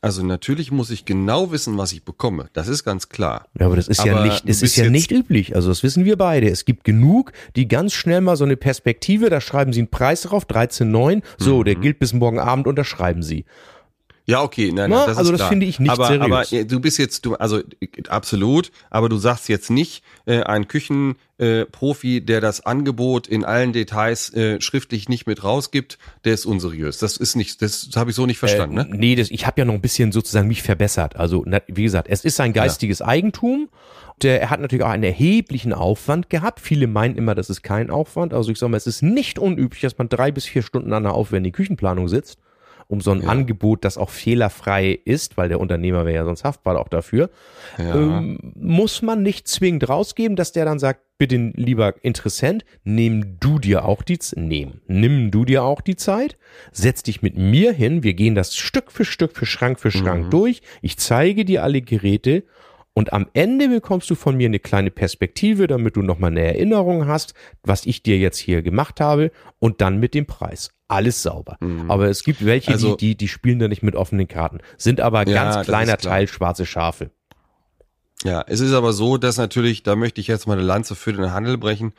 also 0.02 0.24
natürlich 0.24 0.72
muss 0.72 0.90
ich 0.90 1.04
genau 1.04 1.52
wissen, 1.52 1.76
was 1.76 1.92
ich 1.92 2.04
bekomme. 2.04 2.48
Das 2.54 2.68
ist 2.68 2.84
ganz 2.84 3.10
klar. 3.10 3.46
Ja, 3.58 3.66
aber 3.66 3.76
das 3.76 3.86
ist 3.86 4.02
ja 4.04 4.14
Aber 4.14 4.24
nicht, 4.24 4.44
du 4.44 4.50
es 4.50 4.62
ist 4.62 4.76
ja 4.76 4.88
nicht 4.88 5.10
üblich. 5.10 5.54
Also 5.54 5.68
das 5.68 5.82
wissen 5.82 6.06
wir 6.06 6.16
beide. 6.16 6.48
Es 6.48 6.64
gibt 6.64 6.84
genug, 6.84 7.32
die 7.54 7.68
ganz 7.68 7.92
schnell 7.92 8.22
mal 8.22 8.36
so 8.36 8.44
eine 8.44 8.56
Perspektive, 8.56 9.28
da 9.28 9.40
schreiben 9.40 9.72
sie 9.74 9.80
einen 9.80 9.88
Preis 9.88 10.22
drauf, 10.22 10.46
13,9. 10.46 11.22
So, 11.36 11.62
der 11.64 11.74
gilt 11.74 11.98
bis 11.98 12.14
morgen 12.14 12.38
Abend, 12.38 12.66
unterschreiben 12.66 13.22
sie. 13.22 13.44
Ja, 14.30 14.42
okay, 14.42 14.70
nein, 14.72 14.90
nein, 14.90 15.06
das 15.06 15.18
also 15.18 15.32
das 15.32 15.40
klar. 15.40 15.48
finde 15.48 15.66
ich 15.66 15.80
nicht 15.80 15.90
aber, 15.90 16.06
seriös. 16.06 16.24
Aber 16.24 16.52
äh, 16.52 16.64
du 16.64 16.78
bist 16.78 16.98
jetzt, 16.98 17.26
du, 17.26 17.34
also 17.34 17.60
absolut, 18.08 18.70
aber 18.88 19.08
du 19.08 19.16
sagst 19.16 19.48
jetzt 19.48 19.70
nicht, 19.70 20.04
äh, 20.24 20.42
ein 20.42 20.68
Küchenprofi, 20.68 22.16
äh, 22.18 22.20
der 22.20 22.40
das 22.40 22.64
Angebot 22.64 23.26
in 23.26 23.44
allen 23.44 23.72
Details 23.72 24.32
äh, 24.32 24.60
schriftlich 24.60 25.08
nicht 25.08 25.26
mit 25.26 25.42
rausgibt, 25.42 25.98
der 26.24 26.34
ist 26.34 26.46
unseriös. 26.46 26.98
Das 26.98 27.16
ist 27.16 27.34
nicht, 27.34 27.60
das 27.60 27.90
habe 27.96 28.10
ich 28.10 28.16
so 28.16 28.26
nicht 28.26 28.38
verstanden, 28.38 28.78
äh, 28.78 28.84
ne? 28.84 28.96
Nee, 28.96 29.16
das, 29.16 29.30
ich 29.32 29.46
habe 29.46 29.60
ja 29.60 29.64
noch 29.64 29.74
ein 29.74 29.80
bisschen 29.80 30.12
sozusagen 30.12 30.46
mich 30.46 30.62
verbessert. 30.62 31.16
Also 31.16 31.42
na, 31.44 31.60
wie 31.66 31.82
gesagt, 31.82 32.06
es 32.08 32.24
ist 32.24 32.36
sein 32.36 32.52
geistiges 32.52 33.02
Eigentum. 33.02 33.68
Der, 34.22 34.40
er 34.40 34.50
hat 34.50 34.60
natürlich 34.60 34.84
auch 34.84 34.90
einen 34.90 35.02
erheblichen 35.02 35.72
Aufwand 35.72 36.30
gehabt. 36.30 36.60
Viele 36.60 36.86
meinen 36.86 37.16
immer, 37.16 37.34
das 37.34 37.50
ist 37.50 37.62
kein 37.62 37.90
Aufwand. 37.90 38.34
Also 38.34 38.52
ich 38.52 38.58
sage 38.58 38.70
mal, 38.70 38.76
es 38.76 38.86
ist 38.86 39.02
nicht 39.02 39.38
unüblich, 39.38 39.80
dass 39.80 39.96
man 39.98 40.08
drei 40.08 40.30
bis 40.30 40.44
vier 40.44 40.62
Stunden 40.62 40.92
an 40.92 41.06
einer 41.06 41.14
aufwendigen 41.14 41.54
Küchenplanung 41.54 42.06
sitzt, 42.06 42.38
um 42.90 43.00
so 43.00 43.12
ein 43.12 43.24
Angebot, 43.26 43.84
das 43.84 43.96
auch 43.96 44.10
fehlerfrei 44.10 44.98
ist, 45.04 45.36
weil 45.36 45.48
der 45.48 45.60
Unternehmer 45.60 46.04
wäre 46.06 46.16
ja 46.16 46.24
sonst 46.24 46.42
haftbar 46.44 46.78
auch 46.80 46.88
dafür, 46.88 47.30
Ja. 47.78 47.94
ähm, 47.94 48.52
muss 48.56 49.00
man 49.00 49.22
nicht 49.22 49.46
zwingend 49.46 49.88
rausgeben, 49.88 50.34
dass 50.36 50.50
der 50.52 50.64
dann 50.64 50.78
sagt, 50.80 51.02
bitte 51.16 51.36
lieber 51.54 51.94
Interessent, 52.02 52.64
nimm 52.82 53.38
du 53.38 53.58
dir 53.60 53.84
auch 53.84 54.02
die 54.02 54.18
Z- 54.18 54.38
nehm, 54.38 54.80
nimm 54.88 55.30
du 55.30 55.44
dir 55.44 55.62
auch 55.62 55.82
die 55.82 55.94
Zeit, 55.96 56.36
setz 56.72 57.02
dich 57.04 57.22
mit 57.22 57.36
mir 57.38 57.72
hin, 57.72 58.02
wir 58.02 58.14
gehen 58.14 58.34
das 58.34 58.56
Stück 58.56 58.90
für 58.90 59.04
Stück 59.04 59.36
für 59.36 59.46
Schrank 59.46 59.78
für 59.78 59.90
Schrank 59.92 60.30
durch, 60.30 60.60
ich 60.82 60.96
zeige 60.98 61.44
dir 61.44 61.62
alle 61.62 61.82
Geräte 61.82 62.42
und 62.92 63.12
am 63.12 63.26
Ende 63.34 63.68
bekommst 63.68 64.10
du 64.10 64.14
von 64.14 64.36
mir 64.36 64.46
eine 64.46 64.58
kleine 64.58 64.90
Perspektive, 64.90 65.66
damit 65.66 65.96
du 65.96 66.02
nochmal 66.02 66.30
eine 66.32 66.42
Erinnerung 66.42 67.06
hast, 67.06 67.34
was 67.62 67.86
ich 67.86 68.02
dir 68.02 68.18
jetzt 68.18 68.38
hier 68.38 68.62
gemacht 68.62 69.00
habe 69.00 69.30
und 69.58 69.80
dann 69.80 69.98
mit 69.98 70.14
dem 70.14 70.26
Preis. 70.26 70.70
Alles 70.88 71.22
sauber. 71.22 71.56
Aber 71.86 72.08
es 72.08 72.24
gibt 72.24 72.44
welche, 72.44 72.72
Also- 72.72 72.96
die, 72.96 73.08
die, 73.10 73.16
die 73.16 73.28
spielen 73.28 73.60
da 73.60 73.68
nicht 73.68 73.82
mit 73.84 73.94
offenen 73.94 74.26
Karten, 74.26 74.58
sind 74.76 75.00
aber 75.00 75.26
Ja, 75.28 75.52
ganz 75.52 75.64
kleiner. 75.66 75.96
Teil 75.98 76.26
schwarze 76.26 76.66
Schafe. 76.66 77.10
Ja, 78.24 78.44
es 78.48 78.60
ist 78.60 78.72
aber 78.72 78.92
so, 78.92 79.16
dass 79.16 79.38
natürlich, 79.38 79.82
da 79.82 79.96
möchte 79.96 80.20
ich 80.20 80.26
jetzt 80.26 80.46
mal 80.46 80.54
eine 80.54 80.62
Lanze 80.62 80.94
für 80.94 81.12
den 81.12 81.32
Handel 81.32 81.56
brechen, 81.58 81.94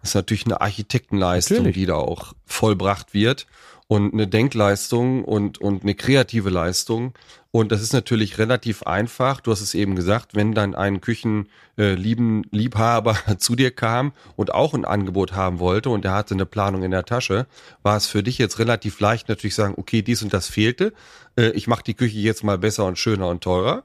das 0.00 0.10
ist 0.10 0.14
natürlich 0.14 0.44
eine 0.44 0.60
Architektenleistung, 0.60 1.56
Natürlich. 1.58 1.76
die 1.76 1.86
da 1.86 1.94
auch 1.94 2.34
vollbracht 2.44 3.14
wird 3.14 3.46
und 3.88 4.12
eine 4.12 4.26
Denkleistung 4.26 5.24
und, 5.24 5.58
und 5.58 5.82
eine 5.82 5.94
kreative 5.94 6.50
Leistung. 6.50 7.14
Und 7.52 7.70
das 7.72 7.82
ist 7.82 7.92
natürlich 7.92 8.38
relativ 8.38 8.82
einfach. 8.82 9.40
Du 9.40 9.52
hast 9.52 9.60
es 9.60 9.74
eben 9.74 9.94
gesagt, 9.94 10.34
wenn 10.34 10.52
dann 10.52 10.74
ein 10.74 11.00
Küchenlieben 11.00 12.44
äh, 12.52 13.36
zu 13.38 13.54
dir 13.54 13.70
kam 13.70 14.12
und 14.34 14.52
auch 14.52 14.74
ein 14.74 14.84
Angebot 14.84 15.32
haben 15.32 15.60
wollte 15.60 15.90
und 15.90 16.04
er 16.04 16.12
hatte 16.12 16.34
eine 16.34 16.46
Planung 16.46 16.82
in 16.82 16.90
der 16.90 17.04
Tasche, 17.04 17.46
war 17.82 17.96
es 17.96 18.06
für 18.06 18.22
dich 18.22 18.38
jetzt 18.38 18.58
relativ 18.58 18.98
leicht 19.00 19.28
natürlich 19.28 19.54
sagen, 19.54 19.74
okay, 19.76 20.02
dies 20.02 20.22
und 20.22 20.34
das 20.34 20.48
fehlte. 20.48 20.92
Äh, 21.36 21.50
ich 21.50 21.68
mache 21.68 21.84
die 21.84 21.94
Küche 21.94 22.18
jetzt 22.18 22.42
mal 22.42 22.58
besser 22.58 22.84
und 22.86 22.98
schöner 22.98 23.28
und 23.28 23.42
teurer. 23.42 23.84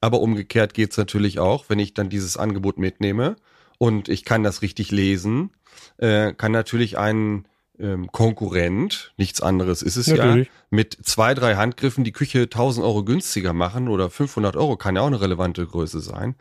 Aber 0.00 0.20
umgekehrt 0.20 0.74
geht's 0.74 0.96
natürlich 0.96 1.40
auch, 1.40 1.64
wenn 1.68 1.78
ich 1.78 1.94
dann 1.94 2.08
dieses 2.08 2.36
Angebot 2.36 2.78
mitnehme 2.78 3.36
und 3.78 4.08
ich 4.08 4.24
kann 4.24 4.44
das 4.44 4.62
richtig 4.62 4.92
lesen, 4.92 5.50
äh, 5.96 6.34
kann 6.34 6.52
natürlich 6.52 6.98
ein 6.98 7.46
ähm, 7.80 8.10
Konkurrent, 8.12 9.12
nichts 9.16 9.40
anderes 9.40 9.82
ist 9.82 9.96
es 9.96 10.08
Natürlich. 10.08 10.46
ja, 10.46 10.52
mit 10.70 10.98
zwei, 11.02 11.34
drei 11.34 11.56
Handgriffen 11.56 12.04
die 12.04 12.12
Küche 12.12 12.42
1000 12.42 12.84
Euro 12.84 13.04
günstiger 13.04 13.52
machen 13.52 13.88
oder 13.88 14.10
500 14.10 14.56
Euro 14.56 14.76
kann 14.76 14.96
ja 14.96 15.02
auch 15.02 15.06
eine 15.06 15.20
relevante 15.20 15.66
Größe 15.66 16.00
sein. 16.00 16.34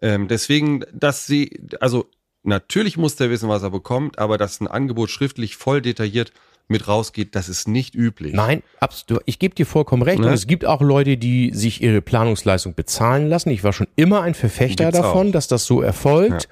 Ähm, 0.00 0.28
deswegen, 0.28 0.84
dass 0.92 1.26
sie, 1.26 1.60
also 1.80 2.06
natürlich 2.42 2.96
muss 2.96 3.16
der 3.16 3.30
wissen, 3.30 3.48
was 3.48 3.62
er 3.62 3.70
bekommt, 3.70 4.18
aber 4.18 4.38
dass 4.38 4.60
ein 4.60 4.68
Angebot 4.68 5.10
schriftlich 5.10 5.56
voll 5.56 5.82
detailliert 5.82 6.32
mit 6.68 6.86
rausgeht, 6.86 7.34
das 7.34 7.48
ist 7.48 7.66
nicht 7.66 7.94
üblich. 7.94 8.34
Nein, 8.34 8.62
absolut. 8.78 9.22
Ich 9.24 9.38
gebe 9.38 9.54
dir 9.54 9.64
vollkommen 9.64 10.02
recht. 10.02 10.20
Ne? 10.20 10.26
Und 10.26 10.32
es 10.34 10.46
gibt 10.46 10.66
auch 10.66 10.82
Leute, 10.82 11.16
die 11.16 11.50
sich 11.54 11.82
ihre 11.82 12.02
Planungsleistung 12.02 12.74
bezahlen 12.74 13.28
lassen. 13.28 13.50
Ich 13.50 13.64
war 13.64 13.72
schon 13.72 13.88
immer 13.96 14.20
ein 14.20 14.34
Verfechter 14.34 14.84
Gibt's 14.84 15.00
davon, 15.00 15.28
auch. 15.28 15.32
dass 15.32 15.48
das 15.48 15.64
so 15.64 15.80
erfolgt. 15.80 16.48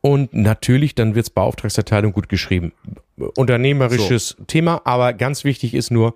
Und 0.00 0.32
natürlich, 0.32 0.94
dann 0.94 1.14
wird's 1.14 1.30
bei 1.30 1.42
Auftragserteilung 1.42 2.12
gut 2.12 2.28
geschrieben. 2.28 2.72
Unternehmerisches 3.18 4.36
Thema, 4.46 4.82
aber 4.84 5.12
ganz 5.12 5.44
wichtig 5.44 5.74
ist 5.74 5.90
nur 5.90 6.14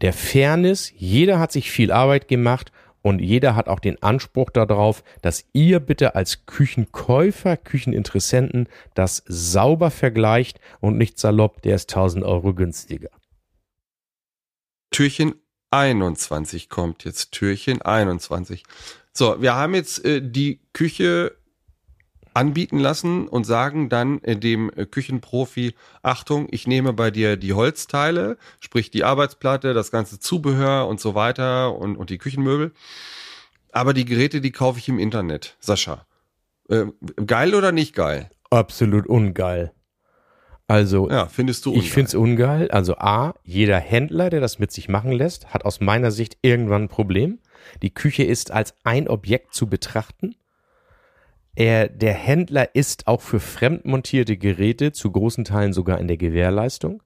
der 0.00 0.12
Fairness. 0.12 0.92
Jeder 0.96 1.38
hat 1.38 1.52
sich 1.52 1.70
viel 1.70 1.92
Arbeit 1.92 2.28
gemacht 2.28 2.72
und 3.02 3.20
jeder 3.20 3.54
hat 3.54 3.68
auch 3.68 3.80
den 3.80 4.02
Anspruch 4.02 4.50
darauf, 4.50 5.02
dass 5.22 5.44
ihr 5.52 5.80
bitte 5.80 6.14
als 6.14 6.46
Küchenkäufer, 6.46 7.56
Kücheninteressenten 7.56 8.68
das 8.94 9.22
sauber 9.26 9.90
vergleicht 9.90 10.60
und 10.80 10.98
nicht 10.98 11.18
salopp, 11.18 11.62
der 11.62 11.76
ist 11.76 11.90
1000 11.90 12.24
Euro 12.24 12.54
günstiger. 12.54 13.10
Türchen 14.90 15.34
21 15.70 16.68
kommt 16.68 17.04
jetzt. 17.04 17.32
Türchen 17.32 17.82
21. 17.82 18.64
So, 19.12 19.40
wir 19.40 19.54
haben 19.54 19.74
jetzt 19.74 20.04
äh, 20.04 20.22
die 20.22 20.60
Küche 20.72 21.36
anbieten 22.38 22.78
lassen 22.78 23.26
und 23.26 23.44
sagen 23.44 23.88
dann 23.88 24.22
äh, 24.22 24.36
dem 24.36 24.70
äh, 24.76 24.86
Küchenprofi, 24.86 25.74
Achtung, 26.02 26.46
ich 26.52 26.68
nehme 26.68 26.92
bei 26.92 27.10
dir 27.10 27.36
die 27.36 27.52
Holzteile, 27.52 28.38
sprich 28.60 28.90
die 28.92 29.02
Arbeitsplatte, 29.02 29.74
das 29.74 29.90
ganze 29.90 30.20
Zubehör 30.20 30.86
und 30.86 31.00
so 31.00 31.16
weiter 31.16 31.74
und, 31.76 31.96
und 31.96 32.10
die 32.10 32.18
Küchenmöbel. 32.18 32.72
Aber 33.72 33.92
die 33.92 34.04
Geräte, 34.04 34.40
die 34.40 34.52
kaufe 34.52 34.78
ich 34.78 34.88
im 34.88 35.00
Internet. 35.00 35.56
Sascha, 35.58 36.06
äh, 36.68 36.84
geil 37.26 37.56
oder 37.56 37.72
nicht 37.72 37.94
geil? 37.94 38.30
Absolut 38.50 39.06
ungeil. 39.08 39.72
Also, 40.68 41.10
Ja, 41.10 41.26
findest 41.26 41.66
du 41.66 41.70
ich 41.72 41.76
ungeil. 41.78 41.90
find's 41.90 42.14
ungeil. 42.14 42.70
Also 42.70 42.96
A, 42.98 43.34
jeder 43.42 43.78
Händler, 43.80 44.30
der 44.30 44.40
das 44.40 44.58
mit 44.60 44.70
sich 44.70 44.88
machen 44.88 45.10
lässt, 45.12 45.52
hat 45.52 45.64
aus 45.64 45.80
meiner 45.80 46.12
Sicht 46.12 46.38
irgendwann 46.42 46.82
ein 46.84 46.88
Problem. 46.88 47.40
Die 47.82 47.92
Küche 47.92 48.22
ist 48.22 48.52
als 48.52 48.74
ein 48.84 49.08
Objekt 49.08 49.54
zu 49.54 49.66
betrachten. 49.66 50.36
Er, 51.58 51.88
der 51.88 52.14
Händler 52.14 52.76
ist 52.76 53.08
auch 53.08 53.20
für 53.20 53.40
fremdmontierte 53.40 54.36
Geräte 54.36 54.92
zu 54.92 55.10
großen 55.10 55.44
Teilen 55.44 55.72
sogar 55.72 55.98
in 55.98 56.06
der 56.06 56.16
Gewährleistung. 56.16 57.02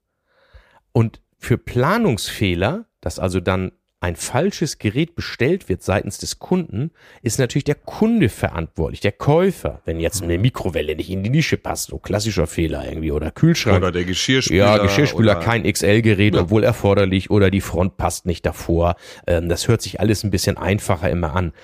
Und 0.93 1.23
für 1.39 1.57
Planungsfehler, 1.57 2.85
dass 3.01 3.19
also 3.19 3.41
dann 3.41 3.73
ein 4.01 4.15
falsches 4.15 4.79
Gerät 4.79 5.15
bestellt 5.15 5.71
wird 5.71 5.83
seitens 5.83 6.19
des 6.19 6.39
Kunden, 6.39 6.91
ist 7.23 7.39
natürlich 7.39 7.65
der 7.65 7.77
Kunde 7.77 8.29
verantwortlich, 8.29 9.01
der 9.01 9.13
Käufer. 9.13 9.81
Wenn 9.87 10.01
jetzt 10.01 10.23
eine 10.23 10.37
Mikrowelle 10.37 10.97
nicht 10.97 11.09
in 11.09 11.23
die 11.23 11.31
Nische 11.31 11.57
passt, 11.57 11.89
so 11.89 11.97
klassischer 11.97 12.47
Fehler 12.47 12.87
irgendwie, 12.87 13.11
oder 13.11 13.31
Kühlschrank. 13.31 13.79
Oder 13.79 13.91
der 13.91 14.05
Geschirrspüler. 14.05 14.59
Ja, 14.59 14.77
Geschirrspüler, 14.83 15.37
kein 15.37 15.63
XL-Gerät, 15.63 16.37
obwohl 16.37 16.63
erforderlich, 16.63 17.31
oder 17.31 17.51
die 17.51 17.63
Front 17.63 17.97
passt 17.97 18.27
nicht 18.27 18.45
davor. 18.45 18.97
Ähm, 19.27 19.49
das 19.49 19.67
hört 19.67 19.81
sich 19.81 19.99
alles 19.99 20.25
ein 20.25 20.31
bisschen 20.31 20.59
einfacher 20.59 21.09
immer 21.09 21.35
an. 21.35 21.55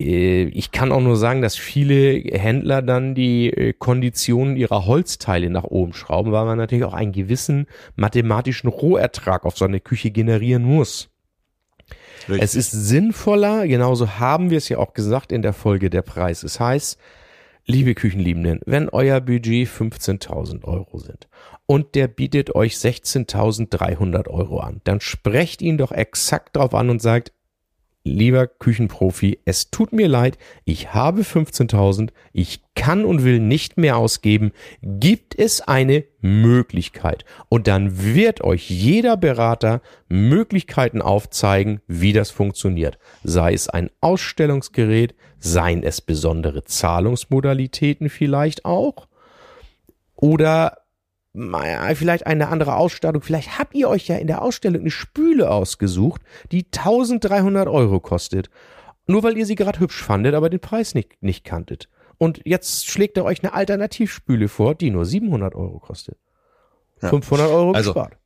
Äh, 0.00 0.44
Ich 0.44 0.72
kann 0.72 0.92
auch 0.92 1.00
nur 1.00 1.16
sagen, 1.16 1.42
dass 1.42 1.56
viele 1.56 2.12
Händler 2.38 2.82
dann 2.82 3.14
die 3.14 3.50
äh, 3.50 3.72
Konditionen 3.72 4.56
ihrer 4.56 4.86
Holzteile 4.86 5.50
nach 5.50 5.64
oben 5.64 5.92
schrauben, 5.92 6.32
weil 6.32 6.44
man 6.44 6.58
natürlich 6.58 6.84
auch 6.84 6.94
einen 6.94 7.12
gewissen 7.12 7.66
mathematischen 7.96 8.68
Rohertrag 8.68 9.44
auf 9.44 9.56
so 9.58 9.64
eine 9.64 9.80
Küche 9.80 10.10
generieren 10.10 10.62
muss. 10.62 11.10
Richtig. 12.28 12.42
Es 12.42 12.54
ist 12.54 12.70
sinnvoller, 12.72 13.66
genauso 13.66 14.18
haben 14.18 14.50
wir 14.50 14.58
es 14.58 14.68
ja 14.68 14.78
auch 14.78 14.92
gesagt 14.92 15.32
in 15.32 15.42
der 15.42 15.54
Folge 15.54 15.88
der 15.88 16.02
Preis. 16.02 16.42
Es 16.42 16.60
heißt, 16.60 16.98
liebe 17.64 17.94
Küchenliebenden, 17.94 18.60
wenn 18.66 18.88
euer 18.88 19.20
Budget 19.20 19.68
15.000 19.68 20.64
Euro 20.64 20.98
sind 20.98 21.28
und 21.66 21.94
der 21.94 22.08
bietet 22.08 22.54
euch 22.54 22.74
16.300 22.74 24.28
Euro 24.28 24.60
an, 24.60 24.80
dann 24.84 25.00
sprecht 25.00 25.62
ihn 25.62 25.78
doch 25.78 25.92
exakt 25.92 26.56
drauf 26.56 26.74
an 26.74 26.90
und 26.90 27.00
sagt, 27.00 27.32
lieber 28.04 28.46
Küchenprofi, 28.46 29.40
es 29.44 29.70
tut 29.70 29.92
mir 29.92 30.08
leid, 30.08 30.38
ich 30.64 30.94
habe 30.94 31.22
15.000, 31.22 32.10
ich 32.32 32.62
kann 32.74 33.04
und 33.04 33.24
will 33.24 33.40
nicht 33.40 33.76
mehr 33.76 33.96
ausgeben. 33.96 34.52
Gibt 34.82 35.38
es 35.38 35.60
eine 35.60 36.04
Möglichkeit? 36.20 37.24
Und 37.48 37.66
dann 37.66 38.14
wird 38.14 38.42
euch 38.42 38.70
jeder 38.70 39.16
Berater 39.16 39.82
Möglichkeiten 40.08 41.02
aufzeigen, 41.02 41.80
wie 41.86 42.12
das 42.12 42.30
funktioniert. 42.30 42.98
Sei 43.24 43.52
es 43.52 43.68
ein 43.68 43.90
Ausstellungsgerät, 44.00 45.14
seien 45.38 45.82
es 45.82 46.00
besondere 46.00 46.64
Zahlungsmodalitäten 46.64 48.08
vielleicht 48.08 48.64
auch 48.64 49.08
oder 50.16 50.78
vielleicht 51.34 52.26
eine 52.26 52.48
andere 52.48 52.76
Ausstattung. 52.76 53.22
Vielleicht 53.22 53.58
habt 53.58 53.74
ihr 53.74 53.88
euch 53.88 54.08
ja 54.08 54.16
in 54.16 54.26
der 54.26 54.42
Ausstellung 54.42 54.80
eine 54.80 54.90
Spüle 54.90 55.50
ausgesucht, 55.50 56.22
die 56.50 56.66
1300 56.66 57.68
Euro 57.68 58.00
kostet. 58.00 58.50
Nur 59.06 59.22
weil 59.22 59.36
ihr 59.36 59.46
sie 59.46 59.54
gerade 59.54 59.80
hübsch 59.80 60.02
fandet, 60.02 60.34
aber 60.34 60.50
den 60.50 60.60
Preis 60.60 60.94
nicht, 60.94 61.22
nicht 61.22 61.44
kanntet. 61.44 61.88
Und 62.18 62.40
jetzt 62.44 62.86
schlägt 62.86 63.16
er 63.16 63.24
euch 63.24 63.42
eine 63.42 63.54
Alternativspüle 63.54 64.48
vor, 64.48 64.74
die 64.74 64.90
nur 64.90 65.04
700 65.04 65.54
Euro 65.54 65.78
kostet. 65.78 66.18
500 66.98 67.48
Euro 67.48 67.72
Also, 67.72 67.94
gespart. 67.94 68.16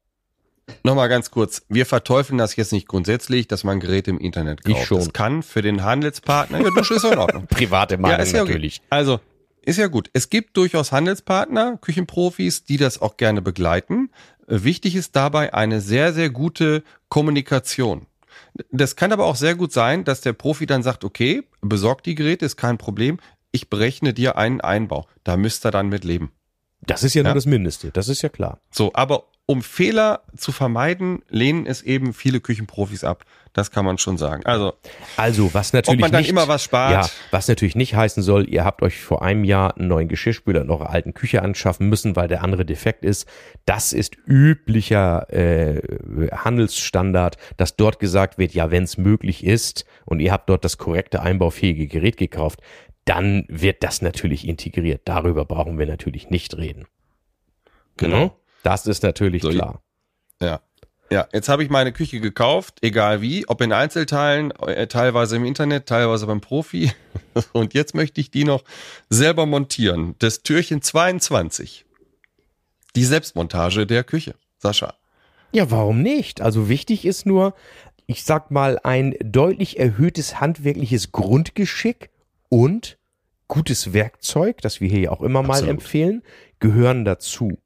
Nochmal 0.84 1.08
ganz 1.08 1.30
kurz. 1.30 1.62
Wir 1.68 1.86
verteufeln 1.86 2.38
das 2.38 2.56
jetzt 2.56 2.72
nicht 2.72 2.88
grundsätzlich, 2.88 3.48
dass 3.48 3.64
man 3.64 3.80
Geräte 3.80 4.10
im 4.10 4.18
Internet 4.18 4.64
kauft. 4.64 4.78
Ich 4.78 4.86
schon. 4.86 4.98
Das 4.98 5.12
kann 5.12 5.42
für 5.42 5.60
den 5.60 5.84
Handelspartner, 5.84 6.60
ja, 6.60 6.70
Dusche 6.70 6.94
ist 6.94 7.04
ja 7.04 7.12
in 7.12 7.18
Ordnung. 7.18 7.46
Private 7.50 7.98
Meinung 7.98 8.18
ja 8.18 8.24
okay. 8.24 8.48
natürlich. 8.48 8.80
Also, 8.88 9.20
ist 9.64 9.78
ja 9.78 9.86
gut. 9.86 10.10
Es 10.12 10.28
gibt 10.28 10.56
durchaus 10.56 10.92
Handelspartner, 10.92 11.78
Küchenprofis, 11.80 12.64
die 12.64 12.76
das 12.76 13.00
auch 13.00 13.16
gerne 13.16 13.42
begleiten. 13.42 14.10
Äh, 14.46 14.64
Wichtig 14.64 14.96
ist 14.96 15.16
dabei 15.16 15.54
eine 15.54 15.80
sehr, 15.80 16.12
sehr 16.12 16.30
gute 16.30 16.82
Kommunikation. 17.08 18.06
Das 18.70 18.96
kann 18.96 19.12
aber 19.12 19.24
auch 19.24 19.36
sehr 19.36 19.54
gut 19.54 19.72
sein, 19.72 20.04
dass 20.04 20.20
der 20.20 20.32
Profi 20.32 20.66
dann 20.66 20.82
sagt, 20.82 21.04
okay, 21.04 21.42
besorg 21.60 22.02
die 22.02 22.14
Geräte, 22.14 22.44
ist 22.44 22.56
kein 22.56 22.78
Problem. 22.78 23.18
Ich 23.50 23.70
berechne 23.70 24.12
dir 24.14 24.36
einen 24.36 24.60
Einbau. 24.60 25.06
Da 25.24 25.36
müsst 25.36 25.64
ihr 25.66 25.70
dann 25.70 25.88
mit 25.88 26.04
leben. 26.04 26.32
Das 26.86 27.02
ist 27.02 27.14
ja, 27.14 27.22
Ja. 27.22 27.28
nur 27.28 27.34
das 27.34 27.46
Mindeste, 27.46 27.90
das 27.90 28.08
ist 28.08 28.22
ja 28.22 28.28
klar. 28.28 28.58
So, 28.70 28.90
aber 28.94 29.24
um 29.46 29.62
Fehler 29.62 30.22
zu 30.36 30.52
vermeiden, 30.52 31.22
lehnen 31.28 31.66
es 31.66 31.82
eben 31.82 32.12
viele 32.14 32.40
Küchenprofis 32.40 33.02
ab. 33.04 33.24
Das 33.52 33.70
kann 33.70 33.84
man 33.84 33.98
schon 33.98 34.16
sagen. 34.16 34.46
Also, 34.46 34.72
Also, 35.16 35.52
was 35.52 35.72
natürlich 35.74 35.98
ob 35.98 36.00
man 36.00 36.12
dann 36.12 36.20
nicht, 36.22 36.30
immer 36.30 36.48
was 36.48 36.62
spart. 36.64 36.92
Ja, 36.92 37.10
was 37.32 37.48
natürlich 37.48 37.74
nicht 37.74 37.94
heißen 37.94 38.22
soll, 38.22 38.48
ihr 38.48 38.64
habt 38.64 38.82
euch 38.82 39.00
vor 39.00 39.20
einem 39.22 39.44
Jahr 39.44 39.76
einen 39.76 39.88
neuen 39.88 40.08
Geschirrspüler 40.08 40.62
in 40.62 40.70
eurer 40.70 40.88
alten 40.90 41.12
Küche 41.12 41.42
anschaffen 41.42 41.88
müssen, 41.88 42.16
weil 42.16 42.28
der 42.28 42.42
andere 42.42 42.64
defekt 42.64 43.04
ist. 43.04 43.28
Das 43.66 43.92
ist 43.92 44.16
üblicher 44.26 45.30
äh, 45.30 45.82
Handelsstandard, 46.34 47.36
dass 47.56 47.76
dort 47.76 47.98
gesagt 47.98 48.38
wird, 48.38 48.54
ja, 48.54 48.70
wenn 48.70 48.84
es 48.84 48.96
möglich 48.96 49.44
ist 49.44 49.84
und 50.04 50.20
ihr 50.20 50.32
habt 50.32 50.48
dort 50.48 50.64
das 50.64 50.78
korrekte 50.78 51.20
einbaufähige 51.20 51.88
Gerät 51.88 52.16
gekauft, 52.16 52.60
dann 53.04 53.44
wird 53.48 53.82
das 53.82 54.02
natürlich 54.02 54.46
integriert. 54.46 55.02
Darüber 55.04 55.44
brauchen 55.44 55.78
wir 55.78 55.86
natürlich 55.86 56.30
nicht 56.30 56.56
reden. 56.56 56.86
Genau. 57.96 58.16
Ne? 58.16 58.32
Das 58.62 58.86
ist 58.86 59.02
natürlich 59.02 59.42
So, 59.42 59.50
klar. 59.50 59.82
Ja. 60.40 60.60
Ja, 61.10 61.28
jetzt 61.30 61.50
habe 61.50 61.62
ich 61.62 61.68
meine 61.68 61.92
Küche 61.92 62.20
gekauft, 62.20 62.78
egal 62.80 63.20
wie, 63.20 63.46
ob 63.46 63.60
in 63.60 63.70
Einzelteilen, 63.70 64.50
äh, 64.52 64.86
teilweise 64.86 65.36
im 65.36 65.44
Internet, 65.44 65.86
teilweise 65.86 66.26
beim 66.26 66.40
Profi. 66.40 66.90
Und 67.52 67.74
jetzt 67.74 67.94
möchte 67.94 68.18
ich 68.18 68.30
die 68.30 68.44
noch 68.44 68.64
selber 69.10 69.44
montieren. 69.44 70.14
Das 70.20 70.42
Türchen 70.42 70.80
22. 70.80 71.84
Die 72.96 73.04
Selbstmontage 73.04 73.86
der 73.86 74.04
Küche. 74.04 74.34
Sascha. 74.56 74.94
Ja, 75.52 75.70
warum 75.70 76.00
nicht? 76.00 76.40
Also 76.40 76.70
wichtig 76.70 77.04
ist 77.04 77.26
nur, 77.26 77.54
ich 78.06 78.24
sag 78.24 78.50
mal, 78.50 78.78
ein 78.82 79.14
deutlich 79.20 79.78
erhöhtes 79.78 80.40
handwerkliches 80.40 81.12
Grundgeschick 81.12 82.08
und 82.52 82.98
gutes 83.48 83.94
Werkzeug, 83.94 84.60
das 84.60 84.82
wir 84.82 84.88
hier 84.90 85.00
ja 85.00 85.10
auch 85.10 85.22
immer 85.22 85.40
mal 85.42 85.54
Absolut. 85.54 85.70
empfehlen, 85.70 86.22
gehören 86.58 87.06
dazu. 87.06 87.58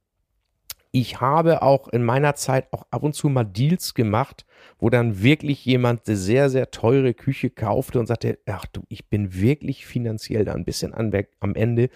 Ich 0.92 1.20
habe 1.20 1.62
auch 1.62 1.88
in 1.88 2.04
meiner 2.04 2.36
Zeit 2.36 2.72
auch 2.72 2.86
ab 2.92 3.02
und 3.02 3.12
zu 3.12 3.28
mal 3.28 3.42
Deals 3.42 3.94
gemacht, 3.94 4.46
wo 4.78 4.88
dann 4.88 5.20
wirklich 5.24 5.64
jemand 5.64 6.06
eine 6.06 6.16
sehr, 6.16 6.50
sehr 6.50 6.70
teure 6.70 7.14
Küche 7.14 7.50
kaufte 7.50 7.98
und 7.98 8.06
sagte, 8.06 8.38
ach 8.46 8.64
du, 8.66 8.84
ich 8.88 9.08
bin 9.08 9.34
wirklich 9.34 9.86
finanziell 9.86 10.44
da 10.44 10.54
ein 10.54 10.64
bisschen 10.64 10.94
an, 10.94 11.12
am 11.40 11.56
Ende 11.56 11.90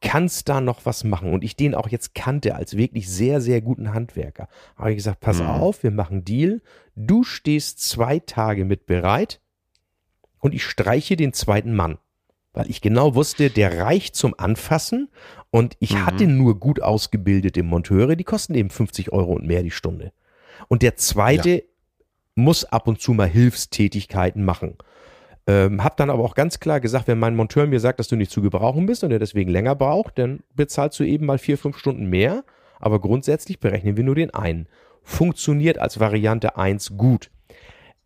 kannst 0.00 0.48
da 0.48 0.60
noch 0.60 0.84
was 0.84 1.04
machen. 1.04 1.32
Und 1.32 1.44
ich 1.44 1.54
den 1.54 1.76
auch 1.76 1.88
jetzt 1.88 2.12
kannte 2.16 2.56
als 2.56 2.76
wirklich 2.76 3.08
sehr, 3.08 3.40
sehr 3.40 3.60
guten 3.60 3.94
Handwerker. 3.94 4.48
Habe 4.74 4.90
ich 4.90 4.96
gesagt, 4.96 5.20
pass 5.20 5.40
Mhm. 5.40 5.46
auf, 5.46 5.84
wir 5.84 5.92
machen 5.92 6.24
Deal. 6.24 6.60
Du 6.96 7.22
stehst 7.22 7.88
zwei 7.88 8.18
Tage 8.18 8.64
mit 8.64 8.86
bereit 8.86 9.40
und 10.40 10.54
ich 10.54 10.64
streiche 10.64 11.14
den 11.14 11.32
zweiten 11.32 11.72
Mann. 11.74 11.98
Weil 12.56 12.70
ich 12.70 12.80
genau 12.80 13.14
wusste, 13.14 13.50
der 13.50 13.78
reicht 13.78 14.16
zum 14.16 14.34
Anfassen 14.36 15.08
und 15.50 15.76
ich 15.78 15.92
Mhm. 15.92 16.06
hatte 16.06 16.26
nur 16.26 16.58
gut 16.58 16.82
ausgebildete 16.82 17.62
Monteure, 17.62 18.16
die 18.16 18.24
kosten 18.24 18.54
eben 18.54 18.70
50 18.70 19.12
Euro 19.12 19.34
und 19.34 19.46
mehr 19.46 19.62
die 19.62 19.70
Stunde. 19.70 20.12
Und 20.66 20.80
der 20.82 20.96
zweite 20.96 21.64
muss 22.34 22.64
ab 22.64 22.88
und 22.88 23.00
zu 23.00 23.12
mal 23.12 23.28
Hilfstätigkeiten 23.28 24.42
machen. 24.42 24.76
Ähm, 25.46 25.84
hab 25.84 25.96
dann 25.98 26.10
aber 26.10 26.24
auch 26.24 26.34
ganz 26.34 26.58
klar 26.58 26.80
gesagt, 26.80 27.06
wenn 27.08 27.18
mein 27.18 27.36
Monteur 27.36 27.66
mir 27.66 27.78
sagt, 27.78 28.00
dass 28.00 28.08
du 28.08 28.16
nicht 28.16 28.30
zu 28.32 28.40
gebrauchen 28.42 28.86
bist 28.86 29.04
und 29.04 29.12
er 29.12 29.18
deswegen 29.18 29.50
länger 29.50 29.74
braucht, 29.76 30.18
dann 30.18 30.40
bezahlst 30.54 30.98
du 30.98 31.04
eben 31.04 31.26
mal 31.26 31.38
vier, 31.38 31.56
fünf 31.58 31.76
Stunden 31.78 32.06
mehr. 32.06 32.42
Aber 32.80 33.00
grundsätzlich 33.00 33.60
berechnen 33.60 33.96
wir 33.96 34.04
nur 34.04 34.14
den 34.16 34.34
einen. 34.34 34.66
Funktioniert 35.02 35.78
als 35.78 36.00
Variante 36.00 36.56
1 36.56 36.96
gut. 36.96 37.30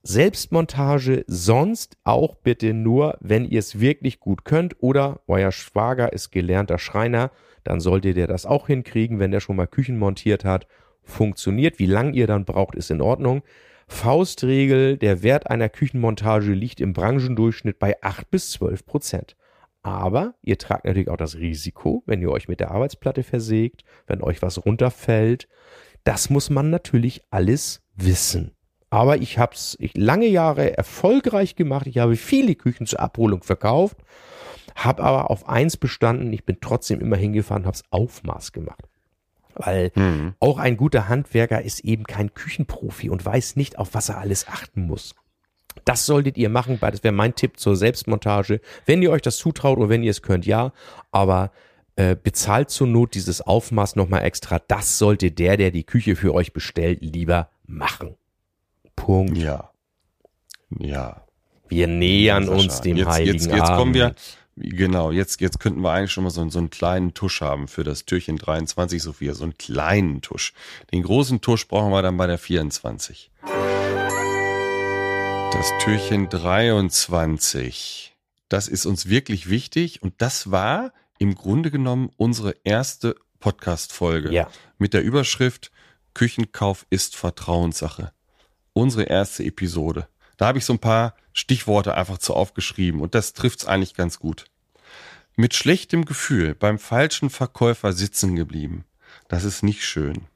Selbstmontage 0.03 1.25
sonst 1.27 1.99
auch 2.05 2.37
bitte 2.37 2.73
nur, 2.73 3.19
wenn 3.21 3.45
ihr 3.45 3.59
es 3.59 3.81
wirklich 3.81 4.19
gut 4.19 4.45
könnt 4.45 4.77
oder 4.83 5.21
euer 5.27 5.53
Schwager 5.53 6.13
ist 6.13 6.31
gelernter 6.31 6.79
Schreiner, 6.79 7.31
dann 7.65 7.81
solltet 7.81 8.17
ihr 8.17 8.27
das 8.27 8.47
auch 8.47 8.67
hinkriegen, 8.67 9.19
wenn 9.19 9.31
der 9.31 9.41
schon 9.41 9.57
mal 9.57 9.67
Küchen 9.67 9.99
montiert 9.99 10.45
hat. 10.45 10.67
Funktioniert. 11.03 11.79
Wie 11.79 11.87
lang 11.87 12.15
ihr 12.15 12.27
dann 12.27 12.47
braucht, 12.47 12.75
ist 12.75 12.91
in 12.91 13.03
Ordnung. 13.03 13.43
Faustregel, 13.89 14.97
der 14.97 15.23
Wert 15.23 15.51
einer 15.51 15.69
Küchenmontage 15.69 16.53
liegt 16.53 16.81
im 16.81 16.93
Branchendurchschnitt 16.93 17.79
bei 17.79 18.01
8 18.03 18.31
bis 18.31 18.53
12 18.53 18.87
Prozent. 18.87 19.37
Aber 19.83 20.35
ihr 20.43 20.59
tragt 20.59 20.85
natürlich 20.85 21.09
auch 21.09 21.17
das 21.17 21.37
Risiko, 21.37 22.03
wenn 22.07 22.23
ihr 22.23 22.31
euch 22.31 22.49
mit 22.49 22.61
der 22.61 22.71
Arbeitsplatte 22.71 23.23
versägt, 23.23 23.83
wenn 24.07 24.23
euch 24.23 24.41
was 24.41 24.65
runterfällt. 24.65 25.49
Das 26.05 26.31
muss 26.31 26.49
man 26.49 26.71
natürlich 26.71 27.23
alles 27.31 27.83
wissen. 27.97 28.53
Aber 28.91 29.19
ich 29.19 29.39
habe 29.39 29.55
es 29.55 29.79
lange 29.95 30.27
Jahre 30.27 30.77
erfolgreich 30.77 31.55
gemacht. 31.55 31.87
Ich 31.87 31.99
habe 31.99 32.17
viele 32.17 32.55
Küchen 32.57 32.87
zur 32.87 33.01
Abholung 33.01 33.43
verkauft, 33.45 33.97
habe 34.75 35.03
aber 35.03 35.31
auf 35.31 35.49
eins 35.49 35.77
bestanden. 35.77 36.33
Ich 36.33 36.45
bin 36.45 36.59
trotzdem 36.61 37.01
immer 37.01 37.17
hingefahren, 37.17 37.67
habe 37.67 37.77
es 37.77 37.85
Aufmaß 37.91 38.53
gemacht. 38.53 38.83
Weil 39.55 39.93
Mhm. 39.95 40.35
auch 40.41 40.59
ein 40.59 40.77
guter 40.77 41.09
Handwerker 41.09 41.63
ist 41.63 41.81
eben 41.81 42.05
kein 42.05 42.35
Küchenprofi 42.35 43.11
und 43.11 43.25
weiß 43.25 43.57
nicht, 43.57 43.79
auf 43.79 43.95
was 43.95 44.09
er 44.09 44.19
alles 44.19 44.49
achten 44.49 44.87
muss. 44.87 45.15
Das 45.85 46.05
solltet 46.07 46.37
ihr 46.37 46.49
machen, 46.49 46.79
weil 46.81 46.91
das 46.91 47.05
wäre 47.05 47.13
mein 47.13 47.35
Tipp 47.35 47.59
zur 47.59 47.77
Selbstmontage. 47.77 48.61
Wenn 48.87 49.03
ihr 49.03 49.11
euch 49.13 49.23
das 49.23 49.37
zutraut 49.37 49.79
oder 49.79 49.89
wenn 49.89 50.03
ihr 50.03 50.11
es 50.11 50.23
könnt, 50.23 50.47
ja. 50.47 50.73
Aber 51.13 51.53
äh, 51.97 52.17
bezahlt 52.21 52.71
zur 52.71 52.87
Not 52.87 53.15
dieses 53.15 53.41
Aufmaß 53.41 53.95
nochmal 53.97 54.25
extra. 54.25 54.59
Das 54.67 54.99
sollte 54.99 55.31
der, 55.31 55.57
der 55.57 55.71
die 55.71 55.85
Küche 55.85 56.17
für 56.17 56.35
euch 56.35 56.53
bestellt, 56.53 57.01
lieber 57.03 57.51
machen. 57.67 58.17
Punkt. 59.01 59.37
Ja. 59.39 59.71
Ja. 60.79 61.25
Wir 61.69 61.87
nähern 61.87 62.49
uns 62.49 62.81
dem 62.81 62.97
jetzt, 62.97 63.09
Heiligen 63.09 63.35
jetzt, 63.35 63.47
jetzt 63.47 63.61
Abend. 63.63 63.77
kommen 63.79 63.95
wir, 63.95 64.15
genau, 64.57 65.11
jetzt, 65.13 65.41
jetzt 65.41 65.61
könnten 65.61 65.81
wir 65.83 65.91
eigentlich 65.93 66.11
schon 66.13 66.25
mal 66.25 66.31
so, 66.31 66.49
so 66.49 66.59
einen 66.59 66.71
kleinen 66.71 67.15
Tusch 67.15 67.41
haben 67.41 67.69
für 67.69 67.85
das 67.85 68.05
Türchen 68.05 68.37
23, 68.37 69.01
Sophia, 69.03 69.35
so 69.35 69.45
einen 69.45 69.57
kleinen 69.57 70.21
Tusch. 70.21 70.53
Den 70.93 71.03
großen 71.03 71.41
Tusch 71.41 71.69
brauchen 71.69 71.93
wir 71.93 72.03
dann 72.03 72.17
bei 72.17 72.27
der 72.27 72.39
24. 72.39 73.31
Das 75.53 75.73
Türchen 75.83 76.29
23. 76.29 78.17
Das 78.49 78.67
ist 78.69 78.87
uns 78.87 79.09
wirklich 79.09 79.49
wichtig 79.49 80.03
und 80.03 80.15
das 80.19 80.51
war 80.51 80.93
im 81.19 81.35
Grunde 81.35 81.71
genommen 81.71 82.11
unsere 82.17 82.55
erste 82.65 83.15
Podcast-Folge 83.39 84.33
Ja. 84.33 84.49
mit 84.79 84.93
der 84.95 85.03
Überschrift 85.03 85.71
Küchenkauf 86.15 86.87
ist 86.91 87.15
Vertrauenssache. 87.17 88.13
Unsere 88.73 89.05
erste 89.05 89.45
Episode. 89.45 90.09
Da 90.37 90.47
habe 90.47 90.59
ich 90.59 90.65
so 90.65 90.73
ein 90.73 90.79
paar 90.79 91.15
Stichworte 91.33 91.95
einfach 91.95 92.19
zu 92.19 92.35
aufgeschrieben 92.35 93.01
und 93.01 93.15
das 93.15 93.33
trifft's 93.33 93.67
eigentlich 93.67 93.95
ganz 93.95 94.19
gut. 94.19 94.47
Mit 95.37 95.55
schlechtem 95.55 96.05
Gefühl 96.05 96.55
beim 96.55 96.79
falschen 96.79 97.31
Verkäufer 97.31 97.93
sitzen 97.93 98.37
geblieben. 98.37 98.85
Das 99.29 99.45
ist 99.45 99.63
nicht 99.63 99.85
schön. 99.85 100.27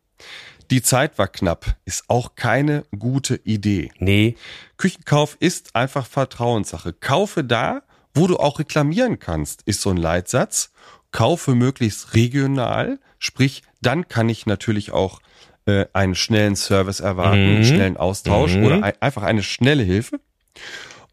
Die 0.70 0.82
Zeit 0.82 1.18
war 1.18 1.28
knapp, 1.28 1.76
ist 1.84 2.04
auch 2.08 2.36
keine 2.36 2.84
gute 2.98 3.36
Idee. 3.44 3.90
Nee, 3.98 4.36
Küchenkauf 4.76 5.36
ist 5.40 5.76
einfach 5.76 6.06
Vertrauenssache. 6.06 6.92
Kaufe 6.92 7.44
da, 7.44 7.82
wo 8.14 8.26
du 8.26 8.38
auch 8.38 8.58
reklamieren 8.58 9.18
kannst, 9.18 9.62
ist 9.62 9.82
so 9.82 9.90
ein 9.90 9.96
Leitsatz. 9.96 10.72
Kaufe 11.10 11.54
möglichst 11.54 12.14
regional, 12.14 12.98
sprich, 13.18 13.62
dann 13.82 14.08
kann 14.08 14.28
ich 14.28 14.46
natürlich 14.46 14.90
auch 14.92 15.20
äh, 15.66 15.86
einen 15.92 16.14
schnellen 16.14 16.56
Service 16.56 17.00
erwarten, 17.00 17.38
einen 17.38 17.58
Mhm. 17.60 17.64
schnellen 17.64 17.96
Austausch 17.96 18.54
Mhm. 18.54 18.64
oder 18.64 18.82
ein, 18.82 18.94
einfach 19.00 19.22
eine 19.22 19.42
schnelle 19.42 19.82
Hilfe. 19.82 20.20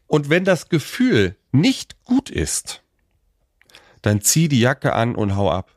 Und 0.06 0.28
wenn 0.30 0.44
das 0.44 0.68
Gefühl 0.68 1.36
nicht 1.52 2.04
gut 2.04 2.28
ist, 2.30 2.82
dann 4.02 4.20
zieh 4.20 4.48
die 4.48 4.60
Jacke 4.60 4.92
an 4.94 5.14
und 5.14 5.36
hau 5.36 5.50
ab. 5.50 5.70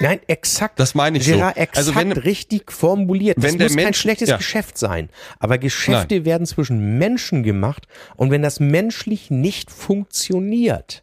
nein, 0.00 0.20
exakt. 0.28 0.80
Das 0.80 0.94
meine 0.94 1.18
ich 1.18 1.26
Gerard, 1.26 1.56
so. 1.56 1.60
exakt 1.60 1.76
Also 1.76 1.94
wenn, 1.96 2.12
richtig 2.12 2.72
formuliert. 2.72 3.36
Das 3.36 3.44
wenn 3.44 3.58
muss 3.58 3.74
kein 3.76 3.84
Mensch- 3.84 3.98
schlechtes 4.00 4.28
ja. 4.30 4.36
Geschäft 4.38 4.78
sein. 4.78 5.10
Aber 5.40 5.58
Geschäfte 5.58 6.24
werden 6.24 6.46
zwischen 6.46 6.96
Menschen 6.98 7.42
gemacht 7.42 7.86
und 8.16 8.30
wenn 8.30 8.40
das 8.40 8.60
menschlich 8.60 9.30
nicht 9.30 9.70
funktioniert, 9.70 11.02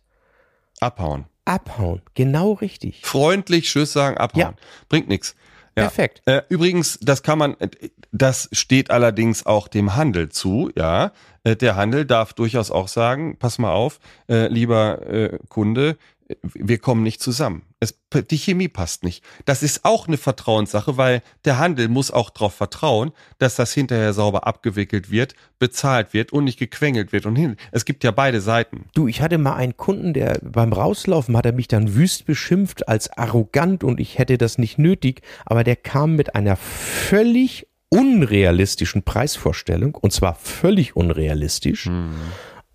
abhauen. 0.79 1.25
abhauen. 1.45 2.01
Genau 2.15 2.53
richtig. 2.53 3.01
Freundlich 3.05 3.65
Tschüss 3.67 3.93
sagen, 3.93 4.17
abhauen. 4.17 4.41
Ja. 4.41 4.53
Bringt 4.89 5.09
nichts. 5.09 5.35
Ja. 5.77 5.83
Perfekt. 5.83 6.21
Äh, 6.25 6.41
übrigens, 6.49 6.97
das 7.01 7.21
kann 7.21 7.37
man, 7.37 7.59
äh, 7.59 7.69
das 8.11 8.47
steht 8.53 8.91
allerdings 8.91 9.45
auch 9.45 9.67
dem 9.67 9.95
Handel 9.95 10.29
zu, 10.29 10.71
ja. 10.75 11.11
Äh, 11.43 11.55
Der 11.57 11.75
Handel 11.75 12.05
darf 12.05 12.33
durchaus 12.33 12.71
auch 12.71 12.87
sagen, 12.87 13.37
pass 13.37 13.57
mal 13.59 13.71
auf, 13.73 13.99
äh, 14.29 14.47
lieber 14.47 15.05
äh, 15.05 15.37
Kunde, 15.49 15.97
wir 16.41 16.79
kommen 16.79 17.03
nicht 17.03 17.21
zusammen. 17.21 17.63
Es, 17.79 17.99
die 18.31 18.37
Chemie 18.37 18.67
passt 18.67 19.03
nicht. 19.03 19.23
Das 19.45 19.61
ist 19.61 19.85
auch 19.85 20.07
eine 20.07 20.17
Vertrauenssache, 20.17 20.97
weil 20.97 21.21
der 21.45 21.59
Handel 21.59 21.87
muss 21.87 22.09
auch 22.09 22.31
darauf 22.31 22.55
vertrauen, 22.55 23.11
dass 23.37 23.55
das 23.55 23.73
hinterher 23.73 24.13
sauber 24.13 24.47
abgewickelt 24.47 25.11
wird, 25.11 25.35
bezahlt 25.59 26.13
wird 26.13 26.33
und 26.33 26.45
nicht 26.45 26.57
gequengelt 26.57 27.11
wird. 27.11 27.25
Und 27.25 27.35
hin. 27.35 27.57
Es 27.71 27.85
gibt 27.85 28.03
ja 28.03 28.11
beide 28.11 28.41
Seiten. 28.41 28.85
Du, 28.95 29.07
ich 29.07 29.21
hatte 29.21 29.37
mal 29.37 29.55
einen 29.55 29.77
Kunden, 29.77 30.13
der 30.13 30.39
beim 30.41 30.73
Rauslaufen 30.73 31.37
hat 31.37 31.45
er 31.45 31.53
mich 31.53 31.67
dann 31.67 31.93
wüst 31.95 32.25
beschimpft 32.25 32.87
als 32.87 33.09
arrogant 33.15 33.83
und 33.83 33.99
ich 33.99 34.17
hätte 34.17 34.37
das 34.37 34.57
nicht 34.57 34.79
nötig, 34.79 35.21
aber 35.45 35.63
der 35.63 35.75
kam 35.75 36.15
mit 36.15 36.33
einer 36.35 36.55
völlig 36.55 37.67
unrealistischen 37.89 39.03
Preisvorstellung 39.03 39.95
und 39.95 40.11
zwar 40.11 40.35
völlig 40.35 40.95
unrealistisch. 40.95 41.87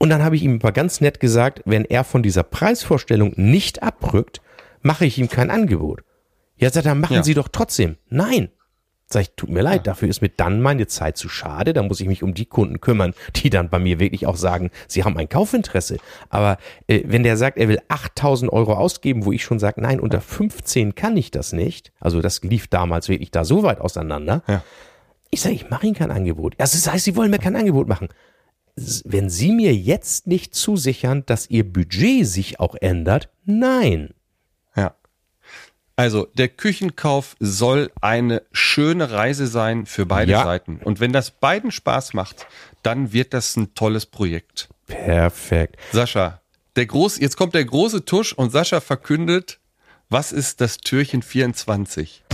Und 0.02 0.08
dann 0.08 0.24
habe 0.24 0.34
ich 0.34 0.42
ihm 0.42 0.54
aber 0.62 0.72
ganz 0.72 1.00
nett 1.02 1.20
gesagt, 1.20 1.60
wenn 1.66 1.84
er 1.84 2.04
von 2.04 2.22
dieser 2.22 2.42
Preisvorstellung 2.42 3.34
nicht 3.36 3.82
abrückt, 3.82 4.40
mache 4.80 5.04
ich 5.04 5.18
ihm 5.18 5.28
kein 5.28 5.50
Angebot. 5.50 6.00
Ja, 6.56 6.70
sagt 6.70 6.86
er, 6.86 6.94
machen 6.94 7.16
Ja. 7.16 7.22
Sie 7.22 7.34
doch 7.34 7.48
trotzdem. 7.48 7.96
Nein. 8.08 8.48
Sag 9.12 9.22
ich, 9.22 9.30
tut 9.34 9.50
mir 9.50 9.60
leid, 9.62 9.88
dafür 9.88 10.08
ist 10.08 10.22
mir 10.22 10.28
dann 10.28 10.62
meine 10.62 10.86
Zeit 10.86 11.16
zu 11.16 11.28
schade, 11.28 11.72
da 11.72 11.82
muss 11.82 12.00
ich 12.00 12.06
mich 12.06 12.22
um 12.22 12.32
die 12.32 12.46
Kunden 12.46 12.80
kümmern, 12.80 13.12
die 13.36 13.50
dann 13.50 13.68
bei 13.68 13.80
mir 13.80 13.98
wirklich 13.98 14.24
auch 14.26 14.36
sagen, 14.36 14.70
sie 14.86 15.02
haben 15.04 15.18
ein 15.18 15.28
Kaufinteresse. 15.28 15.96
Aber 16.28 16.58
äh, 16.86 17.02
wenn 17.06 17.24
der 17.24 17.36
sagt, 17.36 17.58
er 17.58 17.68
will 17.68 17.80
8000 17.88 18.52
Euro 18.52 18.74
ausgeben, 18.74 19.24
wo 19.26 19.32
ich 19.32 19.42
schon 19.42 19.58
sage, 19.58 19.80
nein, 19.82 19.98
unter 20.00 20.20
15 20.20 20.94
kann 20.94 21.16
ich 21.16 21.32
das 21.32 21.52
nicht, 21.52 21.90
also 21.98 22.20
das 22.22 22.40
lief 22.42 22.68
damals 22.68 23.08
wirklich 23.08 23.32
da 23.32 23.44
so 23.44 23.64
weit 23.64 23.80
auseinander, 23.80 24.44
Ja. 24.46 24.62
ich 25.30 25.40
sage, 25.40 25.56
ich 25.56 25.68
mache 25.68 25.86
Ihnen 25.88 25.96
kein 25.96 26.12
Angebot. 26.12 26.54
Also 26.58 26.78
das 26.78 26.90
heißt, 26.90 27.04
Sie 27.04 27.16
wollen 27.16 27.32
mir 27.32 27.38
kein 27.40 27.56
Angebot 27.56 27.88
machen. 27.88 28.08
Wenn 28.76 29.28
Sie 29.30 29.52
mir 29.52 29.74
jetzt 29.74 30.26
nicht 30.26 30.54
zusichern, 30.54 31.24
dass 31.26 31.48
Ihr 31.50 31.64
Budget 31.70 32.26
sich 32.26 32.60
auch 32.60 32.74
ändert, 32.80 33.28
nein. 33.44 34.14
Ja. 34.76 34.94
Also 35.96 36.26
der 36.34 36.48
Küchenkauf 36.48 37.36
soll 37.40 37.90
eine 38.00 38.42
schöne 38.52 39.10
Reise 39.10 39.46
sein 39.46 39.86
für 39.86 40.06
beide 40.06 40.32
Ja. 40.32 40.44
Seiten. 40.44 40.76
Und 40.82 41.00
wenn 41.00 41.12
das 41.12 41.30
beiden 41.30 41.70
Spaß 41.70 42.14
macht, 42.14 42.46
dann 42.82 43.12
wird 43.12 43.34
das 43.34 43.56
ein 43.56 43.74
tolles 43.74 44.06
Projekt. 44.06 44.68
Perfekt. 44.86 45.76
Sascha, 45.92 46.40
der 46.76 46.86
groß, 46.86 47.18
jetzt 47.18 47.36
kommt 47.36 47.54
der 47.54 47.64
große 47.64 48.04
Tusch 48.04 48.32
und 48.32 48.50
Sascha 48.50 48.80
verkündet, 48.80 49.58
was 50.08 50.32
ist 50.32 50.60
das 50.60 50.78
Türchen 50.78 51.22
24? 51.22 52.24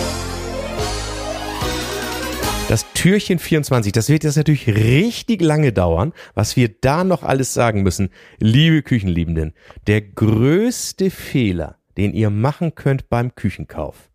Türchen 3.06 3.38
24, 3.38 3.92
das 3.92 4.08
wird 4.08 4.24
jetzt 4.24 4.34
natürlich 4.34 4.66
richtig 4.66 5.40
lange 5.40 5.72
dauern, 5.72 6.12
was 6.34 6.56
wir 6.56 6.68
da 6.68 7.04
noch 7.04 7.22
alles 7.22 7.54
sagen 7.54 7.84
müssen. 7.84 8.10
Liebe 8.40 8.82
Küchenliebenden, 8.82 9.54
der 9.86 10.00
größte 10.00 11.10
Fehler, 11.10 11.78
den 11.96 12.12
ihr 12.12 12.30
machen 12.30 12.74
könnt 12.74 13.08
beim 13.08 13.36
Küchenkauf, 13.36 14.10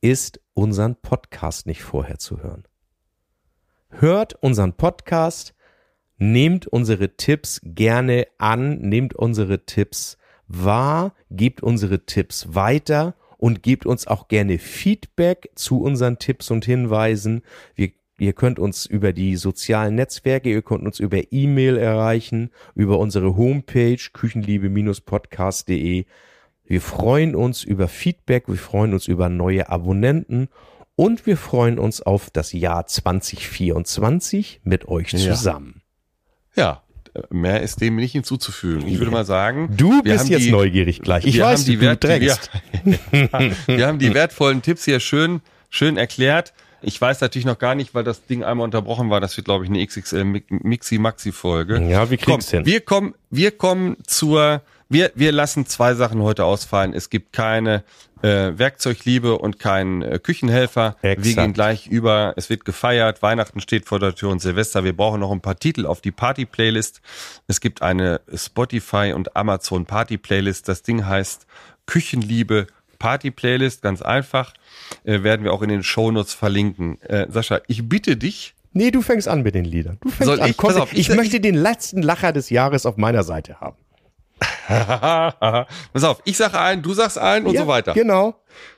ist 0.00 0.40
unseren 0.54 0.96
Podcast 0.96 1.66
nicht 1.66 1.82
vorher 1.82 2.18
zu 2.18 2.42
hören. 2.42 2.64
Hört 3.90 4.42
unseren 4.42 4.72
Podcast, 4.72 5.54
nehmt 6.16 6.66
unsere 6.66 7.18
Tipps 7.18 7.60
gerne 7.62 8.28
an, 8.38 8.78
nehmt 8.78 9.14
unsere 9.14 9.66
Tipps 9.66 10.16
wahr, 10.48 11.12
gebt 11.30 11.62
unsere 11.62 12.06
Tipps 12.06 12.54
weiter 12.54 13.14
und 13.38 13.62
gebt 13.62 13.86
uns 13.86 14.06
auch 14.06 14.28
gerne 14.28 14.58
Feedback 14.58 15.50
zu 15.54 15.80
unseren 15.82 16.18
Tipps 16.18 16.50
und 16.50 16.64
Hinweisen. 16.64 17.42
Wir, 17.74 17.90
ihr 18.18 18.32
könnt 18.32 18.58
uns 18.58 18.86
über 18.86 19.12
die 19.12 19.36
sozialen 19.36 19.94
Netzwerke, 19.94 20.50
ihr 20.50 20.62
könnt 20.62 20.84
uns 20.86 20.98
über 21.00 21.18
E-Mail 21.32 21.76
erreichen, 21.76 22.50
über 22.74 22.98
unsere 22.98 23.36
Homepage 23.36 23.98
küchenliebe-podcast.de. 24.12 26.04
Wir 26.68 26.80
freuen 26.80 27.34
uns 27.36 27.62
über 27.62 27.86
Feedback, 27.88 28.48
wir 28.48 28.56
freuen 28.56 28.92
uns 28.92 29.06
über 29.06 29.28
neue 29.28 29.68
Abonnenten 29.68 30.48
und 30.96 31.26
wir 31.26 31.36
freuen 31.36 31.78
uns 31.78 32.00
auf 32.02 32.30
das 32.30 32.52
Jahr 32.52 32.86
2024 32.86 34.60
mit 34.64 34.88
euch 34.88 35.12
Ja. 35.12 35.18
zusammen. 35.34 35.82
Ja, 36.56 36.82
mehr 37.30 37.62
ist 37.62 37.80
dem 37.80 37.96
nicht 37.96 38.12
hinzuzufügen. 38.12 38.86
Ich 38.86 38.98
würde 38.98 39.10
mal 39.10 39.24
sagen, 39.24 39.68
Du 39.76 40.02
bist 40.02 40.28
jetzt 40.28 40.44
die- 40.44 40.50
neugierig 40.50 41.02
gleich. 41.02 41.24
Ich 41.24 41.38
weiß, 41.40 41.64
die 41.64 41.76
du 41.76 41.82
Wert, 41.82 42.04
drängst. 42.04 42.50
wir, 42.84 43.28
wir 43.66 43.86
haben 43.86 43.98
die 43.98 44.12
wertvollen 44.14 44.62
Tipps 44.62 44.84
hier 44.84 45.00
schön, 45.00 45.40
schön 45.70 45.96
erklärt. 45.96 46.52
Ich 46.82 47.00
weiß 47.00 47.20
natürlich 47.20 47.46
noch 47.46 47.58
gar 47.58 47.74
nicht, 47.74 47.94
weil 47.94 48.04
das 48.04 48.26
Ding 48.26 48.44
einmal 48.44 48.64
unterbrochen 48.64 49.10
war. 49.10 49.20
Das 49.20 49.36
wird, 49.36 49.46
glaube 49.46 49.64
ich, 49.64 49.70
eine 49.70 49.84
XXL 49.84 50.24
Mixi 50.50 50.98
Maxi 50.98 51.32
Folge. 51.32 51.80
Ja, 51.82 52.10
wir 52.10 52.18
kriegen's 52.18 52.50
Komm, 52.50 52.58
hin. 52.58 52.66
Wir 52.66 52.80
kommen, 52.80 53.14
wir 53.30 53.50
kommen 53.50 53.96
zur, 54.06 54.62
wir, 54.88 55.10
wir 55.14 55.32
lassen 55.32 55.66
zwei 55.66 55.94
Sachen 55.94 56.22
heute 56.22 56.44
ausfallen. 56.44 56.92
Es 56.92 57.10
gibt 57.10 57.32
keine 57.32 57.82
äh, 58.22 58.58
Werkzeugliebe 58.58 59.38
und 59.38 59.58
keinen 59.58 60.02
äh, 60.02 60.18
Küchenhelfer. 60.22 60.96
Wir 61.02 61.10
Exakt. 61.10 61.36
gehen 61.36 61.52
gleich 61.52 61.86
über. 61.86 62.32
Es 62.36 62.48
wird 62.50 62.64
gefeiert. 62.64 63.22
Weihnachten 63.22 63.60
steht 63.60 63.86
vor 63.86 63.98
der 63.98 64.14
Tür 64.14 64.30
und 64.30 64.40
Silvester. 64.40 64.84
Wir 64.84 64.96
brauchen 64.96 65.20
noch 65.20 65.30
ein 65.32 65.40
paar 65.40 65.58
Titel 65.58 65.86
auf 65.86 66.00
die 66.00 66.12
Party-Playlist. 66.12 67.00
Es 67.46 67.60
gibt 67.60 67.82
eine 67.82 68.20
Spotify 68.34 69.12
und 69.14 69.36
Amazon 69.36 69.86
Party-Playlist. 69.86 70.68
Das 70.68 70.82
Ding 70.82 71.04
heißt 71.06 71.46
Küchenliebe 71.86 72.66
Party-Playlist. 72.98 73.82
Ganz 73.82 74.02
einfach. 74.02 74.54
Äh, 75.04 75.22
werden 75.22 75.44
wir 75.44 75.52
auch 75.52 75.62
in 75.62 75.68
den 75.68 75.82
Shownotes 75.82 76.34
verlinken. 76.34 77.00
Äh, 77.02 77.26
Sascha, 77.30 77.60
ich 77.68 77.88
bitte 77.88 78.16
dich, 78.16 78.54
Nee, 78.72 78.90
du 78.90 79.00
fängst 79.00 79.26
an 79.26 79.42
mit 79.42 79.54
den 79.54 79.64
Liedern. 79.64 79.96
Du 80.02 80.10
fängst 80.10 80.26
Soll 80.26 80.38
an. 80.42 80.50
ich? 80.50 80.56
Komm, 80.58 80.74
auf, 80.76 80.92
ich, 80.92 81.08
ich- 81.08 81.16
möchte 81.16 81.40
den 81.40 81.54
letzten 81.54 82.02
Lacher 82.02 82.34
des 82.34 82.50
Jahres 82.50 82.84
auf 82.84 82.98
meiner 82.98 83.22
Seite 83.22 83.58
haben. 83.58 83.78
Pass 84.68 86.04
auf, 86.04 86.20
ich 86.24 86.36
sage 86.36 86.58
ein, 86.60 86.82
du 86.82 86.92
sagst 86.94 87.18
ein 87.18 87.46
und 87.46 87.54
ja, 87.54 87.62
so 87.62 87.66
weiter. 87.68 87.92
Genau. 87.94 88.34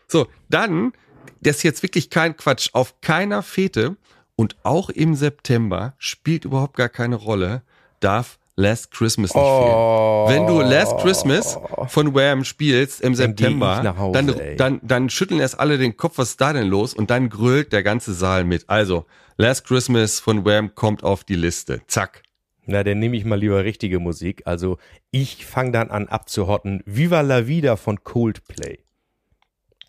So, 0.07 0.27
dann, 0.49 0.93
das 1.41 1.57
ist 1.59 1.63
jetzt 1.63 1.83
wirklich 1.83 2.11
kein 2.11 2.37
Quatsch, 2.37 2.71
auf 2.73 3.01
keiner 3.01 3.43
Fete 3.43 3.97
und 4.37 4.57
auch 4.63 4.91
im 4.91 5.15
September 5.15 5.95
spielt 5.99 6.45
überhaupt 6.45 6.77
gar 6.77 6.89
keine 6.89 7.17
Rolle, 7.17 7.63
darf 8.01 8.39
Last 8.57 8.91
Christmas 8.91 9.33
nicht 9.35 9.45
Oh. 9.45 10.27
fehlen. 10.27 10.47
Wenn 10.47 10.47
du 10.53 10.61
Last 10.61 10.99
Christmas 10.99 11.57
von 11.87 12.13
Wham 12.15 12.43
spielst 12.45 13.01
im 13.01 13.13
Dann 13.13 13.29
September, 13.29 13.83
nach 13.85 13.97
Hause, 13.99 14.13
dann, 14.25 14.57
dann, 14.57 14.81
dann 14.83 15.11
schütteln 15.11 15.41
erst 15.41 15.61
alle 15.61 15.79
den 15.79 15.97
Kopf, 15.97 16.19
was 16.19 16.31
ist 16.31 16.41
da 16.41 16.53
denn 16.53 16.67
los? 16.67 16.93
Und 16.93 17.11
dann 17.11 17.29
grölt 17.31 17.73
der 17.73 17.85
ganze 17.85 18.13
Saal 18.15 18.43
mit. 18.45 18.69
Also, 18.69 19.07
Last 19.37 19.65
Christmas 19.65 20.19
von 20.19 20.45
Wham 20.45 20.75
kommt 20.75 21.05
auf 21.05 21.23
die 21.23 21.37
Liste. 21.37 21.83
Zack. 21.87 22.23
Na, 22.71 22.85
dann 22.85 22.99
nehme 22.99 23.17
ich 23.17 23.25
mal 23.25 23.37
lieber 23.39 23.65
richtige 23.65 23.99
Musik. 23.99 24.43
Also 24.45 24.77
ich 25.11 25.47
fange 25.47 25.73
dann 25.73 25.91
an 25.91 26.07
abzuhotten. 26.09 26.83
Viva 26.85 27.23
la 27.23 27.47
Vida 27.47 27.77
von 27.77 28.05
Coldplay. 28.05 28.79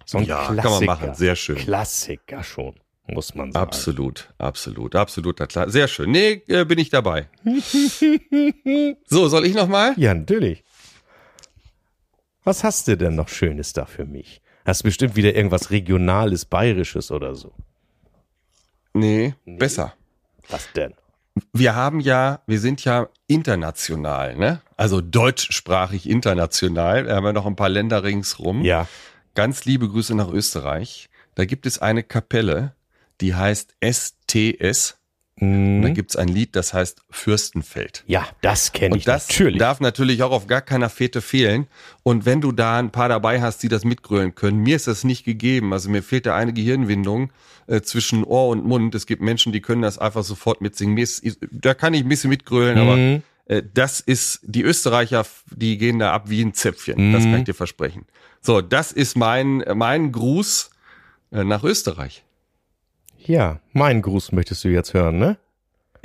So 0.06 0.18
ein 0.20 0.24
Ja, 0.24 0.46
Klassiker. 0.48 0.62
kann 0.62 0.72
man 0.72 0.86
machen. 0.86 1.14
Sehr 1.14 1.36
schön. 1.36 1.58
Klassiker 1.58 2.42
schon. 2.44 2.76
muss 3.08 3.36
man 3.36 3.52
sagen. 3.52 3.64
Absolut, 3.64 4.34
absolut, 4.38 4.96
absolut. 4.96 5.42
Sehr 5.68 5.88
schön. 5.88 6.12
Nee, 6.12 6.42
äh, 6.48 6.64
bin 6.64 6.80
ich 6.80 6.90
dabei. 6.90 7.28
so, 9.08 9.28
soll 9.28 9.46
ich 9.46 9.56
noch 9.56 9.68
mal? 9.68 9.94
Ja, 9.98 10.14
natürlich. 10.14 10.64
Was 12.44 12.64
hast 12.64 12.88
du 12.88 12.96
denn 12.98 13.16
noch 13.16 13.28
Schönes 13.28 13.74
da 13.74 13.86
für 13.86 14.06
mich? 14.06 14.42
Hast 14.66 14.84
bestimmt 14.84 15.16
wieder 15.16 15.36
irgendwas 15.36 15.70
Regionales, 15.72 16.46
Bayerisches 16.46 17.12
oder 17.12 17.36
so. 17.36 17.52
Nee, 18.94 19.34
besser. 19.46 19.94
Was 20.48 20.72
denn? 20.74 20.94
Wir 21.54 21.76
haben 21.76 22.00
ja, 22.00 22.42
wir 22.48 22.60
sind 22.60 22.84
ja 22.86 23.10
international, 23.28 24.36
ne? 24.36 24.62
Also 24.78 25.02
deutschsprachig 25.02 26.10
international. 26.10 27.06
Wir 27.06 27.16
haben 27.16 27.26
ja 27.26 27.34
noch 27.34 27.46
ein 27.46 27.56
paar 27.56 27.70
Länder 27.70 28.04
ringsrum. 28.04 28.64
Ja. 28.64 28.88
Ganz 29.36 29.66
liebe 29.66 29.90
Grüße 29.90 30.16
nach 30.16 30.30
Österreich. 30.30 31.10
Da 31.36 31.46
gibt 31.46 31.66
es 31.66 31.80
eine 31.80 32.04
Kapelle, 32.04 32.76
die 33.22 33.36
heißt 33.36 33.76
STS. 33.82 34.99
Und 35.42 35.82
da 35.82 35.88
Mhm. 35.90 35.94
gibt's 35.94 36.16
ein 36.16 36.28
Lied, 36.28 36.56
das 36.56 36.74
heißt 36.74 37.02
Fürstenfeld. 37.10 38.04
Ja, 38.08 38.28
das 38.42 38.72
kenne 38.74 38.98
ich 38.98 39.04
Und 39.04 39.08
das 39.08 39.30
natürlich. 39.30 39.60
darf 39.60 39.80
natürlich 39.80 40.22
auch 40.24 40.32
auf 40.32 40.48
gar 40.48 40.62
keiner 40.62 40.90
Fete 40.90 41.22
fehlen. 41.22 41.68
Und 42.04 42.26
wenn 42.26 42.42
du 42.42 42.52
da 42.52 42.78
ein 42.78 42.92
paar 42.92 43.08
dabei 43.10 43.42
hast, 43.42 43.64
die 43.64 43.70
das 43.70 43.86
mitgrölen 43.86 44.36
können, 44.36 44.58
mir 44.60 44.76
ist 44.76 44.88
das 44.88 45.04
nicht 45.04 45.24
gegeben. 45.24 45.72
Also 45.72 45.90
mir 45.90 46.04
fehlt 46.04 46.26
da 46.26 46.36
eine 46.36 46.52
Gehirnwindung 46.54 47.32
äh, 47.68 47.82
zwischen 47.82 48.24
Ohr 48.24 48.50
und 48.50 48.66
Mund. 48.66 48.94
Es 48.96 49.06
gibt 49.06 49.22
Menschen, 49.22 49.54
die 49.54 49.62
können 49.62 49.82
das 49.82 49.98
einfach 49.98 50.24
sofort 50.24 50.60
mitsingen. 50.62 50.98
Ist, 50.98 51.24
da 51.52 51.74
kann 51.74 51.94
ich 51.94 52.02
ein 52.04 52.10
bisschen 52.10 52.30
mitgrölen, 52.30 52.78
aber 52.78 52.98
Mhm. 52.98 53.24
äh, 53.46 53.64
das 53.74 54.00
ist, 54.02 54.42
die 54.44 54.64
Österreicher, 54.64 55.26
die 55.56 55.78
gehen 55.78 56.00
da 56.00 56.12
ab 56.14 56.30
wie 56.30 56.42
ein 56.42 56.54
Zäpfchen. 56.54 57.14
Das 57.14 57.24
Mhm. 57.24 57.32
kann 57.32 57.40
ich 57.40 57.46
dir 57.46 57.54
versprechen. 57.56 58.06
So, 58.42 58.60
das 58.62 58.92
ist 58.92 59.16
mein, 59.16 59.64
mein 59.76 60.12
Gruß 60.12 60.70
äh, 61.32 61.44
nach 61.44 61.64
Österreich. 61.64 62.24
Ja, 63.26 63.60
meinen 63.74 64.02
Gruß 64.02 64.32
möchtest 64.32 64.64
du 64.64 64.70
jetzt 64.70 64.94
hören, 64.94 65.20
ne? 65.20 65.38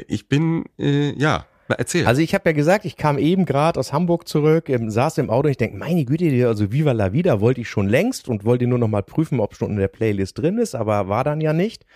Ich 0.08 0.28
bin, 0.28 0.64
äh, 0.78 1.12
ja, 1.18 1.46
erzähl. 1.68 2.06
Also 2.06 2.20
ich 2.20 2.34
habe 2.34 2.48
ja 2.50 2.52
gesagt, 2.52 2.84
ich 2.84 2.96
kam 2.96 3.18
eben 3.18 3.44
gerade 3.44 3.78
aus 3.78 3.92
Hamburg 3.92 4.26
zurück, 4.26 4.68
ähm, 4.68 4.90
saß 4.90 5.18
im 5.18 5.30
Auto 5.30 5.46
und 5.46 5.52
ich 5.52 5.56
denke, 5.56 5.76
meine 5.76 6.04
Güte, 6.04 6.46
also 6.46 6.72
Viva 6.72 6.92
la 6.92 7.12
Vida 7.12 7.40
wollte 7.40 7.60
ich 7.60 7.68
schon 7.68 7.88
längst 7.88 8.28
und 8.28 8.44
wollte 8.44 8.66
nur 8.66 8.78
noch 8.78 8.88
mal 8.88 9.02
prüfen, 9.02 9.40
ob 9.40 9.54
schon 9.54 9.70
in 9.70 9.76
der 9.76 9.88
Playlist 9.88 10.38
drin 10.38 10.58
ist, 10.58 10.74
aber 10.74 11.08
war 11.08 11.24
dann 11.24 11.40
ja 11.40 11.52
nicht. 11.52 11.86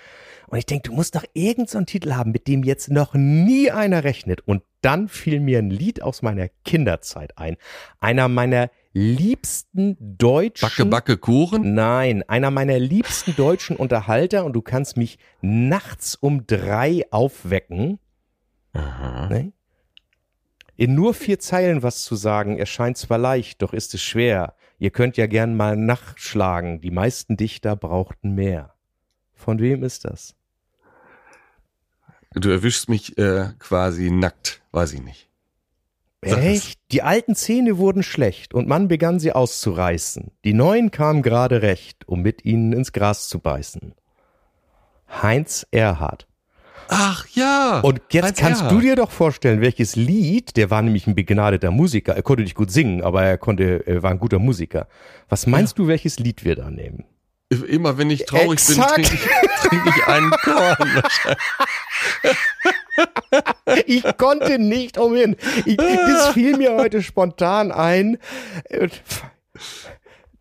Und 0.46 0.58
ich 0.58 0.66
denke, 0.66 0.88
du 0.88 0.94
musst 0.94 1.14
doch 1.14 1.24
irgendeinen 1.34 1.66
so 1.66 1.78
einen 1.78 1.86
Titel 1.86 2.12
haben, 2.14 2.30
mit 2.30 2.48
dem 2.48 2.62
jetzt 2.62 2.90
noch 2.90 3.14
nie 3.14 3.70
einer 3.70 4.04
rechnet. 4.04 4.40
Und 4.46 4.62
dann 4.80 5.08
fiel 5.08 5.40
mir 5.40 5.58
ein 5.58 5.70
Lied 5.70 6.02
aus 6.02 6.22
meiner 6.22 6.48
Kinderzeit 6.64 7.36
ein. 7.38 7.56
Einer 8.00 8.28
meiner 8.28 8.70
liebsten 8.92 9.96
deutschen... 9.98 10.68
Backe, 10.68 10.84
Backe, 10.86 11.16
Kuchen. 11.18 11.74
Nein, 11.74 12.22
einer 12.28 12.50
meiner 12.50 12.78
liebsten 12.78 13.34
deutschen 13.36 13.76
Unterhalter 13.76 14.44
und 14.44 14.52
du 14.52 14.62
kannst 14.62 14.96
mich 14.96 15.18
nachts 15.40 16.14
um 16.14 16.46
drei 16.46 17.04
aufwecken. 17.10 17.98
Ne? 18.72 19.52
In 20.76 20.94
nur 20.94 21.14
vier 21.14 21.40
Zeilen 21.40 21.82
was 21.82 22.04
zu 22.04 22.14
sagen, 22.14 22.58
erscheint 22.58 22.96
zwar 22.96 23.18
leicht, 23.18 23.62
doch 23.62 23.72
ist 23.72 23.94
es 23.94 24.02
schwer. 24.02 24.54
Ihr 24.78 24.90
könnt 24.90 25.16
ja 25.16 25.26
gern 25.26 25.56
mal 25.56 25.76
nachschlagen, 25.76 26.80
die 26.80 26.92
meisten 26.92 27.36
Dichter 27.36 27.74
brauchten 27.74 28.36
mehr. 28.36 28.74
Von 29.34 29.58
wem 29.58 29.82
ist 29.82 30.04
das? 30.04 30.36
Du 32.34 32.50
erwischst 32.50 32.88
mich 32.88 33.18
äh, 33.18 33.48
quasi 33.58 34.10
nackt, 34.10 34.62
weiß 34.78 34.92
ich 34.92 35.02
nicht. 35.02 35.28
Sag 36.22 36.38
es. 36.38 36.44
Echt? 36.44 36.78
Die 36.92 37.02
alten 37.02 37.34
Zähne 37.34 37.78
wurden 37.78 38.02
schlecht 38.02 38.54
und 38.54 38.68
man 38.68 38.88
begann 38.88 39.18
sie 39.20 39.32
auszureißen. 39.32 40.30
Die 40.44 40.54
neuen 40.54 40.90
kamen 40.90 41.22
gerade 41.22 41.62
recht, 41.62 42.06
um 42.08 42.22
mit 42.22 42.44
ihnen 42.44 42.72
ins 42.72 42.92
Gras 42.92 43.28
zu 43.28 43.40
beißen. 43.40 43.94
Heinz 45.22 45.66
Erhardt. 45.70 46.26
Ach 46.88 47.26
ja. 47.34 47.80
Und 47.80 48.00
jetzt 48.10 48.24
Heinz 48.24 48.38
kannst 48.38 48.60
Erhardt. 48.62 48.76
du 48.76 48.80
dir 48.80 48.96
doch 48.96 49.10
vorstellen, 49.10 49.60
welches 49.60 49.96
Lied, 49.96 50.56
der 50.56 50.70
war 50.70 50.80
nämlich 50.82 51.06
ein 51.06 51.14
begnadeter 51.14 51.70
Musiker, 51.70 52.14
er 52.14 52.22
konnte 52.22 52.42
nicht 52.42 52.54
gut 52.54 52.70
singen, 52.70 53.02
aber 53.02 53.22
er 53.24 53.36
konnte, 53.38 53.86
er 53.86 54.02
war 54.02 54.10
ein 54.10 54.18
guter 54.18 54.38
Musiker. 54.38 54.86
Was 55.28 55.46
meinst 55.46 55.78
du, 55.78 55.86
welches 55.86 56.18
Lied 56.18 56.44
wir 56.44 56.56
da 56.56 56.70
nehmen? 56.70 57.04
Immer 57.50 57.96
wenn 57.96 58.10
ich 58.10 58.26
traurig 58.26 58.60
Exakt. 58.60 58.96
bin, 58.96 59.04
trinke 59.04 59.14
ich, 59.24 59.68
trinke 59.68 59.88
ich 59.96 60.06
einen 60.06 60.30
Korn. 60.42 61.02
Ich 63.86 64.04
konnte 64.16 64.58
nicht 64.58 64.98
umhin. 64.98 65.36
Ich, 65.64 65.76
das 65.76 66.28
fiel 66.30 66.56
mir 66.56 66.74
heute 66.74 67.02
spontan 67.02 67.70
ein. 67.72 68.18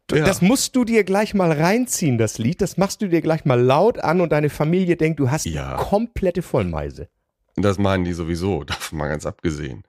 Ja. 0.10 0.24
Das 0.24 0.42
musst 0.42 0.76
du 0.76 0.86
dir 0.86 1.04
gleich 1.04 1.34
mal 1.34 1.52
reinziehen, 1.52 2.18
das 2.18 2.38
Lied. 2.38 2.62
Das 2.62 2.78
machst 2.78 3.02
du 3.02 3.08
dir 3.10 3.22
gleich 3.22 3.44
mal 3.44 3.60
laut 3.60 4.00
an 4.00 4.22
und 4.22 4.32
deine 4.32 4.50
Familie 4.50 4.96
denkt, 4.96 5.20
du 5.20 5.30
hast 5.32 5.46
Ja. 5.46 5.76
komplette 5.76 6.42
Vollmeise. 6.42 7.10
Das 7.58 7.78
meinen 7.78 8.06
die 8.06 8.14
sowieso, 8.14 8.64
davon 8.64 9.00
mal 9.00 9.08
ganz 9.10 9.26
abgesehen. 9.26 9.84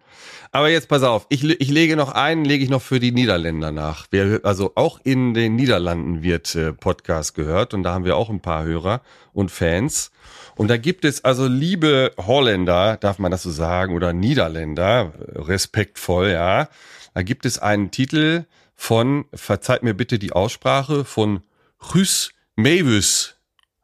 Aber 0.51 0.71
jetzt 0.71 0.89
pass 0.89 1.03
auf, 1.05 1.27
ich, 1.29 1.45
ich 1.45 1.71
lege 1.71 1.95
noch 1.97 2.11
einen, 2.11 2.45
lege 2.45 2.65
ich 2.65 2.71
noch 2.71 2.83
für 2.83 2.99
die 2.99 3.13
Niederländer 3.13 3.71
nach. 3.71 4.07
Wer, 4.11 4.41
also 4.43 4.73
auch 4.75 4.99
in 5.05 5.35
den 5.35 5.55
Niederlanden 5.55 6.23
wird 6.23 6.53
äh, 6.57 6.73
Podcast 6.73 7.35
gehört 7.35 7.73
und 7.75 7.83
da 7.85 7.93
haben 7.93 8.05
wir 8.07 8.17
auch 8.17 8.31
ein 8.31 8.41
paar 8.41 8.65
Hörer 8.65 9.03
und 9.33 9.51
Fans. 9.53 10.11
Und 10.59 10.69
da 10.69 10.77
gibt 10.77 11.05
es 11.05 11.25
also 11.25 11.47
liebe 11.47 12.13
Holländer, 12.19 12.97
darf 12.97 13.19
man 13.19 13.31
das 13.31 13.45
so 13.45 13.51
sagen, 13.51 13.95
oder 13.95 14.13
Niederländer, 14.13 15.13
respektvoll, 15.35 16.31
ja. 16.31 16.69
Da 17.15 17.23
gibt 17.23 17.47
es 17.47 17.59
einen 17.59 17.91
Titel 17.91 18.45
von, 18.75 19.25
verzeiht 19.33 19.83
mir 19.83 19.95
bitte 19.95 20.19
die 20.19 20.33
Aussprache, 20.33 21.05
von 21.05 21.43
Guus 21.79 22.33
Meeuwis, 22.57 23.37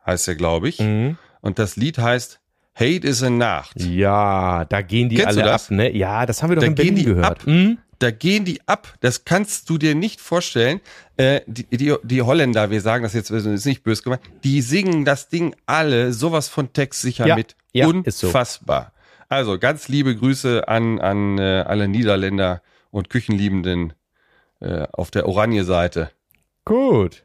heißt 0.04 0.28
er, 0.28 0.34
glaube 0.34 0.68
ich. 0.68 0.80
Mhm. 0.80 1.16
Und 1.40 1.58
das 1.58 1.76
Lied 1.76 1.98
heißt 1.98 2.40
Hate 2.74 3.06
is 3.06 3.22
a 3.22 3.30
Nacht. 3.30 3.80
Ja, 3.80 4.64
da 4.64 4.82
gehen 4.82 5.08
die 5.08 5.16
Kennst 5.16 5.28
alle 5.38 5.42
das? 5.44 5.66
ab, 5.66 5.70
ne? 5.70 5.96
Ja, 5.96 6.26
das 6.26 6.42
haben 6.42 6.50
wir 6.50 6.56
doch 6.56 6.62
Da 6.62 6.66
in 6.66 6.74
gehen 6.74 6.86
Berlin 6.88 6.96
die 6.96 7.04
gehört. 7.04 7.40
ab. 7.42 7.46
Mhm. 7.46 7.78
Da 8.04 8.10
gehen 8.10 8.44
die 8.44 8.60
ab. 8.66 8.92
Das 9.00 9.24
kannst 9.24 9.70
du 9.70 9.78
dir 9.78 9.94
nicht 9.94 10.20
vorstellen. 10.20 10.82
Äh, 11.16 11.40
die, 11.46 11.64
die, 11.74 11.94
die 12.02 12.20
Holländer, 12.20 12.70
wir 12.70 12.82
sagen 12.82 13.02
das 13.02 13.14
jetzt, 13.14 13.30
das 13.30 13.46
ist 13.46 13.64
nicht 13.64 13.82
böse 13.82 14.02
gemeint, 14.02 14.20
die 14.44 14.60
singen 14.60 15.06
das 15.06 15.30
Ding 15.30 15.56
alle 15.64 16.12
sowas 16.12 16.48
von 16.48 16.70
textsicher 16.74 17.26
Ja, 17.26 17.34
mit. 17.34 17.56
ja, 17.72 17.90
ist 18.04 18.18
so. 18.18 18.26
Unfassbar. 18.26 18.92
Also 19.30 19.58
ganz 19.58 19.88
liebe 19.88 20.14
Grüße 20.14 20.68
an, 20.68 21.00
an 21.00 21.38
äh, 21.38 21.64
alle 21.66 21.88
Niederländer 21.88 22.60
und 22.90 23.08
Küchenliebenden 23.08 23.94
äh, 24.60 24.86
auf 24.92 25.10
der 25.10 25.26
Oranje-Seite. 25.26 26.10
Gut. 26.66 27.24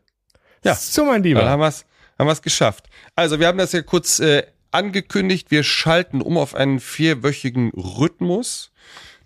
Ja. 0.64 0.76
So, 0.76 1.04
mein 1.04 1.16
Dann 1.16 1.24
Lieber. 1.24 1.44
haben 1.50 1.60
wir 1.60 1.68
es 1.68 1.86
haben 2.18 2.28
wir's 2.28 2.42
geschafft. 2.42 2.86
Also 3.18 3.42
wir 3.42 3.48
haben 3.48 3.58
das 3.58 3.74
ja 3.74 3.82
kurz 3.82 4.22
äh, 4.22 4.44
angekündigt. 4.72 5.52
Wir 5.52 5.64
schalten 5.64 6.22
um 6.22 6.38
auf 6.38 6.56
einen 6.56 6.80
vierwöchigen 6.80 7.72
Rhythmus. 7.72 8.72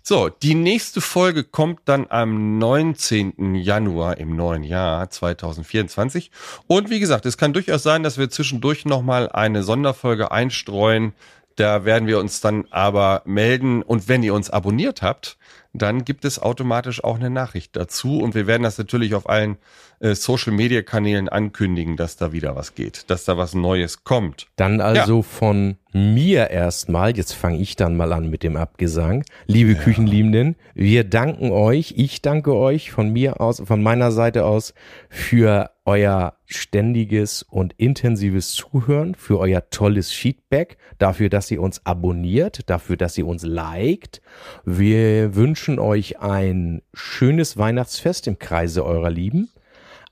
So, 0.06 0.28
die 0.28 0.54
nächste 0.54 1.00
Folge 1.00 1.44
kommt 1.44 1.80
dann 1.86 2.08
am 2.10 2.58
19. 2.58 3.54
Januar 3.54 4.18
im 4.18 4.36
neuen 4.36 4.62
Jahr 4.62 5.08
2024. 5.08 6.30
Und 6.66 6.90
wie 6.90 7.00
gesagt, 7.00 7.24
es 7.24 7.38
kann 7.38 7.54
durchaus 7.54 7.82
sein, 7.82 8.02
dass 8.02 8.18
wir 8.18 8.28
zwischendurch 8.28 8.84
nochmal 8.84 9.30
eine 9.30 9.62
Sonderfolge 9.62 10.30
einstreuen. 10.30 11.14
Da 11.56 11.86
werden 11.86 12.06
wir 12.06 12.18
uns 12.18 12.42
dann 12.42 12.66
aber 12.68 13.22
melden. 13.24 13.80
Und 13.80 14.06
wenn 14.06 14.22
ihr 14.22 14.34
uns 14.34 14.50
abonniert 14.50 15.00
habt, 15.00 15.38
dann 15.74 16.04
gibt 16.04 16.24
es 16.24 16.40
automatisch 16.40 17.02
auch 17.02 17.16
eine 17.16 17.30
Nachricht 17.30 17.76
dazu. 17.76 18.20
Und 18.20 18.34
wir 18.34 18.46
werden 18.46 18.62
das 18.62 18.78
natürlich 18.78 19.14
auf 19.14 19.28
allen 19.28 19.56
äh, 19.98 20.14
Social-Media-Kanälen 20.14 21.28
ankündigen, 21.28 21.96
dass 21.96 22.16
da 22.16 22.32
wieder 22.32 22.54
was 22.54 22.74
geht, 22.74 23.10
dass 23.10 23.24
da 23.24 23.36
was 23.36 23.54
Neues 23.54 24.04
kommt. 24.04 24.46
Dann 24.56 24.80
also 24.80 25.22
von 25.22 25.76
mir 25.92 26.50
erstmal, 26.50 27.16
jetzt 27.16 27.32
fange 27.32 27.58
ich 27.58 27.74
dann 27.74 27.96
mal 27.96 28.12
an 28.12 28.30
mit 28.30 28.44
dem 28.44 28.56
Abgesang. 28.56 29.24
Liebe 29.46 29.74
Küchenliebenden, 29.74 30.54
wir 30.74 31.04
danken 31.04 31.50
euch, 31.50 31.94
ich 31.96 32.22
danke 32.22 32.54
euch 32.54 32.92
von 32.92 33.10
mir 33.10 33.40
aus, 33.40 33.60
von 33.64 33.82
meiner 33.82 34.12
Seite 34.12 34.44
aus 34.44 34.74
für 35.08 35.70
euer 35.84 36.34
ständiges 36.54 37.42
und 37.42 37.74
intensives 37.74 38.52
Zuhören, 38.52 39.14
für 39.14 39.38
euer 39.38 39.68
tolles 39.70 40.10
Feedback, 40.10 40.78
dafür, 40.98 41.28
dass 41.28 41.50
ihr 41.50 41.60
uns 41.60 41.84
abonniert, 41.84 42.68
dafür, 42.70 42.96
dass 42.96 43.18
ihr 43.18 43.26
uns 43.26 43.44
liked. 43.44 44.22
Wir 44.64 45.34
wünschen 45.34 45.78
euch 45.78 46.20
ein 46.20 46.82
schönes 46.92 47.56
Weihnachtsfest 47.56 48.26
im 48.26 48.38
Kreise 48.38 48.84
eurer 48.84 49.10
Lieben 49.10 49.50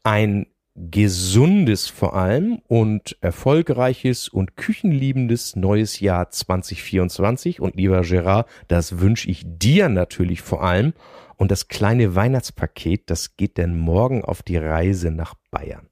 ein 0.02 0.46
gesundes 0.74 1.88
vor 1.88 2.14
allem 2.14 2.60
und 2.66 3.16
erfolgreiches 3.20 4.28
und 4.28 4.56
küchenliebendes 4.56 5.54
neues 5.54 6.00
Jahr 6.00 6.30
2024. 6.30 7.60
Und 7.60 7.76
lieber 7.76 8.00
Gerard, 8.02 8.48
das 8.68 8.98
wünsche 8.98 9.30
ich 9.30 9.42
dir 9.44 9.88
natürlich 9.88 10.40
vor 10.40 10.62
allem. 10.62 10.94
Und 11.36 11.50
das 11.50 11.68
kleine 11.68 12.14
Weihnachtspaket, 12.14 13.10
das 13.10 13.36
geht 13.36 13.58
denn 13.58 13.76
morgen 13.76 14.24
auf 14.24 14.42
die 14.42 14.56
Reise 14.56 15.10
nach 15.10 15.34
Bayern. 15.50 15.91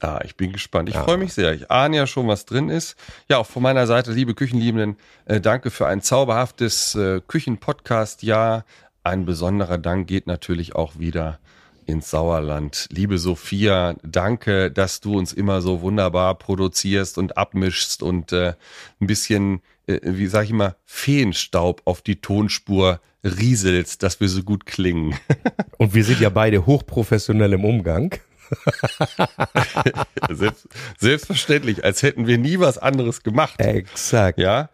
Ah, 0.00 0.20
ich 0.24 0.36
bin 0.36 0.52
gespannt. 0.52 0.88
Ich 0.88 0.94
Ja. 0.94 1.04
freue 1.04 1.16
mich 1.16 1.32
sehr. 1.32 1.52
Ich 1.54 1.70
ahne 1.70 1.96
ja 1.96 2.06
schon, 2.06 2.28
was 2.28 2.44
drin 2.44 2.68
ist. 2.68 2.96
Ja, 3.28 3.38
auch 3.38 3.46
von 3.46 3.62
meiner 3.62 3.86
Seite, 3.86 4.12
liebe 4.12 4.34
Küchenliebenden, 4.34 4.96
äh, 5.24 5.40
danke 5.40 5.70
für 5.70 5.86
ein 5.86 6.02
zauberhaftes 6.02 6.94
äh, 6.94 7.20
Küchenpodcast-Jahr. 7.26 8.64
Ein 9.04 9.24
besonderer 9.24 9.78
Dank 9.78 10.06
geht 10.06 10.26
natürlich 10.26 10.74
auch 10.74 10.98
wieder 10.98 11.38
ins 11.86 12.10
Sauerland. 12.10 12.88
Liebe 12.90 13.16
Sophia, 13.18 13.94
danke, 14.02 14.70
dass 14.72 15.00
du 15.00 15.16
uns 15.16 15.32
immer 15.32 15.62
so 15.62 15.80
wunderbar 15.82 16.34
produzierst 16.34 17.16
und 17.16 17.36
abmischst 17.38 18.02
und 18.02 18.32
äh, 18.32 18.54
ein 19.00 19.06
bisschen, 19.06 19.62
äh, 19.86 20.00
wie 20.02 20.26
sag 20.26 20.44
ich 20.44 20.50
immer, 20.50 20.74
Feenstaub 20.84 21.82
auf 21.84 22.02
die 22.02 22.20
Tonspur 22.20 23.00
rieselst, 23.24 24.02
dass 24.02 24.20
wir 24.20 24.28
so 24.28 24.42
gut 24.42 24.66
klingen. 24.66 25.14
Und 25.78 25.94
wir 25.94 26.04
sind 26.04 26.20
ja 26.20 26.30
beide 26.30 26.64
hochprofessionell 26.64 27.52
im 27.54 27.64
Umgang. 27.64 28.14
Selbst, 30.30 30.68
selbstverständlich, 30.98 31.84
als 31.84 32.02
hätten 32.02 32.26
wir 32.26 32.38
nie 32.38 32.58
was 32.58 32.78
anderes 32.78 33.22
gemacht. 33.22 33.54
Exakt. 33.60 34.38
Ja. 34.38 34.70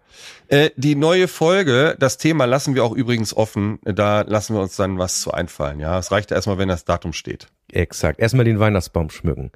Äh, 0.48 0.70
die 0.76 0.94
neue 0.94 1.28
Folge, 1.28 1.96
das 1.98 2.18
Thema 2.18 2.44
lassen 2.44 2.74
wir 2.74 2.84
auch 2.84 2.92
übrigens 2.92 3.34
offen. 3.34 3.78
Da 3.84 4.22
lassen 4.22 4.54
wir 4.54 4.60
uns 4.62 4.76
dann 4.76 4.98
was 4.98 5.20
zu 5.20 5.32
einfallen. 5.32 5.80
Ja, 5.80 5.98
es 5.98 6.10
reicht 6.12 6.30
erstmal, 6.30 6.58
wenn 6.58 6.68
das 6.68 6.84
Datum 6.84 7.12
steht. 7.12 7.48
Exakt. 7.70 8.18
Erstmal 8.20 8.44
den 8.44 8.58
Weihnachtsbaum 8.60 9.10
schmücken. 9.10 9.50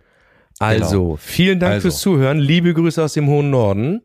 Also, 0.59 1.03
Genau. 1.03 1.17
vielen 1.17 1.61
Dank 1.61 1.75
Also. 1.75 1.89
fürs 1.89 2.01
Zuhören. 2.01 2.39
Liebe 2.39 2.73
Grüße 2.73 3.03
aus 3.03 3.13
dem 3.13 3.27
hohen 3.29 3.51
Norden. 3.51 4.03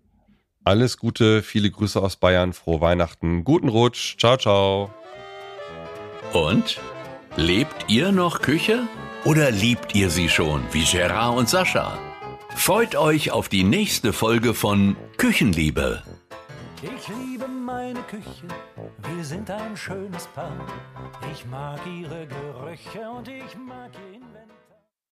Alles 0.64 0.98
Gute, 0.98 1.42
viele 1.42 1.72
Grüße 1.72 2.00
aus 2.00 2.18
Bayern, 2.18 2.54
frohe 2.54 2.82
Weihnachten, 2.82 3.44
guten 3.44 3.68
Rutsch, 3.68 4.18
ciao, 4.20 4.38
ciao. 4.38 4.92
Und? 6.34 6.80
Lebt 7.36 7.86
ihr 7.88 8.12
noch 8.12 8.42
Küche? 8.42 8.84
Oder 9.24 9.52
liebt 9.52 9.94
ihr 9.94 10.10
sie 10.10 10.30
schon, 10.30 10.64
wie 10.72 10.84
Gerard 10.84 11.38
und 11.38 11.48
Sascha? 11.48 11.98
Freut 12.56 12.96
euch 12.96 13.32
auf 13.32 13.50
die 13.50 13.64
nächste 13.64 14.14
Folge 14.14 14.56
von 14.56 14.96
Küchenliebe. 15.18 16.02
Ich 16.82 17.08
liebe 17.08 17.48
meine 17.48 18.02
Küche, 18.04 18.48
wir 19.16 19.24
sind 19.24 19.52
ein 19.52 19.78
schönes 19.78 20.26
Paar. 20.28 20.66
Ich 21.32 21.46
mag 21.46 21.80
ihre 21.86 22.26
Gerüche 22.26 23.10
und 23.12 23.28
ich 23.28 23.56
mag 23.56 23.92
ihr 24.12 24.41